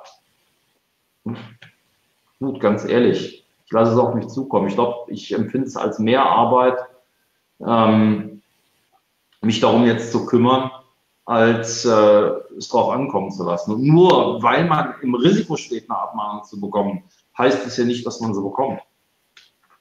Gut, 2.39 2.61
ganz 2.61 2.85
ehrlich. 2.85 3.45
Ich 3.67 3.73
lasse 3.73 3.93
es 3.93 3.99
auf 3.99 4.15
mich 4.15 4.29
zukommen. 4.29 4.69
Ich 4.69 4.75
glaube, 4.75 5.13
ich 5.13 5.33
empfinde 5.35 5.67
es 5.67 5.77
als 5.77 5.99
mehr 5.99 6.25
Arbeit, 6.25 6.79
ähm, 7.61 8.43
mich 9.43 9.61
darum 9.61 9.85
jetzt 9.87 10.13
zu 10.13 10.25
kümmern, 10.25 10.71
als 11.25 11.85
äh, 11.85 12.31
es 12.57 12.69
darauf 12.69 12.93
ankommen 12.93 13.33
zu 13.33 13.45
lassen. 13.45 13.73
Und 13.73 13.83
nur 13.83 14.41
weil 14.41 14.67
man 14.67 14.95
im 15.03 15.17
Risiko 15.17 15.57
steht, 15.57 15.91
eine 15.91 15.99
Abmahnung 15.99 16.45
zu 16.45 16.61
bekommen, 16.61 17.03
heißt 17.37 17.67
es 17.67 17.77
ja 17.77 17.85
nicht, 17.85 18.07
dass 18.07 18.21
man 18.21 18.33
sie 18.33 18.43
bekommt. 18.43 18.81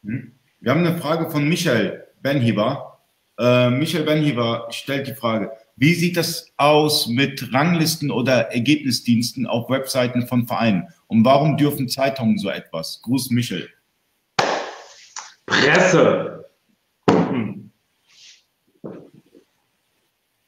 Hm. 0.03 0.33
Wir 0.61 0.71
haben 0.71 0.85
eine 0.85 0.97
Frage 0.97 1.29
von 1.29 1.47
Michael 1.47 2.07
Benhiber. 2.21 2.99
Äh, 3.37 3.69
Michael 3.69 4.03
Benhiber 4.03 4.65
stellt 4.71 5.07
die 5.07 5.13
Frage, 5.13 5.51
wie 5.79 5.93
sieht 5.93 6.17
das 6.17 6.51
aus 6.57 7.07
mit 7.07 7.53
Ranglisten 7.53 8.11
oder 8.11 8.51
Ergebnisdiensten 8.51 9.47
auf 9.47 9.69
Webseiten 9.69 10.27
von 10.27 10.45
Vereinen? 10.45 10.89
Und 11.07 11.23
warum 11.23 11.55
dürfen 11.55 11.87
Zeitungen 11.87 12.37
so 12.37 12.49
etwas? 12.49 13.01
Gruß 13.01 13.29
Michel. 13.29 13.69
Presse. 15.45 16.45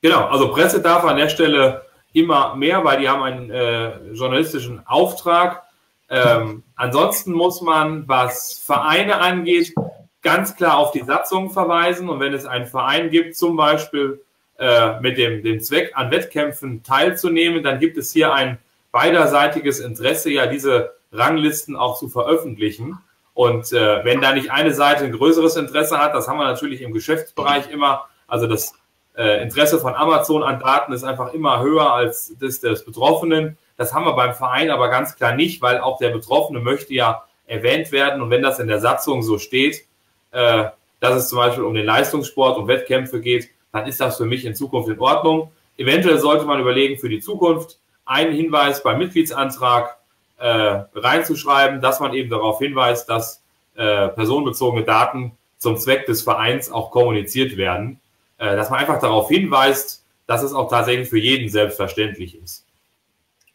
Genau, 0.02 0.26
also 0.26 0.52
Presse 0.52 0.82
darf 0.82 1.06
an 1.06 1.16
der 1.16 1.30
Stelle 1.30 1.84
immer 2.12 2.56
mehr, 2.56 2.84
weil 2.84 3.00
die 3.00 3.08
haben 3.08 3.24
einen 3.24 3.50
äh, 3.52 4.12
journalistischen 4.12 4.86
Auftrag. 4.86 5.64
Ähm, 6.10 6.64
ansonsten 6.76 7.32
muss 7.32 7.62
man, 7.62 8.06
was 8.06 8.62
Vereine 8.66 9.22
angeht, 9.22 9.74
ganz 10.22 10.58
klar 10.58 10.78
auf 10.78 10.92
die 10.92 11.06
Satzung 11.06 11.52
verweisen. 11.52 12.10
Und 12.10 12.20
wenn 12.20 12.34
es 12.34 12.46
einen 12.46 12.66
Verein 12.66 13.10
gibt, 13.12 13.38
zum 13.38 13.56
Beispiel 13.56 14.22
äh, 14.62 15.00
mit 15.02 15.18
dem, 15.18 15.44
dem 15.44 15.60
Zweck, 15.60 15.92
an 15.96 16.12
Wettkämpfen 16.12 16.84
teilzunehmen, 16.84 17.64
dann 17.64 17.80
gibt 17.80 17.98
es 17.98 18.14
hier 18.14 18.32
ein 18.32 18.60
beiderseitiges 18.92 19.80
Interesse, 19.80 20.30
ja 20.30 20.46
diese 20.46 20.94
Ranglisten 21.12 21.76
auch 21.76 21.98
zu 21.98 22.10
veröffentlichen. 22.10 23.00
Und 23.34 23.74
äh, 23.74 24.06
wenn 24.06 24.22
da 24.22 24.34
nicht 24.34 24.52
eine 24.52 24.72
Seite 24.72 25.04
ein 25.06 25.14
größeres 25.14 25.56
Interesse 25.56 25.98
hat, 25.98 26.14
das 26.14 26.28
haben 26.28 26.38
wir 26.38 26.44
natürlich 26.44 26.82
im 26.82 26.94
Geschäftsbereich 26.94 27.72
immer, 27.72 28.06
also 28.28 28.46
das 28.46 28.76
äh, 29.18 29.42
Interesse 29.42 29.80
von 29.80 29.96
Amazon 29.96 30.44
an 30.44 30.60
Daten 30.60 30.94
ist 30.94 31.04
einfach 31.04 31.34
immer 31.34 31.62
höher 31.62 31.92
als 31.92 32.36
das 32.40 32.60
des 32.60 32.86
Betroffenen. 32.86 33.58
Das 33.78 33.96
haben 33.96 34.06
wir 34.06 34.14
beim 34.14 34.36
Verein 34.36 34.70
aber 34.70 34.90
ganz 34.90 35.16
klar 35.16 35.36
nicht, 35.36 35.64
weil 35.64 35.80
auch 35.80 35.98
der 35.98 36.10
Betroffene 36.10 36.60
möchte 36.60 36.94
ja 36.94 37.24
erwähnt 37.48 37.92
werden. 37.92 38.22
Und 38.22 38.30
wenn 38.30 38.44
das 38.44 38.60
in 38.60 38.68
der 38.68 38.80
Satzung 38.80 39.24
so 39.24 39.40
steht, 39.40 39.86
äh, 40.32 40.66
dass 41.00 41.16
es 41.16 41.30
zum 41.30 41.40
Beispiel 41.40 41.64
um 41.64 41.74
den 41.74 41.88
Leistungssport 41.88 42.60
und 42.60 42.68
Wettkämpfe 42.68 43.22
geht, 43.22 43.50
dann 43.72 43.88
ist 43.88 44.00
das 44.00 44.18
für 44.18 44.26
mich 44.26 44.46
in 44.46 44.56
Zukunft 44.56 44.90
in 44.90 45.00
Ordnung. 45.00 45.52
Eventuell 45.78 46.20
sollte 46.20 46.46
man 46.46 46.60
überlegen, 46.60 47.00
für 47.00 47.10
die 47.10 47.20
Zukunft 47.20 47.80
einen 48.06 48.34
Hinweis 48.34 48.84
beim 48.84 49.00
Mitgliedsantrag 49.00 49.98
äh, 50.38 50.84
reinzuschreiben, 50.96 51.82
dass 51.82 52.00
man 52.00 52.14
eben 52.14 52.30
darauf 52.30 52.60
hinweist, 52.60 53.10
dass 53.10 53.44
äh, 53.76 54.10
personenbezogene 54.10 54.84
Daten 54.84 55.34
zum 55.58 55.78
Zweck 55.78 56.06
des 56.08 56.24
Vereins 56.24 56.72
auch 56.72 56.92
kommuniziert 56.92 57.56
werden, 57.58 58.00
äh, 58.38 58.56
dass 58.56 58.70
man 58.70 58.80
einfach 58.80 59.00
darauf 59.00 59.30
hinweist, 59.30 60.04
dass 60.28 60.44
es 60.44 60.54
auch 60.54 60.70
tatsächlich 60.70 61.10
für 61.10 61.20
jeden 61.20 61.50
selbstverständlich 61.50 62.36
ist. 62.36 62.66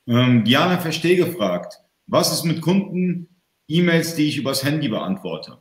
Ähm, 0.07 0.45
Diana 0.45 0.79
Versteh 0.79 1.17
gefragt, 1.17 1.81
was 2.07 2.33
ist 2.33 2.45
mit 2.45 2.61
Kunden, 2.63 3.29
E-Mails, 3.69 4.15
die 4.15 4.29
ich 4.29 4.37
übers 4.39 4.63
Handy 4.63 4.89
beantworte? 4.89 5.59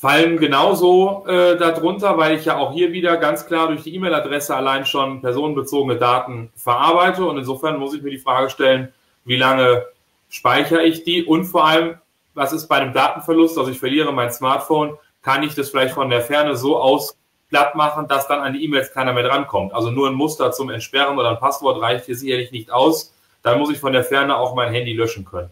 Fallen 0.00 0.38
genauso 0.38 1.26
äh, 1.26 1.58
darunter, 1.58 2.16
weil 2.16 2.34
ich 2.34 2.46
ja 2.46 2.56
auch 2.56 2.72
hier 2.72 2.90
wieder 2.90 3.18
ganz 3.18 3.44
klar 3.44 3.68
durch 3.68 3.82
die 3.82 3.94
E-Mail-Adresse 3.94 4.56
allein 4.56 4.86
schon 4.86 5.20
personenbezogene 5.20 5.98
Daten 5.98 6.50
verarbeite. 6.56 7.22
Und 7.26 7.36
insofern 7.36 7.78
muss 7.78 7.92
ich 7.92 8.00
mir 8.00 8.08
die 8.08 8.16
Frage 8.16 8.48
stellen, 8.48 8.94
wie 9.26 9.36
lange 9.36 9.84
speichere 10.30 10.84
ich 10.84 11.04
die 11.04 11.22
und 11.22 11.44
vor 11.44 11.66
allem, 11.66 11.98
was 12.32 12.54
ist 12.54 12.66
bei 12.66 12.76
einem 12.76 12.94
Datenverlust, 12.94 13.58
also 13.58 13.70
ich 13.70 13.78
verliere 13.78 14.10
mein 14.10 14.32
Smartphone, 14.32 14.96
kann 15.20 15.42
ich 15.42 15.54
das 15.54 15.68
vielleicht 15.68 15.92
von 15.92 16.08
der 16.08 16.22
Ferne 16.22 16.56
so 16.56 16.78
aus 16.78 17.14
platt 17.50 17.74
machen, 17.74 18.08
dass 18.08 18.26
dann 18.26 18.40
an 18.40 18.54
die 18.54 18.64
E-Mails 18.64 18.94
keiner 18.94 19.12
mehr 19.12 19.24
drankommt. 19.24 19.74
Also 19.74 19.90
nur 19.90 20.08
ein 20.08 20.14
Muster 20.14 20.50
zum 20.52 20.70
Entsperren 20.70 21.18
oder 21.18 21.28
ein 21.28 21.38
Passwort 21.38 21.78
reicht 21.82 22.06
hier 22.06 22.16
sicherlich 22.16 22.52
nicht 22.52 22.72
aus. 22.72 23.12
Dann 23.42 23.58
muss 23.58 23.70
ich 23.70 23.78
von 23.78 23.92
der 23.92 24.04
Ferne 24.04 24.38
auch 24.38 24.54
mein 24.54 24.72
Handy 24.72 24.94
löschen 24.94 25.26
können. 25.26 25.50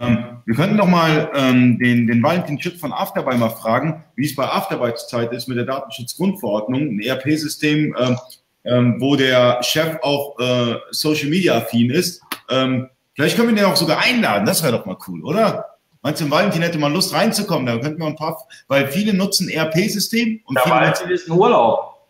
Ähm, 0.00 0.39
wir 0.50 0.56
könnten 0.56 0.74
noch 0.74 0.88
mal 0.88 1.30
ähm, 1.32 1.78
den, 1.78 2.08
den 2.08 2.24
Valentin 2.24 2.60
Schütt 2.60 2.80
von 2.80 2.92
Afterby 2.92 3.36
mal 3.36 3.50
fragen, 3.50 4.02
wie 4.16 4.24
es 4.26 4.34
bei 4.34 4.42
Afterby 4.42 4.92
zurzeit 4.96 5.32
ist 5.32 5.46
mit 5.46 5.56
der 5.56 5.64
Datenschutzgrundverordnung, 5.64 6.80
ein 6.80 7.00
ERP-System, 7.00 7.94
ähm, 7.96 8.18
ähm, 8.64 8.96
wo 8.98 9.14
der 9.14 9.62
Chef 9.62 9.98
auch 10.02 10.36
äh, 10.40 10.74
Social 10.90 11.28
Media 11.28 11.56
affin 11.56 11.90
ist. 11.90 12.20
Ähm, 12.48 12.90
vielleicht 13.14 13.36
können 13.36 13.50
wir 13.50 13.54
den 13.54 13.64
auch 13.66 13.76
sogar 13.76 14.00
einladen, 14.00 14.44
das 14.44 14.64
wäre 14.64 14.76
doch 14.76 14.86
mal 14.86 14.96
cool, 15.06 15.24
oder? 15.24 15.76
Meinst 16.02 16.20
du, 16.20 16.28
Valentin 16.28 16.62
hätte 16.62 16.78
mal 16.78 16.92
Lust 16.92 17.14
reinzukommen? 17.14 17.66
Da 17.66 17.78
könnten 17.78 18.00
wir 18.00 18.08
ein 18.08 18.16
paar, 18.16 18.36
weil 18.66 18.88
viele 18.88 19.14
nutzen 19.14 19.48
ERP-System 19.48 20.40
und 20.46 20.56
ja, 20.56 20.68
Valentin 20.68 21.10
ist 21.10 21.28
in 21.28 21.34
Urlaub. 21.34 22.08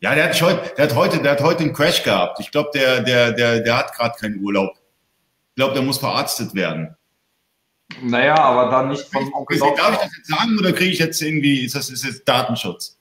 Ja, 0.00 0.16
der 0.16 0.30
hat, 0.30 0.42
heute, 0.42 0.74
der 0.76 0.86
hat 0.86 0.94
heute, 0.96 1.22
der 1.22 1.30
hat 1.30 1.40
heute 1.40 1.62
einen 1.62 1.72
Crash 1.72 2.02
gehabt. 2.02 2.40
Ich 2.40 2.50
glaube, 2.50 2.70
der, 2.74 3.02
der, 3.02 3.30
der, 3.30 3.60
der 3.60 3.78
hat 3.78 3.94
gerade 3.94 4.18
keinen 4.18 4.40
Urlaub 4.40 4.72
glaube, 5.58 5.74
der 5.74 5.82
muss 5.82 5.98
verarztet 5.98 6.54
werden. 6.54 6.96
Naja, 8.02 8.36
aber 8.36 8.70
dann 8.70 8.88
nicht 8.88 9.10
von 9.10 9.32
Onkel 9.32 9.58
Darf 9.58 9.92
ich 9.92 9.98
das 9.98 10.16
jetzt 10.16 10.28
sagen 10.28 10.58
oder 10.58 10.72
kriege 10.72 10.90
ich 10.90 10.98
jetzt 10.98 11.20
irgendwie, 11.22 11.64
ist 11.64 11.74
das 11.74 11.90
ist 11.90 12.04
jetzt 12.04 12.28
Datenschutz? 12.28 12.98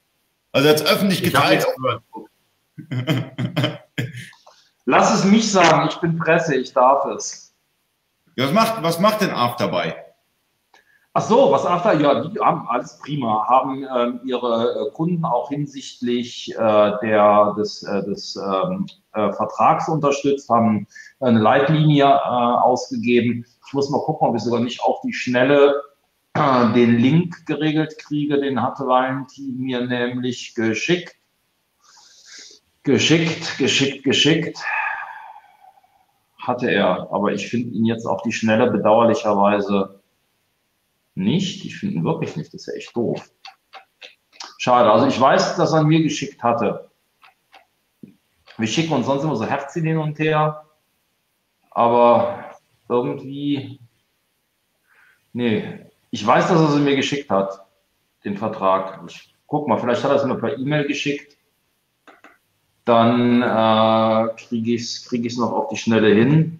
Also 0.52 0.70
jetzt 0.70 0.86
öffentlich 0.86 1.22
geteilt. 1.22 1.66
Lass 4.86 5.14
es 5.14 5.26
mich 5.26 5.52
sagen, 5.52 5.90
ich 5.90 5.98
bin 5.98 6.18
Presse, 6.18 6.56
ich 6.56 6.74
darf 6.74 7.06
es. 7.06 7.54
Ja, 8.38 8.46
was 8.46 8.54
macht, 8.54 8.84
was 8.84 9.00
macht 9.00 9.22
denn 9.22 9.32
dabei? 9.32 10.08
Ach 11.14 11.24
so, 11.24 11.52
was 11.52 11.66
After, 11.66 12.00
ja, 12.00 12.26
die 12.26 12.40
haben 12.40 12.68
alles 12.68 13.00
prima, 13.00 13.44
haben 13.50 13.84
ähm, 13.84 14.20
ihre 14.24 14.88
äh, 14.88 14.92
Kunden 14.92 15.26
auch 15.26 15.50
hinsichtlich 15.50 16.54
äh, 16.54 16.92
der, 17.02 17.56
des, 17.58 17.82
äh, 17.82 18.04
des 18.06 18.36
ähm, 18.36 18.86
äh, 19.14 19.34
Vertrags 19.34 19.90
unterstützt, 19.90 20.48
haben 20.48 20.86
eine 21.20 21.40
Leitlinie 21.40 22.06
äh, 22.06 22.20
ausgegeben. 22.20 23.48
Ich 23.68 23.74
muss 23.74 23.90
mal 23.90 24.02
gucken, 24.02 24.30
ob 24.30 24.36
ich 24.36 24.44
sogar 24.44 24.62
nicht 24.62 24.82
auf 24.82 25.02
die 25.02 25.12
Schnelle 25.12 25.84
äh, 26.34 26.74
den 26.74 26.98
Link 26.98 27.46
geregelt 27.46 27.98
kriege. 28.00 28.40
Den 28.40 28.62
hatte 28.62 28.88
Valentin 28.88 29.58
mir 29.58 29.86
nämlich 29.86 30.56
geschickt. 30.56 31.16
Geschickt, 32.84 33.58
geschickt, 33.58 34.06
geschickt. 34.06 34.64
Hatte 36.40 36.72
er, 36.72 37.10
aber 37.12 37.34
ich 37.34 37.50
finde 37.50 37.76
ihn 37.76 37.84
jetzt 37.84 38.06
auf 38.06 38.22
die 38.22 38.32
Schnelle 38.32 38.72
bedauerlicherweise 38.72 40.02
nicht. 41.14 41.66
Ich 41.66 41.78
finde 41.78 41.96
ihn 41.96 42.06
wirklich 42.06 42.38
nicht. 42.38 42.54
Das 42.54 42.62
ist 42.62 42.68
ja 42.68 42.74
echt 42.74 42.96
doof. 42.96 43.30
Schade. 44.58 44.90
Also 44.90 45.08
ich 45.08 45.20
weiß, 45.20 45.58
dass 45.58 45.74
er 45.74 45.84
mir 45.84 46.02
geschickt 46.02 46.42
hatte. 46.42 46.90
Wir 48.58 48.68
schicken 48.68 48.94
uns 48.94 49.08
sonst 49.08 49.24
immer 49.24 49.36
so 49.36 49.46
Herzchen 49.46 49.84
hin 49.84 49.98
und 49.98 50.18
her. 50.20 50.66
Aber 51.72 52.47
irgendwie. 52.90 53.80
Nee. 55.34 55.86
Ich 56.10 56.26
weiß, 56.26 56.48
dass 56.48 56.62
er 56.62 56.72
sie 56.72 56.82
mir 56.82 56.96
geschickt 56.96 57.30
hat. 57.30 57.66
Den 58.24 58.38
Vertrag. 58.38 59.02
Ich 59.08 59.36
guck 59.46 59.68
mal, 59.68 59.78
vielleicht 59.78 60.04
hat 60.04 60.12
er 60.12 60.18
es 60.18 60.26
mir 60.26 60.36
per 60.36 60.58
E-Mail 60.58 60.88
geschickt. 60.88 61.38
Dann 62.86 63.42
äh, 63.42 64.34
kriege 64.36 64.74
ich 64.74 64.82
es 64.84 65.06
krieg 65.08 65.38
noch 65.38 65.52
auf 65.52 65.68
die 65.68 65.78
Schnelle 65.78 66.14
hin. 66.14 66.60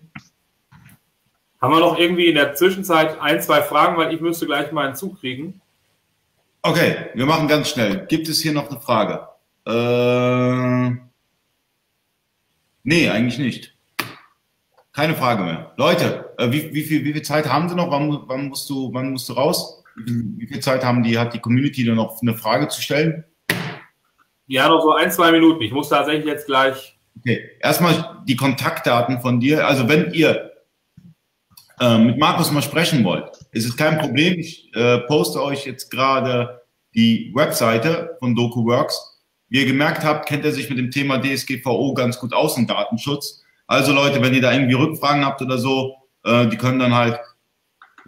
Haben 1.62 1.74
wir 1.74 1.80
noch 1.80 1.98
irgendwie 1.98 2.28
in 2.28 2.36
der 2.36 2.54
Zwischenzeit 2.54 3.20
ein, 3.20 3.42
zwei 3.42 3.62
Fragen, 3.62 3.98
weil 3.98 4.14
ich 4.14 4.22
müsste 4.22 4.46
gleich 4.46 4.72
mal 4.72 4.86
einen 4.86 4.96
Zug 4.96 5.20
kriegen. 5.20 5.62
Okay, 6.62 7.08
wir 7.14 7.26
machen 7.26 7.48
ganz 7.48 7.70
schnell. 7.70 8.06
Gibt 8.08 8.28
es 8.28 8.42
hier 8.42 8.52
noch 8.52 8.70
eine 8.70 8.80
Frage? 8.82 9.28
Äh, 9.66 10.98
nee, 12.84 13.10
eigentlich 13.10 13.40
nicht. 13.40 13.77
Keine 14.98 15.14
Frage 15.14 15.44
mehr. 15.44 15.74
Leute, 15.78 16.34
äh, 16.40 16.52
wie, 16.52 16.74
wie, 16.74 16.82
viel, 16.82 17.06
wie 17.06 17.14
viel 17.14 17.22
Zeit 17.22 17.48
haben 17.48 17.70
Sie 17.70 17.76
noch? 17.76 17.92
Wann, 17.92 18.24
wann, 18.26 18.48
musst, 18.48 18.68
du, 18.68 18.92
wann 18.96 19.12
musst 19.12 19.30
du 19.30 19.34
raus? 19.34 19.84
Wie 19.96 20.48
viel 20.48 20.60
Zeit 20.60 20.84
haben 20.84 21.04
die, 21.04 21.20
hat 21.20 21.36
die 21.36 21.40
Community 21.40 21.86
da 21.86 21.94
noch 21.94 22.20
eine 22.20 22.34
Frage 22.34 22.68
zu 22.68 22.82
stellen? 22.82 23.24
Ja, 24.48 24.68
noch 24.68 24.82
so 24.82 24.94
ein, 24.94 25.12
zwei 25.12 25.32
Minuten. 25.32 25.62
Ich 25.62 25.72
muss 25.72 25.90
tatsächlich 25.90 26.26
jetzt 26.26 26.48
gleich. 26.48 26.98
Okay, 27.20 27.48
erstmal 27.60 28.24
die 28.28 28.36
Kontaktdaten 28.36 29.22
von 29.22 29.40
dir. 29.40 29.68
Also 29.68 29.88
wenn 29.88 30.14
ihr 30.14 30.52
äh, 31.80 32.00
mit 32.00 32.18
Markus 32.18 32.52
mal 32.52 32.64
sprechen 32.64 33.04
wollt, 33.04 33.30
ist 33.52 33.66
es 33.66 33.78
kein 33.78 34.00
Problem. 34.00 34.40
Ich 34.40 34.72
äh, 34.74 34.98
poste 35.02 35.44
euch 35.44 35.68
jetzt 35.68 35.92
gerade 35.92 36.64
die 36.96 37.32
Webseite 37.36 38.18
von 38.18 38.36
DokuWorks. 38.36 39.22
Wie 39.50 39.60
ihr 39.60 39.68
gemerkt 39.68 40.04
habt, 40.04 40.28
kennt 40.28 40.44
er 40.44 40.54
sich 40.54 40.68
mit 40.72 40.80
dem 40.80 40.90
Thema 40.90 41.22
DSGVO 41.22 41.94
ganz 41.94 42.18
gut 42.18 42.34
aus 42.34 42.58
und 42.58 42.68
Datenschutz. 42.68 43.44
Also 43.68 43.94
Leute, 43.94 44.22
wenn 44.22 44.34
ihr 44.34 44.42
da 44.42 44.54
irgendwie 44.54 44.76
Rückfragen 44.76 45.26
habt 45.26 45.42
oder 45.42 45.58
so, 45.58 45.96
äh, 46.24 46.48
die 46.48 46.58
können 46.58 46.80
dann 46.80 46.96
halt 46.96 47.20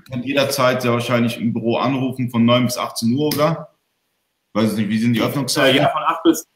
könnt 0.10 0.26
jederzeit 0.26 0.81
sehr 0.81 0.94
wahrscheinlich 0.94 1.40
im 1.40 1.53
Büro 1.53 1.77
anrufen 1.77 2.30
von 2.30 2.45
9 2.45 2.65
bis 2.65 2.77
18 2.77 3.14
Uhr, 3.14 3.27
oder? 3.27 3.69
Weiß 4.53 4.72
ich 4.72 4.77
nicht, 4.77 4.90
wie 4.90 4.99
sind 4.99 5.14
die 5.14 5.22
Öffnungszeiten? 5.22 5.77
Ja, 5.77 5.90
von 5.90 6.02
8 6.03 6.23
bis, 6.23 6.48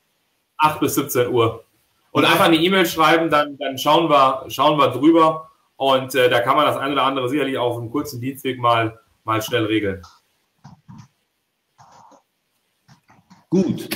8 0.58 0.80
bis 0.80 0.96
17 0.96 1.28
Uhr. 1.30 1.64
Und 2.12 2.26
einfach 2.26 2.46
eine 2.46 2.58
E-Mail 2.58 2.86
schreiben, 2.86 3.30
dann, 3.30 3.58
dann 3.58 3.78
schauen, 3.78 4.10
wir, 4.10 4.46
schauen 4.50 4.78
wir 4.78 4.90
drüber. 4.90 5.50
Und 5.76 6.16
äh, 6.16 6.30
da 6.30 6.40
kann 6.40 6.56
man 6.56 6.66
das 6.66 6.78
eine 6.78 6.94
oder 6.94 7.04
andere 7.04 7.30
sicherlich 7.30 7.58
auf 7.58 7.78
einem 7.78 7.92
kurzen 7.92 8.22
Dienstweg 8.22 8.60
mal, 8.60 9.00
mal 9.24 9.42
schnell 9.42 9.66
regeln. 9.66 10.02
Gut. 13.50 13.90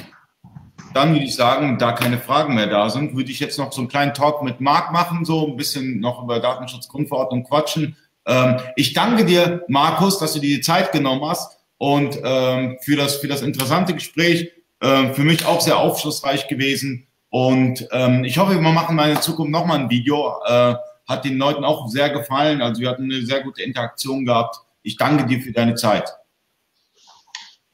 Dann 0.98 1.14
würde 1.14 1.26
ich 1.26 1.36
sagen, 1.36 1.78
da 1.78 1.91
keine 1.91 2.18
Fragen 2.18 2.56
mehr 2.56 2.65
da 2.65 2.90
sind, 2.90 3.15
würde 3.15 3.30
ich 3.30 3.40
jetzt 3.40 3.60
noch 3.60 3.72
so 3.72 3.82
einen 3.82 3.88
kleinen 3.88 4.15
Talk 4.15 4.41
mit 4.41 4.61
Marc 4.61 4.91
machen, 4.91 5.26
so 5.26 5.45
ein 5.45 5.56
bisschen 5.56 5.99
noch 5.99 6.24
über 6.24 6.40
Datenschutzgrundverordnung 6.40 7.44
quatschen. 7.44 7.95
Ähm, 8.26 8.57
ich 8.76 8.94
danke 8.94 9.24
dir, 9.24 9.64
Markus, 9.68 10.18
dass 10.18 10.34
du 10.34 10.40
dir 10.40 10.56
die 10.56 10.61
Zeit 10.61 10.91
genommen 10.91 11.24
hast 11.24 11.60
und 11.78 12.19
ähm, 12.24 12.80
für, 12.82 12.95
das, 12.95 13.18
für 13.18 13.28
das 13.28 13.44
interessante 13.44 13.94
Gespräch. 13.94 14.52
Äh, 14.80 15.14
für 15.14 15.22
mich 15.22 15.45
auch 15.45 15.61
sehr 15.61 15.78
aufschlussreich 15.78 16.48
gewesen. 16.48 17.06
Und 17.30 17.88
ähm, 17.91 18.24
ich 18.24 18.40
hoffe, 18.40 18.56
wir 18.56 18.61
machen 18.61 18.95
mal 18.95 19.11
in 19.11 19.22
Zukunft 19.22 19.52
nochmal 19.52 19.78
ein 19.78 19.91
Video. 19.91 20.34
Äh, 20.48 20.74
hat 21.07 21.26
den 21.26 21.38
Leuten 21.38 21.64
auch 21.64 21.90
sehr 21.90 22.10
gefallen. 22.10 22.64
Also 22.64 22.82
wir 22.82 22.90
hatten 22.90 23.03
eine 23.03 23.24
sehr 23.24 23.44
gute 23.44 23.61
Interaktion 23.61 24.26
gehabt. 24.26 24.56
Ich 24.82 24.98
danke 24.98 25.28
dir 25.28 25.41
für 25.41 25.52
deine 25.52 25.76
Zeit. 25.76 26.11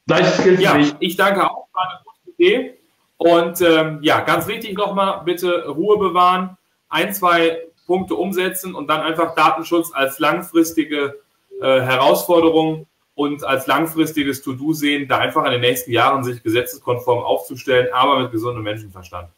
Gleiches 0.06 0.44
gilt 0.44 0.60
ja, 0.60 0.78
ich 1.00 1.16
danke 1.16 1.50
auch. 1.50 1.68
War 1.72 1.88
eine 1.88 2.00
gute 2.04 2.42
Idee. 2.42 2.83
Und 3.16 3.60
ähm, 3.60 3.98
ja, 4.02 4.20
ganz 4.20 4.46
wichtig 4.46 4.76
nochmal, 4.76 5.22
bitte 5.24 5.68
Ruhe 5.68 5.98
bewahren, 5.98 6.56
ein, 6.88 7.14
zwei 7.14 7.58
Punkte 7.86 8.14
umsetzen 8.14 8.74
und 8.74 8.88
dann 8.88 9.00
einfach 9.00 9.34
Datenschutz 9.34 9.90
als 9.92 10.18
langfristige 10.18 11.20
äh, 11.60 11.80
Herausforderung 11.80 12.86
und 13.14 13.44
als 13.44 13.66
langfristiges 13.66 14.42
To-Do 14.42 14.72
sehen, 14.72 15.06
da 15.08 15.18
einfach 15.18 15.44
in 15.44 15.52
den 15.52 15.60
nächsten 15.60 15.92
Jahren 15.92 16.24
sich 16.24 16.42
gesetzeskonform 16.42 17.20
aufzustellen, 17.20 17.88
aber 17.92 18.20
mit 18.20 18.32
gesundem 18.32 18.64
Menschenverstand. 18.64 19.28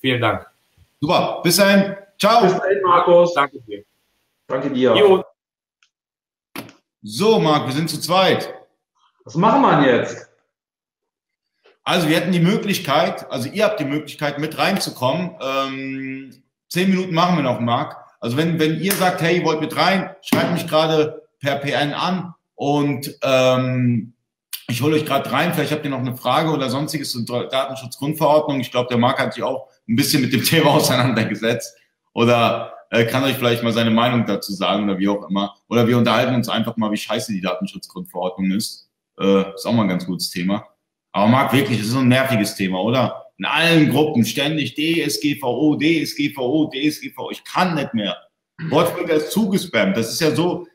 Vielen 0.00 0.20
Dank. 0.20 0.46
Super, 1.00 1.40
bis 1.42 1.56
dahin. 1.56 1.96
Ciao. 2.18 2.42
Bis 2.42 2.56
dahin, 2.56 2.82
Markus. 2.82 3.34
Danke 3.34 3.60
dir. 3.60 3.84
Danke 4.46 4.70
dir. 4.70 4.96
Jo. 4.96 5.24
So, 7.02 7.38
Marc, 7.38 7.66
wir 7.66 7.72
sind 7.72 7.90
zu 7.90 8.00
zweit. 8.00 8.54
Was 9.24 9.34
machen 9.34 9.62
wir 9.62 9.94
jetzt? 9.94 10.27
Also 11.88 12.06
wir 12.06 12.16
hätten 12.16 12.32
die 12.32 12.40
Möglichkeit, 12.40 13.32
also 13.32 13.48
ihr 13.48 13.64
habt 13.64 13.80
die 13.80 13.86
Möglichkeit 13.86 14.38
mit 14.38 14.58
reinzukommen. 14.58 15.30
Ähm, 15.40 16.42
zehn 16.68 16.90
Minuten 16.90 17.14
machen 17.14 17.36
wir 17.36 17.42
noch, 17.42 17.60
Marc. 17.60 17.96
Also 18.20 18.36
wenn, 18.36 18.60
wenn 18.60 18.78
ihr 18.78 18.92
sagt, 18.92 19.22
hey, 19.22 19.38
ihr 19.38 19.44
wollt 19.46 19.62
mit 19.62 19.74
rein, 19.74 20.10
schreibt 20.20 20.52
mich 20.52 20.66
gerade 20.66 21.22
per 21.40 21.56
PN 21.56 21.94
an 21.94 22.34
und 22.56 23.16
ähm, 23.22 24.12
ich 24.68 24.82
hole 24.82 24.96
euch 24.96 25.06
gerade 25.06 25.32
rein. 25.32 25.54
Vielleicht 25.54 25.72
habt 25.72 25.82
ihr 25.82 25.90
noch 25.90 26.00
eine 26.00 26.14
Frage 26.14 26.50
oder 26.50 26.68
sonstiges 26.68 27.10
zur 27.12 27.48
Datenschutzgrundverordnung. 27.48 28.60
Ich 28.60 28.70
glaube, 28.70 28.90
der 28.90 28.98
Marc 28.98 29.18
hat 29.18 29.32
sich 29.32 29.42
auch 29.42 29.68
ein 29.88 29.96
bisschen 29.96 30.20
mit 30.20 30.34
dem 30.34 30.44
Thema 30.44 30.72
auseinandergesetzt 30.72 31.74
oder 32.12 32.74
äh, 32.90 33.06
kann 33.06 33.24
euch 33.24 33.36
vielleicht 33.36 33.62
mal 33.62 33.72
seine 33.72 33.92
Meinung 33.92 34.26
dazu 34.26 34.52
sagen 34.52 34.84
oder 34.84 34.98
wie 34.98 35.08
auch 35.08 35.26
immer. 35.26 35.54
Oder 35.70 35.86
wir 35.86 35.96
unterhalten 35.96 36.34
uns 36.34 36.50
einfach 36.50 36.76
mal, 36.76 36.92
wie 36.92 36.98
scheiße 36.98 37.32
die 37.32 37.40
Datenschutzgrundverordnung 37.40 38.50
ist. 38.50 38.90
Äh, 39.18 39.54
ist 39.54 39.64
auch 39.64 39.72
mal 39.72 39.84
ein 39.84 39.88
ganz 39.88 40.04
gutes 40.04 40.28
Thema. 40.28 40.66
Aber 41.12 41.26
Marc, 41.26 41.52
wirklich, 41.52 41.78
das 41.78 41.88
ist 41.88 41.96
ein 41.96 42.08
nerviges 42.08 42.54
Thema, 42.54 42.80
oder? 42.80 43.26
In 43.38 43.44
allen 43.44 43.90
Gruppen 43.90 44.24
ständig 44.24 44.74
DSGVO, 44.74 45.76
DSGVO, 45.76 46.70
DSGVO. 46.72 47.30
Ich 47.30 47.44
kann 47.44 47.74
nicht 47.74 47.94
mehr. 47.94 48.16
Wird 48.58 49.08
erst 49.08 49.30
zugespammt. 49.30 49.96
Das 49.96 50.12
ist 50.12 50.20
ja 50.20 50.34
so, 50.34 50.66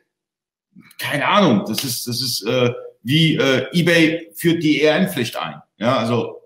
keine 0.97 1.27
Ahnung, 1.27 1.65
das 1.67 1.83
ist, 1.83 2.07
das 2.07 2.21
ist 2.21 2.45
äh, 2.47 2.73
wie 3.03 3.35
äh, 3.35 3.67
eBay 3.73 4.31
führt 4.33 4.63
die 4.63 4.81
ERN-Pflicht 4.81 5.35
ein. 5.35 5.61
Ja, 5.77 5.97
also. 5.97 6.41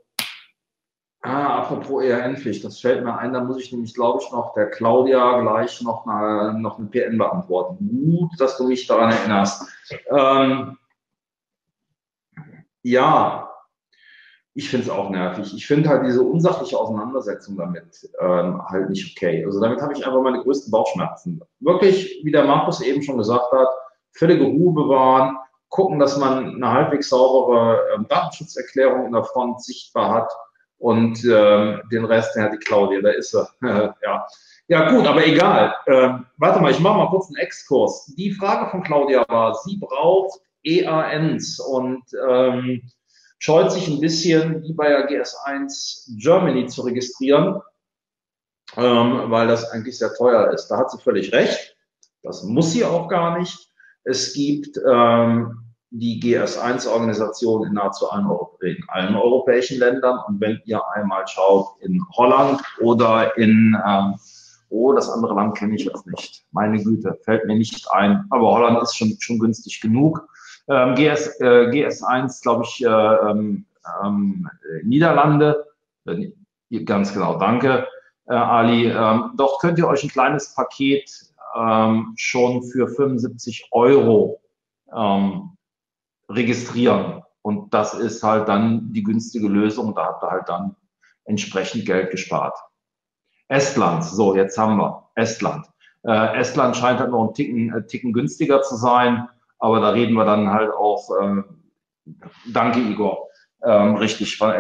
Ah, 1.22 1.59
apropos 1.59 2.03
ERN-Pflicht, 2.03 2.64
das 2.64 2.80
fällt 2.80 3.03
mir 3.03 3.18
ein, 3.18 3.34
da 3.34 3.43
muss 3.43 3.61
ich 3.61 3.72
nämlich, 3.72 3.93
glaube 3.93 4.22
ich, 4.23 4.31
noch 4.31 4.53
der 4.53 4.69
Claudia 4.69 5.41
gleich 5.41 5.81
noch 5.81 6.07
eine, 6.07 6.59
noch 6.59 6.80
eine 6.80 6.88
PN 6.88 7.18
beantworten. 7.18 7.77
Gut, 7.80 8.31
dass 8.39 8.57
du 8.57 8.68
mich 8.68 8.88
daran 8.88 9.11
erinnerst. 9.11 9.64
Ähm, 10.09 10.77
ja, 12.81 13.47
ich 14.57 14.71
finde 14.71 14.88
es 14.88 14.89
auch 14.89 15.11
nervig. 15.11 15.53
Ich 15.55 15.67
finde 15.67 15.88
halt 15.88 16.03
diese 16.03 16.23
unsachliche 16.23 16.79
Auseinandersetzung 16.79 17.57
damit 17.57 18.09
ähm, 18.19 18.59
halt 18.65 18.89
nicht 18.89 19.15
okay. 19.15 19.45
Also 19.45 19.61
damit 19.61 19.79
habe 19.79 19.93
ich 19.93 20.03
einfach 20.03 20.19
meine 20.19 20.41
größten 20.41 20.71
Bauchschmerzen. 20.71 21.39
Wirklich, 21.59 22.21
wie 22.23 22.31
der 22.31 22.43
Markus 22.43 22.81
eben 22.81 23.03
schon 23.03 23.19
gesagt 23.19 23.51
hat, 23.51 23.67
völlige 24.13 24.45
Ruhe 24.45 24.73
bewahren, 24.73 25.38
gucken, 25.69 25.99
dass 25.99 26.17
man 26.17 26.55
eine 26.55 26.71
halbwegs 26.71 27.09
saubere 27.09 27.81
ähm, 27.93 28.07
Datenschutzerklärung 28.09 29.05
in 29.05 29.11
der 29.11 29.25
Front 29.25 29.61
sichtbar 29.61 30.11
hat 30.11 30.31
und 30.79 31.23
ähm, 31.23 31.84
den 31.91 32.05
Rest, 32.05 32.35
ja, 32.35 32.49
die 32.49 32.57
Claudia, 32.57 33.01
da 33.01 33.11
ist 33.11 33.29
sie. 33.29 33.47
ja. 33.61 34.25
ja, 34.69 34.89
gut, 34.89 35.05
aber 35.05 35.23
egal. 35.23 35.75
Ähm, 35.85 36.25
warte 36.38 36.59
mal, 36.61 36.71
ich 36.71 36.79
mache 36.79 36.97
mal 36.97 37.09
kurz 37.09 37.27
einen 37.27 37.38
Exkurs. 37.38 38.11
Die 38.17 38.31
Frage 38.31 38.71
von 38.71 38.81
Claudia 38.81 39.23
war, 39.29 39.53
sie 39.53 39.77
braucht 39.77 40.39
EANs 40.63 41.59
und 41.59 42.03
ähm, 42.27 42.81
scheut 43.39 43.72
sich 43.72 43.88
ein 43.88 43.99
bisschen, 43.99 44.64
wie 44.64 44.73
bei 44.73 44.89
der 44.89 45.09
GS1 45.09 46.22
Germany 46.22 46.68
zu 46.68 46.81
registrieren, 46.81 47.61
ähm, 48.76 49.30
weil 49.30 49.47
das 49.47 49.69
eigentlich 49.72 49.97
sehr 49.97 50.14
teuer 50.14 50.51
ist. 50.53 50.68
Da 50.68 50.77
hat 50.77 50.91
sie 50.91 50.99
völlig 50.99 51.31
recht. 51.34 51.76
Das 52.23 52.43
muss 52.43 52.72
sie 52.72 52.84
auch 52.84 53.07
gar 53.07 53.38
nicht. 53.38 53.69
Es 54.03 54.34
gibt 54.34 54.80
ähm, 54.89 55.68
die 55.89 56.19
GS1-Organisation 56.22 57.68
in 57.68 57.73
nahezu 57.73 58.09
allen, 58.09 58.27
in 58.61 58.77
allen, 58.89 59.15
europäischen 59.15 59.80
Ländern. 59.80 60.19
Und 60.27 60.41
wenn 60.41 60.61
ihr 60.65 60.81
einmal 60.93 61.27
schaut 61.27 61.80
in 61.81 62.03
Holland 62.15 62.61
oder 62.81 63.38
in, 63.38 63.77
ähm, 63.85 64.15
oh, 64.69 64.93
das 64.93 65.09
andere 65.09 65.35
Land 65.35 65.57
kenne 65.57 65.76
ich 65.76 65.85
jetzt 65.85 66.05
nicht. 66.07 66.45
Meine 66.51 66.81
Güte, 66.84 67.18
fällt 67.23 67.45
mir 67.45 67.55
nicht 67.55 67.89
ein. 67.91 68.26
Aber 68.30 68.51
Holland 68.51 68.81
ist 68.81 68.97
schon, 68.97 69.15
schon 69.19 69.39
günstig 69.39 69.80
genug. 69.80 70.27
Ähm, 70.69 70.95
GS, 70.95 71.39
äh, 71.39 71.69
GS1, 71.69 72.41
glaube 72.41 72.64
ich, 72.64 72.84
äh, 72.84 72.88
ähm, 72.88 73.65
ähm, 74.03 74.49
Niederlande. 74.84 75.65
Äh, 76.06 76.31
ganz 76.84 77.14
genau, 77.14 77.38
danke, 77.38 77.88
äh, 78.27 78.34
Ali. 78.34 78.89
Ähm, 78.89 79.31
dort 79.38 79.61
könnt 79.61 79.80
ihr 79.80 79.88
euch 79.88 80.03
ein 80.03 80.10
kleines 80.10 80.53
Paket 80.53 81.10
ähm, 81.56 82.14
schon 82.18 82.64
für 82.64 82.88
75 82.88 83.69
Euro 83.72 84.41
registrieren. 86.30 87.23
Und 87.41 87.73
das 87.73 87.94
ist 87.94 88.23
halt 88.23 88.48
dann 88.48 88.94
die 88.94 89.03
günstige 89.03 89.48
Lösung. 89.48 89.94
Da 89.95 90.06
habt 90.06 90.23
ihr 90.23 90.31
halt 90.31 90.49
dann 90.49 90.76
entsprechend 91.26 91.85
Geld 91.85 92.11
gespart. 92.11 92.57
Estland, 93.49 94.03
so, 94.03 94.35
jetzt 94.35 94.57
haben 94.57 94.77
wir 94.77 95.10
Estland. 95.15 95.65
Äh, 96.03 96.38
Estland 96.38 96.76
scheint 96.76 96.99
halt 96.99 97.11
noch 97.11 97.27
ein 97.27 97.34
Ticken, 97.34 97.73
äh, 97.73 97.85
Ticken 97.85 98.14
günstiger 98.14 98.61
zu 98.61 98.76
sein. 98.76 99.30
Aber 99.59 99.79
da 99.79 99.89
reden 99.89 100.13
wir 100.13 100.25
dann 100.25 100.51
halt 100.51 100.71
auch, 100.71 101.09
ähm, 101.21 101.63
danke 102.45 102.79
Igor, 102.79 103.27
ähm, 103.63 103.95
richtig, 103.95 104.38
von 104.38 104.51
äh, 104.51 104.59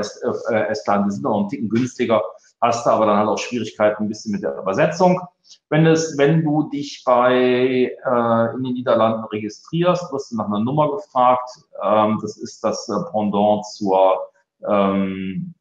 Estland, 0.67 1.07
die 1.07 1.11
sind 1.11 1.23
noch 1.23 1.43
ein 1.43 1.49
Ticken 1.49 1.69
günstiger, 1.69 2.23
hast 2.59 2.85
du 2.85 2.89
aber 2.89 3.05
dann 3.05 3.17
halt 3.17 3.29
auch 3.29 3.37
Schwierigkeiten 3.37 4.03
ein 4.03 4.07
bisschen 4.07 4.31
mit 4.31 4.43
der 4.43 4.57
Übersetzung. 4.57 5.21
Wenn, 5.69 5.85
es, 5.85 6.17
wenn 6.17 6.43
du 6.43 6.69
dich 6.69 7.03
bei, 7.05 7.31
äh, 7.33 8.55
in 8.55 8.63
den 8.63 8.73
Niederlanden 8.73 9.23
registrierst, 9.25 10.11
wirst 10.11 10.31
du 10.31 10.37
nach 10.37 10.47
einer 10.47 10.59
Nummer 10.59 10.91
gefragt. 10.91 11.49
Ähm, 11.81 12.17
das 12.21 12.37
ist 12.37 12.63
das 12.63 12.89
äh, 12.89 13.11
Pendant 13.11 13.65
zur, 13.65 14.31
ähm, 14.67 15.53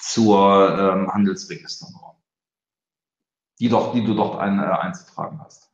zur 0.00 0.78
ähm, 0.78 1.12
Handelsregisternummer, 1.12 2.16
die, 3.58 3.68
die 3.68 4.04
du 4.04 4.14
dort 4.14 4.38
ein, 4.38 4.58
äh, 4.58 4.62
einzutragen 4.62 5.40
hast. 5.40 5.72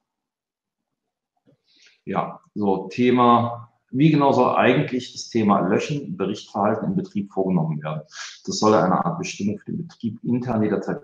Ja, 2.04 2.40
so 2.54 2.88
Thema, 2.88 3.70
wie 3.90 4.10
genau 4.10 4.32
soll 4.32 4.56
eigentlich 4.56 5.12
das 5.12 5.28
Thema 5.28 5.60
Löschen, 5.60 6.16
Berichtverhalten 6.16 6.86
im 6.86 6.96
Betrieb 6.96 7.32
vorgenommen 7.32 7.82
werden? 7.82 8.02
Das 8.44 8.58
soll 8.58 8.74
eine 8.74 9.04
Art 9.04 9.18
Bestimmung 9.18 9.58
für 9.58 9.72
den 9.72 9.86
Betrieb 9.86 10.18
intern 10.24 10.62
jederzeit 10.62 11.00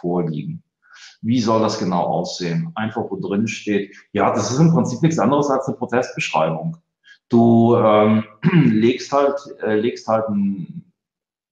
vorliegen. 0.00 0.62
Wie 1.20 1.40
soll 1.40 1.60
das 1.60 1.78
genau 1.78 2.02
aussehen? 2.02 2.72
Einfach 2.74 3.10
wo 3.10 3.16
drin 3.16 3.48
steht, 3.48 3.96
ja, 4.12 4.34
das 4.34 4.50
ist 4.50 4.58
im 4.58 4.72
Prinzip 4.72 5.02
nichts 5.02 5.18
anderes 5.18 5.48
als 5.48 5.66
eine 5.66 5.76
Prozessbeschreibung. 5.76 6.76
Du 7.28 7.76
ähm, 7.76 8.24
legst 8.42 9.12
halt, 9.12 9.38
äh, 9.62 9.76
legst 9.76 10.08
halt 10.08 10.26
einen, 10.26 10.92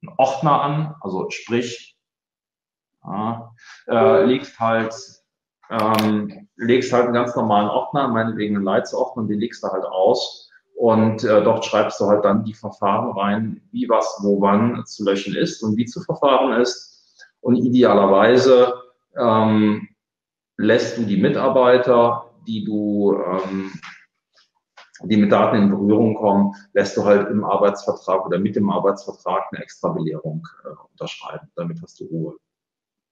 einen 0.02 0.14
Ordner 0.16 0.62
an, 0.62 0.94
also 1.00 1.28
sprich, 1.30 1.96
ja, 3.04 3.54
äh, 3.86 4.24
legst 4.24 4.58
halt 4.60 4.94
ähm, 5.70 6.48
legst 6.56 6.92
halt 6.92 7.04
einen 7.04 7.14
ganz 7.14 7.34
normalen 7.36 7.68
Ordner, 7.68 8.08
meinetwegen 8.08 8.56
einen 8.56 8.64
Leitsordner, 8.64 9.24
den 9.24 9.40
legst 9.40 9.62
du 9.62 9.68
halt 9.68 9.84
aus 9.84 10.50
und 10.80 11.24
äh, 11.24 11.44
dort 11.44 11.64
schreibst 11.64 12.00
du 12.00 12.06
halt 12.06 12.24
dann 12.24 12.42
die 12.42 12.54
Verfahren 12.54 13.12
rein, 13.12 13.60
wie 13.70 13.88
was, 13.88 14.18
wo, 14.22 14.40
wann 14.40 14.84
zu 14.86 15.04
löschen 15.04 15.36
ist 15.36 15.62
und 15.62 15.76
wie 15.76 15.84
zu 15.84 16.00
verfahren 16.00 16.60
ist. 16.60 17.26
Und 17.40 17.56
idealerweise 17.56 18.74
ähm, 19.16 19.88
lässt 20.56 20.98
du 20.98 21.02
die 21.02 21.16
Mitarbeiter, 21.18 22.30
die 22.46 22.64
du, 22.64 23.14
ähm, 23.14 23.72
die 25.04 25.16
mit 25.18 25.30
Daten 25.30 25.56
in 25.56 25.70
Berührung 25.70 26.14
kommen, 26.14 26.54
lässt 26.72 26.96
du 26.96 27.04
halt 27.04 27.30
im 27.30 27.44
Arbeitsvertrag 27.44 28.26
oder 28.26 28.38
mit 28.38 28.56
dem 28.56 28.70
Arbeitsvertrag 28.70 29.44
eine 29.52 29.62
extra 29.62 29.90
Belehrung 29.90 30.46
äh, 30.64 30.68
unterschreiben. 30.90 31.50
Damit 31.56 31.80
hast 31.82 32.00
du 32.00 32.04
Ruhe. 32.06 32.36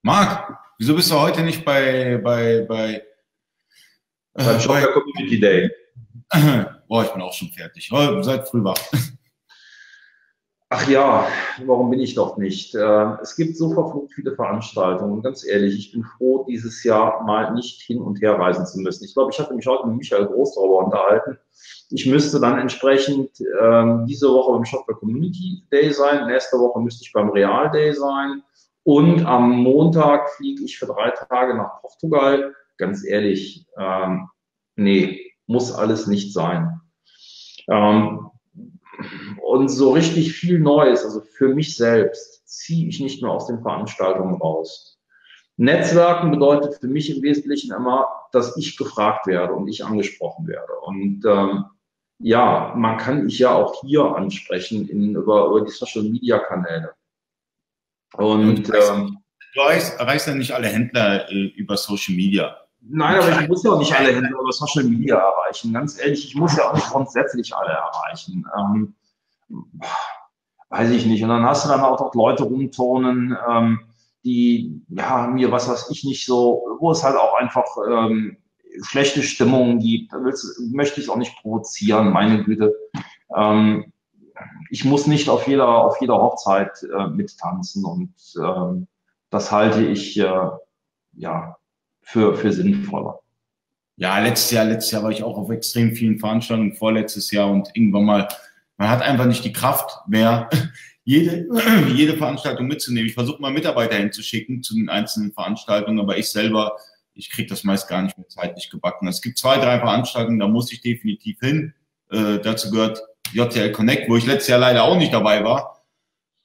Marc, 0.01 0.57
wieso 0.77 0.95
bist 0.95 1.11
du 1.11 1.19
heute 1.19 1.41
nicht 1.41 1.65
bei, 1.65 2.19
bei, 2.23 2.65
bei, 2.67 3.03
äh, 4.35 4.59
Shopper 4.59 4.93
Community 4.93 5.39
Day? 5.39 5.69
Boah, 6.87 7.03
ich 7.03 7.11
bin 7.11 7.21
auch 7.21 7.33
schon 7.33 7.49
fertig. 7.49 7.89
Oh, 7.91 8.21
seid 8.21 8.47
früh 8.47 8.63
wach. 8.63 8.79
Ach 10.71 10.87
ja, 10.87 11.27
warum 11.65 11.89
bin 11.89 11.99
ich 11.99 12.13
doch 12.13 12.37
nicht? 12.37 12.75
Ähm, 12.75 13.17
es 13.23 13.35
gibt 13.35 13.57
so 13.57 13.73
verflucht 13.73 14.13
viele 14.13 14.35
Veranstaltungen. 14.35 15.13
Und 15.13 15.23
ganz 15.23 15.43
ehrlich, 15.43 15.75
ich 15.75 15.91
bin 15.91 16.03
froh, 16.03 16.45
dieses 16.47 16.83
Jahr 16.83 17.23
mal 17.23 17.53
nicht 17.55 17.81
hin 17.81 17.99
und 17.99 18.21
her 18.21 18.37
reisen 18.37 18.67
zu 18.67 18.79
müssen. 18.79 19.03
Ich 19.03 19.15
glaube, 19.15 19.31
ich 19.33 19.39
hatte 19.39 19.55
mich 19.55 19.65
heute 19.65 19.87
mit 19.87 19.97
Michael 19.97 20.27
Großdauer 20.27 20.85
unterhalten. 20.85 21.39
Ich 21.89 22.05
müsste 22.05 22.39
dann 22.39 22.59
entsprechend 22.59 23.31
ähm, 23.59 24.05
diese 24.07 24.29
Woche 24.29 24.53
beim 24.53 24.65
Shopper 24.65 24.93
Community 24.93 25.63
Day 25.71 25.91
sein. 25.91 26.27
Nächste 26.27 26.59
Woche 26.59 26.79
müsste 26.79 27.03
ich 27.03 27.11
beim 27.13 27.29
Real 27.31 27.71
Day 27.71 27.91
sein. 27.93 28.43
Und 28.89 29.23
am 29.23 29.51
Montag 29.51 30.31
fliege 30.31 30.63
ich 30.63 30.79
für 30.79 30.87
drei 30.87 31.11
Tage 31.11 31.53
nach 31.53 31.79
Portugal. 31.79 32.55
Ganz 32.77 33.05
ehrlich, 33.05 33.67
ähm, 33.77 34.29
nee, 34.77 35.31
muss 35.45 35.71
alles 35.71 36.07
nicht 36.07 36.33
sein. 36.33 36.81
Ähm, 37.67 38.31
und 39.43 39.67
so 39.67 39.91
richtig 39.91 40.33
viel 40.33 40.57
Neues, 40.57 41.05
also 41.05 41.21
für 41.21 41.49
mich 41.49 41.77
selbst, 41.77 42.47
ziehe 42.47 42.87
ich 42.87 42.99
nicht 42.99 43.21
mehr 43.21 43.29
aus 43.29 43.45
den 43.45 43.61
Veranstaltungen 43.61 44.41
raus. 44.41 44.99
Netzwerken 45.57 46.31
bedeutet 46.31 46.79
für 46.79 46.87
mich 46.87 47.15
im 47.15 47.21
Wesentlichen 47.21 47.71
immer, 47.71 48.07
dass 48.31 48.57
ich 48.57 48.75
gefragt 48.75 49.27
werde 49.27 49.53
und 49.53 49.67
ich 49.67 49.85
angesprochen 49.85 50.47
werde. 50.47 50.73
Und 50.81 51.23
ähm, 51.27 51.65
ja, 52.17 52.73
man 52.75 52.97
kann 52.97 53.25
mich 53.25 53.37
ja 53.37 53.53
auch 53.53 53.81
hier 53.81 54.15
ansprechen 54.15 54.89
in, 54.89 55.13
über, 55.13 55.45
über 55.45 55.61
die 55.61 55.71
Social-Media-Kanäle. 55.71 56.95
Und, 58.15 58.69
ähm, 58.73 59.17
du 59.53 59.61
erreichst, 59.61 59.99
erreichst 59.99 60.27
ja 60.27 60.35
nicht 60.35 60.53
alle 60.53 60.67
Händler 60.67 61.29
äh, 61.29 61.45
über 61.55 61.77
Social 61.77 62.15
Media. 62.15 62.55
Nein, 62.81 63.19
aber 63.19 63.41
ich 63.41 63.47
muss 63.47 63.63
ja 63.63 63.71
auch 63.71 63.79
nicht 63.79 63.93
alle 63.93 64.13
Händler 64.13 64.39
über 64.39 64.51
Social 64.51 64.85
Media 64.85 65.17
erreichen. 65.17 65.73
Ganz 65.73 65.99
ehrlich, 65.99 66.25
ich 66.25 66.35
muss 66.35 66.55
ja 66.55 66.69
auch 66.69 66.73
nicht 66.73 66.89
grundsätzlich 66.89 67.53
alle 67.53 67.71
erreichen. 67.71 68.45
Ähm, 68.57 68.95
weiß 70.69 70.91
ich 70.91 71.05
nicht. 71.05 71.23
Und 71.23 71.29
dann 71.29 71.43
hast 71.43 71.65
du 71.65 71.69
dann 71.69 71.81
auch 71.81 71.99
noch 71.99 72.13
Leute 72.15 72.43
rumturnen, 72.43 73.37
ähm, 73.49 73.79
die 74.23 74.81
ja 74.89 75.27
mir 75.27 75.51
was 75.51 75.69
weiß 75.69 75.89
ich 75.91 76.03
nicht 76.03 76.25
so, 76.25 76.77
wo 76.79 76.91
es 76.91 77.03
halt 77.03 77.17
auch 77.17 77.35
einfach 77.35 77.65
ähm, 77.89 78.37
schlechte 78.83 79.23
Stimmungen 79.23 79.79
gibt. 79.79 80.13
Da 80.13 80.19
möchte 80.19 80.99
ich 80.99 81.05
es 81.05 81.09
auch 81.09 81.17
nicht 81.17 81.35
provozieren, 81.41 82.11
meine 82.11 82.43
Güte. 82.43 82.73
Ähm, 83.35 83.91
ich 84.69 84.85
muss 84.85 85.07
nicht 85.07 85.29
auf 85.29 85.47
jeder, 85.47 85.67
auf 85.67 85.99
jeder 85.99 86.15
Hochzeit 86.15 86.71
äh, 86.83 87.07
mittanzen 87.07 87.85
und 87.85 88.13
ähm, 88.37 88.87
das 89.29 89.51
halte 89.51 89.83
ich 89.83 90.19
äh, 90.19 90.49
ja 91.13 91.57
für, 92.01 92.35
für 92.35 92.51
sinnvoller. 92.51 93.19
Ja, 93.97 94.19
letztes 94.19 94.51
Jahr, 94.51 94.65
letztes 94.65 94.91
Jahr 94.91 95.03
war 95.03 95.11
ich 95.11 95.23
auch 95.23 95.37
auf 95.37 95.49
extrem 95.49 95.93
vielen 95.93 96.19
Veranstaltungen, 96.19 96.73
vorletztes 96.73 97.31
Jahr 97.31 97.51
und 97.51 97.69
irgendwann 97.73 98.05
mal, 98.05 98.27
man 98.77 98.89
hat 98.89 99.01
einfach 99.01 99.25
nicht 99.25 99.43
die 99.43 99.51
Kraft 99.51 100.07
mehr, 100.07 100.49
jede, 101.03 101.47
jede 101.93 102.15
Veranstaltung 102.15 102.67
mitzunehmen. 102.67 103.07
Ich 103.07 103.13
versuche 103.13 103.41
mal 103.41 103.51
Mitarbeiter 103.51 103.95
hinzuschicken 103.95 104.63
zu 104.63 104.75
den 104.75 104.89
einzelnen 104.89 105.33
Veranstaltungen, 105.33 105.99
aber 105.99 106.17
ich 106.17 106.29
selber, 106.29 106.77
ich 107.13 107.29
kriege 107.29 107.49
das 107.49 107.63
meist 107.63 107.89
gar 107.89 108.01
nicht 108.01 108.17
mehr 108.17 108.29
zeitlich 108.29 108.69
gebacken. 108.69 109.07
Es 109.07 109.21
gibt 109.21 109.37
zwei, 109.37 109.57
drei 109.57 109.79
Veranstaltungen, 109.79 110.39
da 110.39 110.47
muss 110.47 110.71
ich 110.71 110.81
definitiv 110.81 111.39
hin. 111.39 111.73
Äh, 112.09 112.39
dazu 112.39 112.71
gehört 112.71 113.01
JTL 113.33 113.71
Connect, 113.71 114.09
wo 114.09 114.15
ich 114.15 114.25
letztes 114.25 114.47
Jahr 114.47 114.59
leider 114.59 114.83
auch 114.83 114.97
nicht 114.97 115.13
dabei 115.13 115.43
war. 115.43 115.83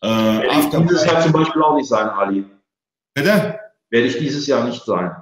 Äh, 0.02 0.08
Werde 0.08 0.60
ich 0.60 0.70
dieses 0.70 1.04
Jahr 1.04 1.20
zum 1.22 1.32
Beispiel 1.32 1.62
auch 1.62 1.76
nicht 1.76 1.88
sein, 1.88 2.08
Ali. 2.08 2.44
Bitte? 3.14 3.60
Werde 3.90 4.06
ich 4.06 4.18
dieses 4.18 4.46
Jahr 4.46 4.64
nicht 4.64 4.84
sein. 4.84 5.14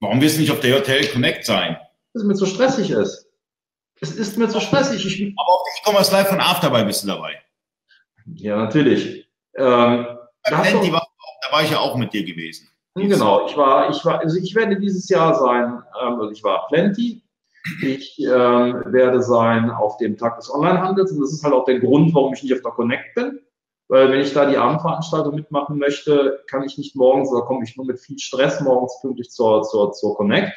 Warum 0.00 0.20
wirst 0.20 0.36
du 0.36 0.40
nicht 0.40 0.52
auf 0.52 0.60
der 0.60 0.78
JTL 0.78 1.08
Connect 1.08 1.44
sein? 1.44 1.76
Weil 2.12 2.22
es 2.22 2.24
mir 2.24 2.34
zu 2.34 2.46
stressig 2.46 2.90
ist. 2.90 3.26
Es 4.00 4.14
ist 4.14 4.36
mir 4.36 4.48
zu 4.48 4.60
stressig. 4.60 5.04
Ich, 5.06 5.34
Aber 5.36 5.52
auf 5.52 5.62
der 5.64 5.92
E-Commerce 5.92 6.12
Live 6.12 6.28
von 6.28 6.40
Afterby 6.40 6.84
bist 6.84 7.02
du 7.02 7.08
dabei. 7.08 7.40
Ja, 8.34 8.56
natürlich. 8.56 9.28
Ähm, 9.56 10.06
da, 10.44 10.58
war, 10.58 11.08
da 11.42 11.52
war 11.52 11.62
ich 11.62 11.70
ja 11.70 11.78
auch 11.78 11.96
mit 11.96 12.12
dir 12.12 12.24
gewesen. 12.24 12.68
Genau, 12.94 13.46
ich 13.46 13.56
war, 13.56 13.90
ich 13.90 14.02
war, 14.04 14.20
also 14.20 14.38
ich 14.38 14.54
werde 14.54 14.78
dieses 14.78 15.08
Jahr 15.08 15.34
sein, 15.34 15.82
ähm, 16.00 16.20
also 16.20 16.30
ich 16.30 16.42
war 16.42 16.66
Plenty, 16.68 17.22
ich 17.82 18.18
ähm, 18.20 18.82
werde 18.86 19.22
sein 19.22 19.70
auf 19.70 19.96
dem 19.98 20.16
Tag 20.16 20.36
des 20.36 20.52
Onlinehandels 20.52 21.12
und 21.12 21.20
das 21.20 21.32
ist 21.32 21.44
halt 21.44 21.54
auch 21.54 21.64
der 21.64 21.80
Grund, 21.80 22.14
warum 22.14 22.34
ich 22.34 22.42
nicht 22.42 22.54
auf 22.54 22.62
der 22.62 22.72
Connect 22.72 23.14
bin. 23.14 23.40
Weil 23.88 24.10
wenn 24.10 24.20
ich 24.20 24.32
da 24.32 24.46
die 24.46 24.56
Abendveranstaltung 24.56 25.34
mitmachen 25.34 25.78
möchte, 25.78 26.42
kann 26.48 26.64
ich 26.64 26.76
nicht 26.76 26.96
morgens, 26.96 27.30
da 27.32 27.40
komme 27.42 27.64
ich 27.64 27.76
nur 27.76 27.86
mit 27.86 28.00
viel 28.00 28.18
Stress 28.18 28.60
morgens 28.60 29.00
pünktlich 29.00 29.30
zur, 29.30 29.62
zur, 29.62 29.92
zur 29.92 30.16
Connect. 30.16 30.52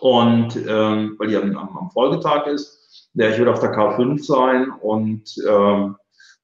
Und 0.00 0.56
ähm, 0.56 1.16
weil 1.18 1.28
die 1.28 1.36
am, 1.36 1.56
am 1.56 1.90
Folgetag 1.90 2.46
ist, 2.46 3.10
der 3.14 3.30
ich 3.30 3.38
will 3.38 3.48
auf 3.48 3.60
der 3.60 3.72
K5 3.72 4.22
sein 4.22 4.70
und 4.70 5.34
ähm, 5.48 5.96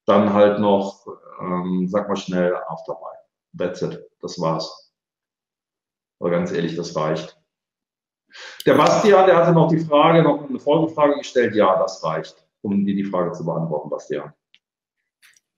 dann 0.07 0.33
halt 0.33 0.61
noch, 0.61 1.07
ähm, 1.41 1.87
sag 1.89 2.09
mal 2.09 2.17
schnell, 2.17 2.55
Afterby. 2.69 3.01
That's 3.57 3.83
it. 3.83 4.01
Das 4.21 4.41
war's. 4.41 4.93
Aber 6.21 6.31
ganz 6.31 6.53
ehrlich, 6.53 6.77
das 6.77 6.95
reicht. 6.97 7.40
Der 8.67 8.75
Bastian, 8.75 9.27
der 9.27 9.37
hatte 9.37 9.53
noch 9.53 9.69
die 9.69 9.79
Frage, 9.79 10.23
noch 10.23 10.49
eine 10.49 10.59
Folgefrage 10.59 11.19
gestellt. 11.19 11.55
Ja, 11.55 11.79
das 11.79 12.03
reicht, 12.05 12.37
um 12.63 12.85
dir 12.85 12.95
die 12.95 13.05
Frage 13.05 13.33
zu 13.33 13.45
beantworten, 13.45 13.91
Bastian. 13.91 14.33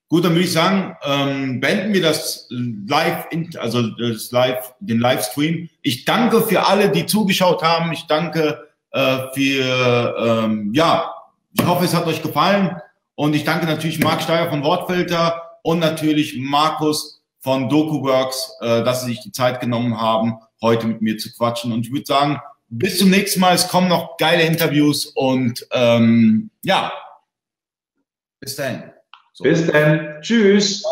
Gut, 0.08 0.26
dann 0.26 0.32
würde 0.32 0.44
ich 0.44 0.52
sagen, 0.52 0.94
ähm, 1.04 1.60
beenden 1.60 1.94
wir 1.94 2.02
das 2.02 2.46
Live, 2.50 3.28
also 3.58 3.80
das 3.96 4.30
Live, 4.30 4.74
den 4.80 4.98
Livestream. 4.98 5.70
Ich 5.80 6.04
danke 6.04 6.42
für 6.42 6.66
alle, 6.66 6.90
die 6.90 7.06
zugeschaut 7.06 7.62
haben. 7.62 7.92
Ich 7.92 8.06
danke 8.06 8.68
äh, 8.90 9.16
für, 9.32 10.14
ähm, 10.18 10.70
ja, 10.74 11.14
ich 11.58 11.66
hoffe, 11.66 11.86
es 11.86 11.94
hat 11.94 12.06
euch 12.06 12.22
gefallen. 12.22 12.76
Und 13.14 13.34
ich 13.34 13.44
danke 13.44 13.64
natürlich 13.64 14.00
Marc 14.00 14.22
Steyer 14.22 14.50
von 14.50 14.62
Wortfilter 14.62 15.58
und 15.62 15.78
natürlich 15.78 16.38
Markus 16.38 17.22
von 17.40 17.68
DokuWorks, 17.68 18.56
äh, 18.60 18.84
dass 18.84 19.00
sie 19.00 19.12
sich 19.12 19.20
die 19.20 19.32
Zeit 19.32 19.60
genommen 19.60 19.98
haben, 19.98 20.34
heute 20.60 20.86
mit 20.86 21.02
mir 21.02 21.18
zu 21.18 21.32
quatschen. 21.32 21.72
Und 21.72 21.86
ich 21.86 21.92
würde 21.92 22.06
sagen, 22.06 22.38
bis 22.72 22.98
zum 22.98 23.10
nächsten 23.10 23.40
Mal. 23.40 23.54
Es 23.54 23.68
kommen 23.68 23.88
noch 23.88 24.16
geile 24.16 24.44
Interviews 24.44 25.06
und 25.06 25.66
ähm, 25.72 26.50
ja, 26.62 26.92
bis 28.40 28.56
dahin. 28.56 28.90
So. 29.32 29.44
Bis 29.44 29.66
dann. 29.66 30.18
Tschüss. 30.20 30.82